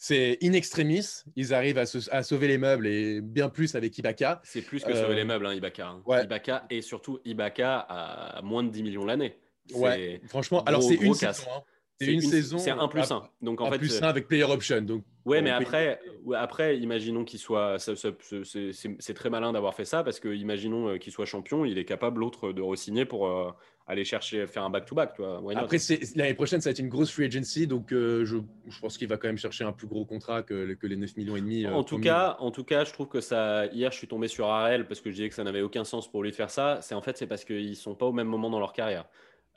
C'est 0.00 0.38
in 0.44 0.52
extremis. 0.52 1.04
Ils 1.34 1.52
arrivent 1.52 1.76
à, 1.78 1.84
se- 1.84 2.08
à 2.14 2.22
sauver 2.22 2.46
les 2.46 2.56
meubles 2.56 2.86
et 2.86 3.20
bien 3.20 3.48
plus 3.48 3.74
avec 3.74 3.98
Ibaka. 3.98 4.40
C'est 4.44 4.62
plus 4.62 4.84
que 4.84 4.90
Euh, 4.92 5.02
sauver 5.02 5.16
les 5.16 5.24
meubles, 5.24 5.44
hein, 5.46 5.54
Ibaka. 5.54 5.88
hein. 5.88 6.02
ouais. 6.06 6.22
Ibaka 6.24 6.64
et 6.70 6.82
surtout 6.82 7.18
Ibaka 7.24 7.78
à 7.80 8.40
moins 8.42 8.62
de 8.62 8.70
10 8.70 8.82
millions 8.84 9.04
l'année. 9.04 9.36
Ouais, 9.74 10.20
franchement. 10.28 10.58
gros, 10.58 10.68
alors, 10.68 10.82
c'est 10.84 10.94
une 10.94 11.14
casse. 11.16 11.38
saison. 11.40 11.50
hein. 11.56 11.62
C'est 12.00 12.12
une, 12.12 12.20
saison. 12.20 12.58
C'est 12.58 12.70
un 12.70 12.86
plus 12.86 13.10
à- 13.10 13.14
un. 13.16 13.28
Donc 13.42 13.60
en 13.60 13.66
un 13.66 13.72
fait, 13.72 13.78
plus 13.78 14.00
euh, 14.00 14.04
un 14.04 14.08
avec 14.08 14.28
player 14.28 14.44
option. 14.44 14.80
Donc, 14.82 15.02
Ouais, 15.24 15.42
mais 15.42 15.50
après, 15.50 15.98
ouais, 16.24 16.36
après, 16.38 16.78
imaginons 16.78 17.24
qu'il 17.24 17.40
soit. 17.40 17.76
c'est- 17.80 19.14
très 19.14 19.30
malin 19.30 19.52
d'avoir 19.52 19.74
fait 19.74 19.84
ça 19.84 20.04
parce 20.04 20.20
que, 20.20 20.28
imaginons 20.28 20.90
euh, 20.90 20.98
qu'il 20.98 21.12
soit 21.12 21.26
champion, 21.26 21.64
il 21.64 21.76
est 21.76 21.84
capable, 21.84 22.20
l'autre, 22.20 22.52
de 22.52 22.62
re-signer 22.62 23.04
pour 23.04 23.26
euh, 23.26 23.50
aller 23.88 24.04
chercher, 24.04 24.46
faire 24.46 24.62
un 24.62 24.70
back-to-back. 24.70 25.18
not? 25.18 25.50
Après, 25.56 25.78
l'année 26.14 26.34
prochaine, 26.34 26.60
ça 26.60 26.68
va 26.68 26.72
être 26.72 26.78
une 26.78 26.88
grosse 26.88 27.10
free 27.10 27.24
agency. 27.24 27.66
Donc, 27.66 27.92
euh, 27.92 28.24
je, 28.24 28.36
je 28.68 28.78
pense 28.80 28.96
qu'il 28.98 29.08
va 29.08 29.16
quand 29.16 29.28
même 29.28 29.38
chercher 29.38 29.64
un 29.64 29.72
plus 29.72 29.86
gros 29.86 30.04
contrat 30.04 30.42
que, 30.42 30.74
que 30.74 30.86
les 30.86 30.96
9 30.96 31.16
millions 31.16 31.36
et 31.36 31.40
demi. 31.40 31.64
euh, 31.64 31.72
en, 31.72 31.82
tout 31.82 31.98
cas, 31.98 32.36
en 32.38 32.50
tout 32.50 32.64
cas, 32.64 32.84
je 32.84 32.92
trouve 32.92 33.08
que 33.08 33.20
ça. 33.20 33.66
Hier, 33.66 33.90
je 33.90 33.96
suis 33.96 34.06
tombé 34.06 34.28
sur 34.28 34.46
Arel 34.46 34.86
parce 34.86 35.00
que 35.00 35.10
je 35.10 35.16
disais 35.16 35.28
que 35.28 35.34
ça 35.34 35.42
n'avait 35.42 35.62
aucun 35.62 35.84
sens 35.84 36.10
pour 36.10 36.22
lui 36.22 36.30
de 36.30 36.36
faire 36.36 36.50
ça. 36.50 36.78
C'est 36.82 36.94
en 36.94 37.00
fait, 37.00 37.16
c'est 37.16 37.26
parce 37.26 37.44
qu'ils 37.44 37.76
sont 37.76 37.94
pas 37.94 38.06
au 38.06 38.12
même 38.12 38.28
moment 38.28 38.50
dans 38.50 38.60
leur 38.60 38.72
carrière. 38.72 39.06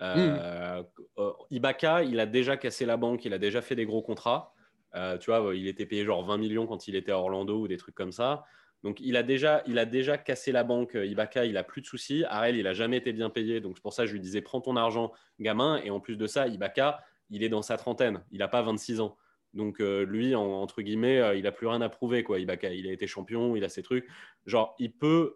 Euh, 0.02 0.84
euh, 1.20 1.32
Ibaka, 1.52 2.04
il 2.04 2.20
a 2.20 2.26
déjà 2.26 2.58
cassé 2.58 2.86
la 2.86 2.98
banque, 2.98 3.24
il 3.26 3.34
a 3.34 3.38
déjà 3.38 3.62
fait 3.62 3.76
des 3.76 3.86
gros 3.86 4.02
contrats. 4.02 4.54
Euh, 4.96 5.18
tu 5.18 5.32
vois, 5.32 5.56
il 5.56 5.68
était 5.68 5.86
payé 5.86 6.04
genre 6.04 6.26
20 6.26 6.38
millions 6.38 6.68
quand 6.68 6.88
il 6.88 6.96
était 6.96 7.12
à 7.12 7.20
Orlando 7.20 7.62
ou 7.62 7.68
des 7.68 7.78
trucs 7.78 7.96
comme 7.96 8.12
ça. 8.12 8.44
Donc, 8.84 9.00
il 9.00 9.16
a, 9.16 9.24
déjà, 9.24 9.64
a 9.64 10.18
cassé 10.18 10.52
la 10.52 10.64
banque. 10.64 10.96
Ibaka, 10.96 11.46
il 11.46 11.56
a 11.58 11.64
plus 11.64 11.82
de 11.82 11.86
soucis. 11.86 12.24
Arel, 12.28 12.56
il 12.56 12.66
a 12.66 12.74
jamais 12.74 12.98
été 12.98 13.14
bien 13.14 13.30
payé. 13.30 13.62
Donc, 13.62 13.78
c'est 13.78 13.84
pour 13.84 13.94
ça 13.94 14.04
que 14.04 14.08
je 14.08 14.14
lui 14.14 14.20
disais 14.20 14.42
prends 14.42 14.62
ton 14.62 14.76
argent, 14.76 15.12
gamin. 15.40 15.80
Et 15.84 15.92
en 15.92 16.00
plus 16.00 16.18
de 16.18 16.26
ça, 16.26 16.48
Ibaka, 16.48 17.04
il 17.30 17.44
est 17.44 17.50
dans 17.50 17.62
sa 17.62 17.78
trentaine. 17.78 18.24
Il 18.32 18.40
n'a 18.40 18.48
pas 18.48 18.64
26 18.64 19.00
ans. 19.00 19.18
Donc, 19.54 19.80
lui, 19.80 20.34
entre 20.34 20.82
guillemets, 20.82 21.38
il 21.38 21.44
n'a 21.44 21.52
plus 21.52 21.68
rien 21.68 21.82
à 21.82 21.90
prouver. 21.90 22.24
Quoi. 22.24 22.40
Ibaka, 22.40 22.74
il 22.74 22.88
a 22.88 22.92
été 22.92 23.06
champion, 23.06 23.56
il 23.56 23.64
a 23.64 23.70
ses 23.70 23.84
trucs. 23.84 24.08
Genre, 24.46 24.76
il 24.80 24.92
peut. 24.92 25.36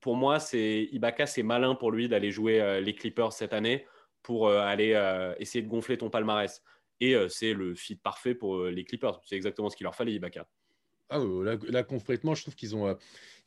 Pour 0.00 0.16
moi, 0.16 0.38
c'est 0.38 0.88
Ibaka, 0.92 1.26
c'est 1.26 1.42
malin 1.42 1.74
pour 1.74 1.90
lui 1.92 2.08
d'aller 2.08 2.30
jouer 2.30 2.80
les 2.80 2.94
Clippers 2.94 3.32
cette 3.32 3.52
année 3.52 3.86
pour 4.22 4.48
aller 4.48 4.98
essayer 5.38 5.62
de 5.62 5.68
gonfler 5.68 5.98
ton 5.98 6.08
palmarès. 6.08 6.62
Et 7.00 7.14
c'est 7.28 7.52
le 7.52 7.74
fit 7.74 7.96
parfait 7.96 8.34
pour 8.34 8.64
les 8.64 8.84
Clippers. 8.84 9.20
C'est 9.26 9.36
exactement 9.36 9.68
ce 9.68 9.76
qu'il 9.76 9.84
leur 9.84 9.94
fallait, 9.94 10.12
Ibaka. 10.12 10.46
Ah, 11.10 11.18
là, 11.68 11.82
complètement, 11.82 12.36
je 12.36 12.42
trouve 12.42 12.54
qu'ils 12.54 12.76
ont, 12.76 12.86
euh, 12.86 12.94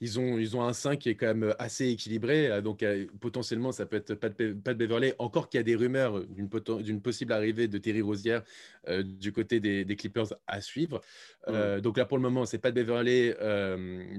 ils 0.01 0.19
ont, 0.19 0.37
ils 0.37 0.57
ont 0.57 0.63
un 0.63 0.73
5 0.73 0.99
qui 0.99 1.09
est 1.09 1.15
quand 1.15 1.27
même 1.27 1.55
assez 1.59 1.87
équilibré. 1.87 2.51
Euh, 2.51 2.61
donc, 2.61 2.83
euh, 2.83 3.07
potentiellement, 3.21 3.71
ça 3.71 3.85
peut 3.85 3.95
être 3.95 4.15
pas 4.15 4.27
de, 4.27 4.51
Beverley. 4.73 5.15
Encore 5.17 5.47
qu'il 5.47 5.59
y 5.59 5.61
a 5.61 5.63
des 5.63 5.75
rumeurs 5.75 6.25
d'une 6.27 7.01
possible 7.01 7.31
arrivée 7.31 7.69
de 7.69 7.77
Terry 7.77 8.01
Rosière 8.01 8.43
du 9.03 9.31
côté 9.31 9.61
des, 9.61 9.95
Clippers 9.95 10.33
à 10.45 10.59
suivre. 10.59 10.99
Mm. 11.47 11.79
donc, 11.79 11.97
là, 11.97 12.05
pour 12.05 12.17
le 12.17 12.23
moment, 12.23 12.45
c'est 12.45 12.57
pas 12.57 12.71
de 12.71 12.83
Beverley, 12.83 13.33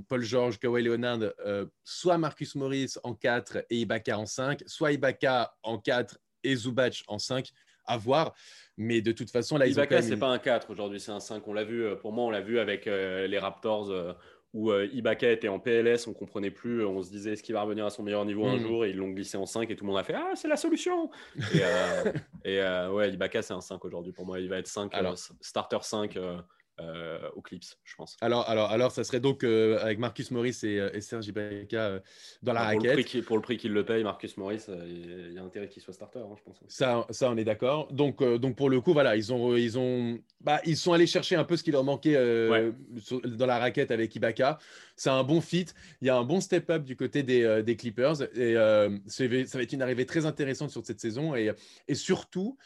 Paul 0.09 0.23
George, 0.23 0.59
Kawhi 0.59 0.83
Leonard, 0.83 1.21
soit 1.83 2.17
Marcus 2.17 2.55
Morris 2.55 2.95
en 3.03 3.15
4 3.15 3.67
et 3.69 3.81
Ibaka 3.81 4.19
en 4.19 4.27
5, 4.27 4.63
soit 4.67 4.93
Ibaka 4.93 5.55
en 5.63 5.79
4 5.79 6.19
et 6.45 6.57
Zubac 6.57 7.03
en 7.09 7.19
5 7.19 7.53
à 7.87 7.97
voir. 7.97 8.35
Mais 8.77 9.01
de 9.01 9.13
toute 9.13 9.31
façon, 9.31 9.57
là, 9.57 9.67
Ibaka, 9.67 10.03
c'est 10.03 10.17
pas 10.17 10.29
un 10.29 10.39
4 10.39 10.71
aujourd'hui, 10.71 11.01
c'est 11.01 11.13
un 11.13 11.21
5. 11.21 11.47
On 11.47 11.53
l'a 11.53 11.65
vu, 11.65 11.85
euh, 11.85 11.97
pour 11.97 12.13
moi, 12.13 12.25
on 12.25 12.31
l'a 12.31 12.41
vu 12.41 12.59
avec 12.59 12.87
euh, 12.87 13.27
les 13.27 13.39
Raptors 13.39 13.91
euh, 13.91 14.13
où 14.53 14.73
Ibaka 14.73 15.31
était 15.33 15.49
en 15.49 15.59
PLS, 15.59 16.07
on 16.07 16.15
comprenait 16.15 16.53
plus, 16.53 16.85
on 16.85 17.03
se 17.03 17.11
disait 17.11 17.33
est-ce 17.33 17.43
qu'il 17.43 17.55
va 17.55 17.63
revenir 17.63 17.87
à 17.87 17.91
son 17.91 18.05
meilleur 18.05 18.25
niveau 18.25 18.47
un 18.47 18.57
hmm. 18.57 18.61
jour? 18.61 18.85
Et 18.85 18.91
ils 18.91 18.97
l'ont 18.97 19.11
glissé 19.11 19.37
en 19.37 19.47
5 19.47 19.69
et 19.69 19.75
tout 19.75 19.85
le 19.85 19.91
monde 19.91 19.99
a 19.99 20.05
fait 20.05 20.15
ah 20.15 20.31
c'est 20.37 20.47
la 20.47 20.57
solution 20.57 21.11
et, 22.45 22.61
ouais 22.93 23.11
Ibaka 23.13 23.43
c'est 23.43 23.53
un 23.53 23.61
5 23.61 23.85
aujourd'hui 23.85 24.13
pour 24.13 24.25
moi 24.25 24.39
il 24.39 24.49
va 24.49 24.59
être 24.59 24.69
5 24.69 24.95
Alors, 24.95 25.19
starter 25.41 25.79
5 25.83 26.17
euh, 26.81 27.19
aux 27.37 27.41
Clips, 27.41 27.65
je 27.85 27.95
pense. 27.95 28.17
Alors, 28.21 28.49
alors, 28.49 28.71
alors, 28.71 28.91
ça 28.91 29.05
serait 29.05 29.21
donc 29.21 29.45
euh, 29.45 29.79
avec 29.81 29.99
Marcus 29.99 30.33
Morris 30.33 30.59
et, 30.65 30.81
euh, 30.81 31.01
Serge 31.01 31.29
Ibaka 31.29 32.01
dans 32.43 32.53
la 32.53 32.73
pour 32.73 32.83
raquette. 32.83 33.15
Le 33.15 33.23
pour 33.23 33.37
le 33.37 33.43
prix 33.43 33.57
qu'il 33.57 33.73
le 33.73 33.85
paye, 33.85 34.03
Marcus 34.03 34.37
Morris, 34.37 34.65
il 34.69 35.33
y 35.33 35.39
a 35.39 35.43
intérêt 35.43 35.69
qu'il 35.69 35.83
soit 35.83 35.95
starter, 35.95 36.19
hein, 36.19 36.35
je 36.37 36.43
pense. 36.43 36.57
Ça, 36.67 37.07
ça, 37.11 37.31
on 37.31 37.37
est 37.37 37.45
d'accord. 37.45 37.93
Donc, 37.93 38.23
donc, 38.23 38.57
pour 38.57 38.71
le 38.71 38.81
coup, 38.81 38.93
voilà, 38.93 39.15
ils 39.15 39.33
ont, 39.33 39.57
ils 39.57 39.79
ont, 39.79 40.19
bah, 40.41 40.61
ils 40.65 40.77
sont 40.77 40.93
allés 40.93 41.07
chercher 41.07 41.37
un 41.37 41.45
peu 41.45 41.57
ce 41.57 41.63
qui 41.63 41.71
leur 41.71 41.85
manquait 41.85 42.15
dans 43.25 43.47
la 43.47 43.59
raquette 43.59 43.93
avec 43.93 44.15
Ibaka. 44.17 44.59
C'est 44.97 45.11
un 45.11 45.25
bon 45.25 45.41
fit. 45.41 45.67
Il 46.01 46.07
y 46.07 46.11
a 46.11 46.17
un 46.17 46.25
bon 46.25 46.41
step-up 46.41 46.85
du 46.85 46.97
côté 46.97 47.23
des, 47.23 47.63
des 47.63 47.77
Clippers 47.77 48.23
et 48.37 48.55
ça 49.07 49.27
va 49.27 49.63
être 49.63 49.73
une 49.73 49.83
arrivée 49.83 50.07
très 50.07 50.25
intéressante 50.25 50.71
sur 50.71 50.85
cette 50.87 51.01
saison 51.01 51.35
et, 51.35 51.53
et 51.89 51.95
surtout 51.95 52.57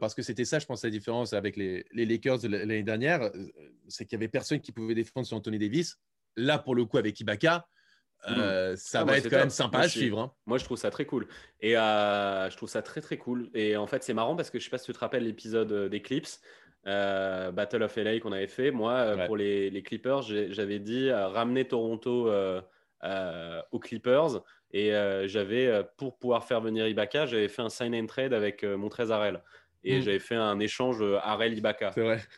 parce 0.00 0.14
que 0.14 0.22
c'était 0.22 0.44
ça, 0.44 0.58
je 0.58 0.66
pense, 0.66 0.84
la 0.84 0.90
différence 0.90 1.32
avec 1.32 1.56
les, 1.56 1.86
les 1.92 2.04
Lakers 2.04 2.40
l'année 2.46 2.82
dernière 2.82 3.30
c'est 3.88 4.04
qu'il 4.04 4.16
y 4.16 4.20
avait 4.20 4.28
personne 4.28 4.60
qui 4.60 4.72
pouvait 4.72 4.94
défendre 4.94 5.26
sur 5.26 5.36
Anthony 5.36 5.58
Davis. 5.58 5.98
Là, 6.36 6.58
pour 6.58 6.74
le 6.74 6.84
coup, 6.84 6.98
avec 6.98 7.18
Ibaka, 7.18 7.66
euh, 8.28 8.76
ça 8.76 9.00
ah, 9.00 9.04
va 9.04 9.18
être 9.18 9.28
quand 9.28 9.38
même 9.38 9.50
sympa 9.50 9.80
à 9.80 9.88
suivre. 9.88 10.18
Hein. 10.18 10.32
Moi, 10.46 10.58
je 10.58 10.64
trouve 10.64 10.78
ça 10.78 10.90
très 10.90 11.04
cool. 11.04 11.26
Et 11.60 11.76
euh, 11.76 12.50
je 12.50 12.56
trouve 12.56 12.68
ça 12.68 12.82
très, 12.82 13.00
très 13.00 13.16
cool. 13.16 13.50
Et 13.54 13.76
en 13.76 13.86
fait, 13.86 14.02
c'est 14.02 14.14
marrant 14.14 14.36
parce 14.36 14.50
que 14.50 14.58
je 14.58 14.64
sais 14.64 14.70
pas 14.70 14.78
si 14.78 14.86
tu 14.86 14.92
te 14.92 14.98
rappelles 14.98 15.24
l'épisode 15.24 15.72
euh, 15.72 15.88
des 15.88 16.02
Clips, 16.02 16.28
Battle 17.52 17.82
of 17.82 17.96
LA 17.96 18.20
qu'on 18.20 18.32
avait 18.32 18.46
fait. 18.46 18.70
Moi, 18.70 19.16
pour 19.26 19.36
les, 19.36 19.70
les 19.70 19.82
Clippers, 19.82 20.22
j'avais 20.22 20.78
dit 20.78 21.10
ramener 21.12 21.66
Toronto 21.66 22.30
aux 23.72 23.78
Clippers. 23.78 24.42
Et 24.72 24.90
j'avais, 25.26 25.82
pour 25.96 26.18
pouvoir 26.18 26.44
faire 26.44 26.60
venir 26.60 26.86
Ibaka, 26.88 27.26
j'avais 27.26 27.48
fait 27.48 27.62
un 27.62 27.68
sign 27.68 27.94
and 27.94 28.06
trade 28.06 28.32
avec 28.32 28.64
Montrezarel 28.64 29.42
et 29.84 29.98
mm. 29.98 30.02
j'avais 30.02 30.18
fait 30.18 30.34
un 30.34 30.58
échange 30.58 31.00
euh, 31.00 31.18
Arel 31.22 31.56
Ibaka. 31.56 31.94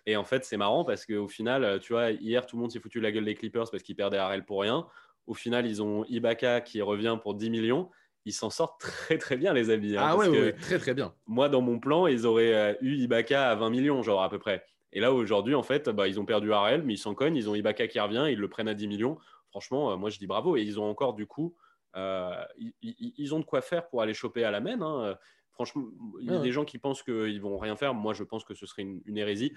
Et 0.07 0.17
en 0.17 0.25
fait, 0.25 0.45
c'est 0.45 0.57
marrant 0.57 0.85
parce 0.85 1.07
qu'au 1.07 1.29
final, 1.29 1.65
euh, 1.65 1.79
tu 1.79 1.93
vois, 1.93 2.11
hier, 2.11 2.47
tout 2.47 2.57
le 2.57 2.63
monde 2.63 2.71
s'est 2.71 2.81
foutu 2.81 3.01
la 3.01 3.13
gueule 3.13 3.25
des 3.25 3.35
Clippers 3.35 3.71
parce 3.71 3.83
qu'ils 3.83 3.97
perdaient 3.97 4.19
Arel 4.19 4.45
pour 4.45 4.61
rien. 4.61 4.87
Au 5.27 5.35
final, 5.35 5.67
ils 5.67 5.83
ont 5.83 6.05
Ibaka 6.07 6.61
qui 6.61 6.83
revient 6.83 7.19
pour 7.21 7.35
10 7.35 7.51
millions. 7.51 7.91
Ils 8.25 8.33
s'en 8.33 8.51
sortent 8.51 8.81
très 8.81 9.19
très 9.19 9.37
bien, 9.37 9.53
les 9.53 9.71
amis. 9.71 9.97
Hein, 9.97 10.03
ah 10.05 10.17
ouais, 10.17 10.53
très 10.53 10.79
très 10.79 10.95
bien. 10.95 11.15
Moi, 11.27 11.49
dans 11.49 11.61
mon 11.61 11.79
plan, 11.79 12.07
ils 12.07 12.27
auraient 12.27 12.55
euh, 12.55 12.75
eu 12.81 12.97
Ibaka 12.97 13.51
à 13.51 13.55
20 13.55 13.71
millions, 13.71 14.03
genre 14.03 14.23
à 14.23 14.29
peu 14.29 14.39
près. 14.39 14.65
Et 14.93 15.01
là, 15.01 15.13
aujourd'hui, 15.13 15.55
en 15.55 15.63
fait, 15.63 15.89
bah, 15.89 16.09
ils 16.09 16.19
ont 16.19 16.25
perdu 16.25 16.53
Arel, 16.53 16.83
mais 16.83 16.95
ils 16.95 16.99
s'en 16.99 17.15
cognent. 17.15 17.37
Ils 17.37 17.49
ont 17.49 17.55
Ibaka 17.55 17.87
qui 17.89 18.01
revient, 18.01 18.27
ils 18.31 18.39
le 18.39 18.49
prennent 18.49 18.69
à 18.69 18.75
10 18.75 18.89
millions. 18.89 19.19
Franchement, 19.51 19.97
moi, 19.97 20.11
je 20.11 20.19
dis 20.19 20.27
bravo. 20.27 20.57
Et 20.57 20.63
ils 20.63 20.81
ont 20.81 20.85
encore, 20.85 21.15
du 21.15 21.27
coup, 21.27 21.55
ils, 21.95 23.35
ont 23.35 23.39
de 23.39 23.45
quoi 23.45 23.61
faire 23.63 23.89
pour 23.89 24.03
aller 24.03 24.15
choper 24.15 24.45
à 24.45 24.51
la 24.51 24.61
main. 24.61 24.81
Hein. 24.81 25.17
Franchement, 25.53 25.85
il 26.21 26.31
y 26.31 26.35
a 26.35 26.39
des 26.39 26.53
gens 26.53 26.65
qui 26.65 26.79
pensent 26.79 27.03
qu'ils 27.03 27.41
vont 27.41 27.59
rien 27.59 27.77
faire. 27.77 27.95
Moi, 27.95 28.15
je 28.15 28.25
pense 28.25 28.45
que 28.45 28.55
ce 28.55 28.67
serait 28.67 28.83
une, 28.83 29.19
hérésie. 29.19 29.53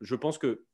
Je 0.00 0.14
pense 0.14 0.38
que 0.38 0.64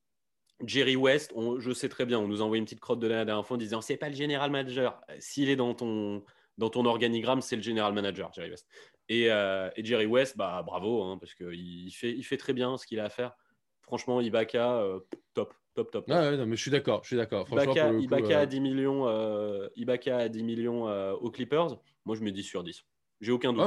Jerry 0.65 0.95
West, 0.95 1.33
je 1.59 1.73
sais 1.73 1.89
très 1.89 2.05
bien, 2.05 2.19
on 2.19 2.29
nous 2.29 2.43
a 2.43 2.45
envoyé 2.45 2.59
une 2.59 2.65
petite 2.65 2.81
crotte 2.81 3.01
de 3.01 3.07
la 3.07 3.25
dernière 3.25 3.47
fois 3.47 3.55
en 3.55 3.59
disant 3.59 3.81
c'est 3.81 3.97
pas 3.97 4.09
le 4.09 4.15
général 4.15 4.51
manager. 4.51 5.01
S'il 5.21 5.49
est 5.49 5.57
dans 5.57 5.73
ton, 5.73 6.23
dans 6.59 6.69
ton 6.69 6.85
organigramme, 6.85 7.41
c'est 7.41 7.57
le 7.57 7.63
général 7.63 7.95
manager, 7.95 8.31
Jerry 8.33 8.51
West. 8.51 8.67
Et, 9.09 9.31
euh, 9.31 9.71
Jerry 9.79 10.07
West, 10.07 10.37
bah, 10.37 10.63
bravo, 10.67 11.03
hein, 11.05 11.17
parce 11.19 11.35
qu'il 11.35 11.91
fait, 11.95 12.13
il 12.13 12.23
fait 12.25 12.37
très 12.37 12.53
bien 12.53 12.77
ce 12.77 12.87
qu'il 12.87 13.01
a 13.01 13.05
à 13.05 13.09
faire. 13.09 13.33
Franchement, 13.81 14.21
Ibaka, 14.21 14.81
euh, 14.81 15.01
top, 15.33 15.55
top, 15.75 15.91
top. 15.91 16.05
Ah 16.11 16.33
mais 16.45 16.57
je 16.57 16.61
suis 16.61 16.71
d'accord, 16.71 17.03
je 17.05 17.09
suis 17.09 17.17
d'accord. 17.17 17.47
Ibaka, 17.51 17.93
Ibaka, 17.93 18.41
à 18.41 18.47
10 18.47 18.61
millions, 18.61 19.09
euh, 19.09 19.69
Ibaka 19.77 20.19
à 20.19 20.29
10 20.29 20.43
millions 20.43 20.85
aux 21.15 21.31
Clippers, 21.31 21.79
moi 22.05 22.17
je 22.17 22.23
mets 22.23 22.33
10 22.33 22.43
sur 22.43 22.63
10. 22.63 22.85
J'ai 23.21 23.33
aucun 23.33 23.53
doute. 23.53 23.63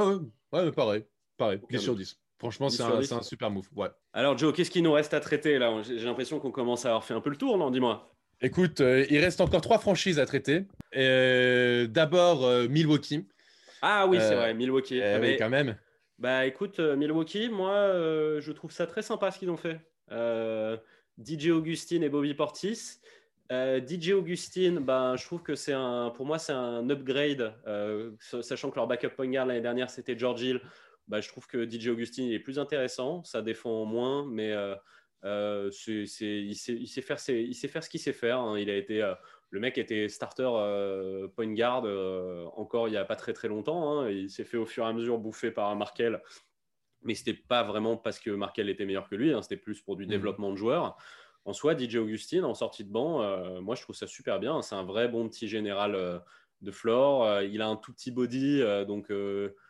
Ah 0.52 0.64
ouais, 0.64 0.70
pareil. 0.70 1.04
Pareil, 1.36 1.60
10 1.70 1.78
sur 1.80 1.96
10. 1.96 2.20
Franchement, 2.38 2.68
c'est 2.68 2.82
un, 2.82 3.22
super 3.22 3.50
move. 3.50 3.68
Ouais. 3.74 3.88
Alors, 4.12 4.36
Joe, 4.36 4.52
qu'est-ce 4.52 4.70
qu'il 4.70 4.82
nous 4.82 4.92
reste 4.92 5.14
à 5.14 5.20
traiter 5.20 5.58
là? 5.58 5.80
J'ai 5.82 6.04
l'impression 6.04 6.40
qu'on 6.40 6.50
commence 6.50 6.84
à 6.84 6.88
avoir 6.88 7.04
fait 7.04 7.14
un 7.14 7.20
peu 7.20 7.30
le 7.30 7.36
tour, 7.36 7.56
non? 7.56 7.70
Dis-moi. 7.70 8.11
Écoute, 8.44 8.80
euh, 8.80 9.06
il 9.08 9.18
reste 9.20 9.40
encore 9.40 9.60
trois 9.60 9.78
franchises 9.78 10.18
à 10.18 10.26
traiter. 10.26 10.64
Euh, 10.96 11.86
d'abord, 11.86 12.44
euh, 12.44 12.66
Milwaukee. 12.66 13.24
Ah 13.82 14.08
oui, 14.08 14.18
c'est 14.20 14.34
vrai, 14.34 14.52
Milwaukee. 14.52 14.98
Eh 14.98 15.18
oui, 15.20 15.36
quand 15.38 15.48
même. 15.48 15.76
Bah 16.18 16.44
écoute, 16.44 16.80
Milwaukee, 16.80 17.48
moi, 17.48 17.92
je 18.40 18.52
trouve 18.52 18.72
ça 18.72 18.86
très 18.86 19.02
sympa 19.02 19.30
ce 19.30 19.38
qu'ils 19.38 19.50
ont 19.50 19.56
fait. 19.56 19.80
DJ 21.18 21.48
Augustine 21.48 22.02
et 22.02 22.08
Bobby 22.08 22.34
Portis. 22.34 22.98
DJ 23.50 24.12
Augustine, 24.12 24.78
ben, 24.78 25.16
je 25.16 25.24
trouve 25.24 25.42
que 25.42 25.54
c'est 25.54 25.72
un, 25.72 26.10
pour 26.10 26.26
moi, 26.26 26.38
c'est 26.38 26.52
un 26.52 26.88
upgrade, 26.90 27.54
sachant 28.20 28.70
que 28.70 28.76
leur 28.76 28.86
backup 28.86 29.10
point 29.16 29.28
guard 29.28 29.46
l'année 29.46 29.60
dernière, 29.60 29.90
c'était 29.90 30.16
George 30.16 30.42
Hill. 30.42 30.60
Ben, 31.08 31.20
je 31.20 31.28
trouve 31.28 31.48
que 31.48 31.68
DJ 31.68 31.88
Augustine 31.88 32.30
est 32.30 32.38
plus 32.38 32.60
intéressant, 32.60 33.24
ça 33.24 33.42
défend 33.42 33.84
moins, 33.84 34.24
mais 34.24 34.54
euh, 35.24 35.70
c'est, 35.70 35.92
il, 35.92 36.54
sait, 36.54 36.74
il, 36.74 36.86
sait 36.86 37.02
faire 37.02 37.18
il, 37.28 37.54
sait 37.54 37.68
faire 37.68 37.84
ce 37.84 37.90
qu'il 37.90 38.00
sait 38.00 38.12
faire. 38.12 38.40
Hein. 38.40 38.58
Il 38.58 38.70
a 38.70 38.76
été, 38.76 39.12
le 39.50 39.60
mec 39.60 39.78
était 39.78 40.08
starter 40.08 40.50
point 41.34 41.52
guard 41.52 41.84
encore 42.56 42.88
il 42.88 42.92
n'y 42.92 42.96
a 42.96 43.04
pas 43.04 43.16
très 43.16 43.32
très 43.32 43.48
longtemps. 43.48 44.00
Hein. 44.00 44.10
Il 44.10 44.30
s'est 44.30 44.44
fait 44.44 44.56
au 44.56 44.66
fur 44.66 44.84
et 44.84 44.88
à 44.88 44.92
mesure 44.92 45.18
bouffer 45.18 45.50
par 45.50 45.74
Markel, 45.76 46.22
mais 47.02 47.14
c'était 47.14 47.34
pas 47.34 47.62
vraiment 47.62 47.96
parce 47.96 48.18
que 48.18 48.30
Markel 48.30 48.68
était 48.68 48.84
meilleur 48.84 49.08
que 49.08 49.14
lui, 49.14 49.32
hein. 49.32 49.42
c'était 49.42 49.56
plus 49.56 49.80
pour 49.80 49.96
du 49.96 50.06
mmh. 50.06 50.08
développement 50.08 50.50
de 50.50 50.56
joueurs 50.56 50.96
en 51.44 51.52
soi, 51.52 51.76
DJ 51.76 51.96
Augustine, 51.96 52.44
en 52.44 52.54
sortie 52.54 52.84
de 52.84 52.90
banc, 52.90 53.22
euh, 53.22 53.60
moi, 53.60 53.74
je 53.74 53.82
trouve 53.82 53.96
ça 53.96 54.06
super 54.06 54.38
bien. 54.38 54.62
C'est 54.62 54.74
un 54.74 54.84
vrai 54.84 55.08
bon 55.08 55.28
petit 55.28 55.48
général 55.48 55.94
euh, 55.94 56.18
de 56.62 56.70
floor. 56.70 57.24
Euh, 57.24 57.44
il 57.44 57.60
a 57.60 57.68
un 57.68 57.76
tout 57.76 57.92
petit 57.92 58.10
body. 58.10 58.60
donc, 58.86 59.12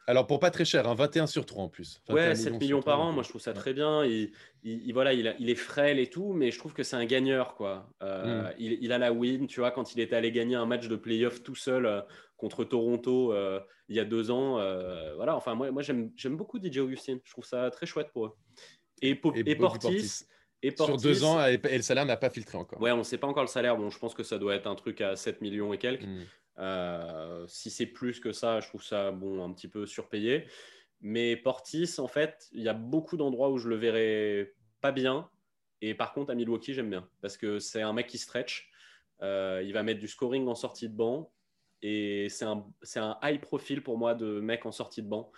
Alors, 0.06 0.26
pour 0.26 0.40
pas 0.40 0.50
très 0.50 0.64
cher, 0.64 0.92
21 0.94 1.26
sur 1.26 1.46
3 1.46 1.64
en 1.64 1.68
plus. 1.68 2.00
Ouais, 2.08 2.34
7 2.34 2.60
millions, 2.60 2.82
par 2.82 3.00
an, 3.00 3.12
moi, 3.12 3.22
je 3.22 3.28
trouve 3.28 3.40
ça 3.40 3.52
très 3.52 3.72
bien. 3.72 4.04
Il, 4.04 4.92
voilà, 4.92 5.12
il, 5.12 5.50
est 5.50 5.54
frêle 5.54 5.98
et 5.98 6.08
tout, 6.08 6.32
mais 6.32 6.50
je 6.50 6.58
trouve 6.58 6.72
que 6.72 6.82
c'est 6.82 6.96
un 6.96 7.04
gagneur. 7.04 7.54
Quoi. 7.54 7.88
Hmm. 8.00 8.50
il, 8.58 8.92
a 8.92 8.98
la 8.98 9.12
win, 9.12 9.46
tu 9.46 9.60
vois, 9.60 9.70
quand 9.70 9.94
il 9.94 10.00
était 10.00 10.16
allé 10.16 10.32
gagner 10.32 10.56
un 10.56 10.66
match 10.66 10.88
de 10.88 10.96
playoff 10.96 11.42
tout 11.42 11.56
seul 11.56 12.04
contre 12.36 12.64
Toronto 12.64 13.34
il 13.88 13.96
y 13.96 14.00
a 14.00 14.04
deux 14.04 14.30
ans. 14.30 14.56
voilà, 15.16 15.36
enfin, 15.36 15.54
moi, 15.54 15.70
moi 15.70 15.82
j'aime 15.82 16.36
beaucoup 16.36 16.58
DJ 16.62 16.78
Augustine. 16.78 17.20
Je 17.24 17.32
trouve 17.32 17.44
ça 17.44 17.70
très 17.70 17.86
chouette 17.86 18.10
pour 18.12 18.26
eux. 18.26 18.32
Et, 19.00 19.20
et, 19.44 19.56
Portis 19.56 20.24
sur 20.70 20.96
deux 20.96 21.24
ans, 21.24 21.44
et, 21.44 21.58
le 21.58 21.82
salaire 21.82 22.06
n'a 22.06 22.16
pas 22.16 22.30
filtré 22.30 22.56
encore. 22.56 22.80
Ouais, 22.80 22.92
on 22.92 22.98
ne 22.98 23.02
sait 23.02 23.18
pas 23.18 23.26
encore 23.26 23.42
le 23.42 23.48
salaire. 23.48 23.76
Bon, 23.76 23.90
je 23.90 23.98
pense 23.98 24.14
que 24.14 24.22
ça 24.22 24.38
doit 24.38 24.54
être 24.54 24.66
un 24.66 24.74
truc 24.74 25.00
à 25.00 25.16
7 25.16 25.40
millions 25.40 25.72
et 25.72 25.78
quelques. 25.78 26.04
Hmm. 26.04 26.22
Euh, 26.58 27.46
si 27.48 27.70
c'est 27.70 27.86
plus 27.86 28.20
que 28.20 28.32
ça, 28.32 28.60
je 28.60 28.68
trouve 28.68 28.82
ça 28.82 29.10
bon, 29.10 29.44
un 29.44 29.52
petit 29.52 29.68
peu 29.68 29.86
surpayé. 29.86 30.46
Mais 31.00 31.36
Portis, 31.36 31.94
en 31.98 32.08
fait, 32.08 32.48
il 32.52 32.62
y 32.62 32.68
a 32.68 32.74
beaucoup 32.74 33.16
d'endroits 33.16 33.50
où 33.50 33.58
je 33.58 33.68
le 33.68 33.76
verrais 33.76 34.54
pas 34.80 34.92
bien. 34.92 35.28
Et 35.80 35.94
par 35.94 36.12
contre, 36.12 36.30
à 36.30 36.34
Milwaukee, 36.34 36.74
j'aime 36.74 36.90
bien. 36.90 37.08
Parce 37.20 37.36
que 37.36 37.58
c'est 37.58 37.82
un 37.82 37.92
mec 37.92 38.06
qui 38.06 38.18
stretch. 38.18 38.70
Euh, 39.22 39.62
il 39.64 39.72
va 39.72 39.82
mettre 39.82 40.00
du 40.00 40.08
scoring 40.08 40.46
en 40.46 40.54
sortie 40.54 40.88
de 40.88 40.94
banc. 40.94 41.32
Et 41.82 42.28
c'est 42.28 42.44
un, 42.44 42.64
un 42.96 43.18
high 43.22 43.40
profile 43.40 43.82
pour 43.82 43.98
moi 43.98 44.14
de 44.14 44.40
mec 44.40 44.64
en 44.66 44.72
sortie 44.72 45.02
de 45.02 45.08
banc. 45.08 45.32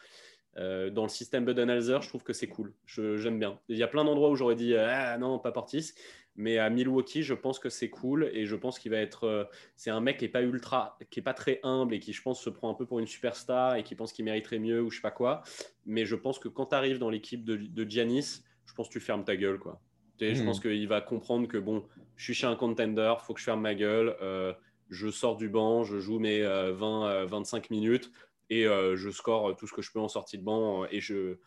Euh, 0.56 0.90
dans 0.90 1.02
le 1.02 1.08
système 1.08 1.44
Budenholzer, 1.44 2.02
je 2.02 2.08
trouve 2.08 2.22
que 2.22 2.32
c'est 2.32 2.46
cool. 2.46 2.74
J'aime 2.86 3.38
bien. 3.38 3.58
Il 3.68 3.78
y 3.78 3.82
a 3.82 3.88
plein 3.88 4.04
d'endroits 4.04 4.30
où 4.30 4.36
j'aurais 4.36 4.54
dit 4.54 4.76
ah 4.76 5.16
non, 5.18 5.38
pas 5.38 5.52
Portis. 5.52 5.94
Mais 6.36 6.58
à 6.58 6.68
Milwaukee, 6.68 7.22
je 7.22 7.34
pense 7.34 7.58
que 7.58 7.68
c'est 7.68 7.90
cool 7.90 8.30
et 8.32 8.46
je 8.46 8.56
pense 8.56 8.78
qu'il 8.78 8.90
va 8.90 8.98
être. 8.98 9.24
Euh, 9.24 9.44
c'est 9.76 9.90
un 9.90 10.00
mec 10.00 10.18
qui 10.18 10.24
est 10.24 10.28
pas 10.28 10.42
ultra, 10.42 10.98
qui 11.10 11.20
est 11.20 11.22
pas 11.22 11.34
très 11.34 11.60
humble 11.62 11.94
et 11.94 12.00
qui, 12.00 12.12
je 12.12 12.22
pense, 12.22 12.42
se 12.42 12.50
prend 12.50 12.70
un 12.70 12.74
peu 12.74 12.86
pour 12.86 12.98
une 12.98 13.06
superstar 13.06 13.76
et 13.76 13.84
qui 13.84 13.94
pense 13.94 14.12
qu'il 14.12 14.24
mériterait 14.24 14.58
mieux 14.58 14.82
ou 14.82 14.90
je 14.90 14.96
sais 14.96 15.02
pas 15.02 15.12
quoi. 15.12 15.42
Mais 15.86 16.04
je 16.04 16.16
pense 16.16 16.38
que 16.38 16.48
quand 16.48 16.66
tu 16.66 16.74
arrives 16.74 16.98
dans 16.98 17.10
l'équipe 17.10 17.44
de, 17.44 17.56
de 17.56 17.88
Giannis, 17.88 18.42
je 18.66 18.74
pense 18.74 18.88
que 18.88 18.94
tu 18.94 19.00
fermes 19.00 19.24
ta 19.24 19.36
gueule, 19.36 19.58
quoi. 19.58 19.80
Je 20.20 20.40
hmm. 20.40 20.44
pense 20.44 20.60
qu'il 20.60 20.88
va 20.88 21.00
comprendre 21.00 21.48
que 21.48 21.58
bon, 21.58 21.84
je 22.16 22.24
suis 22.24 22.34
chez 22.34 22.46
un 22.46 22.56
contender, 22.56 23.14
faut 23.20 23.34
que 23.34 23.40
je 23.40 23.44
ferme 23.44 23.60
ma 23.60 23.74
gueule. 23.74 24.16
Euh, 24.22 24.52
je 24.90 25.10
sors 25.10 25.36
du 25.36 25.48
banc, 25.48 25.84
je 25.84 25.98
joue 25.98 26.18
mes 26.18 26.42
20, 26.42 27.24
25 27.24 27.70
minutes 27.70 28.12
et 28.50 28.64
je 28.64 29.10
score 29.10 29.56
tout 29.56 29.66
ce 29.66 29.72
que 29.72 29.82
je 29.82 29.90
peux 29.90 29.98
en 29.98 30.08
sortie 30.08 30.38
de 30.38 30.44
banc 30.44 30.84
et 30.90 31.00
je 31.00 31.38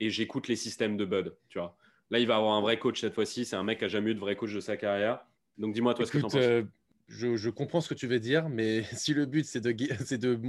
et 0.00 0.10
j'écoute 0.10 0.48
les 0.48 0.56
systèmes 0.56 0.96
de 0.96 1.04
Bud, 1.04 1.36
tu 1.48 1.58
vois. 1.58 1.76
Là, 2.10 2.18
il 2.18 2.26
va 2.26 2.36
avoir 2.36 2.54
un 2.54 2.60
vrai 2.60 2.78
coach 2.78 3.00
cette 3.00 3.14
fois-ci. 3.14 3.44
C'est 3.44 3.56
un 3.56 3.64
mec 3.64 3.78
qui 3.78 3.84
a 3.84 3.88
jamais 3.88 4.10
eu 4.10 4.14
de 4.14 4.20
vrai 4.20 4.36
coach 4.36 4.52
de 4.52 4.60
sa 4.60 4.76
carrière. 4.76 5.24
Donc, 5.58 5.74
dis-moi, 5.74 5.94
toi, 5.94 6.06
ce 6.06 6.12
que 6.12 6.18
tu 6.18 6.24
en 6.24 6.28
penses. 6.28 6.40
Euh, 6.40 6.62
je, 7.08 7.50
comprends 7.50 7.80
ce 7.80 7.88
que 7.88 7.94
tu 7.94 8.06
veux 8.06 8.20
dire, 8.20 8.48
mais 8.48 8.82
si 8.92 9.14
le 9.14 9.26
but, 9.26 9.44
c'est 9.44 9.60
de, 9.60 9.72
de 10.16 10.40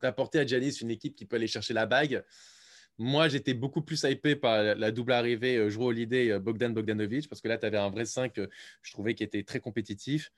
d'apporter 0.00 0.38
à 0.38 0.46
Janis 0.46 0.78
une 0.80 0.90
équipe 0.90 1.16
qui 1.16 1.24
peut 1.24 1.36
aller 1.36 1.48
chercher 1.48 1.74
la 1.74 1.84
bague, 1.84 2.22
moi, 2.98 3.28
j'étais 3.28 3.54
beaucoup 3.54 3.82
plus 3.82 4.02
hypé 4.04 4.36
par 4.36 4.62
la 4.62 4.90
double 4.90 5.12
arrivée 5.12 5.56
euh, 5.56 5.70
Drew 5.70 5.86
Holiday, 5.86 6.30
euh, 6.32 6.38
Bogdan 6.40 6.72
Bogdanovic, 6.72 7.28
parce 7.28 7.40
que 7.40 7.48
là, 7.48 7.56
tu 7.56 7.66
avais 7.66 7.78
un 7.78 7.90
vrai 7.90 8.04
5, 8.04 8.40
je 8.82 8.92
trouvais, 8.92 9.14
qui 9.14 9.22
était 9.22 9.42
très 9.44 9.60
compétitif. 9.60 10.32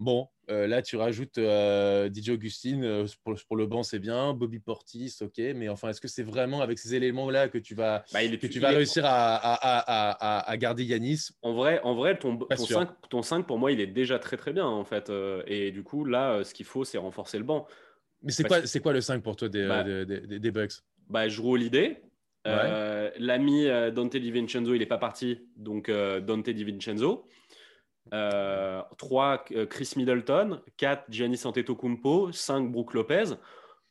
Bon, 0.00 0.28
euh, 0.50 0.66
là, 0.66 0.80
tu 0.80 0.96
rajoutes 0.96 1.36
euh, 1.36 2.08
DJ 2.12 2.30
Augustine 2.30 2.82
euh, 2.84 3.06
pour, 3.22 3.56
le 3.56 3.66
banc, 3.66 3.82
c'est 3.82 3.98
bien. 3.98 4.32
Bobby 4.32 4.58
Portis, 4.58 5.14
ok. 5.20 5.36
Mais 5.54 5.68
enfin, 5.68 5.90
est-ce 5.90 6.00
que 6.00 6.08
c'est 6.08 6.22
vraiment 6.22 6.62
avec 6.62 6.78
ces 6.78 6.94
éléments-là 6.94 7.48
que 7.48 7.58
tu 7.58 7.74
vas, 7.74 8.02
bah, 8.10 8.26
que 8.26 8.46
tu 8.46 8.60
vas 8.60 8.70
réussir 8.70 9.02
à, 9.06 10.56
garder 10.56 10.84
Yanis? 10.84 11.28
En 11.42 11.52
vrai, 11.52 11.82
en 11.84 11.94
vrai 11.94 12.18
ton, 12.18 12.38
ton 12.38 12.56
5, 12.56 12.88
ton, 13.10 13.20
5, 13.20 13.46
pour 13.46 13.58
moi, 13.58 13.72
il 13.72 13.80
est 13.80 13.86
déjà 13.86 14.18
très 14.18 14.38
très 14.38 14.54
bien, 14.54 14.64
en 14.64 14.84
fait. 14.84 15.12
et 15.46 15.70
du 15.70 15.82
coup, 15.82 16.06
là, 16.06 16.42
ce 16.44 16.54
qu'il 16.54 16.66
faut, 16.66 16.84
c'est 16.84 16.96
renforcer 16.96 17.36
le 17.36 17.44
banc. 17.44 17.66
Mais 18.22 18.32
c'est 18.32 18.44
quoi, 18.44 18.60
quoi 18.82 18.92
le 18.94 19.02
5 19.02 19.22
pour 19.22 19.36
toi 19.36 19.50
des, 19.50 19.66
bah, 19.66 19.84
des, 19.84 20.50
Bucks? 20.50 20.72
Bah, 21.10 21.28
Je 21.28 21.42
roule 21.42 21.60
l'idée. 21.60 21.98
L'ami 22.46 23.66
Dante 23.92 24.16
DiVincenzo, 24.16 24.72
il 24.72 24.78
n'est 24.78 24.86
pas 24.86 24.96
parti. 24.96 25.40
Donc, 25.56 25.90
Dante 25.90 26.48
DiVincenzo. 26.48 27.26
3 27.26 27.39
euh, 28.12 28.82
euh, 29.12 29.66
Chris 29.66 29.92
Middleton, 29.96 30.60
4 30.76 31.04
Giannis 31.10 31.42
Antetokounmpo, 31.44 32.32
5 32.32 32.70
Brook 32.70 32.94
Lopez. 32.94 33.34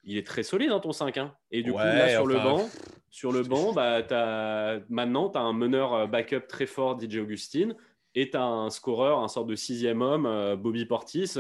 Il 0.03 0.17
est 0.17 0.25
très 0.25 0.43
solide 0.43 0.69
dans 0.69 0.77
hein, 0.77 0.81
ton 0.81 0.91
5. 0.91 1.17
Hein. 1.17 1.35
Et 1.51 1.61
du 1.61 1.71
coup, 1.71 1.77
là, 1.77 2.09
sur 2.09 2.25
le 2.25 2.35
banc, 2.35 2.69
sur 3.09 3.31
le 3.31 3.43
banc 3.43 3.73
bah, 3.73 4.01
as... 4.09 4.79
maintenant, 4.89 5.29
tu 5.29 5.37
as 5.37 5.41
un 5.41 5.53
meneur 5.53 5.93
euh, 5.93 6.07
backup 6.07 6.47
très 6.47 6.65
fort, 6.65 6.99
DJ 6.99 7.17
Augustine, 7.17 7.75
et 8.15 8.29
tu 8.29 8.37
as 8.37 8.43
un 8.43 8.69
scoreur, 8.69 9.19
un 9.19 9.27
sorte 9.27 9.47
de 9.47 9.55
sixième 9.55 10.01
homme, 10.01 10.55
Bobby 10.55 10.85
Portis, 10.85 11.35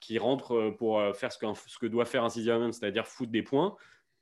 qui 0.00 0.18
rentre 0.18 0.74
pour 0.76 1.02
faire 1.16 1.32
ce 1.32 1.78
que 1.78 1.86
doit 1.86 2.04
faire 2.04 2.24
un 2.24 2.28
sixième 2.28 2.60
homme, 2.60 2.72
c'est-à-dire 2.72 3.06
foutre 3.06 3.32
des 3.32 3.42
points. 3.42 3.74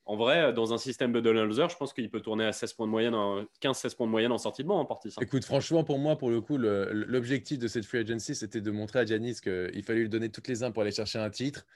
En 0.05 0.17
vrai, 0.17 0.53
dans 0.53 0.75
un 0.75 0.79
système 0.79 1.13
de 1.13 1.21
Donaldzer, 1.21 1.69
je 1.69 1.77
pense 1.77 1.93
qu'il 1.93 2.11
peut 2.11 2.21
tourner 2.21 2.45
à 2.45 2.53
16 2.53 2.73
points 2.73 2.87
de 2.87 2.91
moyenne, 2.91 3.15
15-16 3.63 3.97
points 3.97 4.07
de 4.07 4.11
moyenne 4.11 4.33
en 4.33 4.39
sortie 4.39 4.63
de 4.63 4.69
banc 4.69 4.81
en 4.81 4.85
partie. 4.85 5.15
Écoute, 5.21 5.45
franchement, 5.45 5.85
pour 5.85 5.99
moi, 5.99 6.19
pour 6.19 6.31
le 6.31 6.41
coup, 6.41 6.59
l'objectif 6.59 7.59
de 7.59 7.69
cette 7.69 7.85
free 7.85 7.99
agency, 7.99 8.35
c'était 8.35 8.61
de 8.61 8.71
montrer 8.71 9.01
à 9.01 9.05
Giannis 9.05 9.41
qu'il 9.41 9.83
fallait 9.85 10.01
lui 10.01 10.09
donner 10.09 10.29
toutes 10.29 10.49
les 10.49 10.65
uns 10.65 10.73
pour 10.73 10.83
aller 10.83 10.91
chercher 10.91 11.21
un 11.21 11.31
titre. 11.31 11.67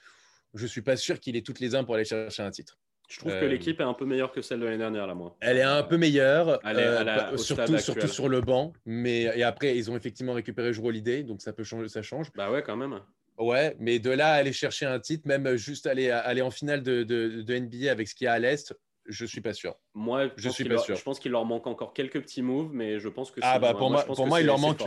Je 0.54 0.62
ne 0.62 0.68
suis 0.68 0.82
pas 0.82 0.96
sûr 0.96 1.20
qu'il 1.20 1.36
ait 1.36 1.42
toutes 1.42 1.60
les 1.60 1.74
uns 1.74 1.84
pour 1.84 1.94
aller 1.94 2.04
chercher 2.04 2.42
un 2.42 2.50
titre. 2.50 2.78
Je 3.08 3.20
trouve 3.20 3.32
que 3.32 3.44
euh, 3.44 3.48
l'équipe 3.48 3.78
est 3.78 3.84
un 3.84 3.94
peu 3.94 4.04
meilleure 4.04 4.32
que 4.32 4.42
celle 4.42 4.58
de 4.58 4.64
l'année 4.64 4.78
dernière, 4.78 5.06
là, 5.06 5.14
moi. 5.14 5.36
Elle 5.40 5.58
est 5.58 5.62
un 5.62 5.84
peu 5.84 5.96
meilleure, 5.96 6.58
euh, 6.66 7.36
surtout, 7.36 7.78
surtout, 7.78 8.08
sur 8.08 8.28
le 8.28 8.40
banc. 8.40 8.72
Mais 8.84 9.22
et 9.22 9.44
après, 9.44 9.76
ils 9.76 9.90
ont 9.90 9.96
effectivement 9.96 10.32
récupéré 10.32 10.72
Joe 10.72 10.86
Holiday, 10.86 11.22
donc 11.22 11.40
ça 11.40 11.52
peut 11.52 11.62
changer, 11.62 11.88
ça 11.88 12.02
change. 12.02 12.32
Bah 12.34 12.50
ouais, 12.50 12.62
quand 12.64 12.76
même. 12.76 13.00
Ouais, 13.38 13.76
mais 13.78 13.98
de 13.98 14.10
là 14.10 14.32
à 14.32 14.36
aller 14.36 14.52
chercher 14.52 14.86
un 14.86 14.98
titre, 14.98 15.26
même 15.28 15.56
juste 15.56 15.86
aller, 15.86 16.10
aller 16.10 16.42
en 16.42 16.50
finale 16.50 16.82
de, 16.82 17.02
de, 17.02 17.58
NBA 17.58 17.90
avec 17.90 18.08
ce 18.08 18.14
qu'il 18.14 18.24
y 18.24 18.28
a 18.28 18.32
à 18.32 18.38
l'Est, 18.38 18.74
je 19.04 19.26
suis 19.26 19.40
pas 19.40 19.52
sûr. 19.52 19.74
Moi, 19.94 20.28
je, 20.36 20.48
suis 20.48 20.64
pas 20.64 20.78
sûr. 20.78 20.96
Je 20.96 21.02
pense 21.02 21.18
qu'il 21.18 21.32
leur 21.32 21.44
manque 21.44 21.66
encore 21.66 21.92
quelques 21.92 22.20
petits 22.20 22.42
moves, 22.42 22.70
mais 22.72 22.98
je 22.98 23.08
pense 23.08 23.30
que 23.30 23.40
ah 23.42 23.58
bah 23.58 23.74
pour 23.74 23.90
moi, 23.90 24.04
pour 24.04 24.26
moi 24.26 24.40
il 24.40 24.46
leur 24.46 24.58
manque. 24.58 24.82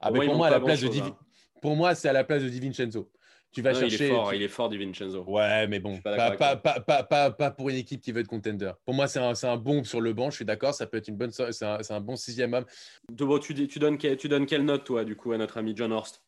Ah 0.00 0.10
pour, 0.12 0.36
moi, 0.36 0.46
à 0.46 0.50
la 0.50 0.60
place 0.60 0.80
de 0.80 0.88
hein. 0.88 1.16
pour 1.60 1.76
moi 1.76 1.94
c'est 1.94 2.08
à 2.08 2.12
la 2.12 2.24
place 2.24 2.42
de 2.42 2.48
Divincenzo. 2.48 3.10
Tu 3.52 3.62
vas 3.62 3.74
chercher. 3.74 3.96
Il 3.96 4.02
est 4.02 4.08
fort, 4.08 4.34
il 4.34 4.42
est 4.42 4.48
fort 4.48 4.68
Divincenzo. 4.68 5.24
Ouais, 5.24 5.66
mais 5.66 5.80
bon, 5.80 5.98
pas, 5.98 6.36
pas, 6.36 6.56
pas, 6.56 7.30
pas, 7.32 7.50
pour 7.50 7.68
une 7.68 7.76
équipe 7.76 8.00
qui 8.00 8.12
veut 8.12 8.20
être 8.20 8.28
contender. 8.28 8.70
Pour 8.84 8.94
moi, 8.94 9.08
c'est 9.08 9.18
un, 9.18 9.32
un 9.42 9.56
bon 9.56 9.82
sur 9.82 10.00
le 10.00 10.12
banc. 10.12 10.30
Je 10.30 10.36
suis 10.36 10.44
d'accord, 10.44 10.72
ça 10.72 10.86
peut 10.86 10.98
être 10.98 11.08
une 11.08 11.16
bonne, 11.16 11.32
c'est 11.32 11.64
un, 11.64 11.78
un, 11.88 12.00
bon 12.00 12.14
sixième 12.14 12.54
homme. 12.54 12.64
Tu, 13.08 13.66
tu, 13.66 13.78
donnes, 13.80 13.98
tu 13.98 14.28
donnes 14.28 14.46
quelle 14.46 14.64
note 14.64 14.84
toi 14.84 15.04
du 15.04 15.16
coup 15.16 15.32
à 15.32 15.38
notre 15.38 15.58
ami 15.58 15.72
John 15.74 15.92
Horst? 15.92 16.22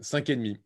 5,5. 0.00 0.56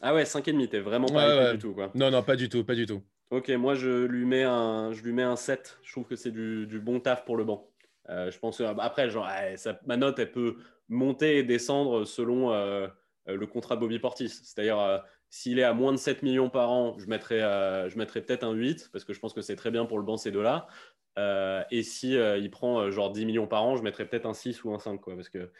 Ah 0.00 0.14
ouais, 0.14 0.24
5,5, 0.24 0.68
t'es 0.68 0.80
vraiment 0.80 1.06
pas 1.06 1.52
du 1.52 1.58
tout. 1.58 1.74
Quoi. 1.74 1.90
Non, 1.94 2.10
non, 2.10 2.22
pas 2.22 2.36
du 2.36 2.48
tout, 2.48 2.64
pas 2.64 2.74
du 2.74 2.86
tout. 2.86 3.02
Ok, 3.30 3.48
moi 3.50 3.74
je 3.74 4.04
lui 4.04 4.26
mets 4.26 4.42
un, 4.42 4.92
je 4.92 5.02
lui 5.02 5.12
mets 5.12 5.22
un 5.22 5.36
7. 5.36 5.78
Je 5.82 5.92
trouve 5.92 6.04
que 6.04 6.14
c'est 6.14 6.30
du, 6.30 6.66
du, 6.66 6.78
bon 6.78 7.00
taf 7.00 7.24
pour 7.24 7.36
le 7.36 7.44
banc. 7.44 7.68
Euh, 8.10 8.30
je 8.30 8.38
pense 8.38 8.60
euh, 8.60 8.72
après, 8.78 9.08
genre, 9.10 9.28
ça, 9.56 9.80
ma 9.86 9.96
note, 9.96 10.18
elle 10.18 10.30
peut 10.30 10.56
monter 10.88 11.38
et 11.38 11.42
descendre 11.42 12.04
selon 12.04 12.52
euh, 12.52 12.86
le 13.26 13.46
contrat 13.46 13.76
Bobby 13.76 13.98
Portis. 13.98 14.28
C'est-à-dire, 14.28 15.02
s'il 15.30 15.58
est 15.58 15.64
à 15.64 15.72
moins 15.72 15.92
de 15.92 15.96
7 15.96 16.22
millions 16.22 16.50
par 16.50 16.70
an, 16.70 16.96
je 16.98 17.06
mettrais, 17.06 17.40
je 17.88 17.98
mettrais 17.98 18.20
peut-être 18.20 18.44
un 18.44 18.52
8, 18.52 18.90
parce 18.92 19.04
que 19.04 19.14
je 19.14 19.20
pense 19.20 19.32
que 19.32 19.40
c'est 19.40 19.56
très 19.56 19.70
bien 19.70 19.86
pour 19.86 19.98
le 19.98 20.04
banc 20.04 20.16
ces 20.16 20.30
deux-là. 20.30 20.68
et 21.70 21.82
si 21.82 22.12
il 22.12 22.50
prend 22.50 22.90
genre 22.90 23.10
10 23.10 23.24
millions 23.24 23.46
par 23.46 23.64
an, 23.64 23.76
je 23.76 23.82
mettrais 23.82 24.06
peut-être 24.06 24.26
un 24.26 24.34
6 24.34 24.62
ou 24.64 24.74
un 24.74 24.78
5, 24.78 25.00
quoi, 25.00 25.16
parce 25.16 25.30
que 25.30 25.50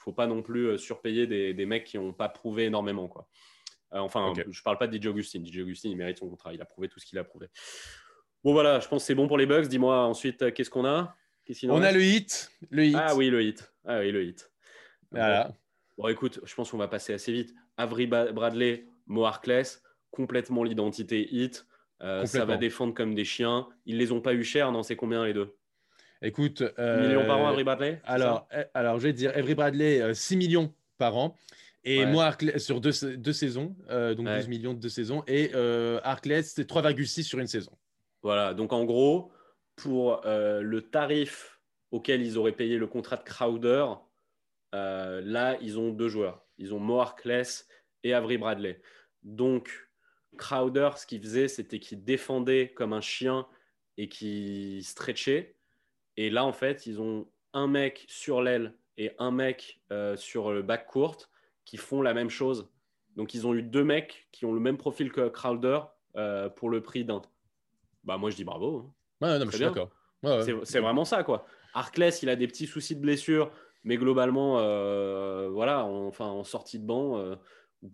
faut 0.00 0.12
pas 0.12 0.26
non 0.26 0.42
plus 0.42 0.66
euh, 0.66 0.78
surpayer 0.78 1.26
des, 1.26 1.54
des 1.54 1.66
mecs 1.66 1.84
qui 1.84 1.98
n'ont 1.98 2.12
pas 2.12 2.28
prouvé 2.28 2.64
énormément. 2.64 3.06
Quoi. 3.06 3.28
Euh, 3.92 3.98
enfin, 3.98 4.32
je 4.36 4.50
je 4.50 4.62
parle 4.62 4.78
pas 4.78 4.86
de 4.86 4.96
DJ 4.96 5.06
Augustine. 5.06 5.46
DJ 5.46 5.58
Augustine, 5.58 5.90
il 5.90 5.96
mérite 5.96 6.18
son 6.18 6.28
contrat. 6.28 6.54
Il 6.54 6.62
a 6.62 6.64
prouvé 6.64 6.88
tout 6.88 6.98
ce 6.98 7.06
qu'il 7.06 7.18
a 7.18 7.24
prouvé. 7.24 7.48
Bon, 8.42 8.52
voilà, 8.52 8.80
je 8.80 8.88
pense 8.88 9.02
que 9.02 9.06
c'est 9.06 9.14
bon 9.14 9.28
pour 9.28 9.36
les 9.36 9.46
Bugs. 9.46 9.66
Dis-moi 9.66 10.04
ensuite, 10.04 10.42
euh, 10.42 10.50
qu'est-ce 10.50 10.70
qu'on 10.70 10.86
a? 10.86 11.14
On 11.64 11.82
a 11.82 11.90
le 11.90 12.02
hit. 12.02 12.50
le 12.70 12.86
hit. 12.86 12.96
Ah 12.98 13.14
oui, 13.16 13.28
le 13.28 13.42
hit. 13.42 13.72
Ah 13.84 13.98
oui, 13.98 14.12
le 14.12 14.24
hit. 14.24 14.50
Voilà. 15.10 15.52
Bon, 15.98 16.08
écoute, 16.08 16.40
je 16.44 16.54
pense 16.54 16.70
qu'on 16.70 16.78
va 16.78 16.88
passer 16.88 17.12
assez 17.12 17.32
vite. 17.32 17.52
Avery 17.76 18.06
Bradley, 18.06 18.86
Mo 19.06 19.24
Harkless, 19.24 19.82
complètement 20.10 20.62
l'identité 20.62 21.28
hit. 21.34 21.66
ça 22.00 22.44
va 22.44 22.56
défendre 22.56 22.94
comme 22.94 23.14
des 23.14 23.24
chiens. 23.24 23.68
Ils 23.84 23.98
les 23.98 24.12
ont 24.12 24.20
pas 24.20 24.32
eu 24.32 24.44
cher, 24.44 24.70
non 24.70 24.82
C'est 24.84 24.96
combien 24.96 25.24
les 25.26 25.34
deux? 25.34 25.56
Écoute. 26.22 26.62
Euh, 26.78 27.08
millions 27.08 27.26
par 27.26 27.38
an, 27.38 27.48
Avery 27.48 27.64
Bradley 27.64 28.00
alors, 28.04 28.46
eh, 28.52 28.64
alors, 28.74 28.98
je 28.98 29.04
vais 29.04 29.12
te 29.12 29.18
dire, 29.18 29.32
Avery 29.34 29.54
Bradley, 29.54 30.14
6 30.14 30.34
euh, 30.34 30.38
millions 30.38 30.74
par 30.98 31.16
an. 31.16 31.36
Et 31.82 32.04
moi, 32.04 32.36
sur 32.58 32.80
deux, 32.80 32.92
deux 33.16 33.32
saisons, 33.32 33.74
euh, 33.88 34.14
donc 34.14 34.26
12 34.26 34.48
millions 34.48 34.74
de 34.74 34.78
deux 34.78 34.90
saisons. 34.90 35.24
Et 35.26 35.50
euh, 35.54 35.98
c'est 36.42 36.68
3,6 36.68 37.22
sur 37.22 37.38
une 37.38 37.46
saison. 37.46 37.72
Voilà, 38.22 38.52
donc 38.52 38.74
en 38.74 38.84
gros, 38.84 39.32
pour 39.76 40.20
le 40.24 40.80
tarif 40.80 41.58
auquel 41.90 42.22
ils 42.22 42.36
auraient 42.36 42.52
payé 42.52 42.76
le 42.76 42.86
contrat 42.86 43.16
de 43.16 43.22
Crowder, 43.22 43.86
là, 44.72 45.56
ils 45.62 45.78
ont 45.78 45.90
deux 45.90 46.08
joueurs. 46.08 46.44
Ils 46.58 46.74
ont 46.74 46.78
Mo 46.78 47.00
Harkless 47.00 47.66
et 48.04 48.12
Avery 48.12 48.36
Bradley. 48.36 48.82
Donc, 49.22 49.70
Crowder, 50.36 50.90
ce 50.96 51.06
qu'il 51.06 51.22
faisait, 51.22 51.48
c'était 51.48 51.78
qu'il 51.78 52.04
défendait 52.04 52.72
comme 52.76 52.92
un 52.92 53.00
chien 53.00 53.46
et 53.96 54.10
qu'il 54.10 54.84
stretchait. 54.84 55.56
Et 56.16 56.30
là, 56.30 56.44
en 56.44 56.52
fait, 56.52 56.86
ils 56.86 57.00
ont 57.00 57.26
un 57.52 57.66
mec 57.66 58.04
sur 58.08 58.42
l'aile 58.42 58.74
et 58.98 59.12
un 59.18 59.30
mec 59.30 59.80
euh, 59.92 60.16
sur 60.16 60.52
le 60.52 60.62
back 60.62 60.86
court 60.86 61.28
qui 61.64 61.76
font 61.76 62.02
la 62.02 62.14
même 62.14 62.30
chose. 62.30 62.68
Donc, 63.16 63.34
ils 63.34 63.46
ont 63.46 63.54
eu 63.54 63.62
deux 63.62 63.84
mecs 63.84 64.28
qui 64.32 64.44
ont 64.44 64.52
le 64.52 64.60
même 64.60 64.76
profil 64.76 65.10
que 65.12 65.28
Crowder 65.28 65.80
euh, 66.16 66.48
pour 66.48 66.70
le 66.70 66.82
prix 66.82 67.04
d'un. 67.04 67.22
Bah, 68.04 68.18
moi, 68.18 68.30
je 68.30 68.36
dis 68.36 68.44
bravo. 68.44 68.92
Hein. 69.20 69.38
Ouais, 69.38 69.44
je 69.46 69.50
suis 69.50 69.64
d'accord. 69.64 69.90
c'est 70.64 70.80
vraiment 70.80 71.04
ça, 71.04 71.24
quoi. 71.24 71.46
Arkless, 71.74 72.22
il 72.22 72.28
a 72.28 72.36
des 72.36 72.46
petits 72.46 72.66
soucis 72.66 72.96
de 72.96 73.00
blessure, 73.00 73.52
mais 73.84 73.96
globalement, 73.96 74.58
euh, 74.58 75.48
voilà, 75.50 75.84
enfin, 75.84 76.26
en 76.26 76.44
sortie 76.44 76.78
de 76.78 76.84
banc, 76.84 77.16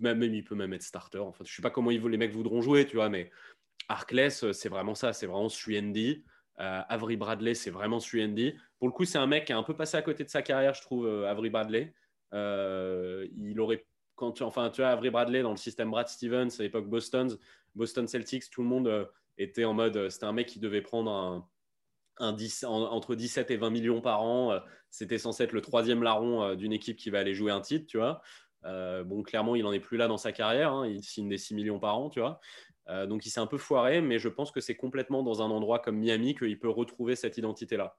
même, 0.01 0.19
même, 0.19 0.35
il 0.35 0.45
peut 0.45 0.55
même 0.55 0.73
être 0.73 0.83
starter. 0.83 1.19
Enfin, 1.19 1.45
je 1.45 1.55
sais 1.55 1.63
pas 1.63 1.71
comment 1.71 1.91
ils, 1.91 2.03
les 2.03 2.17
mecs 2.17 2.33
voudront 2.33 2.63
jouer, 2.63 2.87
tu 2.87 2.97
vois, 2.97 3.09
mais 3.09 3.31
Arkless, 3.89 4.51
c'est 4.53 4.69
vraiment 4.69 4.95
ça, 4.95 5.13
c'est 5.13 5.27
vraiment 5.27 5.49
3 5.49 5.75
euh, 6.59 6.83
Avery 6.89 7.17
Bradley, 7.17 7.55
c'est 7.55 7.71
vraiment 7.71 7.99
3D. 7.99 8.57
Pour 8.79 8.89
le 8.89 8.93
coup, 8.93 9.05
c'est 9.05 9.19
un 9.19 9.27
mec 9.27 9.47
qui 9.47 9.53
a 9.53 9.59
un 9.59 9.63
peu 9.63 9.75
passé 9.75 9.97
à 9.97 10.03
côté 10.03 10.25
de 10.25 10.31
sa 10.31 10.43
carrière, 10.43 10.75
je 10.75 10.83
trouve, 10.83 11.07
euh, 11.07 11.31
Avery 11.31 11.51
Bradley. 11.51 11.95
Euh, 12.33 13.27
il 13.37 13.61
aurait, 13.61 13.87
quand 14.15 14.41
enfin, 14.43 14.71
tu 14.71 14.83
as 14.83 14.91
Avery 14.91 15.11
Bradley 15.11 15.43
dans 15.43 15.51
le 15.51 15.57
système 15.57 15.91
Brad 15.91 16.09
Stevens 16.09 16.49
à 16.59 16.63
l'époque 16.63 16.89
Boston, 16.89 17.37
Boston 17.75 18.09
Celtics, 18.09 18.51
tout 18.51 18.63
le 18.63 18.69
monde 18.69 19.09
était 19.39 19.65
en 19.65 19.75
mode, 19.75 20.09
c'était 20.09 20.25
un 20.25 20.33
mec 20.33 20.47
qui 20.47 20.59
devait 20.59 20.81
prendre 20.81 21.11
un, 21.11 21.47
un 22.19 22.33
10, 22.33 22.65
entre 22.65 23.15
17 23.15 23.51
et 23.51 23.57
20 23.59 23.71
millions 23.71 24.01
par 24.01 24.23
an. 24.23 24.59
C'était 24.89 25.19
censé 25.19 25.45
être 25.45 25.53
le 25.53 25.61
troisième 25.61 26.03
larron 26.03 26.55
d'une 26.55 26.73
équipe 26.73 26.97
qui 26.97 27.11
va 27.11 27.19
aller 27.19 27.35
jouer 27.35 27.53
un 27.53 27.61
titre, 27.61 27.87
tu 27.87 27.99
vois. 27.99 28.23
bon, 28.65 29.23
clairement, 29.23 29.57
il 29.57 29.63
n'en 29.63 29.73
est 29.73 29.81
plus 29.81 29.99
là 29.99 30.09
dans 30.09 30.17
sa 30.17 30.33
carrière. 30.33 30.73
Hein. 30.73 30.87
il 30.87 31.03
signe 31.05 31.29
des 31.29 31.37
6 31.37 31.55
millions 31.55 31.79
par 31.79 31.99
an, 31.99 32.09
tu 32.09 32.21
vois. 32.21 32.41
Euh, 32.89 33.07
donc 33.07 33.27
il 33.27 33.31
s'est 33.31 33.41
un 33.41 33.47
peu 33.47 33.59
foiré, 33.59 34.01
mais 34.01 34.19
je 34.19 34.29
pense 34.29 34.51
que 34.53 34.61
c'est 34.61 34.77
complètement 34.77 35.23
dans 35.23 35.43
un 35.43 35.51
endroit 35.51 35.79
comme 35.81 35.99
Miami 35.99 36.35
qu'il 36.35 36.59
peut 36.59 36.69
retrouver 36.69 37.17
cette 37.17 37.37
identité-là. 37.37 37.97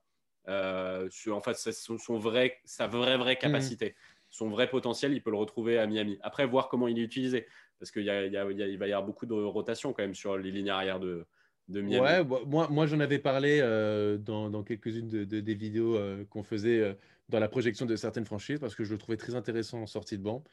sur, 1.10 1.36
en 1.36 1.42
fait, 1.42 1.56
son, 1.56 1.98
son 1.98 2.18
vrai, 2.18 2.58
sa 2.66 2.88
vraie, 2.88 3.18
vraie 3.18 3.38
capacité. 3.38 3.96
Son 4.30 4.50
vrai 4.50 4.70
potentiel, 4.70 5.14
il 5.14 5.22
peut 5.22 5.32
le 5.32 5.38
retrouver 5.38 5.78
à 5.78 5.88
Miami. 5.88 6.18
Après, 6.22 6.46
voir 6.46 6.70
comment 6.70 6.88
il 6.88 7.00
est 7.00 7.04
utilisé. 7.04 7.48
Parce 7.80 7.92
qu'il 7.92 8.06
va 8.06 8.26
y 8.26 8.38
avoir 8.38 9.04
beaucoup 9.04 9.26
de 9.26 9.34
rotation 9.34 9.94
quand 9.94 10.04
même 10.04 10.16
sur 10.16 10.38
les 10.38 10.52
lignes 10.52 10.70
arrière 10.70 11.00
de, 11.00 11.26
de 11.68 11.82
Miami. 11.82 12.02
Ouais, 12.02 12.24
moi, 12.46 12.68
moi 12.70 12.86
j'en 12.88 13.00
avais 13.00 13.20
parlé 13.20 13.60
dans, 14.20 14.50
dans 14.50 14.64
quelques-unes 14.64 15.08
de, 15.08 15.24
des 15.24 15.54
vidéos 15.54 15.98
qu'on 16.30 16.44
faisait 16.44 16.98
dans 17.30 17.40
la 17.40 17.50
projection 17.50 17.86
de 17.86 17.96
certaines 17.96 18.26
franchises 18.26 18.60
parce 18.60 18.76
que 18.76 18.84
je 18.84 18.94
le 18.94 18.98
trouvais 18.98 19.18
très 19.18 19.36
intéressant 19.36 19.82
en 19.82 19.88
sortie 19.88 20.18
de 20.18 20.24
banc. 20.24 20.44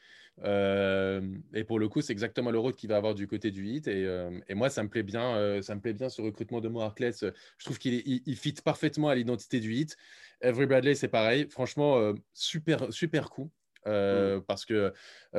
Euh, 0.43 1.21
et 1.53 1.63
pour 1.63 1.79
le 1.79 1.89
coup, 1.89 2.01
c'est 2.01 2.13
exactement 2.13 2.51
le 2.51 2.59
rôle 2.59 2.75
qu'il 2.75 2.89
va 2.89 2.97
avoir 2.97 3.15
du 3.15 3.29
côté 3.29 3.51
du 3.53 3.67
hit. 3.67 3.87
Et, 3.87 4.05
euh, 4.07 4.31
et 4.49 4.55
moi, 4.55 4.71
ça 4.71 4.83
me 4.83 4.89
plaît 4.89 5.05
bien. 5.05 5.37
Euh, 5.37 5.63
ça 5.63 5.75
me 5.75 5.81
plaît 5.81 5.93
bien 5.93 6.09
ce 6.09 6.21
recrutement 6.21 6.61
de 6.61 6.69
Mo 6.69 6.81
Je 6.99 7.65
trouve 7.65 7.79
qu'il 7.79 8.03
il, 8.05 8.37
fit 8.37 8.55
parfaitement 8.65 9.09
à 9.09 9.15
l'identité 9.15 9.61
du 9.61 9.73
hit. 9.75 9.97
Every 10.41 10.67
Bradley, 10.67 10.95
c'est 10.95 11.09
pareil. 11.09 11.47
Franchement, 11.49 12.13
super, 12.33 12.93
super 12.93 13.31
coup. 13.31 13.51
Mm. 13.87 14.41
Parce 14.49 14.65
que 14.65 14.93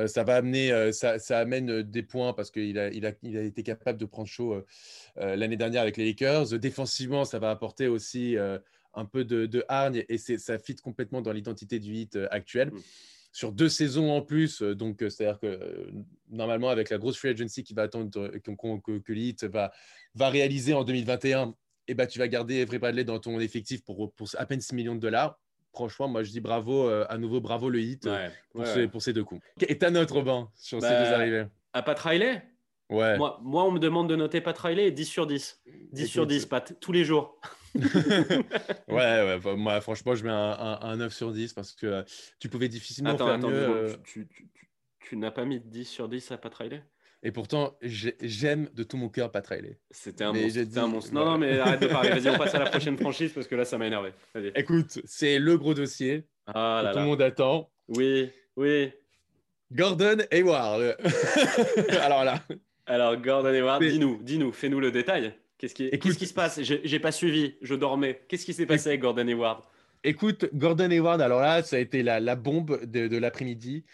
ça 0.06 0.24
va 0.24 0.36
amener, 0.36 0.92
ça, 0.92 1.18
ça, 1.18 1.40
amène 1.40 1.82
des 1.82 2.02
points 2.02 2.32
parce 2.32 2.50
qu'il 2.50 2.78
a, 2.78 2.88
il 2.90 3.04
a, 3.04 3.12
il 3.22 3.36
a 3.36 3.42
été 3.42 3.62
capable 3.64 3.98
de 3.98 4.06
prendre 4.06 4.28
chaud 4.28 4.64
l'année 5.16 5.56
dernière 5.56 5.82
avec 5.82 5.96
les 5.96 6.06
Lakers. 6.06 6.58
Défensivement, 6.58 7.24
ça 7.24 7.38
va 7.40 7.50
apporter 7.50 7.88
aussi 7.88 8.36
un 8.96 9.04
peu 9.04 9.24
de, 9.24 9.64
hargne 9.68 10.04
et 10.08 10.18
ça 10.18 10.58
fit 10.58 10.76
complètement 10.76 11.20
dans 11.20 11.32
l'identité 11.32 11.78
du 11.78 11.94
hit 11.94 12.16
euh, 12.16 12.26
actuel. 12.30 12.70
Mm. 12.72 12.80
Sur 13.32 13.52
deux 13.52 13.68
saisons 13.68 14.10
en 14.10 14.22
plus, 14.22 14.62
euh, 14.62 14.74
donc 14.74 15.02
euh, 15.02 15.10
c'est-à-dire 15.10 15.38
que 15.38 15.90
normalement 16.30 16.70
avec 16.70 16.88
la 16.88 16.96
grosse 16.96 17.18
free 17.18 17.28
agency 17.28 17.62
qui 17.62 17.74
va 17.74 17.82
attendre 17.82 18.10
que, 18.10 18.98
que, 18.98 19.12
l'hit 19.12 19.44
va, 19.44 19.70
va 20.14 20.30
réaliser 20.30 20.72
en 20.72 20.84
2021, 20.84 21.54
et 21.88 21.94
ben, 21.94 22.06
tu 22.06 22.18
vas 22.18 22.26
garder 22.26 22.56
Every 22.56 22.78
Bradley 22.78 23.04
dans 23.04 23.20
ton 23.20 23.38
effectif 23.38 23.84
pour, 23.84 24.12
pour 24.14 24.28
à 24.36 24.46
peine 24.46 24.60
6 24.60 24.74
millions 24.74 24.94
de 24.94 25.00
dollars 25.00 25.38
franchement, 25.72 26.08
moi 26.08 26.22
je 26.22 26.30
dis 26.30 26.40
bravo, 26.40 26.88
à 26.88 27.18
nouveau 27.18 27.42
bravo 27.42 27.68
le 27.68 27.82
hit 27.82 28.08
pour, 28.50 28.66
ces, 28.66 28.88
pour, 28.88 29.02
ces, 29.02 29.12
deux 29.12 29.24
coups. 29.24 29.42
Et 29.68 29.76
ta 29.76 29.90
note, 29.90 30.10
Robin, 30.10 30.48
sur 30.56 30.80
ces 30.80 30.88
bah, 30.88 31.04
deux 31.04 31.12
arrivées? 31.12 31.44
À 31.74 31.82
Pat 31.82 31.98
Riley? 31.98 32.42
Ouais. 32.88 33.16
Moi, 33.18 33.40
moi, 33.42 33.64
on 33.64 33.72
me 33.72 33.78
demande 33.78 34.08
de 34.08 34.16
noter 34.16 34.40
Pat 34.40 34.56
Riley 34.56 34.90
10 34.90 35.04
sur 35.04 35.26
10. 35.26 35.62
10 35.92 36.06
sur 36.06 36.26
10, 36.26 36.46
Pat, 36.46 36.74
tous 36.80 36.92
les 36.92 37.04
jours. 37.04 37.40
ouais, 37.74 38.86
ouais 38.88 39.56
moi, 39.56 39.80
franchement, 39.80 40.14
je 40.14 40.24
mets 40.24 40.30
un, 40.30 40.78
un, 40.80 40.96
9 40.96 41.12
sur 41.12 41.32
10 41.32 41.52
parce 41.52 41.72
que 41.72 42.04
tu 42.38 42.48
pouvais 42.48 42.68
difficilement 42.68 43.16
faire 43.16 43.38
mieux. 43.38 43.52
Euh. 43.52 43.96
Tu, 44.04 44.28
tu, 45.00 45.16
n'as 45.16 45.30
pas 45.30 45.44
mis 45.44 45.60
10 45.60 45.84
sur 45.84 46.08
10 46.08 46.30
à 46.32 46.38
Pat 46.38 46.54
Riley? 46.54 46.82
Et 47.22 47.32
pourtant, 47.32 47.76
j'aime 47.82 48.68
de 48.72 48.84
tout 48.84 48.96
mon 48.96 49.08
cœur 49.08 49.32
Pat 49.32 49.44
Riley. 49.44 49.80
C'était 49.90 50.24
un, 50.24 50.32
un, 50.32 50.86
monstre. 50.86 51.12
Non, 51.12 51.24
non, 51.24 51.38
mais 51.38 51.58
arrête 51.58 51.80
de 51.80 51.88
parler. 51.88 52.10
Vas-y, 52.10 52.32
on 52.32 52.38
passe 52.38 52.54
à 52.54 52.60
la 52.60 52.70
prochaine 52.70 52.96
franchise 52.96 53.32
parce 53.32 53.48
que 53.48 53.56
là, 53.56 53.64
ça 53.64 53.78
m'a 53.78 53.86
énervé. 53.86 54.12
Écoute, 54.54 55.00
c'est 55.04 55.38
le 55.38 55.58
gros 55.58 55.74
dossier 55.74 56.28
ah 56.46 56.84
que 56.84 56.92
tout 56.92 56.98
le 57.00 57.04
monde 57.04 57.22
attend. 57.22 57.70
Oui, 57.88 58.30
oui. 58.56 58.92
Gordon 59.72 60.18
Hayward. 60.30 60.96
Alors 62.00 62.24
là. 62.24 62.42
Alors, 62.86 63.16
Gordon 63.16 63.48
Hayward, 63.48 63.82
dis-nous, 63.82 64.20
dis-nous, 64.22 64.52
fais-nous 64.52 64.80
le 64.80 64.90
détail. 64.90 65.34
Qu'est-ce 65.58 65.74
qui, 65.74 65.90
qu'est-ce 65.90 66.18
qui 66.18 66.26
se 66.26 66.34
passe? 66.34 66.60
J'ai 66.62 67.00
pas 67.00 67.12
suivi, 67.12 67.54
je 67.62 67.74
dormais. 67.74 68.22
Qu'est-ce 68.28 68.44
qui 68.44 68.52
s'est 68.52 68.66
passé 68.66 68.90
avec 68.90 69.00
Gordon 69.00 69.26
Hayward? 69.26 69.62
Écoute, 70.04 70.48
Gordon 70.54 70.90
Hayward, 70.90 71.20
alors 71.20 71.40
là, 71.40 71.62
ça 71.62 71.76
a 71.76 71.78
été 71.78 72.02
la, 72.02 72.36
bombe 72.36 72.84
de, 72.84 73.16
l'après-midi. 73.16 73.84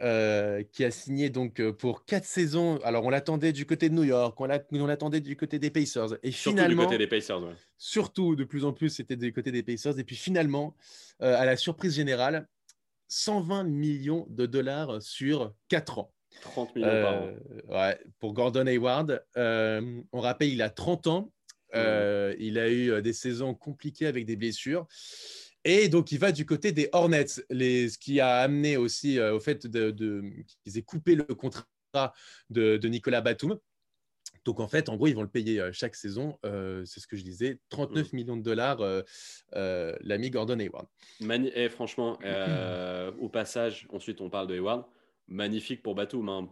Euh, 0.00 0.64
qui 0.72 0.84
a 0.84 0.90
signé 0.90 1.28
donc 1.28 1.60
euh, 1.60 1.70
pour 1.70 2.04
quatre 2.06 2.24
saisons. 2.24 2.80
Alors 2.82 3.04
on 3.04 3.10
l'attendait 3.10 3.52
du 3.52 3.66
côté 3.66 3.88
de 3.88 3.94
New 3.94 4.02
York, 4.02 4.40
on 4.40 4.46
l'attendait 4.46 5.20
du 5.20 5.36
côté 5.36 5.60
des 5.60 5.70
Pacers. 5.70 6.16
Et 6.24 6.32
surtout 6.32 6.56
finalement, 6.56 6.82
du 6.82 6.86
côté 6.88 6.98
des 6.98 7.06
Pacers, 7.06 7.40
ouais. 7.40 7.52
Surtout, 7.76 8.34
de 8.34 8.42
plus 8.42 8.64
en 8.64 8.72
plus, 8.72 8.88
c'était 8.88 9.16
du 9.16 9.32
côté 9.32 9.52
des 9.52 9.62
Pacers. 9.62 9.98
Et 9.98 10.02
puis 10.02 10.16
finalement, 10.16 10.74
euh, 11.20 11.38
à 11.38 11.44
la 11.44 11.56
surprise 11.56 11.94
générale, 11.94 12.48
120 13.08 13.64
millions 13.64 14.26
de 14.30 14.46
dollars 14.46 15.00
sur 15.02 15.52
quatre 15.68 15.98
ans. 15.98 16.12
30 16.40 16.76
millions 16.76 17.02
par 17.02 17.14
an. 17.14 17.26
Euh, 17.26 17.62
ouais, 17.68 17.98
pour 18.18 18.32
Gordon 18.32 18.66
Hayward. 18.66 19.24
Euh, 19.36 20.00
on 20.12 20.20
rappelle, 20.20 20.48
il 20.48 20.62
a 20.62 20.70
30 20.70 21.06
ans. 21.06 21.32
Euh, 21.74 22.34
il 22.38 22.58
a 22.58 22.70
eu 22.70 23.00
des 23.00 23.12
saisons 23.12 23.54
compliquées 23.54 24.06
avec 24.06 24.26
des 24.26 24.36
blessures. 24.36 24.86
Et 25.64 25.88
donc, 25.88 26.12
il 26.12 26.18
va 26.18 26.32
du 26.32 26.44
côté 26.44 26.72
des 26.72 26.88
Hornets, 26.92 27.26
les, 27.48 27.88
ce 27.88 27.96
qui 27.96 28.20
a 28.20 28.38
amené 28.38 28.76
aussi 28.76 29.20
au 29.20 29.40
fait 29.40 29.66
de, 29.66 29.90
qu'ils 30.64 30.78
aient 30.78 30.82
coupé 30.82 31.14
le 31.14 31.24
contrat 31.24 31.64
de, 32.50 32.78
Nicolas 32.88 33.20
Batum. 33.20 33.58
Donc, 34.44 34.58
en 34.58 34.66
fait, 34.66 34.88
en 34.88 34.96
gros, 34.96 35.06
ils 35.06 35.14
vont 35.14 35.22
le 35.22 35.28
payer 35.28 35.62
chaque 35.72 35.94
saison. 35.94 36.36
c'est 36.42 37.00
ce 37.00 37.06
que 37.06 37.16
je 37.16 37.22
disais 37.22 37.58
39 37.70 38.12
mm. 38.12 38.16
millions 38.16 38.36
de 38.36 38.42
dollars, 38.42 38.80
l'ami 39.52 40.30
Gordon 40.30 40.58
Hayward. 40.58 40.88
et 41.20 41.52
eh, 41.54 41.68
franchement, 41.70 42.18
au 43.20 43.28
passage, 43.28 43.86
ensuite, 43.90 44.20
on 44.20 44.28
parle 44.28 44.48
de 44.48 44.54
Hayward 44.56 44.84
magnifique 45.28 45.82
pour 45.82 45.94
Batum. 45.94 46.28
Hein. 46.28 46.48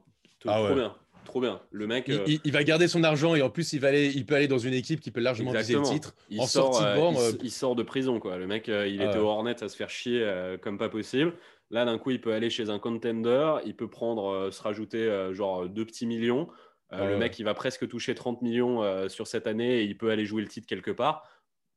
Ah 0.47 0.63
trop 0.65 0.75
bien. 0.75 0.95
Trop 1.25 1.41
bien. 1.41 1.61
Le 1.71 1.87
mec. 1.87 2.09
Euh, 2.09 2.25
il, 2.27 2.53
va 2.53 2.65
garder 2.65 2.89
son 2.89 3.05
argent 3.05 3.35
et 3.35 3.43
en 3.43 3.51
plus, 3.51 3.73
il, 3.73 3.81
va 3.81 3.89
aller, 3.89 4.11
il 4.15 4.27
peut 4.27 4.35
aller 4.35 4.49
dans 4.49 4.59
une 4.59 4.75
équipe 4.75 5.01
qui 5.01 5.11
peut 5.11 5.21
largement 5.21 5.53
viser 5.53 5.75
le 5.75 5.83
titre. 5.83 6.15
Il, 6.29 6.43
sort, 6.47 6.83
euh, 6.83 6.97
euh, 6.97 7.33
il, 7.43 7.51
sort 7.51 7.77
de 7.77 7.83
prison. 7.83 8.21
Quoi. 8.21 8.37
Le 8.37 8.47
mec, 8.47 8.69
il 8.69 9.01
était 9.01 9.19
au 9.19 9.27
Hornet 9.27 9.63
à 9.63 9.69
se 9.69 9.77
faire 9.77 9.91
chier 9.91 10.27
comme 10.63 10.79
pas 10.79 10.89
possible. 10.89 11.35
Là, 11.71 11.85
d'un 11.85 11.99
coup, 11.99 12.11
il 12.11 12.21
peut 12.21 12.33
aller 12.33 12.51
chez 12.51 12.69
un 12.69 12.79
contender. 12.79 13.57
Il 13.65 13.77
peut 13.77 13.89
prendre, 13.89 14.51
se 14.51 14.63
rajouter 14.63 15.31
genre 15.33 15.69
deux 15.69 15.85
petits 15.85 16.07
millions. 16.07 16.49
le 16.91 17.17
mec, 17.17 17.39
il 17.39 17.45
va 17.45 17.55
presque 17.55 17.87
toucher 17.89 18.15
30 18.15 18.43
millions 18.43 19.09
sur 19.09 19.27
cette 19.27 19.47
année 19.47 19.81
et 19.81 19.85
il 19.85 19.97
peut 19.97 20.11
aller 20.11 20.25
jouer 20.25 20.43
le 20.43 20.49
titre 20.49 20.67
quelque 20.67 20.91
part. 20.91 21.29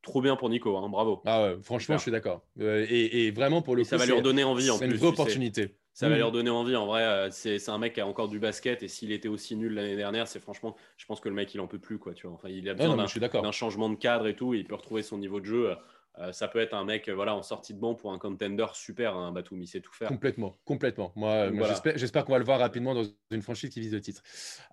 Trop 0.02 0.20
bien 0.20 0.36
pour 0.36 0.50
Nico, 0.50 0.76
hein, 0.76 0.88
bravo. 0.90 1.22
Ah 1.24 1.44
ouais, 1.44 1.56
franchement, 1.62 1.96
je 1.96 2.02
suis 2.02 2.10
d'accord. 2.10 2.42
Et, 2.58 3.30
vraiment, 3.30 3.62
pour 3.62 3.76
le 3.76 3.82
coup, 3.82 3.88
ça 3.88 3.96
va 3.96 4.06
lui 4.06 4.12
redonner 4.12 4.44
envie 4.44 4.70
en 4.70 4.78
plus. 4.78 4.86
C'est 4.86 4.92
une 4.92 4.98
vraie 4.98 5.08
opportunité 5.08 5.76
ça 5.94 6.08
va 6.08 6.16
mm. 6.16 6.18
leur 6.18 6.32
donner 6.32 6.50
envie. 6.50 6.76
En 6.76 6.86
vrai, 6.86 7.02
euh, 7.02 7.28
c'est 7.30 7.68
un 7.68 7.78
mec 7.78 7.94
qui 7.94 8.00
a 8.00 8.06
encore 8.06 8.28
du 8.28 8.40
basket 8.40 8.82
et 8.82 8.88
s'il 8.88 9.12
était 9.12 9.28
aussi 9.28 9.56
nul 9.56 9.74
l'année 9.74 9.96
dernière, 9.96 10.28
c'est 10.28 10.40
franchement, 10.40 10.76
je 10.96 11.06
pense 11.06 11.20
que 11.20 11.28
le 11.28 11.34
mec 11.34 11.54
il 11.54 11.60
en 11.60 11.68
peut 11.68 11.78
plus 11.78 11.98
quoi. 11.98 12.12
Tu 12.12 12.26
vois, 12.26 12.34
enfin, 12.34 12.48
il 12.48 12.68
a 12.68 12.74
besoin 12.74 12.96
d'un 12.96 13.52
changement 13.52 13.88
de 13.88 13.94
cadre 13.94 14.26
et 14.26 14.34
tout. 14.34 14.54
Et 14.54 14.58
il 14.58 14.64
peut 14.66 14.74
retrouver 14.74 15.02
son 15.02 15.18
niveau 15.18 15.40
de 15.40 15.46
jeu. 15.46 15.76
Euh, 16.18 16.32
ça 16.32 16.46
peut 16.46 16.60
être 16.60 16.74
un 16.74 16.84
mec 16.84 17.08
voilà 17.08 17.34
en 17.34 17.42
sortie 17.42 17.74
de 17.74 17.80
banc 17.80 17.94
pour 17.94 18.12
un 18.12 18.18
contender 18.18 18.66
super, 18.74 19.16
un 19.16 19.28
hein, 19.28 19.32
Batum, 19.32 19.60
il 19.62 19.66
sait 19.66 19.80
tout 19.80 19.92
faire. 19.92 20.08
Complètement, 20.08 20.56
complètement. 20.64 21.12
Moi, 21.16 21.50
j'espère 21.96 22.24
qu'on 22.24 22.32
va 22.32 22.38
le 22.38 22.44
voir 22.44 22.58
rapidement 22.58 22.94
dans 22.94 23.04
une 23.30 23.42
franchise 23.42 23.70
qui 23.70 23.80
vise 23.80 23.92
le 23.92 24.00
titre. 24.00 24.22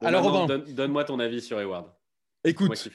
Alors, 0.02 0.48
donne-moi 0.48 1.04
ton 1.04 1.20
avis 1.20 1.42
sur 1.42 1.60
Hayward. 1.60 1.88
Écoute, 2.44 2.90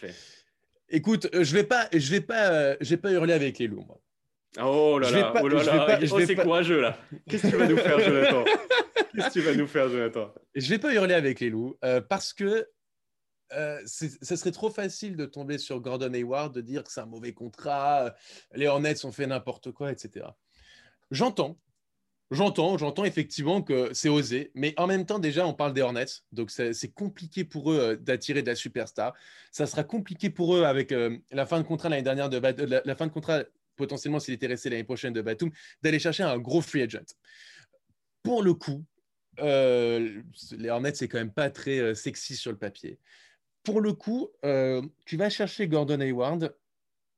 écoute, 0.88 1.28
euh, 1.32 1.44
je 1.44 1.54
vais 1.54 1.62
pas, 1.62 1.88
je 1.92 2.10
vais 2.10 2.20
pas, 2.20 2.76
je 2.80 2.90
vais 2.90 2.96
pas 2.96 3.12
hurler 3.12 3.32
avec 3.32 3.60
les 3.60 3.68
loups. 3.68 3.84
Moi. 3.86 4.00
Oh 4.58 4.98
là 4.98 5.10
là, 5.10 5.34
oh 5.42 5.48
là 5.48 5.62
là, 5.62 5.98
oh, 6.10 6.20
c'est 6.24 6.36
courageux 6.36 6.80
là. 6.80 6.98
Qu'est-ce 7.28 7.42
que 7.42 7.48
tu 7.48 7.56
vas 7.56 7.68
nous 7.68 7.76
faire, 7.76 8.00
Jonathan 8.00 8.44
Qu'est-ce 9.14 9.28
que 9.28 9.32
tu 9.32 9.40
vas 9.40 9.54
nous 9.54 9.66
faire, 9.66 9.88
Jonathan 9.88 10.32
Je 10.54 10.68
vais 10.70 10.78
pas 10.78 10.94
hurler 10.94 11.14
avec 11.14 11.40
les 11.40 11.50
loups 11.50 11.76
euh, 11.84 12.00
parce 12.00 12.32
que 12.32 12.66
euh, 13.52 13.80
ce 13.86 14.36
serait 14.36 14.52
trop 14.52 14.70
facile 14.70 15.16
de 15.16 15.26
tomber 15.26 15.58
sur 15.58 15.80
Gordon 15.80 16.12
Hayward, 16.12 16.54
de 16.54 16.60
dire 16.60 16.82
que 16.82 16.90
c'est 16.90 17.00
un 17.00 17.06
mauvais 17.06 17.32
contrat, 17.32 18.14
les 18.54 18.66
Hornets 18.66 19.04
ont 19.04 19.12
fait 19.12 19.26
n'importe 19.26 19.72
quoi, 19.72 19.92
etc. 19.92 20.26
J'entends, 21.10 21.56
j'entends, 22.30 22.76
j'entends 22.76 23.04
effectivement 23.04 23.62
que 23.62 23.92
c'est 23.94 24.08
osé, 24.08 24.50
mais 24.54 24.74
en 24.78 24.86
même 24.86 25.06
temps, 25.06 25.20
déjà, 25.20 25.46
on 25.46 25.54
parle 25.54 25.74
des 25.74 25.82
Hornets, 25.82 26.06
donc 26.32 26.50
c'est 26.50 26.92
compliqué 26.92 27.44
pour 27.44 27.72
eux 27.72 27.78
euh, 27.78 27.96
d'attirer 27.96 28.42
de 28.42 28.48
la 28.48 28.56
superstar. 28.56 29.14
Ça 29.52 29.66
sera 29.66 29.84
compliqué 29.84 30.30
pour 30.30 30.56
eux 30.56 30.64
avec 30.64 30.92
la 31.30 31.46
fin 31.46 31.60
de 31.60 31.66
contrat 31.66 31.88
l'année 31.88 32.02
dernière, 32.02 32.28
de, 32.28 32.38
la 32.84 32.96
fin 32.96 33.06
de 33.06 33.12
contrat 33.12 33.44
potentiellement 33.76 34.20
s'il 34.20 34.34
était 34.34 34.46
resté 34.46 34.70
l'année 34.70 34.84
prochaine 34.84 35.12
de 35.12 35.22
Batum, 35.22 35.50
d'aller 35.82 35.98
chercher 35.98 36.22
un 36.22 36.38
gros 36.38 36.60
free 36.60 36.82
agent. 36.82 37.14
Pour 38.22 38.42
le 38.42 38.54
coup, 38.54 38.84
euh, 39.40 40.22
les 40.52 40.70
Hornets, 40.70 40.94
c'est 40.94 41.08
quand 41.08 41.18
même 41.18 41.32
pas 41.32 41.50
très 41.50 41.78
euh, 41.78 41.94
sexy 41.94 42.36
sur 42.36 42.50
le 42.50 42.58
papier. 42.58 42.98
Pour 43.62 43.80
le 43.80 43.92
coup, 43.92 44.30
euh, 44.44 44.82
tu 45.04 45.16
vas 45.16 45.30
chercher 45.30 45.68
Gordon 45.68 46.00
Hayward, 46.00 46.54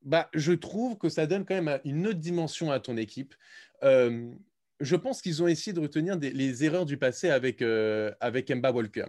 bah, 0.02 0.28
je 0.32 0.52
trouve 0.52 0.96
que 0.96 1.08
ça 1.08 1.26
donne 1.26 1.44
quand 1.44 1.60
même 1.60 1.80
une 1.84 2.06
autre 2.06 2.18
dimension 2.18 2.70
à 2.70 2.80
ton 2.80 2.96
équipe. 2.96 3.34
je 3.82 4.94
pense 4.96 5.20
qu'ils 5.22 5.42
ont 5.42 5.48
essayé 5.48 5.72
de 5.72 5.80
retenir 5.80 6.16
les 6.16 6.64
erreurs 6.64 6.86
du 6.86 6.96
passé 6.96 7.30
avec, 7.30 7.62
avec 8.20 8.50
Emba 8.50 8.70
Walker. 8.70 9.06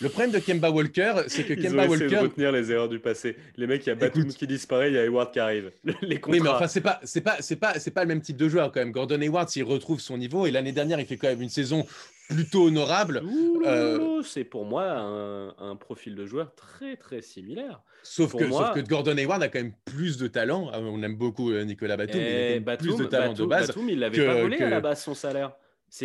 Le 0.00 0.08
problème 0.08 0.32
de 0.32 0.38
Kemba 0.38 0.70
Walker, 0.70 1.14
c'est 1.28 1.44
que 1.44 1.54
Kemba 1.54 1.84
ont 1.84 1.88
Walker. 1.88 2.08
de 2.08 2.16
retenir 2.16 2.52
les 2.52 2.70
erreurs 2.70 2.88
du 2.88 2.98
passé. 2.98 3.36
Les 3.56 3.66
mecs, 3.66 3.84
il 3.86 3.88
y 3.88 3.92
a 3.92 3.94
Batum 3.94 4.26
qui 4.26 4.46
disparaît, 4.46 4.90
il 4.90 4.94
y 4.94 4.98
a 4.98 5.04
Hayward 5.04 5.32
qui 5.32 5.40
arrive. 5.40 5.72
Les 6.02 6.20
Oui, 6.26 6.40
mais 6.40 6.48
enfin, 6.48 6.66
c'est 6.66 6.82
pas, 6.82 7.00
c'est 7.04 7.22
pas, 7.22 7.36
c'est 7.40 7.56
pas, 7.56 7.78
c'est 7.78 7.90
pas 7.90 8.02
le 8.02 8.08
même 8.08 8.20
type 8.20 8.36
de 8.36 8.48
joueur 8.48 8.72
quand 8.72 8.80
même. 8.80 8.92
Gordon 8.92 9.20
Hayward, 9.20 9.48
s'il 9.48 9.64
retrouve 9.64 10.00
son 10.00 10.18
niveau, 10.18 10.46
et 10.46 10.50
l'année 10.50 10.72
dernière, 10.72 11.00
il 11.00 11.06
fait 11.06 11.16
quand 11.16 11.28
même 11.28 11.40
une 11.40 11.48
saison 11.48 11.86
plutôt 12.28 12.66
honorable. 12.66 13.22
Euh, 13.64 14.22
c'est 14.22 14.44
pour 14.44 14.64
moi 14.64 14.84
un, 15.58 15.76
profil 15.76 16.14
de 16.14 16.26
joueur 16.26 16.54
très 16.54 16.96
très 16.96 17.22
similaire. 17.22 17.80
Sauf 18.02 18.36
que, 18.36 18.50
sauf 18.50 18.74
que 18.74 18.80
Gordon 18.80 19.16
Hayward 19.16 19.42
a 19.42 19.48
quand 19.48 19.60
même 19.60 19.74
plus 19.84 20.16
de 20.16 20.26
talent. 20.26 20.70
Ah, 20.72 20.80
on 20.80 21.02
aime 21.02 21.16
beaucoup 21.16 21.52
euh, 21.52 21.64
Nicolas 21.64 21.96
Batum, 21.96 22.20
mais 22.20 22.56
il 22.56 22.68
a 22.68 22.76
plus 22.76 22.96
de 22.96 23.04
talent 23.04 23.32
de 23.32 23.44
base. 23.44 23.68
Batum, 23.68 23.88
il 23.88 23.98
l'avait 23.98 24.26
pas 24.26 24.40
volé 24.40 24.58
à 24.58 24.70
la 24.70 24.80
base 24.80 25.02
son 25.02 25.14
salaire. 25.14 25.52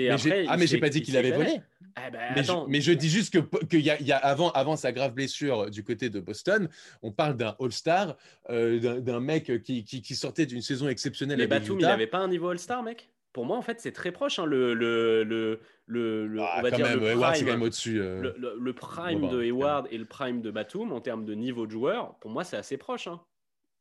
Après, 0.10 0.46
ah, 0.48 0.58
mais 0.58 0.68
j'ai 0.68 0.80
pas 0.80 0.90
dit 0.90 1.00
il 1.00 1.04
qu'il 1.04 1.18
avait 1.18 1.32
volé. 1.32 1.62
Ah, 1.96 2.10
bah, 2.10 2.20
Mais 2.36 2.44
je, 2.44 2.52
attends, 2.52 2.68
mais 2.70 2.80
je 2.80 2.94
dis 2.94 3.10
juste 3.10 3.34
que, 3.34 3.40
que 3.66 3.76
y 3.78 3.90
a, 3.90 4.00
il 4.00 4.08
y 4.08 4.12
a 4.14 4.18
avant, 4.18 4.50
avant 4.52 4.78
sa 4.78 4.92
grave 4.94 5.14
blessure 5.14 5.70
du 5.70 5.84
côté 5.84 6.10
de 6.10 6.20
Boston, 6.22 6.70
on 7.02 7.12
parle 7.12 7.36
d'un 7.36 7.56
All-Star, 7.60 8.16
euh, 8.50 9.02
d'un 9.02 9.20
mec 9.20 9.62
qui, 9.64 9.84
qui, 9.84 10.02
qui 10.02 10.16
sortait 10.16 10.46
d'une 10.46 10.62
saison 10.62 10.88
exceptionnelle 10.88 11.38
mais 11.38 11.44
avec 11.44 11.64
Batum, 11.64 11.80
il 11.80 11.84
n'avait 11.86 12.08
pas 12.08 12.20
un 12.20 12.30
niveau 12.30 12.50
All-Star, 12.50 12.82
mec? 12.84 13.10
Pour 13.34 13.46
moi, 13.46 13.58
en 13.58 13.62
fait, 13.62 13.80
c'est 13.82 13.92
très 13.94 14.12
proche. 14.12 14.40
hein, 14.40 14.46
le, 14.46 14.74
le, 14.74 15.24
le, 15.24 15.60
le, 15.88 16.38
Ah, 16.42 16.56
on 16.60 16.62
va 16.62 16.70
quand 16.70 16.76
dire 16.78 16.86
même, 16.86 17.00
le 17.00 17.08
Hayward, 17.12 17.36
c'est 17.36 17.42
prime, 17.44 17.48
quand 17.48 17.54
même 17.54 17.62
au-dessus. 17.64 18.02
euh. 18.02 18.34
le, 18.38 18.74
prime 18.74 19.30
de 19.30 19.42
Hayward 19.42 19.88
et 19.92 19.98
le 19.98 20.06
prime 20.06 20.42
de 20.42 20.52
Batum 20.52 20.92
en 20.92 21.02
termes 21.02 21.26
de 21.26 21.34
niveau 21.34 21.66
de 21.66 21.72
joueur. 21.72 22.16
Pour 22.20 22.32
moi, 22.32 22.44
c'est 22.44 22.58
assez 22.58 22.78
proche. 22.78 23.08
hein. 23.08 23.22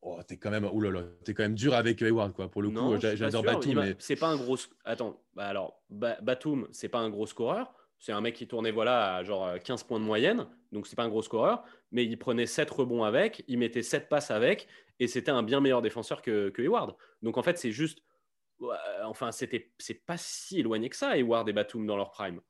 Oh, 0.03 0.19
t'es 0.27 0.39
quand 0.39 0.51
même, 0.51 0.65
oulala, 0.65 1.03
t'es 1.25 1.35
quand 1.35 1.43
même 1.43 1.55
dur 1.55 1.75
avec 1.75 2.01
Hayward, 2.01 2.33
quoi. 2.33 2.51
Pour 2.51 2.63
le 2.63 2.71
Non, 2.71 2.95
coup, 2.95 3.01
j'adore. 3.01 3.43
Batum, 3.43 3.75
mais 3.75 3.97
C'est 3.99 4.17
pas 4.17 4.29
un 4.29 4.37
gros. 4.37 4.57
Attends, 4.85 5.23
bah 5.35 5.47
alors, 5.47 5.83
Ba- 5.91 6.19
Batum, 6.23 6.69
c'est 6.73 6.89
pas 6.89 7.01
un 7.01 7.11
gros 7.11 7.27
scoreur. 7.27 7.75
C'est 7.99 8.13
un 8.13 8.23
mec 8.23 8.35
qui 8.35 8.49
tournait 8.49 8.71
voilà, 8.71 9.17
à 9.17 9.25
genre 9.25 9.47
euh, 9.47 9.59
15 9.59 9.83
points 9.85 10.01
de 10.01 10.05
moyenne. 10.05 10.47
Donc, 10.73 10.87
c'est 10.87 10.97
pas 10.97 11.03
un 11.05 11.11
gros 11.11 11.21
scoreur. 11.21 11.65
Mais 11.93 12.07
il 12.07 12.17
prenait 12.19 12.47
7 12.47 12.71
rebonds 12.71 13.05
avec. 13.05 13.45
Il 13.47 13.59
mettait 13.59 13.83
7 13.83 14.09
passes 14.09 14.31
avec. 14.31 14.69
Et 15.01 15.07
c'était 15.07 15.31
un 15.33 15.43
bien 15.43 15.61
meilleur 15.61 15.83
défenseur 15.83 16.23
que, 16.23 16.49
que 16.49 16.63
Hayward. 16.63 16.95
Donc, 17.21 17.37
en 17.37 17.43
fait, 17.43 17.59
c'est 17.59 17.73
juste. 17.73 18.03
Enfin, 19.05 19.33
c'était 19.33 19.73
c'est 19.79 20.05
pas 20.07 20.17
si 20.19 20.61
éloigné 20.61 20.89
que 20.91 20.97
ça, 20.97 21.11
Hayward 21.17 21.49
et 21.49 21.53
Batum 21.53 21.87
dans 21.87 21.97
leur 21.97 22.11
prime. 22.11 22.41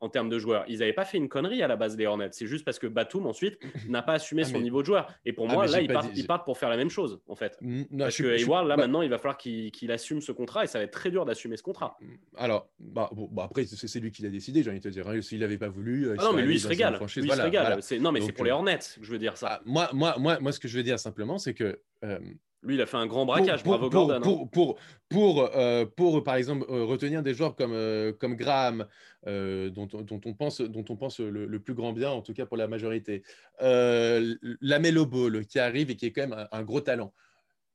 En 0.00 0.08
termes 0.08 0.28
de 0.28 0.38
joueurs, 0.38 0.64
ils 0.68 0.78
n'avaient 0.78 0.92
pas 0.92 1.04
fait 1.04 1.18
une 1.18 1.28
connerie 1.28 1.60
à 1.60 1.66
la 1.66 1.74
base 1.74 1.96
des 1.96 2.06
Hornets. 2.06 2.28
C'est 2.30 2.46
juste 2.46 2.64
parce 2.64 2.78
que 2.78 2.86
Batum 2.86 3.26
ensuite 3.26 3.58
n'a 3.88 4.00
pas 4.00 4.12
assumé 4.12 4.42
Ah, 4.44 4.48
son 4.48 4.52
mais- 4.58 4.60
niveau 4.62 4.80
de 4.82 4.86
joueur. 4.86 5.12
Et 5.24 5.32
pour 5.32 5.46
Ah, 5.50 5.54
moi, 5.54 5.66
là, 5.66 5.80
ils 5.80 5.88
partent, 5.92 6.12
dit- 6.12 6.20
ils 6.20 6.26
partent 6.26 6.44
pour 6.44 6.56
faire 6.56 6.68
la 6.70 6.76
même 6.76 6.88
chose, 6.90 7.20
en 7.26 7.34
fait. 7.34 7.58
Mm, 7.60 7.82
non, 7.90 7.98
Parce 8.04 8.16
je 8.16 8.22
que 8.22 8.36
je 8.36 8.48
là, 8.48 8.62
bah, 8.64 8.76
maintenant, 8.76 9.02
il 9.02 9.10
va 9.10 9.18
falloir 9.18 9.36
qu'il 9.36 9.90
assume 9.90 10.20
ce 10.20 10.30
contrat 10.30 10.62
et 10.62 10.66
ça 10.68 10.78
va 10.78 10.84
être 10.84 10.92
très 10.92 11.10
dur 11.10 11.24
d'assumer 11.24 11.56
ce 11.56 11.64
contrat. 11.64 11.98
Alors, 12.36 12.68
bah, 12.78 13.10
bon, 13.12 13.28
bah, 13.32 13.42
après, 13.44 13.64
c'est 13.66 13.98
lui 14.00 14.12
qui 14.12 14.22
l'a 14.22 14.28
décidé, 14.30 14.62
j'ai 14.62 14.70
envie 14.70 14.78
de 14.78 14.84
te 14.84 14.88
dire. 14.88 15.08
hein. 15.08 15.20
S'il 15.20 15.40
n'avait 15.40 15.58
pas 15.58 15.68
voulu. 15.68 16.06
euh, 16.06 16.14
Ah 16.18 16.22
non, 16.24 16.32
mais 16.32 16.42
lui, 16.42 16.54
il 16.54 16.60
se 16.60 16.68
régale. 16.68 16.94
franchise. 16.94 17.22
Lui, 17.24 17.30
il 17.30 17.36
se 17.36 17.42
régale. 17.42 17.78
voilà. 17.80 18.00
Non, 18.00 18.12
mais 18.12 18.20
c'est 18.20 18.32
pour 18.32 18.44
les 18.44 18.50
euh, 18.52 18.54
Hornets 18.54 18.78
que 18.78 19.02
je 19.04 19.10
veux 19.10 19.18
dire 19.18 19.36
ça. 19.36 19.48
Ah, 19.54 19.62
moi, 19.66 19.90
moi, 19.92 20.14
moi, 20.18 20.38
moi, 20.40 20.52
ce 20.52 20.60
que 20.60 20.68
je 20.68 20.76
veux 20.76 20.84
dire 20.84 21.00
simplement, 21.00 21.38
c'est 21.38 21.54
que 21.54 21.80
euh, 22.04 22.18
Lui, 22.62 22.74
il 22.74 22.80
a 22.80 22.86
fait 22.86 22.96
un 22.96 23.06
grand 23.06 23.24
braquage. 23.24 23.62
pour, 23.62 23.74
Bravo, 23.78 23.88
pour, 23.88 24.06
Gordon. 24.08 24.16
hein. 24.16 24.48
pour, 24.52 24.78
pour, 25.08 25.56
euh, 25.56 25.86
pour, 25.86 26.24
par 26.24 26.34
exemple, 26.34 26.66
euh, 26.70 26.84
retenir 26.84 27.22
des 27.22 27.32
joueurs 27.32 27.54
comme, 27.54 27.72
euh, 27.72 28.12
comme 28.12 28.34
Graham, 28.34 28.86
euh, 29.28 29.70
dont, 29.70 29.88
on- 29.92 30.02
dont, 30.02 30.20
on 30.24 30.34
pense, 30.34 30.60
dont 30.60 30.84
on 30.88 30.96
pense 30.96 31.20
le, 31.20 31.46
le 31.46 31.60
plus 31.60 31.74
grand 31.74 31.92
bien, 31.92 32.10
en 32.10 32.20
tout 32.20 32.34
cas 32.34 32.46
pour 32.46 32.56
la 32.56 32.66
majorité, 32.66 33.22
euh, 33.62 34.34
la 34.60 34.78
Melo 34.80 35.06
Ball 35.06 35.46
qui 35.46 35.58
arrive 35.60 35.90
et 35.90 35.96
qui 35.96 36.06
est 36.06 36.12
quand 36.12 36.22
même 36.28 36.32
un, 36.32 36.48
un 36.50 36.62
gros 36.62 36.80
talent. 36.80 37.12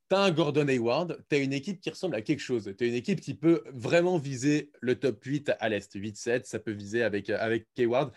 Tu 0.10 0.18
as 0.18 0.20
un 0.24 0.32
Gordon 0.32 0.68
Hayward, 0.68 1.24
tu 1.30 1.36
as 1.38 1.40
une 1.40 1.54
équipe 1.54 1.80
qui 1.80 1.90
ressemble 1.90 2.16
à 2.16 2.22
quelque 2.22 2.42
chose. 2.42 2.74
Tu 2.78 2.84
as 2.84 2.88
une 2.88 2.94
équipe 2.94 3.22
qui 3.22 3.34
peut 3.36 3.64
vraiment 3.74 4.18
viser 4.18 4.70
le 4.82 4.96
top 4.96 5.24
8 5.24 5.54
à 5.60 5.70
l'Est. 5.70 5.96
8-7, 5.96 6.46
ça 6.46 6.60
peut 6.60 6.72
viser 6.74 7.04
avec, 7.04 7.30
avec 7.30 7.68
Hayward 7.78 8.12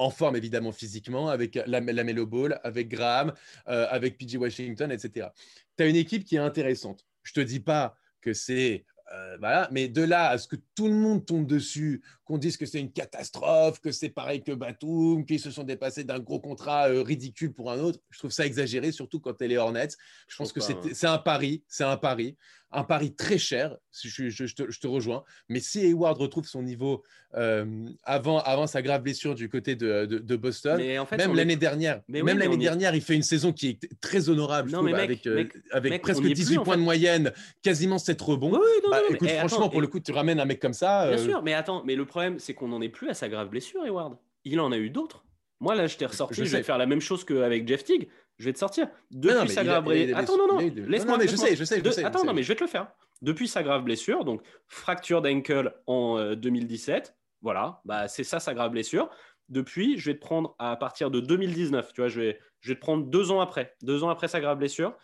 en 0.00 0.10
forme 0.10 0.36
évidemment 0.36 0.72
physiquement, 0.72 1.28
avec 1.28 1.54
la, 1.54 1.80
la 1.80 2.04
Melo 2.04 2.26
Ball, 2.26 2.58
avec 2.64 2.88
Graham, 2.88 3.34
euh, 3.68 3.86
avec 3.90 4.16
PG 4.16 4.38
Washington, 4.38 4.90
etc. 4.90 5.28
Tu 5.76 5.84
as 5.84 5.86
une 5.86 5.96
équipe 5.96 6.24
qui 6.24 6.36
est 6.36 6.40
intéressante. 6.40 7.04
Je 7.22 7.34
te 7.34 7.40
dis 7.40 7.60
pas 7.60 7.94
que 8.22 8.32
c'est 8.32 8.86
euh, 9.12 9.36
voilà, 9.40 9.68
mais 9.72 9.88
de 9.88 10.02
là 10.02 10.28
à 10.28 10.38
ce 10.38 10.46
que 10.46 10.54
tout 10.76 10.86
le 10.86 10.94
monde 10.94 11.26
tombe 11.26 11.44
dessus, 11.44 12.00
qu'on 12.24 12.38
dise 12.38 12.56
que 12.56 12.64
c'est 12.64 12.78
une 12.78 12.92
catastrophe, 12.92 13.80
que 13.80 13.90
c'est 13.90 14.08
pareil 14.08 14.40
que 14.40 14.52
Batum, 14.52 15.26
qu'ils 15.26 15.40
se 15.40 15.50
sont 15.50 15.64
dépassés 15.64 16.04
d'un 16.04 16.20
gros 16.20 16.38
contrat 16.38 16.88
euh, 16.88 17.02
ridicule 17.02 17.52
pour 17.52 17.72
un 17.72 17.80
autre, 17.80 17.98
je 18.10 18.20
trouve 18.20 18.30
ça 18.30 18.46
exagéré, 18.46 18.92
surtout 18.92 19.18
quand 19.18 19.42
elle 19.42 19.50
est 19.50 19.56
Hornets. 19.56 19.88
Je 20.28 20.36
pense 20.36 20.52
que 20.52 20.60
c'est 20.60 21.06
un 21.08 21.18
pari, 21.18 21.64
c'est 21.66 21.82
un 21.82 21.96
pari, 21.96 22.36
un 22.72 22.84
pari 22.84 23.14
très 23.14 23.38
cher. 23.38 23.76
Je, 24.02 24.28
je- 24.30 24.46
je 24.46 24.54
te, 24.54 24.70
je 24.70 24.80
te 24.80 24.86
rejoins. 24.86 25.24
Mais 25.48 25.60
si 25.60 25.80
Hayward 25.80 26.16
retrouve 26.18 26.46
son 26.46 26.62
niveau 26.62 27.02
euh, 27.34 27.86
avant, 28.04 28.38
avant 28.38 28.66
sa 28.66 28.82
grave 28.82 29.02
blessure 29.02 29.34
du 29.34 29.48
côté 29.48 29.74
de, 29.76 30.06
de- 30.06 30.18
de 30.18 30.36
Boston, 30.36 30.76
Mais 30.78 30.98
en 30.98 31.06
fait, 31.06 31.16
même 31.16 31.32
est- 31.32 31.34
l'année 31.34 31.56
dernière, 31.56 32.00
Mais 32.08 32.22
même 32.22 32.38
l'année 32.38 32.56
dernière, 32.56 32.94
il 32.94 33.00
fait 33.02 33.14
une 33.14 33.22
saison 33.22 33.52
qui 33.52 33.68
est 33.68 34.00
très 34.00 34.28
honorable, 34.28 34.68
je 34.68 34.74
Non, 34.74 34.80
trouve, 34.82 34.90
mais 34.92 34.96
mec, 34.98 35.04
avec, 35.10 35.26
euh, 35.26 35.34
mec, 35.34 35.52
avec 35.72 35.90
mec, 35.92 36.02
presque 36.02 36.20
on 36.20 36.24
y 36.24 36.30
est 36.30 36.34
18 36.34 36.54
plus, 36.54 36.58
en 36.60 36.64
points 36.64 36.76
de 36.76 36.82
moyenne, 36.82 37.32
quasiment 37.62 37.98
7 37.98 38.20
rebons. 38.20 38.52
Oui, 38.52 38.58
oui, 38.60 38.80
non, 38.84 38.90
Bah, 38.90 39.00
non, 39.08 39.14
écoute, 39.14 39.28
eh, 39.30 39.38
franchement, 39.38 39.58
attends, 39.58 39.68
pour 39.70 39.78
et- 39.78 39.82
le 39.82 39.86
coup, 39.88 40.00
tu 40.00 40.12
ramènes 40.12 40.40
un 40.40 40.44
mec 40.44 40.60
comme 40.60 40.72
ça. 40.74 41.08
Bien 41.08 41.18
euh, 41.18 41.24
sûr, 41.24 41.42
mais 41.42 41.54
attends, 41.54 41.82
mais 41.84 41.94
le 41.96 42.04
problème, 42.04 42.38
c'est 42.38 42.54
qu'on 42.54 42.68
n'en 42.68 42.80
est 42.80 42.88
plus 42.88 43.08
à 43.10 43.14
sa 43.14 43.28
grave 43.28 43.48
blessure, 43.48 43.84
Hayward. 43.84 44.16
Il 44.44 44.58
en 44.60 44.72
a 44.72 44.78
eu 44.78 44.90
d'autres. 44.90 45.24
Moi, 45.60 45.74
là, 45.74 45.86
je 45.86 45.96
t'ai 45.96 46.06
ressorti, 46.06 46.34
Je 46.36 46.44
je, 46.44 46.56
vais 46.56 46.62
faire 46.62 46.78
la 46.78 46.86
même 46.86 47.00
chose 47.00 47.24
qu'avec 47.24 47.68
Jeff 47.68 47.84
Teague. 47.84 48.08
Je 48.38 48.46
vais 48.46 48.52
te 48.54 48.58
sortir. 48.58 48.88
Depuis 49.10 49.34
non, 49.34 49.42
mais 49.42 49.48
sa 49.48 49.64
grave 49.64 49.84
blessure. 49.84 50.16
Attends, 50.16 50.38
non, 50.38 50.46
non, 50.48 50.58
laisse-moi. 50.58 51.18
je 51.20 51.36
sais, 51.36 51.54
je 51.56 51.64
sais, 51.64 52.04
Attends, 52.04 52.24
non, 52.24 52.32
mais 52.32 52.42
je 52.42 52.48
vais 52.48 52.56
te 52.56 52.64
le 52.64 52.70
faire. 52.70 52.90
Depuis 53.20 53.48
sa 53.48 53.62
grave 53.62 53.84
blessure, 53.84 54.24
donc 54.24 54.42
fracture 54.66 55.20
d'ankle 55.20 55.74
en 55.86 56.16
euh, 56.16 56.34
2017, 56.36 57.14
voilà, 57.42 57.82
bah, 57.84 58.08
c'est 58.08 58.24
ça 58.24 58.40
sa 58.40 58.54
grave 58.54 58.70
blessure. 58.70 59.10
Depuis, 59.50 59.98
je 59.98 60.10
vais 60.10 60.14
te 60.14 60.20
prendre 60.20 60.54
à 60.58 60.76
partir 60.76 61.10
de 61.10 61.20
2019, 61.20 61.92
tu 61.92 62.00
vois, 62.00 62.08
je 62.08 62.20
vais, 62.20 62.38
je 62.60 62.70
vais 62.70 62.76
te 62.76 62.80
prendre 62.80 63.04
deux 63.04 63.30
ans 63.30 63.40
après, 63.40 63.76
deux 63.82 64.04
ans 64.04 64.08
après 64.08 64.28
sa 64.28 64.40
grave 64.40 64.56
blessure, 64.56 64.96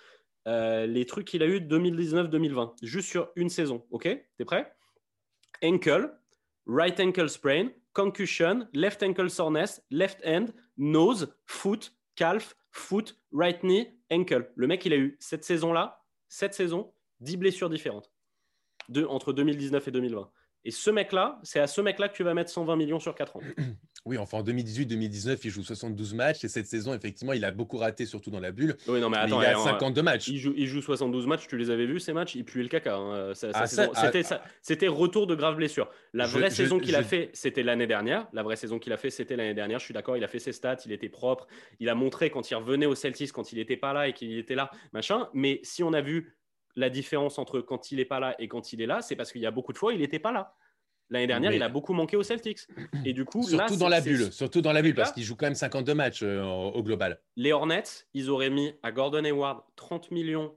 euh, 0.47 0.87
les 0.87 1.05
trucs 1.05 1.27
qu'il 1.27 1.43
a 1.43 1.47
eu 1.47 1.59
2019-2020, 1.59 2.75
juste 2.83 3.09
sur 3.09 3.31
une 3.37 3.49
saison, 3.49 3.85
ok? 3.91 4.05
T'es 4.39 4.45
prêt? 4.45 4.73
Ankle, 5.63 6.17
right 6.67 6.99
ankle 7.01 7.29
sprain, 7.29 7.69
concussion, 7.97 8.69
left 8.75 9.03
ankle 9.03 9.31
soreness, 9.31 9.81
left 9.91 10.23
hand, 10.23 10.53
nose, 10.77 11.35
foot, 11.47 11.95
calf, 12.15 12.55
foot, 12.71 13.17
right 13.33 13.63
knee, 13.63 13.99
ankle. 14.11 14.53
Le 14.55 14.67
mec, 14.67 14.85
il 14.85 14.93
a 14.93 14.97
eu 14.97 15.17
cette 15.19 15.45
saison-là, 15.45 16.05
cette 16.29 16.53
saison, 16.53 16.93
10 17.21 17.39
blessures 17.39 17.71
différentes 17.71 18.13
entre 19.09 19.33
2019 19.33 19.89
et 19.89 19.91
2020. 19.91 20.31
Et 20.67 20.73
ce 20.73 20.91
mec-là, 20.91 21.39
c'est 21.45 21.61
à 21.61 21.69
ce 21.69 21.81
mec-là 21.81 22.09
que 22.09 22.17
tu 22.17 22.25
vas 22.25 22.35
mettre 22.35 22.51
120 22.51 22.75
millions 22.75 22.99
sur 22.99 23.15
4 23.15 23.37
ans. 23.37 23.41
Oui, 24.05 24.19
enfin 24.19 24.39
en 24.39 24.45
2018-2019, 24.45 25.39
il 25.43 25.51
joue 25.51 25.65
72 25.65 26.15
matchs 26.15 26.45
et 26.45 26.49
cette 26.49 26.69
saison, 26.69 26.95
effectivement, 26.95 27.33
il 27.33 27.45
a 27.45 27.51
beaucoup 27.51 27.77
raté, 27.77 28.07
surtout 28.07 28.31
dans 28.31 28.39
la 28.39 28.53
bulle. 28.53 28.77
Oui, 28.87 29.01
non, 29.01 29.11
mais 29.11 29.17
Mais 29.17 29.25
attends, 29.25 29.43
il 29.43 29.47
a 29.47 29.59
eh, 29.59 29.65
52 29.65 30.01
matchs. 30.03 30.29
il, 30.29 30.39
joue, 30.39 30.55
il 30.57 30.69
joue 30.69 30.81
72 30.81 31.27
matchs, 31.27 31.49
tu 31.49 31.57
les 31.57 31.71
avais 31.71 31.87
vus 31.87 31.99
ces 31.99 32.13
matchs, 32.13 32.37
il 32.37 32.45
puait 32.45 32.63
le 32.63 32.69
caca. 32.69 32.95
hein, 32.95 33.33
Ah, 33.53 33.67
C'était 34.63 34.87
ah, 34.87 34.91
retour 34.93 35.27
de 35.27 35.35
grave 35.35 35.57
blessure. 35.57 35.91
La 36.13 36.27
vraie 36.29 36.51
je- 36.51 36.55
saison 36.55 36.79
qu'il 36.79 36.95
a 36.95 37.03
je- 37.03 37.07
fait, 37.09 37.31
c'était 37.33 37.65
l'année 37.65 37.89
dernière. 37.89 38.29
La 38.33 38.45
vraie 38.45 38.55
saison 38.55 38.79
qu'il 38.79 38.93
a 38.93 38.97
fait, 38.97 39.11
c'était 39.11 39.35
l'année 39.35 39.55
dernière. 39.55 39.81
Je 39.81 39.85
suis 39.87 39.95
d'accord, 39.95 40.17
il 40.17 40.23
a 40.23 40.29
fait 40.29 40.39
ses 40.39 40.53
stats, 40.53 40.77
il 40.87 40.93
était 40.93 41.09
propre. 41.09 41.49
Il 41.81 41.89
a 41.89 41.97
montré 41.97 42.31
quand 42.31 42.49
il 42.49 42.55
revenait 42.55 42.87
au 42.87 42.95
Celtics, 42.95 43.33
quand 43.33 43.51
il 43.51 43.57
n'était 43.59 43.77
pas 43.77 43.93
là 43.93 44.07
et 44.07 44.13
qu'il 44.13 44.39
était 44.39 44.55
là, 44.55 44.71
machin. 44.93 45.29
Mais 45.35 45.59
si 45.65 45.83
on 45.83 45.93
a 45.93 46.01
vu 46.01 46.36
la 46.77 46.91
différence 46.91 47.39
entre 47.39 47.61
quand 47.61 47.91
il 47.91 47.97
n'est 47.97 48.05
pas 48.05 48.21
là 48.21 48.37
et 48.39 48.49
quand 48.49 48.73
il 48.73 48.81
est 48.81 48.87
là, 48.87 49.03
c'est 49.03 49.17
parce 49.17 49.33
qu'il 49.33 49.41
y 49.41 49.47
a 49.47 49.51
beaucoup 49.51 49.73
de 49.73 49.79
fois, 49.79 49.93
il 49.93 50.01
n'était 50.01 50.19
pas 50.19 50.33
là. 50.33 50.55
L'année 51.09 51.27
dernière, 51.27 51.53
il 51.53 51.63
a 51.63 51.69
beaucoup 51.69 51.93
manqué 51.93 52.17
aux 52.17 52.25
Celtics. 52.25 52.61
Et 53.05 53.13
du 53.13 53.25
coup, 53.25 53.47
là, 53.49 53.69
Surtout 53.69 53.77
dans 53.77 53.89
la 53.89 54.01
bulle, 54.01 54.33
surtout 54.33 54.61
dans 54.61 54.73
la 54.73 54.83
bulle, 54.83 54.95
parce 54.95 55.13
qu'il 55.13 55.23
joue 55.23 55.37
quand 55.37 55.47
même 55.47 55.55
52 55.55 55.95
matchs 55.95 56.23
euh, 56.23 56.43
au, 56.43 56.73
au 56.73 56.83
global. 56.83 57.21
Les 57.37 57.53
Hornets, 57.53 57.85
ils 58.13 58.29
auraient 58.29 58.51
mis 58.51 58.75
à 58.83 58.91
Gordon 58.91 59.25
Hayward 59.25 59.63
30 59.77 60.11
millions 60.11 60.57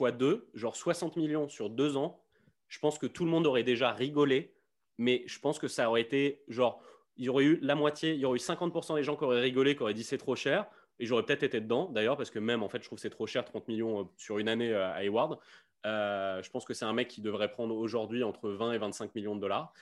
x 0.00 0.12
2, 0.16 0.50
genre 0.54 0.76
60 0.76 1.16
millions 1.16 1.48
sur 1.48 1.68
deux 1.68 1.96
ans. 1.96 2.22
Je 2.68 2.78
pense 2.78 2.98
que 2.98 3.06
tout 3.06 3.24
le 3.24 3.30
monde 3.30 3.46
aurait 3.46 3.64
déjà 3.64 3.92
rigolé, 3.92 4.54
mais 4.98 5.24
je 5.26 5.38
pense 5.40 5.58
que 5.58 5.68
ça 5.68 5.88
aurait 5.88 6.02
été 6.02 6.42
genre, 6.48 6.80
il 7.16 7.24
y 7.24 7.28
aurait 7.28 7.44
eu 7.44 7.58
la 7.60 7.74
moitié, 7.74 8.12
il 8.14 8.20
y 8.20 8.24
aurait 8.24 8.36
eu 8.36 8.40
50% 8.40 8.94
des 8.96 9.02
gens 9.02 9.16
qui 9.16 9.24
auraient 9.24 9.40
rigolé, 9.40 9.74
qui 9.74 9.82
auraient 9.82 9.94
dit 9.94 10.04
c'est 10.04 10.18
trop 10.18 10.36
cher. 10.36 10.66
Et 11.00 11.06
j'aurais 11.06 11.24
peut-être 11.24 11.42
été 11.44 11.60
dedans, 11.60 11.86
d'ailleurs, 11.90 12.16
parce 12.16 12.30
que 12.30 12.38
même, 12.38 12.62
en 12.62 12.68
fait, 12.68 12.78
je 12.78 12.84
trouve 12.86 12.96
que 12.96 13.02
c'est 13.02 13.10
trop 13.10 13.26
cher, 13.26 13.44
30 13.44 13.68
millions 13.68 14.00
euh, 14.00 14.04
sur 14.16 14.38
une 14.38 14.48
année 14.48 14.70
euh, 14.72 14.90
à 14.90 15.02
Hayward. 15.04 15.38
Euh, 15.86 16.42
je 16.42 16.50
pense 16.50 16.64
que 16.64 16.74
c'est 16.74 16.84
un 16.84 16.92
mec 16.92 17.08
qui 17.08 17.20
devrait 17.20 17.50
prendre 17.50 17.74
aujourd'hui 17.76 18.24
entre 18.24 18.50
20 18.50 18.72
et 18.72 18.78
25 18.78 19.14
millions 19.14 19.36
de 19.36 19.40
dollars. 19.40 19.72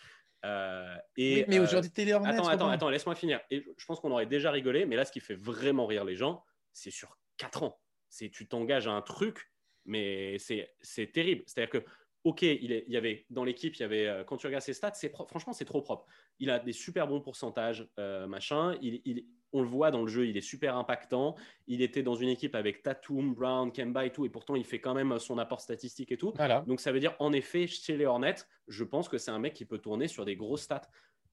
Euh, 0.44 0.94
et, 1.16 1.36
Oui, 1.38 1.44
mais 1.48 1.58
aujourd'hui, 1.58 1.90
les 1.96 2.12
Hornets. 2.12 2.28
Attends, 2.34 2.48
attends, 2.48 2.68
attends, 2.68 2.90
laisse-moi 2.90 3.14
finir. 3.14 3.40
Et 3.50 3.64
je- 3.76 3.86
pense 3.86 3.98
qu'on 4.00 4.12
aurait 4.12 4.26
déjà 4.26 4.50
rigolé, 4.50 4.84
mais 4.84 4.94
là, 4.96 5.04
ce 5.04 5.12
qui 5.12 5.20
fait 5.20 5.34
vraiment 5.34 5.86
rire 5.86 6.04
les 6.04 6.14
gens, 6.16 6.44
c'est 6.72 6.90
sur 6.90 7.18
4 7.38 7.62
ans. 7.62 7.80
C'est 8.08 8.28
tu 8.30 8.46
t'engages 8.46 8.86
à 8.86 8.92
un 8.92 9.02
truc, 9.02 9.50
mais 9.86 10.38
c'est 10.38 10.70
c'est 10.80 11.06
terrible. 11.10 11.42
C'est-à-dire 11.46 11.70
que, 11.80 11.86
ok, 12.24 12.42
il, 12.42 12.72
est- 12.72 12.84
il 12.86 12.92
y 12.92 12.96
avait 12.96 13.24
dans 13.30 13.42
l'équipe, 13.44 13.74
il 13.76 13.80
y 13.80 13.84
avait 13.84 14.22
quand 14.26 14.36
tu 14.36 14.46
regardes 14.46 14.62
ses 14.62 14.74
stats, 14.74 14.92
c'est 14.94 15.10
franchement 15.10 15.52
c'est 15.54 15.64
trop 15.64 15.80
propre. 15.82 16.06
Il 16.38 16.50
a 16.50 16.58
des 16.58 16.72
super 16.72 17.08
bons 17.08 17.20
pourcentages, 17.22 17.88
euh, 17.98 18.26
machin. 18.26 18.76
Il, 18.82 19.00
il- 19.06 19.26
on 19.52 19.62
le 19.62 19.68
voit 19.68 19.90
dans 19.90 20.02
le 20.02 20.08
jeu, 20.08 20.26
il 20.26 20.36
est 20.36 20.40
super 20.42 20.76
impactant. 20.76 21.34
Il 21.66 21.80
était 21.82 22.02
dans 22.02 22.14
une 22.14 22.28
équipe 22.28 22.54
avec 22.54 22.82
Tatum, 22.82 23.34
Brown, 23.34 23.72
Kemba 23.72 24.04
et 24.06 24.10
tout, 24.10 24.24
et 24.26 24.28
pourtant 24.28 24.54
il 24.56 24.64
fait 24.64 24.80
quand 24.80 24.94
même 24.94 25.18
son 25.18 25.38
apport 25.38 25.60
statistique 25.60 26.12
et 26.12 26.16
tout. 26.16 26.32
Voilà. 26.36 26.62
Donc 26.66 26.80
ça 26.80 26.92
veut 26.92 27.00
dire, 27.00 27.14
en 27.20 27.32
effet, 27.32 27.66
chez 27.66 27.96
les 27.96 28.06
Hornets, 28.06 28.34
je 28.68 28.84
pense 28.84 29.08
que 29.08 29.18
c'est 29.18 29.30
un 29.30 29.38
mec 29.38 29.54
qui 29.54 29.64
peut 29.64 29.78
tourner 29.78 30.08
sur 30.08 30.24
des 30.24 30.36
grosses 30.36 30.62
stats. 30.62 30.82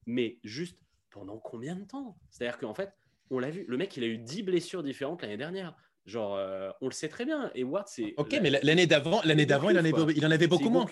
Mais 0.06 0.38
juste 0.44 0.78
pendant 1.10 1.38
combien 1.38 1.76
de 1.76 1.84
temps? 1.84 2.16
C'est-à-dire 2.30 2.58
qu'en 2.58 2.74
fait, 2.74 2.92
on 3.30 3.38
l'a 3.38 3.50
vu, 3.50 3.64
le 3.68 3.76
mec, 3.76 3.96
il 3.96 4.04
a 4.04 4.06
eu 4.06 4.18
10 4.18 4.42
blessures 4.42 4.82
différentes 4.82 5.22
l'année 5.22 5.36
dernière. 5.36 5.74
Genre, 6.06 6.34
euh, 6.36 6.70
on 6.82 6.86
le 6.88 6.92
sait 6.92 7.08
très 7.08 7.24
bien. 7.24 7.50
Et 7.54 7.64
Watt, 7.64 7.88
c'est. 7.88 8.12
Ok, 8.18 8.38
mais 8.42 8.50
l'année 8.50 8.86
d'avant, 8.86 9.22
l'année 9.24 9.46
d'avant, 9.46 9.70
il 9.70 9.76
en 9.76 9.80
avait, 9.80 10.12
il 10.14 10.26
en 10.26 10.30
avait 10.30 10.46
beaucoup 10.46 10.68
moins. 10.68 10.84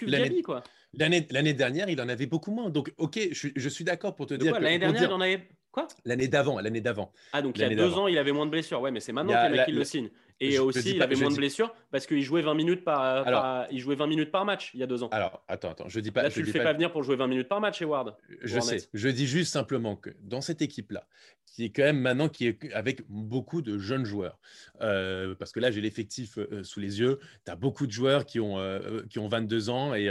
L'année 0.94 1.52
dernière, 1.52 1.88
il 1.88 2.00
en 2.00 2.08
avait 2.08 2.26
beaucoup 2.26 2.50
moins. 2.50 2.70
Donc, 2.70 2.92
ok, 2.96 3.18
je, 3.30 3.34
suis- 3.38 3.52
je 3.54 3.68
suis 3.68 3.84
d'accord 3.84 4.14
pour 4.14 4.26
te 4.26 4.34
De 4.34 4.38
dire 4.38 4.58
L'année 4.58 4.78
dernière, 4.78 5.00
dire- 5.00 5.10
il 5.10 5.12
en 5.12 5.20
avait. 5.20 5.48
Quoi? 5.72 5.88
L'année 6.04 6.28
d'avant, 6.28 6.60
l'année 6.60 6.82
d'avant. 6.82 7.12
Ah, 7.32 7.40
donc 7.40 7.56
il 7.56 7.62
y 7.62 7.64
a 7.64 7.74
deux 7.74 7.94
ans, 7.94 8.06
il 8.06 8.18
avait 8.18 8.32
moins 8.32 8.44
de 8.44 8.50
blessures. 8.50 8.80
Ouais, 8.82 8.90
mais 8.90 9.00
c'est 9.00 9.12
maintenant 9.12 9.32
Il 9.32 9.34
y 9.34 9.36
a 9.36 9.46
que 9.46 9.46
les 9.46 9.50
mecs 9.52 9.58
la- 9.58 9.64
qui 9.64 9.72
le 9.72 9.78
la- 9.78 9.84
signent. 9.84 10.10
Et 10.40 10.58
aussi, 10.58 10.96
il 10.96 11.02
avait 11.02 11.14
moins 11.14 11.30
de 11.30 11.36
blessures 11.36 11.72
parce 11.90 12.06
qu'il 12.06 12.22
jouait 12.22 12.42
20 12.42 12.54
minutes 12.54 12.84
par, 12.84 13.66
il 13.70 13.78
jouait 13.80 13.94
20 13.94 14.06
minutes 14.06 14.30
par 14.30 14.44
match 14.44 14.70
il 14.74 14.80
y 14.80 14.82
a 14.82 14.86
deux 14.86 15.02
ans. 15.02 15.08
Alors, 15.12 15.42
attends, 15.48 15.70
attends, 15.70 15.88
je 15.88 16.00
dis 16.00 16.10
pas. 16.10 16.22
Là, 16.22 16.30
tu 16.30 16.42
le 16.42 16.50
fais 16.50 16.62
pas... 16.62 16.72
venir 16.72 16.92
pour 16.92 17.02
jouer 17.02 17.16
20 17.16 17.26
minutes 17.28 17.48
par 17.48 17.60
match, 17.60 17.80
Eward. 17.80 18.16
Je 18.42 18.60
sais. 18.60 18.88
Je 18.92 19.08
dis 19.08 19.26
juste 19.26 19.52
simplement 19.52 19.96
que 19.96 20.10
dans 20.20 20.40
cette 20.40 20.60
équipe-là, 20.60 21.06
qui 21.46 21.64
est 21.64 21.70
quand 21.70 21.82
même 21.82 22.00
maintenant 22.00 22.28
qui 22.28 22.46
est 22.46 22.72
avec 22.72 23.02
beaucoup 23.08 23.62
de 23.62 23.78
jeunes 23.78 24.04
joueurs, 24.04 24.38
euh, 24.80 25.34
parce 25.36 25.52
que 25.52 25.60
là, 25.60 25.70
j'ai 25.70 25.80
l'effectif 25.80 26.38
euh, 26.38 26.62
sous 26.64 26.80
les 26.80 27.00
yeux. 27.00 27.18
Tu 27.44 27.52
as 27.52 27.56
beaucoup 27.56 27.86
de 27.86 27.92
joueurs 27.92 28.26
qui 28.26 28.40
ont, 28.40 28.58
euh, 28.58 29.02
qui 29.10 29.18
ont 29.18 29.28
22 29.28 29.70
ans 29.70 29.94
et 29.94 30.08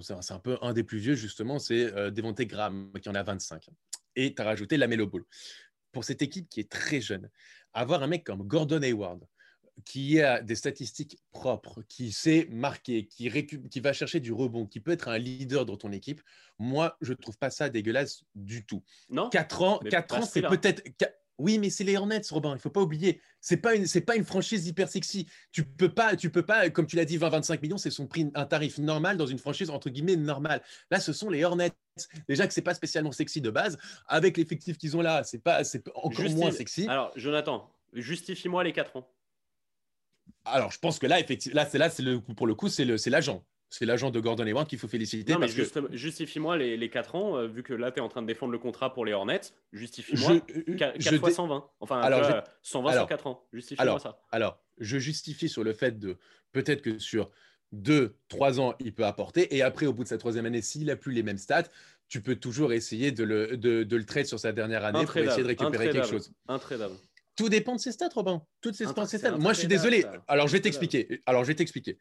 c'est 0.00 0.32
un 0.32 0.38
peu 0.38 0.58
un 0.62 0.72
des 0.72 0.84
plus 0.84 0.98
vieux, 0.98 1.14
justement, 1.14 1.58
c'est 1.58 1.90
Devonte 2.12 2.40
Graham 2.42 2.90
qui 3.00 3.08
en 3.08 3.14
a 3.14 3.22
25. 3.22 3.68
Et 4.16 4.34
tu 4.34 4.42
as 4.42 4.44
rajouté 4.44 4.76
la 4.76 4.86
Melo 4.86 5.06
Ball. 5.06 5.24
Pour 5.92 6.04
cette 6.04 6.22
équipe 6.22 6.48
qui 6.48 6.60
est 6.60 6.70
très 6.70 7.00
jeune, 7.00 7.28
avoir 7.74 8.02
un 8.02 8.06
mec 8.06 8.24
comme 8.24 8.42
Gordon 8.42 8.82
Hayward, 8.82 9.26
qui 9.84 10.20
a 10.20 10.40
des 10.42 10.54
statistiques 10.54 11.18
propres, 11.30 11.82
qui 11.88 12.12
sait 12.12 12.46
marquer, 12.50 13.06
qui, 13.06 13.30
qui 13.46 13.80
va 13.80 13.92
chercher 13.92 14.20
du 14.20 14.32
rebond, 14.32 14.66
qui 14.66 14.80
peut 14.80 14.92
être 14.92 15.08
un 15.08 15.18
leader 15.18 15.64
dans 15.64 15.76
ton 15.76 15.92
équipe, 15.92 16.20
moi, 16.58 16.96
je 17.00 17.12
ne 17.12 17.16
trouve 17.16 17.38
pas 17.38 17.50
ça 17.50 17.68
dégueulasse 17.68 18.24
du 18.34 18.64
tout. 18.64 18.82
Non. 19.08 19.28
4 19.30 19.62
ans, 19.62 19.78
4 19.78 20.14
ans 20.14 20.22
c'est 20.22 20.42
peut-être. 20.42 20.82
Oui, 21.42 21.58
mais 21.58 21.70
c'est 21.70 21.82
les 21.82 21.96
Hornets, 21.96 22.22
Robin. 22.30 22.50
Il 22.50 22.54
ne 22.54 22.58
faut 22.58 22.70
pas 22.70 22.80
oublier. 22.80 23.20
C'est 23.40 23.56
pas 23.56 23.74
une, 23.74 23.88
c'est 23.88 24.00
pas 24.00 24.14
une 24.14 24.24
franchise 24.24 24.64
hyper 24.68 24.88
sexy. 24.88 25.26
Tu 25.50 25.64
peux 25.64 25.92
pas, 25.92 26.14
tu 26.14 26.30
peux 26.30 26.44
pas, 26.44 26.70
comme 26.70 26.86
tu 26.86 26.94
l'as 26.94 27.04
dit, 27.04 27.18
20-25 27.18 27.60
millions, 27.60 27.78
c'est 27.78 27.90
son 27.90 28.06
prix, 28.06 28.30
un 28.34 28.46
tarif 28.46 28.78
normal 28.78 29.16
dans 29.16 29.26
une 29.26 29.38
franchise 29.38 29.68
entre 29.68 29.90
guillemets 29.90 30.14
normale. 30.14 30.62
Là, 30.92 31.00
ce 31.00 31.12
sont 31.12 31.28
les 31.28 31.42
Hornets. 31.42 31.72
Déjà 32.28 32.46
que 32.46 32.54
c'est 32.54 32.62
pas 32.62 32.74
spécialement 32.74 33.10
sexy 33.10 33.40
de 33.40 33.50
base. 33.50 33.76
Avec 34.06 34.36
l'effectif 34.36 34.78
qu'ils 34.78 34.96
ont 34.96 35.02
là, 35.02 35.24
c'est 35.24 35.42
pas, 35.42 35.64
c'est 35.64 35.82
encore 35.96 36.30
moins 36.30 36.52
sexy. 36.52 36.86
Alors, 36.86 37.10
Jonathan, 37.16 37.68
justifie-moi 37.92 38.62
les 38.62 38.72
4 38.72 38.98
ans. 38.98 39.12
Alors, 40.44 40.70
je 40.70 40.78
pense 40.78 41.00
que 41.00 41.08
là, 41.08 41.18
effectivement, 41.18 41.56
là, 41.56 41.66
c'est 41.66 41.78
là, 41.78 41.90
c'est 41.90 42.04
le 42.04 42.20
pour 42.20 42.46
le 42.46 42.54
coup, 42.54 42.68
c'est 42.68 42.84
le, 42.84 42.98
c'est 42.98 43.10
l'agent. 43.10 43.44
C'est 43.72 43.86
l'agent 43.86 44.10
de 44.10 44.20
Gordon 44.20 44.46
Hayward 44.46 44.68
qu'il 44.68 44.78
faut 44.78 44.86
féliciter. 44.86 45.32
Non, 45.32 45.38
mais 45.38 45.48
justifie-moi 45.92 46.58
les, 46.58 46.76
les 46.76 46.90
4 46.90 47.14
ans, 47.14 47.38
euh, 47.38 47.46
vu 47.46 47.62
que 47.62 47.72
là, 47.72 47.90
tu 47.90 48.00
es 48.00 48.02
en 48.02 48.08
train 48.10 48.20
de 48.20 48.26
défendre 48.26 48.52
le 48.52 48.58
contrat 48.58 48.92
pour 48.92 49.06
les 49.06 49.14
Hornets. 49.14 49.40
Justifie-moi 49.72 50.40
4, 50.76 51.16
fois 51.16 51.30
120. 51.30 51.70
Enfin, 51.80 52.00
alors, 52.02 52.44
120 52.60 52.92
sur 52.92 53.06
4 53.06 53.26
ans. 53.28 53.46
Justifie-moi 53.54 53.98
ça. 53.98 54.20
Alors, 54.30 54.62
je 54.76 54.98
justifie 54.98 55.48
sur 55.48 55.64
le 55.64 55.72
fait 55.72 55.98
de 55.98 56.18
peut-être 56.52 56.82
que 56.82 56.98
sur 56.98 57.30
2, 57.72 58.14
3 58.28 58.60
ans, 58.60 58.74
il 58.78 58.92
peut 58.92 59.06
apporter. 59.06 59.56
Et 59.56 59.62
après, 59.62 59.86
au 59.86 59.94
bout 59.94 60.04
de 60.04 60.08
sa 60.08 60.18
troisième 60.18 60.44
année, 60.44 60.60
s'il 60.60 60.84
n'a 60.84 60.96
plus 60.96 61.14
les 61.14 61.22
mêmes 61.22 61.38
stats, 61.38 61.64
tu 62.08 62.20
peux 62.20 62.36
toujours 62.36 62.74
essayer 62.74 63.10
de 63.10 63.24
le, 63.24 63.56
de, 63.56 63.84
de 63.84 63.96
le 63.96 64.04
trade 64.04 64.26
sur 64.26 64.38
sa 64.38 64.52
dernière 64.52 64.84
année 64.84 65.06
pour 65.06 65.16
essayer 65.16 65.44
de 65.44 65.48
récupérer 65.48 65.88
quelque 65.88 66.08
chose. 66.08 66.30
Intradable. 66.46 66.96
Tout 67.36 67.48
dépend 67.48 67.74
de 67.74 67.80
ses 67.80 67.92
stats, 67.92 68.10
Robin. 68.14 68.42
Toutes 68.60 68.74
ses 68.74 68.86
stats. 68.86 69.38
Moi, 69.38 69.54
je 69.54 69.60
suis 69.60 69.68
désolé. 69.68 70.04
Alors, 70.28 70.48
je 70.48 70.52
vais 70.52 70.60
t'expliquer. 70.60 71.22
Alors, 71.24 71.44
je 71.44 71.48
vais 71.48 71.54
t'expliquer. 71.54 71.98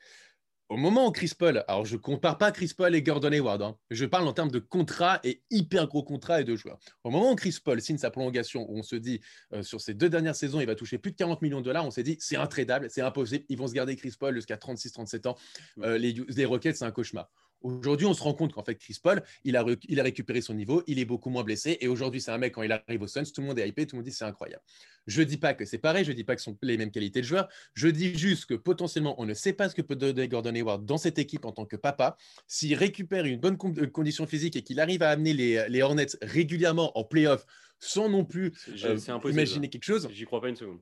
Au 0.72 0.78
moment 0.78 1.06
où 1.06 1.12
Chris 1.12 1.34
Paul, 1.38 1.66
alors 1.68 1.84
je 1.84 1.98
compare 1.98 2.38
pas 2.38 2.50
Chris 2.54 2.72
Paul 2.78 2.96
et 2.96 3.04
Gordon 3.04 3.34
Hayward, 3.34 3.62
hein. 3.62 3.78
je 3.90 4.06
parle 4.06 4.26
en 4.26 4.32
termes 4.32 4.52
de 4.52 4.60
contrat 4.60 5.20
et 5.26 5.44
hyper 5.50 5.86
gros 5.86 6.02
contrat 6.02 6.40
et 6.40 6.46
de 6.46 6.56
joueurs. 6.56 6.80
Au 7.04 7.10
moment 7.10 7.34
où 7.34 7.36
Chris 7.36 7.58
Paul 7.62 7.82
signe 7.82 7.98
sa 7.98 8.10
prolongation, 8.10 8.66
où 8.72 8.78
on 8.78 8.82
se 8.82 8.96
dit 8.96 9.20
euh, 9.52 9.64
sur 9.64 9.82
ces 9.82 9.94
deux 9.94 10.08
dernières 10.08 10.38
saisons, 10.38 10.62
il 10.62 10.68
va 10.68 10.76
toucher 10.76 10.98
plus 10.98 11.12
de 11.12 11.18
40 11.18 11.42
millions 11.42 11.60
de 11.60 11.66
dollars, 11.66 11.86
on 11.86 11.92
s'est 11.92 12.04
dit 12.04 12.16
c'est 12.22 12.38
intradable, 12.38 12.90
c'est 12.90 13.02
impossible, 13.02 13.44
ils 13.50 13.58
vont 13.58 13.68
se 13.68 13.74
garder 13.74 13.98
Chris 13.98 14.14
Paul 14.18 14.34
jusqu'à 14.34 14.56
36-37 14.56 15.28
ans. 15.28 15.36
Euh, 15.80 15.98
les, 15.98 16.14
les 16.14 16.46
Rockets, 16.46 16.78
c'est 16.78 16.86
un 16.86 16.92
cauchemar. 16.92 17.30
Aujourd'hui, 17.62 18.08
on 18.08 18.14
se 18.14 18.24
rend 18.24 18.34
compte 18.34 18.54
qu'en 18.54 18.64
fait, 18.64 18.76
Chris 18.76 18.98
Paul, 19.02 19.24
il 19.44 19.56
a, 19.56 19.66
il 19.88 20.00
a 20.00 20.04
récupéré 20.04 20.42
son 20.42 20.54
niveau, 20.54 20.84
il 20.88 21.00
est 21.00 21.06
beaucoup 21.06 21.30
moins 21.30 21.44
blessé. 21.44 21.78
Et 21.82 21.88
aujourd'hui, 21.88 22.22
c'est 22.22 22.32
un 22.32 22.38
mec, 22.38 22.54
quand 22.54 22.64
il 22.64 22.72
arrive 22.72 23.02
au 23.02 23.08
Suns, 23.08 23.24
tout 23.24 23.42
le 23.42 23.48
monde 23.48 23.60
est 23.60 23.68
hypé, 23.68 23.86
tout 23.86 23.96
le 23.96 24.02
monde 24.02 24.06
dit 24.06 24.14
c'est 24.14 24.26
incroyable. 24.26 24.64
Je 25.08 25.22
ne 25.22 25.26
dis 25.26 25.38
pas 25.38 25.54
que 25.54 25.66
c'est 25.66 25.78
pareil, 25.78 26.06
je 26.06 26.12
ne 26.12 26.16
dis 26.16 26.24
pas 26.24 26.36
que 26.36 26.42
ce 26.42 26.46
sont 26.46 26.58
les 26.62 26.78
mêmes 26.78 26.92
qualités 26.92 27.22
de 27.22 27.26
joueurs. 27.26 27.48
Je 27.74 27.88
dis 27.88 28.18
juste 28.18 28.46
que 28.46 28.54
potentiellement, 28.54 29.20
on 29.20 29.26
ne 29.26 29.34
sait 29.34 29.54
pas 29.54 29.70
ce 29.70 29.76
que 29.76 29.82
peut 29.82 29.96
donner 29.96 30.28
Gordon 30.28 30.54
Hayward 30.54 30.86
dans 30.86 30.98
cette 30.98 31.20
équipe 31.20 31.46
en 31.46 31.52
tant 31.52 31.66
que 31.66 31.76
papa. 31.76 32.18
S'il 32.48 32.76
récupère 32.76 33.26
une 33.26 33.40
bonne 33.40 33.58
euh, 33.78 33.88
condition 33.88 34.26
physique 34.28 34.56
et 34.56 34.62
qu'il 34.62 34.80
arrive 34.80 35.04
à 35.04 35.10
amener 35.10 35.34
les, 35.34 35.82
Hornets 35.82 36.18
régulièrement 36.22 36.98
en 36.98 37.04
playoff 37.04 37.46
sans 37.80 38.10
non 38.10 38.24
plus 38.24 38.54
euh, 38.84 38.98
imaginer 39.26 39.70
quelque 39.70 39.84
chose. 39.84 40.08
J'y 40.12 40.26
crois 40.26 40.42
pas 40.42 40.50
une 40.50 40.56
seconde. 40.56 40.80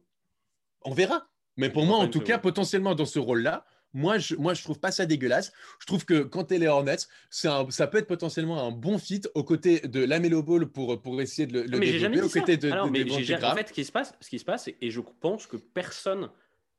On 0.84 0.94
verra. 0.94 1.30
Mais 1.56 1.70
pour 1.70 1.86
moi, 1.86 1.98
en 1.98 2.08
tout 2.08 2.22
cas, 2.22 2.38
potentiellement 2.38 2.96
dans 2.96 3.06
ce 3.06 3.20
rôle-là, 3.20 3.66
moi, 3.94 4.18
je 4.18 4.36
ne 4.36 4.64
trouve 4.64 4.80
pas 4.80 4.92
ça 4.92 5.06
dégueulasse. 5.06 5.52
Je 5.80 5.86
trouve 5.86 6.06
que 6.06 6.22
quand 6.22 6.46
tu 6.46 6.56
es 6.56 6.58
les 6.60 6.68
Hornets, 6.68 6.98
un, 7.46 7.70
ça 7.70 7.88
peut 7.88 7.98
être 7.98 8.08
potentiellement 8.08 8.66
un 8.68 8.72
bon 8.72 8.98
fit 8.98 9.22
aux 9.34 9.44
côtés 9.44 9.80
de 9.80 10.04
Lamelo 10.04 10.44
Ball 10.44 10.68
pour, 10.68 11.02
pour 11.02 11.22
essayer 11.22 11.48
de 11.48 11.62
le, 11.62 11.66
le 11.66 11.80
mais 11.80 11.92
développer, 11.92 12.22
aux 12.22 12.30
côtés 12.30 12.58
de, 12.58 12.72
Alors, 12.72 12.92
mais 12.92 13.04
En 13.04 13.56
fait, 13.56 13.70
ce 13.70 13.74
qui 13.74 13.86
se 13.86 13.92
passe, 13.92 14.14
ce 14.20 14.30
qui 14.30 14.40
se 14.40 14.46
passe 14.46 14.68
et 14.68 14.92
je 14.92 15.02
pense 15.20 15.48
que 15.48 15.58
personne 15.58 16.30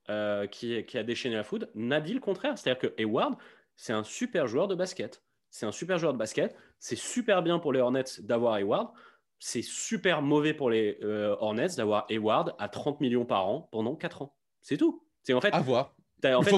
euh, 0.09 0.47
qui, 0.47 0.85
qui, 0.87 0.99
a 0.99 1.03
déchaîné 1.03 1.37
la 1.37 1.45
foudre 1.45 1.67
n'a 1.75 2.01
dit 2.01 2.15
le 2.15 2.21
contraire. 2.21 2.57
C'est-à-dire 2.57 2.81
que 2.81 2.95
Hayward, 3.01 3.35
c'est 3.77 3.93
un 3.93 4.05
super 4.05 4.47
joueur 4.47 4.67
de 4.67 4.75
basket. 4.75 5.23
C'est 5.51 5.67
un 5.67 5.73
super 5.73 5.99
joueur 5.99 6.13
de 6.13 6.19
basket. 6.19 6.57
C'est 6.79 6.99
super 6.99 7.43
bien 7.43 7.59
pour 7.59 7.73
les 7.73 7.81
Hornets 7.81 8.21
d'avoir 8.21 8.55
Hayward. 8.55 8.89
C'est 9.39 9.63
super 9.63 10.23
mauvais 10.23 10.55
pour 10.55 10.71
les 10.71 10.99
euh, 11.03 11.37
Hornets 11.41 11.77
d'avoir 11.77 12.07
Hayward 12.09 12.55
à 12.59 12.69
30 12.69 13.01
millions 13.01 13.25
par 13.25 13.47
an 13.47 13.69
pendant 13.73 13.95
4 13.97 14.23
ans. 14.23 14.35
C'est 14.61 14.77
tout. 14.77 15.03
C'est 15.23 15.33
en 15.33 15.41
fait. 15.41 15.55
À 15.55 15.61
voir. 15.61 15.95
En 16.25 16.43
fait, 16.43 16.55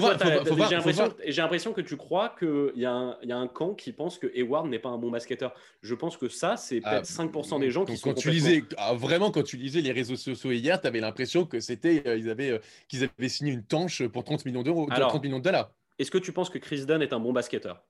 j'ai 1.26 1.42
l'impression 1.42 1.72
que 1.72 1.80
tu 1.80 1.96
crois 1.96 2.34
qu'il 2.38 2.72
y, 2.76 2.86
a 2.86 3.16
un 3.28 3.48
camp 3.48 3.74
qui 3.74 3.92
pense 3.92 4.18
que 4.18 4.26
Hayward 4.34 4.68
n'est 4.68 4.78
pas 4.78 4.88
un 4.88 4.98
bon 4.98 5.10
basketteur. 5.10 5.54
Je 5.82 5.94
pense 5.94 6.16
que 6.16 6.28
ça, 6.28 6.56
c'est 6.56 6.80
ah, 6.84 6.90
peut-être 6.90 7.06
5% 7.06 7.60
des 7.60 7.70
gens 7.70 7.84
qui 7.84 7.96
sont. 7.96 8.10
Quand 8.10 8.14
tu 8.14 8.30
lisais, 8.30 8.64
ah, 8.76 8.94
vraiment, 8.94 9.30
quand 9.30 9.42
tu 9.42 9.56
lisais 9.56 9.80
les 9.80 9.92
réseaux 9.92 10.16
sociaux 10.16 10.52
hier, 10.52 10.80
tu 10.80 10.86
avais 10.86 11.00
l'impression 11.00 11.44
que 11.46 11.60
c'était, 11.60 12.02
euh, 12.06 12.16
ils 12.16 12.30
avaient, 12.30 12.50
euh, 12.50 12.58
qu'ils 12.88 13.04
avaient 13.04 13.28
signé 13.28 13.52
une 13.52 13.64
tanche 13.64 14.06
pour 14.08 14.24
30 14.24 14.44
millions 14.44 14.62
d'euros, 14.62 14.88
30 14.88 15.22
millions 15.22 15.38
de 15.38 15.44
dollars. 15.44 15.70
Est-ce 15.98 16.10
que 16.10 16.18
tu 16.18 16.32
penses 16.32 16.50
que 16.50 16.58
Chris 16.58 16.84
Dunn 16.86 17.02
est 17.02 17.12
un 17.12 17.20
bon 17.20 17.32
basketteur? 17.32 17.84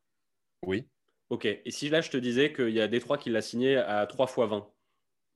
Oui. 0.66 0.86
Ok. 1.30 1.46
Et 1.46 1.70
si 1.70 1.88
là, 1.88 2.00
je 2.00 2.10
te 2.10 2.16
disais 2.16 2.52
qu'il 2.52 2.70
y 2.70 2.80
a 2.80 2.88
Détroit 2.88 3.16
qui 3.16 3.30
l'a 3.30 3.40
signé 3.42 3.76
à 3.76 4.06
3 4.06 4.26
x 4.26 4.36
20 4.36 4.68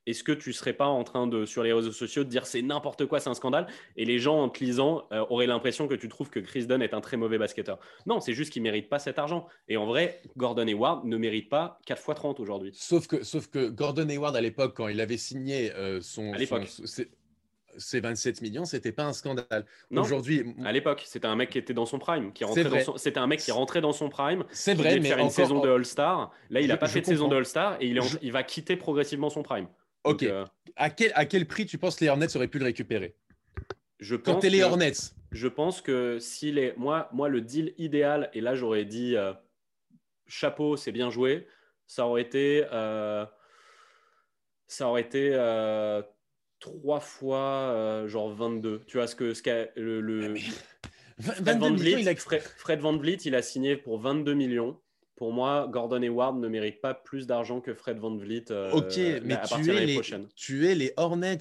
est-ce 0.07 0.23
que 0.23 0.33
tu 0.33 0.53
serais 0.53 0.73
pas 0.73 0.87
en 0.87 1.03
train 1.05 1.27
de, 1.27 1.45
sur 1.45 1.63
les 1.63 1.73
réseaux 1.73 1.93
sociaux, 1.93 2.25
de 2.25 2.29
dire 2.29 2.47
c'est 2.47 2.63
n'importe 2.63 3.07
quoi, 3.07 3.21
c'est 3.21 3.29
un 3.29 3.35
scandale? 3.35 3.67
Et 3.97 4.05
les 4.05 4.19
gens, 4.19 4.41
en 4.43 4.49
te 4.49 4.63
lisant, 4.63 5.07
euh, 5.13 5.25
auraient 5.31 5.47
l'impression 5.47 5.89
que 5.89 5.95
tu 5.95 6.09
trouves 6.09 6.31
que 6.31 6.41
Chris 6.41 6.67
Dunn 6.67 6.81
est 6.83 6.95
un 6.95 7.01
très 7.01 7.17
mauvais 7.17 7.39
basketteur. 7.39 7.79
Non, 8.07 8.21
c'est 8.21 8.33
juste 8.33 8.53
qu'il 8.53 8.63
ne 8.63 8.69
mérite 8.69 8.89
pas 8.89 8.99
cet 8.99 9.19
argent. 9.19 9.47
Et 9.69 9.77
en 9.77 9.87
vrai, 9.87 10.23
Gordon 10.37 10.67
Hayward 10.67 11.05
ne 11.05 11.17
mérite 11.17 11.49
pas 11.49 11.81
4 11.87 11.99
x 11.99 12.15
30 12.15 12.41
aujourd'hui. 12.41 12.71
Sauf 12.75 13.07
que, 13.07 13.25
sauf 13.25 13.49
que 13.49 13.69
Gordon 13.69 14.09
Hayward, 14.09 14.37
à 14.37 14.41
l'époque, 14.41 14.75
quand 14.77 14.89
il 14.89 15.01
avait 15.01 15.17
signé 15.17 15.73
euh, 15.75 16.01
son. 16.01 16.33
À 16.33 16.39
l'époque. 16.39 16.69
Ses 17.79 18.01
27 18.01 18.41
millions, 18.41 18.65
c'était 18.65 18.93
pas 18.93 19.05
un 19.05 19.13
scandale. 19.13 19.67
Aujourd'hui, 19.95 20.55
à 20.65 20.73
l'époque, 20.73 21.03
c'était 21.05 21.27
un 21.27 21.37
mec 21.37 21.51
qui 21.51 21.59
était 21.59 21.75
dans 21.75 21.85
son 21.85 21.99
prime, 21.99 22.33
qui 22.33 22.43
rentrait 22.43 22.65
dans 22.65 22.81
son... 22.81 22.97
c'était 22.97 23.19
un 23.19 23.27
mec 23.27 23.41
qui 23.41 23.51
rentrait 23.51 23.83
dans 23.83 23.93
son 23.93 24.09
prime. 24.09 24.45
C'est 24.51 24.73
vrai, 24.73 24.99
mais 24.99 25.09
faire 25.09 25.19
une 25.19 25.29
saison 25.29 25.61
de 25.61 25.69
All-Star. 25.69 26.33
Là, 26.49 26.63
il 26.63 26.69
n'a 26.69 26.79
pas 26.79 26.89
fait 26.89 27.03
de 27.03 27.07
saison 27.07 27.29
de 27.29 27.37
All-Star 27.37 27.77
et 27.81 27.89
il, 27.89 28.01
il 28.23 28.33
va 28.33 28.45
quitter 28.45 28.77
progressivement 28.77 29.29
son 29.29 29.43
prime. 29.43 29.67
Ok. 30.07 30.23
Euh, 30.23 30.45
à, 30.77 30.91
quel, 30.91 31.13
à 31.15 31.27
quel 31.27 31.47
prix 31.47 31.67
tu 31.67 31.79
penses 31.79 32.01
les 32.01 32.09
Hornets 32.09 32.35
auraient 32.37 32.49
pu 32.49 32.59
le 32.59 32.65
récupérer? 32.65 33.17
Je 33.99 34.15
Quand 34.15 34.39
tu 34.39 34.47
es 34.47 34.51
les 34.51 34.63
Hornets 34.63 34.93
Je 35.33 35.49
pense 35.49 35.81
que 35.81 36.19
si 36.19 36.53
les, 36.53 36.75
moi, 36.77 37.09
moi, 37.13 37.29
le 37.29 37.41
deal 37.41 37.75
idéal, 37.79 38.31
et 38.35 38.41
là 38.41 38.55
j'aurais 38.55 38.85
dit 38.85 39.17
euh, 39.17 39.33
chapeau, 40.27 40.77
c'est 40.77 40.93
bien 40.93 41.11
joué, 41.11 41.47
ça 41.87 42.07
aurait 42.07 42.23
été, 42.23 42.67
euh, 42.73 43.25
ça 44.67 44.89
aurait 44.89 45.03
été 45.03 45.31
trois 46.61 47.01
fois 47.01 48.07
genre 48.07 48.31
22. 48.33 48.83
Tu 48.87 48.99
vois 48.99 49.07
ce 49.07 49.17
que 49.17 49.35
ce 49.35 49.81
le, 49.81 50.01
le... 50.01 50.37
Fred, 51.19 51.59
Van 51.59 51.73
Vliet, 51.73 52.01
il 52.01 52.09
a... 52.09 52.15
Fred 52.15 52.81
Van 52.81 52.97
Vliet, 52.97 53.19
il 53.25 53.35
a 53.35 53.41
signé 53.41 53.77
pour 53.77 53.99
22 53.99 54.35
millions 54.35 54.79
pour 55.17 55.33
moi, 55.33 55.67
Gordon 55.71 56.03
Hayward 56.03 56.39
ne 56.39 56.47
mérite 56.47 56.81
pas 56.81 56.95
plus 56.95 57.27
d'argent 57.27 57.61
que 57.61 57.75
Fred 57.75 57.99
Van 57.99 58.14
Vliet. 58.14 58.51
Euh, 58.51 58.71
ok, 58.73 58.97
mais 59.25 59.39
tu, 59.49 59.75
es 59.75 59.87
les, 59.87 60.01
tu 60.35 60.67
es 60.67 60.75
les 60.75 60.93
Hornets. 60.99 61.39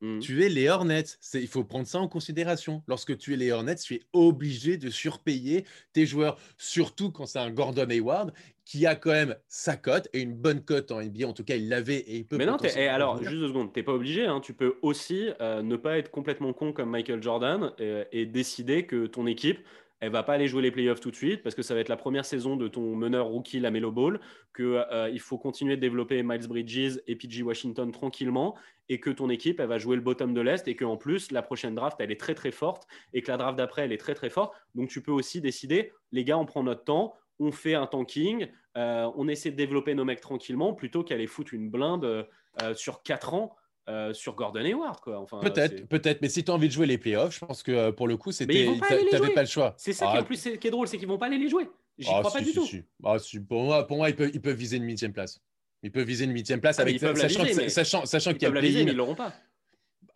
Hmm. 0.00 0.20
Tu 0.20 0.44
es 0.44 0.48
les 0.48 0.68
Hornets. 0.68 1.04
Il 1.34 1.48
faut 1.48 1.64
prendre 1.64 1.86
ça 1.86 1.98
en 1.98 2.08
considération. 2.08 2.82
Lorsque 2.86 3.18
tu 3.18 3.34
es 3.34 3.36
les 3.36 3.50
Hornets, 3.50 3.76
tu 3.76 3.94
es 3.94 4.02
obligé 4.12 4.76
de 4.76 4.90
surpayer 4.90 5.64
tes 5.92 6.06
joueurs, 6.06 6.38
surtout 6.56 7.10
quand 7.10 7.26
c'est 7.26 7.40
un 7.40 7.50
Gordon 7.50 7.88
Hayward 7.90 8.32
qui 8.64 8.86
a 8.86 8.94
quand 8.94 9.10
même 9.10 9.36
sa 9.48 9.76
cote 9.76 10.08
et 10.12 10.20
une 10.20 10.34
bonne 10.34 10.62
cote 10.62 10.90
en 10.90 11.02
NBA. 11.02 11.26
En 11.26 11.32
tout 11.32 11.44
cas, 11.44 11.56
il 11.56 11.68
l'avait 11.68 11.98
et 11.98 12.16
il 12.18 12.26
peut. 12.26 12.36
Mais 12.36 12.46
non, 12.46 12.56
et 12.58 12.86
alors, 12.86 13.22
juste 13.22 13.32
deux 13.32 13.48
secondes, 13.48 13.72
tu 13.72 13.80
n'es 13.80 13.82
pas 13.82 13.92
obligé. 13.92 14.24
Hein. 14.24 14.40
Tu 14.40 14.54
peux 14.54 14.76
aussi 14.82 15.30
euh, 15.40 15.62
ne 15.62 15.76
pas 15.76 15.98
être 15.98 16.10
complètement 16.10 16.52
con 16.52 16.72
comme 16.72 16.90
Michael 16.90 17.22
Jordan 17.22 17.72
euh, 17.80 18.04
et 18.12 18.24
décider 18.24 18.86
que 18.86 19.06
ton 19.06 19.26
équipe 19.26 19.58
elle 20.04 20.12
va 20.12 20.22
pas 20.22 20.34
aller 20.34 20.48
jouer 20.48 20.60
les 20.60 20.70
playoffs 20.70 21.00
tout 21.00 21.10
de 21.10 21.16
suite 21.16 21.42
parce 21.42 21.54
que 21.54 21.62
ça 21.62 21.74
va 21.74 21.80
être 21.80 21.88
la 21.88 21.96
première 21.96 22.26
saison 22.26 22.56
de 22.56 22.68
ton 22.68 22.94
meneur 22.94 23.26
rookie, 23.26 23.58
la 23.58 23.70
Melo 23.70 23.90
Ball, 23.90 24.20
qu'il 24.54 24.66
euh, 24.66 25.18
faut 25.18 25.38
continuer 25.38 25.76
de 25.76 25.80
développer 25.80 26.22
Miles 26.22 26.46
Bridges 26.46 26.98
et 27.06 27.16
PG 27.16 27.42
Washington 27.42 27.90
tranquillement 27.90 28.54
et 28.90 29.00
que 29.00 29.08
ton 29.08 29.30
équipe, 29.30 29.60
elle 29.60 29.68
va 29.68 29.78
jouer 29.78 29.96
le 29.96 30.02
bottom 30.02 30.34
de 30.34 30.42
l'Est 30.42 30.68
et 30.68 30.76
qu'en 30.76 30.98
plus, 30.98 31.32
la 31.32 31.40
prochaine 31.40 31.74
draft, 31.74 31.96
elle 32.00 32.12
est 32.12 32.20
très 32.20 32.34
très 32.34 32.50
forte 32.50 32.86
et 33.14 33.22
que 33.22 33.30
la 33.30 33.38
draft 33.38 33.56
d'après, 33.56 33.84
elle 33.84 33.92
est 33.92 33.98
très 33.98 34.14
très 34.14 34.28
forte. 34.28 34.54
Donc 34.74 34.90
tu 34.90 35.00
peux 35.00 35.12
aussi 35.12 35.40
décider, 35.40 35.92
les 36.12 36.22
gars, 36.22 36.36
on 36.36 36.44
prend 36.44 36.62
notre 36.62 36.84
temps, 36.84 37.14
on 37.38 37.50
fait 37.50 37.74
un 37.74 37.86
tanking, 37.86 38.48
euh, 38.76 39.10
on 39.16 39.26
essaie 39.26 39.52
de 39.52 39.56
développer 39.56 39.94
nos 39.94 40.04
mecs 40.04 40.20
tranquillement 40.20 40.74
plutôt 40.74 41.02
qu'aller 41.02 41.26
foutre 41.26 41.54
une 41.54 41.70
blinde 41.70 42.04
euh, 42.04 42.74
sur 42.74 43.02
4 43.02 43.32
ans 43.32 43.56
euh, 43.88 44.14
sur 44.14 44.34
Gordon 44.34 44.60
Hayward. 44.64 45.00
Quoi. 45.00 45.18
Enfin, 45.18 45.40
peut-être, 45.40 45.86
peut-être. 45.88 46.22
Mais 46.22 46.28
si 46.28 46.42
tu 46.44 46.50
as 46.50 46.54
envie 46.54 46.68
de 46.68 46.72
jouer 46.72 46.86
les 46.86 46.98
playoffs, 46.98 47.34
je 47.34 47.44
pense 47.44 47.62
que 47.62 47.72
euh, 47.72 47.92
pour 47.92 48.08
le 48.08 48.16
coup, 48.16 48.32
c'était, 48.32 48.66
t'avais 49.10 49.30
pas 49.34 49.42
le 49.42 49.48
choix. 49.48 49.74
C'est 49.76 49.92
ça 49.92 50.06
qui, 50.06 50.12
en 50.12 50.20
Ah, 50.20 50.22
plus, 50.22 50.36
c'est- 50.36 50.58
qui 50.58 50.68
est 50.68 50.70
drôle, 50.70 50.88
c'est 50.88 50.96
qu'ils 50.98 51.08
vont 51.08 51.18
pas 51.18 51.26
aller 51.26 51.38
les 51.38 51.48
jouer. 51.48 51.68
J'y 51.98 52.08
ah, 52.10 52.18
crois 52.20 52.32
pas 52.32 52.40
du 52.40 52.46
si, 52.50 52.54
tout. 52.54 52.66
si. 52.66 52.82
Ah. 53.04 53.16
Pour 53.48 53.62
moi, 53.62 53.86
pour 53.86 53.96
moi 53.98 54.08
ils, 54.10 54.16
peuvent, 54.16 54.30
ils 54.34 54.40
peuvent 54.40 54.56
viser 54.56 54.78
une 54.78 54.84
huitième 54.84 55.12
place. 55.12 55.40
Ils 55.82 55.92
peuvent 55.92 56.06
viser 56.06 56.24
une 56.24 56.32
huitième 56.32 56.60
place 56.60 56.78
Ah, 56.78 56.82
avec 56.82 56.98
sachant, 56.98 57.44
viser, 57.44 57.68
sachant, 57.68 58.32
qu'il 58.32 58.42
y 58.42 58.46
a 58.46 58.50
play-in. 58.50 58.80
ils 58.88 58.96
l'auront 58.96 59.14
pas. 59.14 59.32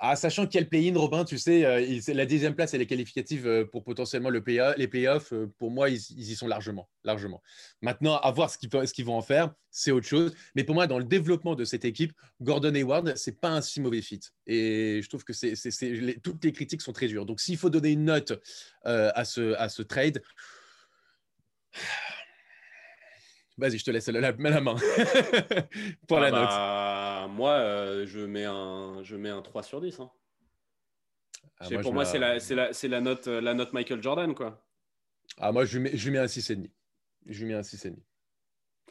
Ah, 0.01 0.14
sachant 0.14 0.46
qu'il 0.46 0.61
y 0.61 0.90
a 0.90 0.99
Robin, 0.99 1.24
tu 1.24 1.38
sais, 1.38 1.64
euh, 1.64 2.01
la 2.14 2.24
deuxième 2.24 2.55
place, 2.55 2.72
elle 2.72 2.80
est 2.80 2.86
qualificative 2.86 3.49
euh, 3.49 3.64
pour 3.64 3.82
potentiellement 3.82 4.30
le 4.30 4.40
play 4.40 4.61
les 4.76 4.86
playoffs. 4.86 5.32
euh, 5.32 5.53
pour 5.59 5.72
moi, 5.72 5.90
ils, 5.90 5.96
y 5.96 6.36
sont 6.36 6.46
largement, 6.46 6.88
largement. 7.03 7.42
Maintenant, 7.82 8.16
à 8.16 8.30
voir 8.30 8.49
ce 8.49 8.59
qu'ils, 8.59 9.05
vont 9.05 9.16
en 9.16 9.22
faire, 9.22 9.53
c'est 9.72 9.90
autre 9.90 10.07
chose. 10.07 10.36
Mais 10.55 10.62
pour 10.62 10.76
moi, 10.76 10.86
dans 10.86 11.01
le 11.01 11.05
développement 11.05 11.57
de 11.57 11.64
cette 11.64 11.84
équipe, 11.84 12.12
Gordon 12.40 12.72
Hayward, 12.76 13.14
c'est 13.16 13.40
pas 13.40 13.51
un 13.51 13.61
si 13.61 13.80
mauvais 13.80 14.01
fit. 14.01 14.20
Et 14.46 15.01
je 15.03 15.09
trouve 15.09 15.24
que 15.24 15.32
toutes 16.20 16.44
les 16.44 16.53
critiques 16.53 16.82
sont 16.82 16.92
très 16.92 17.09
dures. 17.09 17.26
Donc, 17.26 17.40
s'il 17.40 17.57
faut 17.57 17.70
donner 17.70 17.90
une 17.90 18.05
note 18.05 18.40
à 18.84 19.24
ce 19.24 19.82
trade, 19.82 20.22
vas-y, 23.59 23.79
je 23.79 23.85
te 23.85 23.91
laisse 23.91 24.09
la, 24.09 24.21
la- 24.21 24.33
la 24.33 24.61
main 24.61 24.77
pour 26.09 26.19
la 26.21 26.29
Ah 26.29 26.31
note. 26.31 26.49
bah, 26.49 27.35
Moi, 27.35 27.51
euh, 27.53 28.07
je, 28.07 28.21
mets 28.21 28.45
un, 28.45 29.03
je 29.03 29.17
mets 29.17 29.29
un 29.31 29.43
3 29.43 29.63
sur 29.63 29.81
10. 29.81 30.01
hein. 30.01 30.11
Ah, 31.61 31.69
moi, 31.71 31.81
pour 31.83 31.93
moi, 31.93 32.05
c'est 32.05 32.19
la, 32.19 32.39
la, 32.39 32.71
la, 32.89 33.01
note, 33.01 33.27
euh, 33.29 33.41
la 33.41 33.55
note 33.55 33.73
Michael 33.73 34.03
Jordan. 34.03 34.35
quoi. 34.35 34.65
Ah, 35.39 35.51
moi, 35.53 35.65
je 35.65 35.77
lui 35.79 35.85
mets, 35.85 35.97
je 35.97 36.05
lui 36.05 36.13
mets 36.13 36.19
un 36.19 36.27
6,5. 36.27 36.71
Je 37.27 37.39
lui 37.41 37.47
mets 37.47 37.55
un 37.55 37.61
6,5. 37.63 37.97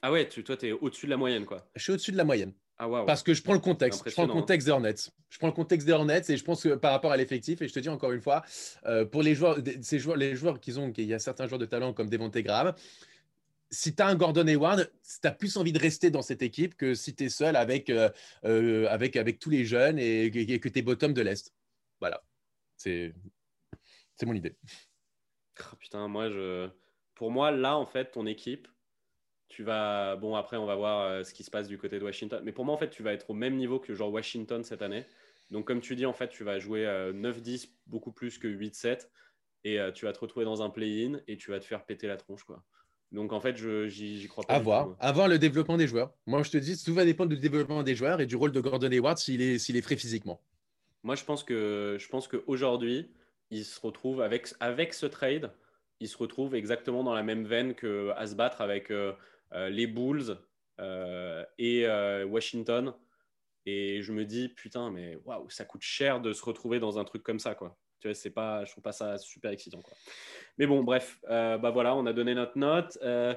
Ah 0.02 0.12
ouais, 0.12 0.28
tu, 0.30 0.44
toi, 0.44 0.58
tu 0.58 0.68
es 0.68 0.72
au-dessus 0.74 1.06
de 1.08 1.12
la 1.12 1.18
moyenne. 1.18 1.46
quoi. 1.46 1.68
Je 1.76 1.82
suis 1.84 1.92
au-dessus 1.94 2.12
de 2.12 2.18
la 2.18 2.24
moyenne. 2.26 2.54
Ah 2.78 2.88
waouh. 2.88 3.06
Parce 3.08 3.24
que 3.24 3.34
je 3.34 3.42
prends 3.42 3.54
le 3.54 3.60
contexte. 3.60 4.04
Je 4.06 4.12
prends 4.14 4.24
le 4.24 4.26
Impressionnant, 4.26 4.34
hein. 4.38 4.42
contexte 4.42 4.66
des 4.68 4.72
Hornets. 4.72 4.96
Je 5.30 5.38
prends 5.40 5.48
le 5.48 5.54
contexte 5.54 5.88
des 5.88 5.94
Hornets 5.94 6.22
et 6.30 6.38
je 6.38 6.44
pense 6.44 6.62
que 6.62 6.76
par 6.76 6.92
rapport 6.92 7.12
à 7.12 7.18
l'effectif, 7.18 7.60
et 7.64 7.68
je 7.68 7.74
te 7.74 7.80
dis 7.80 7.90
encore 7.90 8.12
une 8.12 8.22
fois, 8.22 8.44
euh, 8.86 9.04
pour 9.06 9.24
les 9.24 9.34
joueurs, 9.34 9.58
ces 9.82 9.98
joueurs, 9.98 10.16
les 10.18 10.36
joueurs 10.36 10.60
qu'ils 10.60 10.80
ont, 10.80 10.94
il 10.96 11.06
y 11.06 11.14
a 11.16 11.20
certains 11.20 11.48
joueurs 11.48 11.58
de 11.58 11.66
talent 11.66 11.94
comme 11.94 12.08
Devontae 12.08 12.44
Graham, 12.44 12.76
si 13.70 13.96
tu 13.96 14.02
as 14.02 14.08
un 14.08 14.16
Gordon 14.16 14.48
Hayward, 14.48 14.92
tu 15.22 15.28
as 15.28 15.32
plus 15.32 15.58
envie 15.58 15.74
de 15.74 15.80
rester 15.80 16.10
dans 16.10 16.22
cette 16.22 16.42
équipe 16.42 16.76
que 16.76 16.94
si 16.94 17.16
tu 17.16 17.26
es 17.26 17.30
seul 17.30 17.56
avec, 17.56 17.90
euh, 17.90 18.10
euh, 18.46 18.88
avec, 18.90 19.40
tous 19.40 19.50
les 19.50 19.66
jeunes 19.66 20.00
et, 20.00 20.32
que 20.32 20.70
tu 20.70 20.82
bottom 20.82 21.14
de 21.14 21.22
l'Est. 21.22 21.54
Voilà. 22.00 22.24
C'est 22.76 23.14
mon 24.24 24.34
idée. 24.34 24.56
Ah, 25.60 25.76
putain, 25.80 26.08
moi, 26.08 26.30
je... 26.30 26.70
pour 27.16 27.32
moi, 27.32 27.52
là, 27.52 27.78
en 27.78 27.86
fait, 27.86 28.12
ton 28.12 28.26
équipe, 28.26 28.68
tu 29.50 29.64
vas. 29.64 30.16
Bon, 30.16 30.36
après, 30.36 30.58
on 30.58 30.66
va 30.66 30.76
voir 30.76 31.02
euh, 31.02 31.24
ce 31.24 31.34
qui 31.34 31.44
se 31.44 31.52
passe 31.52 31.68
du 31.68 31.78
côté 31.78 32.00
de 32.00 32.04
Washington. 32.04 32.42
Mais 32.44 32.52
pour 32.52 32.66
moi, 32.66 32.76
en 32.76 32.78
fait, 32.78 32.90
tu 32.90 33.04
vas 33.04 33.14
être 33.14 33.30
au 33.30 33.34
même 33.34 33.56
niveau 33.56 33.80
que 33.80 33.94
genre 33.94 34.12
Washington 34.12 34.64
cette 34.64 34.82
année. 34.82 35.06
Donc, 35.50 35.66
comme 35.66 35.82
tu 35.82 35.96
dis, 35.96 36.06
en 36.06 36.14
fait, 36.14 36.30
tu 36.30 36.44
vas 36.44 36.60
jouer 36.60 36.86
euh, 36.86 37.14
9-10, 37.14 37.70
beaucoup 37.88 38.12
plus 38.12 38.38
que 38.38 38.48
8-7. 38.48 39.10
Et 39.64 39.80
tu 39.94 40.06
vas 40.06 40.14
te 40.14 40.20
retrouver 40.20 40.46
dans 40.46 40.62
un 40.62 40.70
play-in 40.70 41.20
et 41.28 41.36
tu 41.36 41.52
vas 41.52 41.60
te 41.60 41.66
faire 41.66 41.86
péter 41.86 42.08
la 42.08 42.16
tronche, 42.16 42.44
quoi. 42.46 42.64
Donc, 43.12 43.32
en 43.32 43.40
fait, 43.40 43.56
je 43.56 43.88
j'y 43.88 44.28
crois 44.28 44.44
pas. 44.44 44.56
À 44.56 44.60
voir. 44.60 44.96
À 45.00 45.28
le 45.28 45.40
développement 45.40 45.78
des 45.78 45.88
joueurs. 45.88 46.14
Moi, 46.26 46.44
je 46.44 46.52
te 46.52 46.58
dis, 46.58 46.82
tout 46.82 46.94
va 46.94 47.06
dépendre 47.06 47.30
du 47.30 47.40
développement 47.40 47.84
des 47.84 47.96
joueurs 47.96 48.20
et 48.20 48.26
du 48.26 48.36
rôle 48.36 48.52
de 48.52 48.60
Gordon 48.60 48.92
Hayward 48.92 49.18
s'il 49.18 49.42
est, 49.42 49.60
s'il 49.60 49.78
est 49.78 49.82
frais 49.82 49.96
physiquement. 49.96 50.42
Moi, 51.04 51.16
je 51.16 51.24
pense 51.24 51.44
que 51.44 51.98
je 52.00 52.08
pense 52.10 52.28
qu'aujourd'hui, 52.28 53.10
il 53.50 53.64
se 53.64 53.80
retrouve 53.80 54.22
avec, 54.22 54.48
avec 54.60 54.94
ce 54.94 55.06
trade, 55.06 55.54
il 56.00 56.08
se 56.08 56.18
retrouve 56.18 56.54
exactement 56.54 57.04
dans 57.04 57.14
la 57.14 57.24
même 57.24 57.46
veine 57.46 57.76
que 57.76 58.12
à 58.18 58.28
se 58.28 58.36
battre 58.36 58.62
avec 58.62 58.92
euh, 58.92 59.14
euh, 59.54 59.70
les 59.70 59.88
Bulls 59.88 60.38
euh, 60.80 61.46
et 61.58 61.86
euh, 61.86 62.26
Washington. 62.26 62.94
Et 63.66 64.02
je 64.02 64.14
me 64.14 64.26
dis, 64.26 64.50
putain, 64.50 64.92
mais 64.92 65.18
waouh, 65.26 65.50
ça 65.50 65.66
coûte 65.66 65.82
cher 65.82 66.22
de 66.22 66.34
se 66.34 66.44
retrouver 66.44 66.80
dans 66.80 67.00
un 67.00 67.04
truc 67.04 67.24
comme 67.24 67.40
ça, 67.40 67.56
quoi. 67.56 67.78
Tu 68.00 68.08
vois, 68.08 68.16
c'est 68.16 68.30
pas, 68.30 68.64
je 68.66 68.72
trouve 68.72 68.84
pas 68.84 68.92
ça 68.92 69.18
super 69.18 69.52
excitant, 69.52 69.82
quoi. 69.82 69.94
Mais 70.58 70.68
bon, 70.68 70.84
bref, 70.84 71.20
euh, 71.30 71.58
bah 71.58 71.72
voilà, 71.72 71.96
on 71.96 72.06
a 72.06 72.14
donné 72.14 72.36
notre 72.36 72.58
note. 72.58 72.98
Euh, 73.02 73.34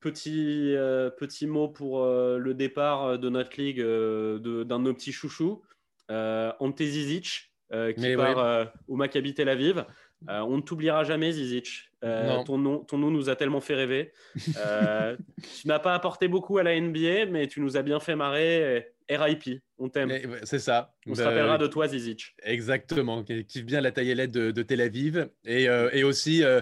petit, 0.00 0.74
euh, 0.74 1.10
petit 1.10 1.46
mot 1.46 1.68
pour 1.68 2.04
le 2.04 2.54
départ 2.54 3.18
de 3.18 3.28
notre 3.28 3.60
ligue 3.60 3.80
d'un 3.80 4.38
de, 4.38 4.78
nos 4.78 4.94
petits 4.94 5.12
chouchous, 5.12 5.62
Ante 6.08 6.82
Zizic, 6.82 7.52
qui 7.70 8.00
Mais 8.00 8.16
part 8.16 8.36
ouais. 8.36 8.68
au 8.88 8.96
Maccabi 8.96 9.34
Tel 9.34 9.48
Aviv. 9.48 9.84
On 10.28 10.56
ne 10.56 10.62
t'oubliera 10.62 11.04
jamais, 11.04 11.32
Zizic. 11.32 11.92
Euh, 12.04 12.42
ton, 12.42 12.58
nom, 12.58 12.78
ton 12.78 12.98
nom 12.98 13.10
nous 13.10 13.30
a 13.30 13.36
tellement 13.36 13.60
fait 13.60 13.74
rêver. 13.74 14.12
Euh, 14.56 15.16
tu 15.60 15.68
n'as 15.68 15.78
pas 15.78 15.94
apporté 15.94 16.26
beaucoup 16.26 16.58
à 16.58 16.62
la 16.62 16.78
NBA, 16.78 17.26
mais 17.26 17.46
tu 17.46 17.60
nous 17.60 17.76
as 17.76 17.82
bien 17.82 18.00
fait 18.00 18.16
marrer. 18.16 18.88
RIP, 19.16 19.60
on 19.78 19.88
t'aime. 19.88 20.12
C'est 20.44 20.58
ça. 20.58 20.94
On 21.06 21.14
se 21.14 21.20
Euh, 21.20 21.24
rappellera 21.26 21.58
de 21.58 21.66
toi, 21.66 21.88
Zizic. 21.88 22.34
Exactement, 22.42 23.22
qui 23.22 23.44
kiffe 23.44 23.64
bien 23.64 23.80
la 23.80 23.90
taillelette 23.92 24.32
de, 24.32 24.50
de 24.50 24.62
Tel 24.62 24.80
Aviv. 24.80 25.28
Et, 25.44 25.68
euh, 25.68 25.90
et 25.92 26.04
aussi, 26.04 26.44
euh, 26.44 26.60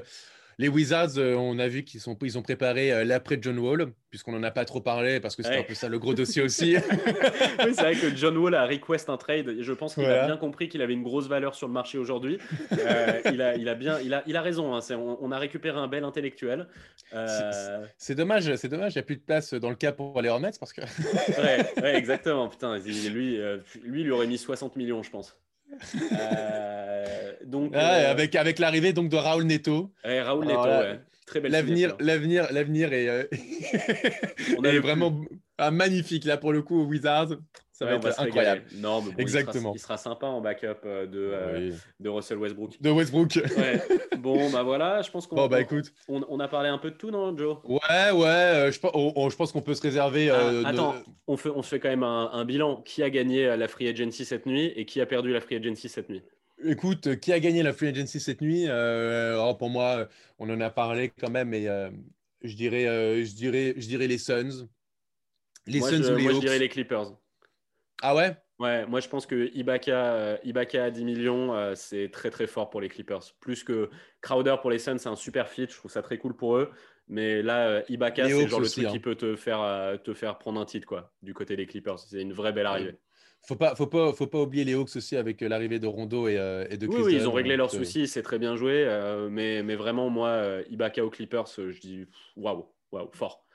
les 0.61 0.69
Wizards, 0.69 1.17
euh, 1.17 1.35
on 1.35 1.59
a 1.59 1.69
vu 1.69 1.85
qu'ils 1.85 2.01
sont, 2.01 2.19
ils 2.21 2.37
ont 2.37 2.43
préparé 2.43 2.93
euh, 2.93 3.03
l'après 3.05 3.39
John 3.41 3.59
Wall, 3.59 3.93
puisqu'on 4.11 4.33
n'en 4.33 4.43
a 4.43 4.51
pas 4.51 4.67
trop 4.67 4.83
parlé, 4.83 5.19
parce 5.19 5.35
que 5.35 5.43
c'était 5.43 5.55
Ouais. 5.57 5.61
un 5.63 5.67
peu 5.67 5.73
ça 5.75 5.89
le 5.89 5.99
gros 5.99 6.13
dossier 6.13 6.43
aussi. 6.43 6.77
oui, 7.65 7.73
c'est 7.75 7.81
vrai 7.81 7.95
que 7.95 8.15
John 8.15 8.37
Wall 8.37 8.55
a 8.55 8.67
request 8.67 9.09
un 9.09 9.17
trade. 9.17 9.49
Et 9.49 9.63
je 9.63 9.73
pense 9.73 9.95
qu'il 9.95 10.03
Voilà. 10.03 10.25
a 10.25 10.27
bien 10.27 10.37
compris 10.37 10.69
qu'il 10.69 10.83
avait 10.83 10.93
une 10.93 11.03
grosse 11.03 11.29
valeur 11.29 11.55
sur 11.55 11.67
le 11.67 11.73
marché 11.73 11.97
aujourd'hui. 11.97 12.39
Euh, 12.73 13.21
il, 13.33 13.41
a, 13.41 13.57
il, 13.57 13.69
a 13.71 13.75
bien, 13.75 13.99
il, 14.01 14.13
a, 14.13 14.23
il 14.27 14.37
a 14.37 14.43
raison. 14.43 14.75
hein. 14.77 14.81
On, 14.91 15.17
on 15.21 15.33
a 15.33 15.39
récupéré 15.39 15.79
un 15.79 15.89
bel 15.89 16.05
intellectuel. 16.05 16.69
C'est 17.97 18.15
dommage, 18.15 18.55
c'est 18.57 18.69
dommage, 18.69 18.95
il 18.95 18.99
n'y 18.99 19.03
a 19.03 19.05
plus 19.05 19.17
de 19.17 19.23
place 19.23 19.55
dans 19.55 19.71
le 19.71 19.77
cas 19.77 19.93
pour 19.93 20.21
les 20.21 20.29
Hornets, 20.29 20.51
parce 20.61 20.73
que 20.75 20.83
ouais, 20.83 21.83
ouais, 21.83 21.97
exactement. 21.97 22.49
Putain, 22.49 22.79
lui, 22.79 23.09
lui, 23.09 23.39
il 23.85 23.91
lui 24.05 24.11
aurait 24.11 24.27
mis 24.27 24.39
60 24.39 24.77
millions, 24.77 25.03
je 25.03 25.11
pense. 25.11 25.37
Euh, 26.13 27.33
donc, 27.47 27.73
Ah, 27.75 27.95
euh, 27.95 28.11
avec, 28.11 28.35
avec 28.37 28.59
l'arrivée 28.59 28.93
donc 28.93 29.09
de 29.09 29.17
Raoul 29.17 29.45
Neto, 29.45 29.91
ouais, 30.05 30.21
Raoul 30.23 30.47
Neto, 30.47 30.65
là, 30.67 30.81
ouais. 30.81 31.01
Très 31.31 31.41
belle 31.41 31.53
l'avenir, 31.53 31.97
l'avenir, 32.01 32.49
l'avenir 32.53 32.93
est, 32.93 33.09
euh, 33.09 33.25
On 34.59 34.65
est 34.65 34.79
vraiment 34.79 35.21
ah, 35.59 35.71
magnifique 35.71 36.25
là 36.25 36.37
pour 36.37 36.53
le 36.53 36.63
coup 36.63 36.83
aux 36.83 36.87
Wizards. 36.87 37.37
Ça 37.73 37.87
Ouais, 37.87 37.97
va 37.97 38.11
être 38.11 38.21
incroyable. 38.21 38.63
Non, 38.75 39.01
mais 39.01 39.13
bon, 39.13 39.17
Exactement. 39.17 39.73
Il 39.75 39.79
sera, 39.79 39.95
il 39.95 39.99
sera 40.01 40.11
sympa 40.11 40.27
en 40.27 40.43
backup 40.43 40.85
euh, 40.85 41.07
de, 41.07 41.19
euh, 41.33 41.71
Oui. 41.71 41.75
de 41.99 42.09
Russell 42.11 42.37
Westbrook. 42.37 42.79
De 42.81 42.91
Westbrook. 42.91 43.37
Ouais. 43.57 43.81
Bon, 44.19 44.51
bah 44.51 44.63
voilà, 44.63 45.01
je 45.01 45.11
pense 45.11 45.27
qu'on 45.27 45.37
Bon 45.37 45.47
bah 45.49 45.63
écoute. 45.63 45.95
on, 46.07 46.23
on 46.29 46.41
a 46.41 46.49
parlé 46.49 46.69
un 46.69 46.77
peu 46.77 46.91
de 46.91 46.97
tout, 46.97 47.11
non, 47.11 47.35
Joe? 47.35 47.57
Ouais, 47.65 48.11
ouais, 48.13 48.71
je, 48.71 48.79
pense- 48.79 48.91
on- 48.93 49.15
on- 49.17 49.31
je 49.31 49.37
pense 49.37 49.51
qu'on 49.51 49.63
peut 49.63 49.73
se 49.73 49.81
réserver. 49.81 50.29
Ah, 50.29 50.51
de- 50.53 50.65
Attends, 50.67 50.95
on, 51.27 51.39
fait, 51.39 51.49
on 51.49 51.63
se 51.63 51.71
fait 51.71 51.81
quand 51.81 51.89
même 51.89 52.03
un, 52.03 52.29
un 52.35 52.45
bilan. 52.45 52.83
Qui 52.83 53.03
a 53.03 53.09
gagné 53.09 53.57
la 53.57 53.67
free 53.67 53.89
agency 53.89 54.27
cette 54.27 54.45
nuit 54.45 54.67
et 54.77 54.85
qui 54.85 55.01
a 55.01 55.07
perdu 55.07 55.33
la 55.33 55.41
free 55.41 55.57
agency 55.57 55.89
cette 55.89 56.11
nuit? 56.11 56.21
Écoute, 56.65 57.07
euh, 57.07 57.17
qui 57.17 57.33
a 57.33 57.41
gagné 57.41 57.63
la 57.63 57.73
Free 57.73 57.89
Agency 57.89 58.21
cette 58.21 58.41
nuit 58.41 58.67
Euh, 58.69 59.33
alors, 59.35 59.57
Pour 59.59 59.71
moi, 59.71 60.09
on 60.39 60.49
en 60.51 60.61
a 60.61 60.71
parlé 60.71 61.11
quand 61.11 61.31
même, 61.31 61.49
mais 61.49 61.69
euh, 61.69 61.91
je, 62.43 62.55
dirais, 62.55 62.87
euh, 62.87 63.25
je, 63.25 63.35
dirais, 63.35 63.75
je 63.77 63.87
dirais 63.87 64.07
les 64.07 64.19
Suns. 64.19 64.69
Les 65.67 65.81
moi, 65.81 65.89
Suns 65.89 66.03
je, 66.03 66.13
ou 66.13 66.17
les 66.17 66.23
moi, 66.25 66.33
je 66.33 66.39
dirais 66.39 66.59
les 66.59 66.69
Clippers. 66.69 67.13
Ah 68.03 68.15
ouais? 68.15 68.37
Ouais, 68.61 68.87
moi 68.87 69.01
je 69.01 69.09
pense 69.09 69.25
que 69.25 69.51
Ibaka, 69.55 70.13
euh, 70.13 70.37
Ibaka 70.45 70.85
à 70.85 70.91
10 70.91 71.05
millions, 71.05 71.55
euh, 71.55 71.75
c'est 71.75 72.11
très 72.11 72.29
très 72.29 72.47
fort 72.47 72.69
pour 72.69 72.83
les 72.83 72.91
Clippers. 72.91 73.23
Plus 73.41 73.65
que 73.65 73.89
Crowder 74.21 74.57
pour 74.61 74.71
les 74.71 74.79
Suns, 74.79 74.99
c'est 74.99 75.09
un 75.09 75.17
super 75.17 75.49
fit, 75.49 75.67
je 75.67 75.77
trouve 75.77 75.91
ça 75.91 76.03
très 76.03 76.19
cool 76.19 76.37
pour 76.37 76.57
eux. 76.57 76.71
Mais 77.09 77.43
là, 77.43 77.69
euh, 77.69 77.83
Ibaka, 77.89 78.29
c'est 78.29 78.49
genre 78.49 78.61
le 78.61 78.69
truc 78.69 78.85
hein. 78.85 78.91
qui 78.91 79.01
peut 79.01 79.15
te 79.15 79.35
faire, 79.35 79.63
euh, 79.63 79.97
te 79.97 80.13
faire 80.13 80.37
prendre 80.37 80.61
un 80.61 80.67
titre 80.67 80.87
quoi, 80.87 81.11
du 81.23 81.33
côté 81.33 81.57
des 81.57 81.67
Clippers. 81.67 81.99
C'est 81.99 82.21
une 82.21 82.35
vraie 82.35 82.53
belle 82.53 82.67
arrivée. 82.67 82.99
Faut 83.47 83.57
pas, 83.57 83.75
faut 83.75 83.87
pas, 83.87 84.13
faut 84.13 84.27
pas 84.27 84.41
oublier 84.41 84.65
les 84.65 84.75
Hawks 84.75 84.95
aussi 84.97 85.17
avec 85.17 85.43
euh, 85.43 85.49
l'arrivée 85.49 85.79
de 85.79 85.87
Rondo 85.87 86.29
et, 86.29 86.39
euh, 86.39 86.67
et 86.71 86.77
de 86.77 86.87
Chris 86.87 87.03
oui, 87.03 87.15
ils 87.15 87.27
ont 87.27 87.33
réglé 87.33 87.57
donc, 87.57 87.59
leurs 87.59 87.75
euh, 87.75 87.79
soucis, 87.79 88.07
c'est 88.07 88.23
très 88.23 88.39
bien 88.39 88.55
joué. 88.55 88.85
euh, 88.87 89.29
mais, 89.31 89.63
mais 89.63 89.77
vraiment, 89.77 90.11
moi, 90.11 90.61
Ibaka 90.69 91.05
aux 91.05 91.11
Clippers, 91.11 91.47
je 91.57 91.81
dis 91.81 92.07
waouh, 92.37 92.67
waouh, 92.93 93.11
fort. 93.13 93.47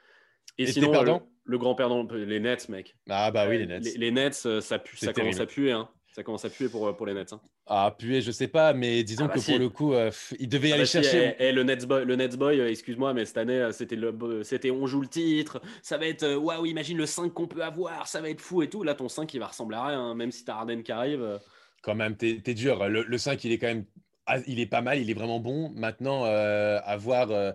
Et, 0.58 0.68
sinon, 0.68 0.92
le, 1.04 1.14
le 1.44 1.58
grand 1.58 1.76
perdant, 1.76 2.06
les 2.12 2.40
Nets, 2.40 2.68
mec. 2.70 2.96
Ah 3.10 3.30
bah 3.32 3.48
oui, 3.48 3.60
les 3.60 3.68
Nets. 3.68 3.84
Les, 3.84 3.98
les 3.98 4.12
Nets, 4.12 4.60
ça, 4.62 4.80
pue, 4.80 4.98
ça 4.98 5.14
commence 5.14 5.40
à 5.40 5.46
puer. 5.46 5.72
Hein. 5.72 5.90
Ça 6.16 6.24
commence 6.24 6.46
à 6.46 6.50
puer 6.50 6.70
pour, 6.70 6.96
pour 6.96 7.06
les 7.06 7.14
Nets. 7.14 7.34
hein. 7.34 7.42
Ah 7.68 7.94
puer, 7.98 8.22
je 8.22 8.32
sais 8.32 8.48
pas, 8.48 8.72
mais 8.72 9.04
disons 9.04 9.26
Ah 9.26 9.28
bah 9.28 9.34
que 9.34 9.40
si. 9.42 9.52
pour 9.52 9.60
le 9.60 9.68
coup, 9.70 9.94
euh, 9.94 10.06
pff, 10.12 10.34
ils 10.40 10.48
devaient 10.48 10.72
Ah 10.72 10.76
aller 10.76 10.84
bah 10.84 10.86
si, 10.86 10.92
chercher. 10.94 11.36
eh, 11.38 11.48
eh, 11.48 11.52
le 11.52 11.64
Nets 11.64 11.86
Boy, 11.86 12.06
le 12.06 12.16
Nets 12.16 12.38
Boy 12.38 12.62
euh, 12.62 12.70
excuse-moi, 12.70 13.14
mais 13.14 13.26
cette 13.26 13.36
année, 13.38 13.60
euh, 13.60 13.72
c'était 13.74 13.98
le, 13.98 14.42
c'était 14.44 14.72
on 14.72 14.88
joue 14.88 15.02
le 15.02 15.10
titre, 15.10 15.62
ça 15.84 15.98
va 15.98 16.08
être 16.08 16.24
euh, 16.24 16.38
waouh, 16.38 16.66
imagine 16.68 16.98
le 16.98 17.06
5 17.06 17.34
qu'on 17.34 17.48
peut 17.48 17.64
avoir, 17.66 18.08
ça 18.08 18.22
va 18.22 18.30
être 18.30 18.40
fou 18.40 18.62
et 18.64 18.70
tout. 18.70 18.84
Là, 18.84 18.96
ton 18.96 19.10
5 19.10 19.34
il 19.34 19.40
va 19.40 19.48
ressembler 19.48 19.76
à 19.76 19.88
rien, 19.88 20.00
hein, 20.00 20.16
même 20.16 20.32
si 20.32 20.46
t'as 20.46 20.56
Harden 20.56 20.84
qui 20.84 20.94
arrive. 20.94 21.22
euh. 21.22 21.38
Quand 21.82 21.96
même, 21.96 22.16
t'es 22.16 22.36
dur. 22.54 22.88
Le, 22.88 23.04
le 23.04 23.18
5, 23.18 23.44
il 23.44 23.52
est 23.52 23.58
quand 23.58 23.68
même. 23.68 23.86
ah, 24.26 24.38
Il 24.48 24.60
est 24.62 24.66
pas 24.68 24.82
mal, 24.82 25.00
il 25.02 25.10
est 25.10 25.14
vraiment 25.14 25.40
bon. 25.42 25.70
Maintenant, 25.76 26.26
euh, 26.26 26.80
à 26.86 26.96
voir. 26.96 27.30
euh, 27.32 27.52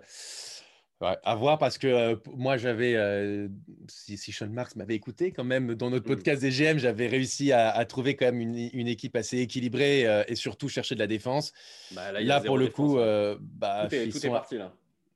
ouais, 1.01 1.17
à 1.23 1.35
voir 1.35 1.57
parce 1.57 1.77
que 1.77 1.87
euh, 1.87 2.15
moi, 2.35 2.57
j'avais. 2.57 2.95
euh, 2.95 3.47
si, 3.89 4.17
si 4.17 4.31
Sean 4.31 4.47
Marks 4.49 4.75
m'avait 4.75 4.95
écouté, 4.95 5.31
quand 5.31 5.43
même, 5.43 5.75
dans 5.75 5.89
notre 5.89 6.05
Mm. 6.05 6.09
podcast 6.15 6.41
des 6.41 6.49
GM, 6.51 6.77
j'avais 6.77 7.07
réussi 7.07 7.51
à, 7.51 7.69
à 7.71 7.85
trouver 7.85 8.15
quand 8.15 8.25
même 8.25 8.39
une, 8.41 8.69
une 8.73 8.87
équipe 8.87 9.15
assez 9.15 9.39
équilibrée 9.39 10.07
euh, 10.07 10.23
et 10.27 10.35
surtout 10.35 10.69
chercher 10.69 10.95
de 10.95 10.99
la 10.99 11.07
défense. 11.07 11.51
Bah, 11.91 12.11
là, 12.11 12.39
pour 12.41 12.57
le 12.57 12.65
défense, 12.65 12.75
coup, 12.75 12.97
ouais. 12.97 13.35
bah, 13.39 13.87
tout 13.89 13.95
est, 13.95 14.05
ils 14.05 14.11
tout 14.11 14.17
est 14.17 14.21
sont. 14.21 14.31
parti 14.31 14.57
là. 14.57 14.73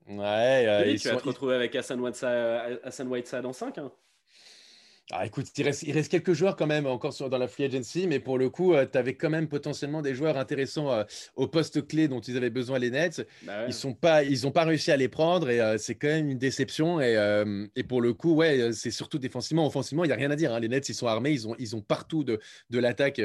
Ouais, 0.07 0.65
euh, 0.67 0.85
ils 0.87 0.99
tu 0.99 1.07
vas 1.07 1.15
sont- 1.15 1.19
te 1.21 1.27
retrouver 1.27 1.55
avec 1.55 1.75
Hassan 1.75 1.99
Whiteside, 1.99 2.79
Hassan 2.83 3.07
Whiteside 3.07 3.45
en 3.45 3.53
5. 3.53 3.77
hein. 3.79 3.91
Ah, 5.11 5.23
écoute, 5.23 5.45
il 5.55 5.63
reste, 5.63 5.83
il 5.83 5.91
reste, 5.91 6.09
quelques 6.09 6.33
joueurs 6.33 6.55
quand 6.55 6.65
même 6.65 6.87
encore 6.87 7.13
dans 7.29 7.37
la 7.37 7.47
free 7.47 7.65
agency, 7.65 8.07
mais 8.07 8.19
pour 8.19 8.39
le 8.39 8.49
coup, 8.49 8.73
euh, 8.73 8.87
tu 8.91 8.97
avais 8.97 9.13
quand 9.13 9.29
même 9.29 9.47
potentiellement 9.47 10.01
des 10.01 10.15
joueurs 10.15 10.35
intéressants 10.35 10.91
euh, 10.91 11.03
au 11.35 11.47
poste 11.47 11.87
clé 11.87 12.07
dont 12.07 12.21
ils 12.21 12.35
avaient 12.37 12.49
besoin 12.49 12.79
les 12.79 12.89
Nets. 12.89 13.25
Bah 13.43 13.67
ils 13.67 13.73
sont 13.73 13.93
pas, 13.93 14.23
ils 14.23 14.43
n'ont 14.43 14.51
pas 14.51 14.63
réussi 14.63 14.91
à 14.91 14.97
les 14.97 15.07
prendre 15.07 15.51
et 15.51 15.61
euh, 15.61 15.77
c'est 15.77 15.93
quand 15.93 16.07
même 16.07 16.29
une 16.29 16.39
déception. 16.39 16.99
Et, 17.01 17.15
et 17.75 17.83
pour 17.83 18.01
le 18.01 18.13
coup, 18.13 18.33
ouais, 18.33 18.71
c'est 18.73 18.89
surtout 18.89 19.19
défensivement, 19.19 19.67
offensivement, 19.67 20.03
il 20.05 20.07
n'y 20.07 20.13
a 20.13 20.17
rien 20.17 20.31
à 20.31 20.35
dire. 20.35 20.51
Hein. 20.51 20.59
Les 20.59 20.69
Nets, 20.69 20.89
ils 20.89 20.95
sont 20.95 21.07
armés, 21.07 21.31
ils 21.31 21.47
ont, 21.47 21.55
ils 21.59 21.75
ont 21.75 21.81
partout 21.81 22.23
de, 22.23 22.39
de 22.71 22.79
l'attaque 22.79 23.21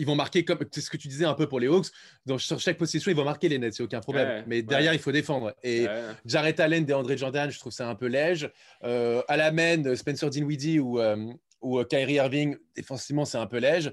ils 0.00 0.06
vont 0.06 0.16
marquer 0.16 0.44
comme 0.44 0.58
c'est 0.70 0.80
ce 0.80 0.88
que 0.90 0.96
tu 0.96 1.08
disais 1.08 1.26
un 1.26 1.34
peu 1.34 1.46
pour 1.46 1.60
les 1.60 1.66
Hawks. 1.68 1.88
Dans, 2.24 2.38
sur 2.38 2.58
chaque 2.58 2.78
position, 2.78 3.10
ils 3.10 3.16
vont 3.16 3.24
marquer 3.24 3.48
les 3.48 3.58
nets, 3.58 3.74
c'est 3.74 3.82
aucun 3.82 4.00
problème. 4.00 4.44
mais 4.46 4.62
derrière, 4.62 4.94
il 4.94 4.98
faut 4.98 5.12
défendre. 5.12 5.54
Et 5.62 5.86
Jarrett 6.24 6.58
Allen, 6.58 6.84
DeAndre 6.84 7.16
Jordan, 7.16 7.50
je 7.50 7.58
trouve 7.58 7.72
ça 7.72 7.88
un 7.88 7.94
peu 7.94 8.06
léger. 8.06 8.48
Euh, 8.82 9.22
à 9.28 9.36
la 9.36 9.52
main, 9.52 9.94
Spencer 9.94 10.30
Dinwiddie 10.30 10.80
ou, 10.80 10.98
euh, 11.00 11.16
ou 11.60 11.78
euh, 11.78 11.84
Kyrie 11.84 12.14
Irving, 12.14 12.56
défensivement, 12.74 13.26
c'est 13.26 13.38
un 13.38 13.46
peu 13.46 13.58
léger. 13.58 13.90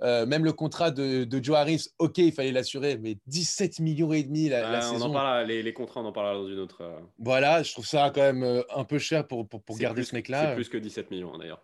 Euh, 0.00 0.24
même 0.24 0.44
le 0.44 0.52
contrat 0.52 0.90
de, 0.90 1.24
de, 1.24 1.44
Joe 1.44 1.56
Harris, 1.56 1.88
ok, 1.98 2.18
il 2.18 2.32
fallait 2.32 2.52
l'assurer, 2.52 2.96
mais 2.98 3.18
17 3.26 3.80
millions 3.80 4.12
et 4.12 4.22
demi 4.22 4.48
la. 4.48 4.80
On 4.94 5.00
en 5.02 5.12
parle, 5.12 5.46
les, 5.46 5.62
les, 5.62 5.72
contrats, 5.74 6.00
on 6.00 6.06
en 6.06 6.12
parlera 6.12 6.34
dans 6.34 6.48
une 6.48 6.58
autre. 6.58 6.82
Voilà, 7.18 7.62
je 7.62 7.72
trouve 7.72 7.86
ça 7.86 8.10
quand 8.14 8.22
même 8.22 8.62
un 8.74 8.84
peu 8.84 8.98
cher 8.98 9.26
pour, 9.26 9.46
pour, 9.46 9.62
pour 9.62 9.76
garder 9.76 10.04
ce 10.04 10.14
mec-là. 10.14 10.50
C'est 10.50 10.54
plus 10.54 10.68
que 10.70 10.78
17 10.78 11.10
millions 11.10 11.36
d'ailleurs. 11.36 11.62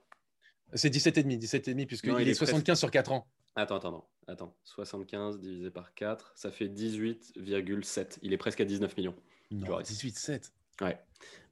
C'est 0.74 0.90
17,5, 0.90 1.38
17,5 1.38 1.86
puisqu'il 1.86 2.12
il 2.20 2.28
est, 2.28 2.32
est 2.32 2.34
75 2.34 2.78
sur 2.78 2.90
4 2.90 3.12
ans. 3.12 3.26
Attends, 3.54 3.76
attends, 3.76 4.08
attends. 4.26 4.54
75 4.64 5.40
divisé 5.40 5.70
par 5.70 5.94
4, 5.94 6.32
ça 6.34 6.50
fait 6.50 6.66
18,7. 6.66 8.18
Il 8.22 8.32
est 8.32 8.36
presque 8.36 8.60
à 8.60 8.64
19 8.64 8.96
millions. 8.96 9.14
Non, 9.50 9.80
18,7. 9.80 10.50
Ouais. 10.82 10.98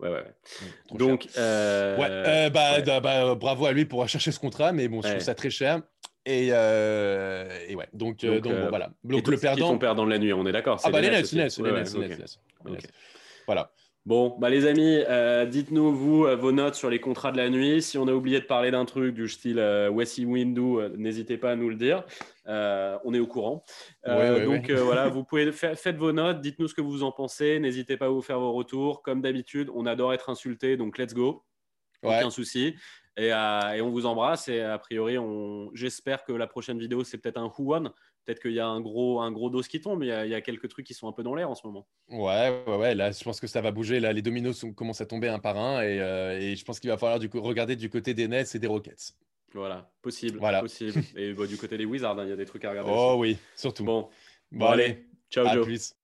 Ouais, 0.00 0.10
ouais, 0.10 0.24
Donc, 0.90 1.28
euh... 1.38 1.96
Ouais, 1.96 2.06
euh, 2.10 2.50
bah, 2.50 2.82
bah, 2.82 3.00
bah, 3.00 3.34
bravo 3.34 3.64
à 3.64 3.72
lui 3.72 3.86
pour 3.86 4.06
chercher 4.06 4.32
ce 4.32 4.38
contrat, 4.38 4.72
mais 4.72 4.88
bon, 4.88 5.00
je 5.00 5.08
trouve 5.08 5.20
ça 5.20 5.34
très 5.34 5.48
cher. 5.48 5.80
Et, 6.26 6.48
euh... 6.52 7.48
et 7.68 7.74
ouais, 7.74 7.88
donc, 7.92 8.24
euh, 8.24 8.40
donc, 8.40 8.52
bon, 8.52 8.68
voilà. 8.68 8.90
Donc, 9.04 9.26
le 9.28 9.38
perdant. 9.38 9.72
Qui 9.72 9.78
perdant 9.78 10.04
de 10.04 10.10
la 10.10 10.18
nuit, 10.18 10.32
on 10.32 10.46
est 10.46 10.52
d'accord. 10.52 10.80
Ah, 10.84 10.90
bah, 10.90 11.00
les 11.00 11.10
Nets, 11.10 11.32
les 11.32 11.44
Nets, 11.44 11.58
les 11.58 11.72
Nets, 11.72 11.94
les 11.94 12.08
Nets. 12.08 12.38
Voilà. 13.46 13.72
Bon, 14.06 14.36
bah 14.38 14.50
les 14.50 14.66
amis, 14.66 15.02
euh, 15.08 15.46
dites-nous 15.46 15.90
vous 15.94 16.26
euh, 16.26 16.36
vos 16.36 16.52
notes 16.52 16.74
sur 16.74 16.90
les 16.90 17.00
contrats 17.00 17.32
de 17.32 17.38
la 17.38 17.48
nuit. 17.48 17.80
Si 17.80 17.96
on 17.96 18.06
a 18.06 18.12
oublié 18.12 18.38
de 18.38 18.44
parler 18.44 18.70
d'un 18.70 18.84
truc 18.84 19.14
du 19.14 19.30
style 19.30 19.58
euh, 19.58 19.88
Wesley 19.88 20.26
Windu, 20.26 20.76
n'hésitez 20.98 21.38
pas 21.38 21.52
à 21.52 21.56
nous 21.56 21.70
le 21.70 21.76
dire. 21.76 22.04
on 22.46 23.14
est 23.14 23.18
au 23.18 23.26
courant. 23.26 23.64
donc 24.04 24.70
voilà, 24.70 25.08
vous 25.10 25.24
pouvez 25.24 25.50
faire, 25.52 25.78
faites 25.78 25.96
vos 25.96 26.12
notes, 26.12 26.42
dites-nous 26.42 26.68
ce 26.68 26.74
que 26.74 26.82
vous 26.82 27.02
en 27.02 27.12
pensez. 27.12 27.58
N'hésitez 27.60 27.96
pas 27.96 28.06
à 28.06 28.08
vous 28.10 28.20
faire 28.20 28.38
vos 28.38 28.52
retours. 28.52 29.00
Comme 29.00 29.22
d'habitude, 29.22 29.70
on 29.74 29.86
adore 29.86 30.12
être 30.12 30.28
insulté, 30.28 30.76
donc 30.76 30.98
let's 30.98 31.14
go. 31.14 31.42
Aucun 32.02 32.28
souci. 32.28 32.74
Et, 33.16 33.28
et, 33.28 33.80
on 33.80 33.88
vous 33.88 34.04
embrasse. 34.04 34.48
Et 34.48 34.60
a 34.60 34.76
priori, 34.76 35.16
on... 35.16 35.70
j'espère 35.72 36.24
que 36.24 36.32
la 36.32 36.46
prochaine 36.46 36.78
vidéo, 36.78 37.04
c'est 37.04 37.16
peut-être 37.16 37.38
un 37.38 37.50
Who 37.56 37.74
One 37.74 37.90
peut-être 38.24 38.40
qu'il 38.40 38.52
y 38.52 38.60
a 38.60 38.66
un 38.66 38.80
gros, 38.80 39.20
un 39.20 39.30
gros 39.30 39.50
dos 39.50 39.62
qui 39.62 39.80
tombe, 39.80 40.00
mais 40.00 40.06
il 40.06 40.30
y, 40.30 40.34
a, 40.34 40.40
quelques 40.40 40.68
trucs 40.68 40.86
qui 40.86 40.94
sont 40.94 41.08
un 41.08 41.12
peu 41.12 41.22
dans 41.22 41.34
l'air 41.34 41.50
en 41.50 41.54
ce 41.54 41.66
moment. 41.66 41.86
Ouais, 42.08 42.62
ouais, 42.66 42.76
ouais, 42.76 42.94
là, 42.94 43.10
je 43.10 43.22
pense 43.22 43.40
que 43.40 43.46
ça 43.46 43.60
va 43.60 43.70
bouger. 43.70 44.00
Là, 44.00 44.12
les 44.12 44.22
dominos 44.22 44.64
commencent 44.76 45.00
à 45.00 45.06
tomber 45.06 45.28
un 45.28 45.38
par 45.38 45.56
un, 45.56 45.82
et, 45.82 46.00
euh, 46.00 46.54
je 46.54 46.64
pense 46.64 46.80
qu'il 46.80 46.90
va 46.90 46.96
falloir 46.96 47.18
du 47.18 47.28
coup, 47.28 47.40
regarder 47.40 47.76
du 47.76 47.90
côté 47.90 48.14
des 48.14 48.28
Nets 48.28 48.54
et 48.54 48.58
des 48.58 48.66
Rockets. 48.66 49.14
Voilà, 49.52 49.90
possible. 50.02 50.38
Voilà. 50.38 50.60
possible. 50.60 51.00
et 51.16 51.32
bah, 51.32 51.46
du 51.46 51.56
côté 51.56 51.78
des 51.78 51.84
Wizards, 51.84 52.18
hein, 52.18 52.24
il 52.24 52.30
y 52.30 52.32
a 52.32 52.36
des 52.36 52.46
trucs 52.46 52.64
à 52.64 52.70
regarder. 52.70 52.90
Oh 52.92 53.16
oui, 53.18 53.38
surtout. 53.54 53.84
Bon, 53.84 54.08
bon, 54.50 54.66
allez, 54.66 55.06
ciao, 55.30 55.46
à 55.46 55.54
Joe. 55.54 55.64
Plus. 55.64 55.94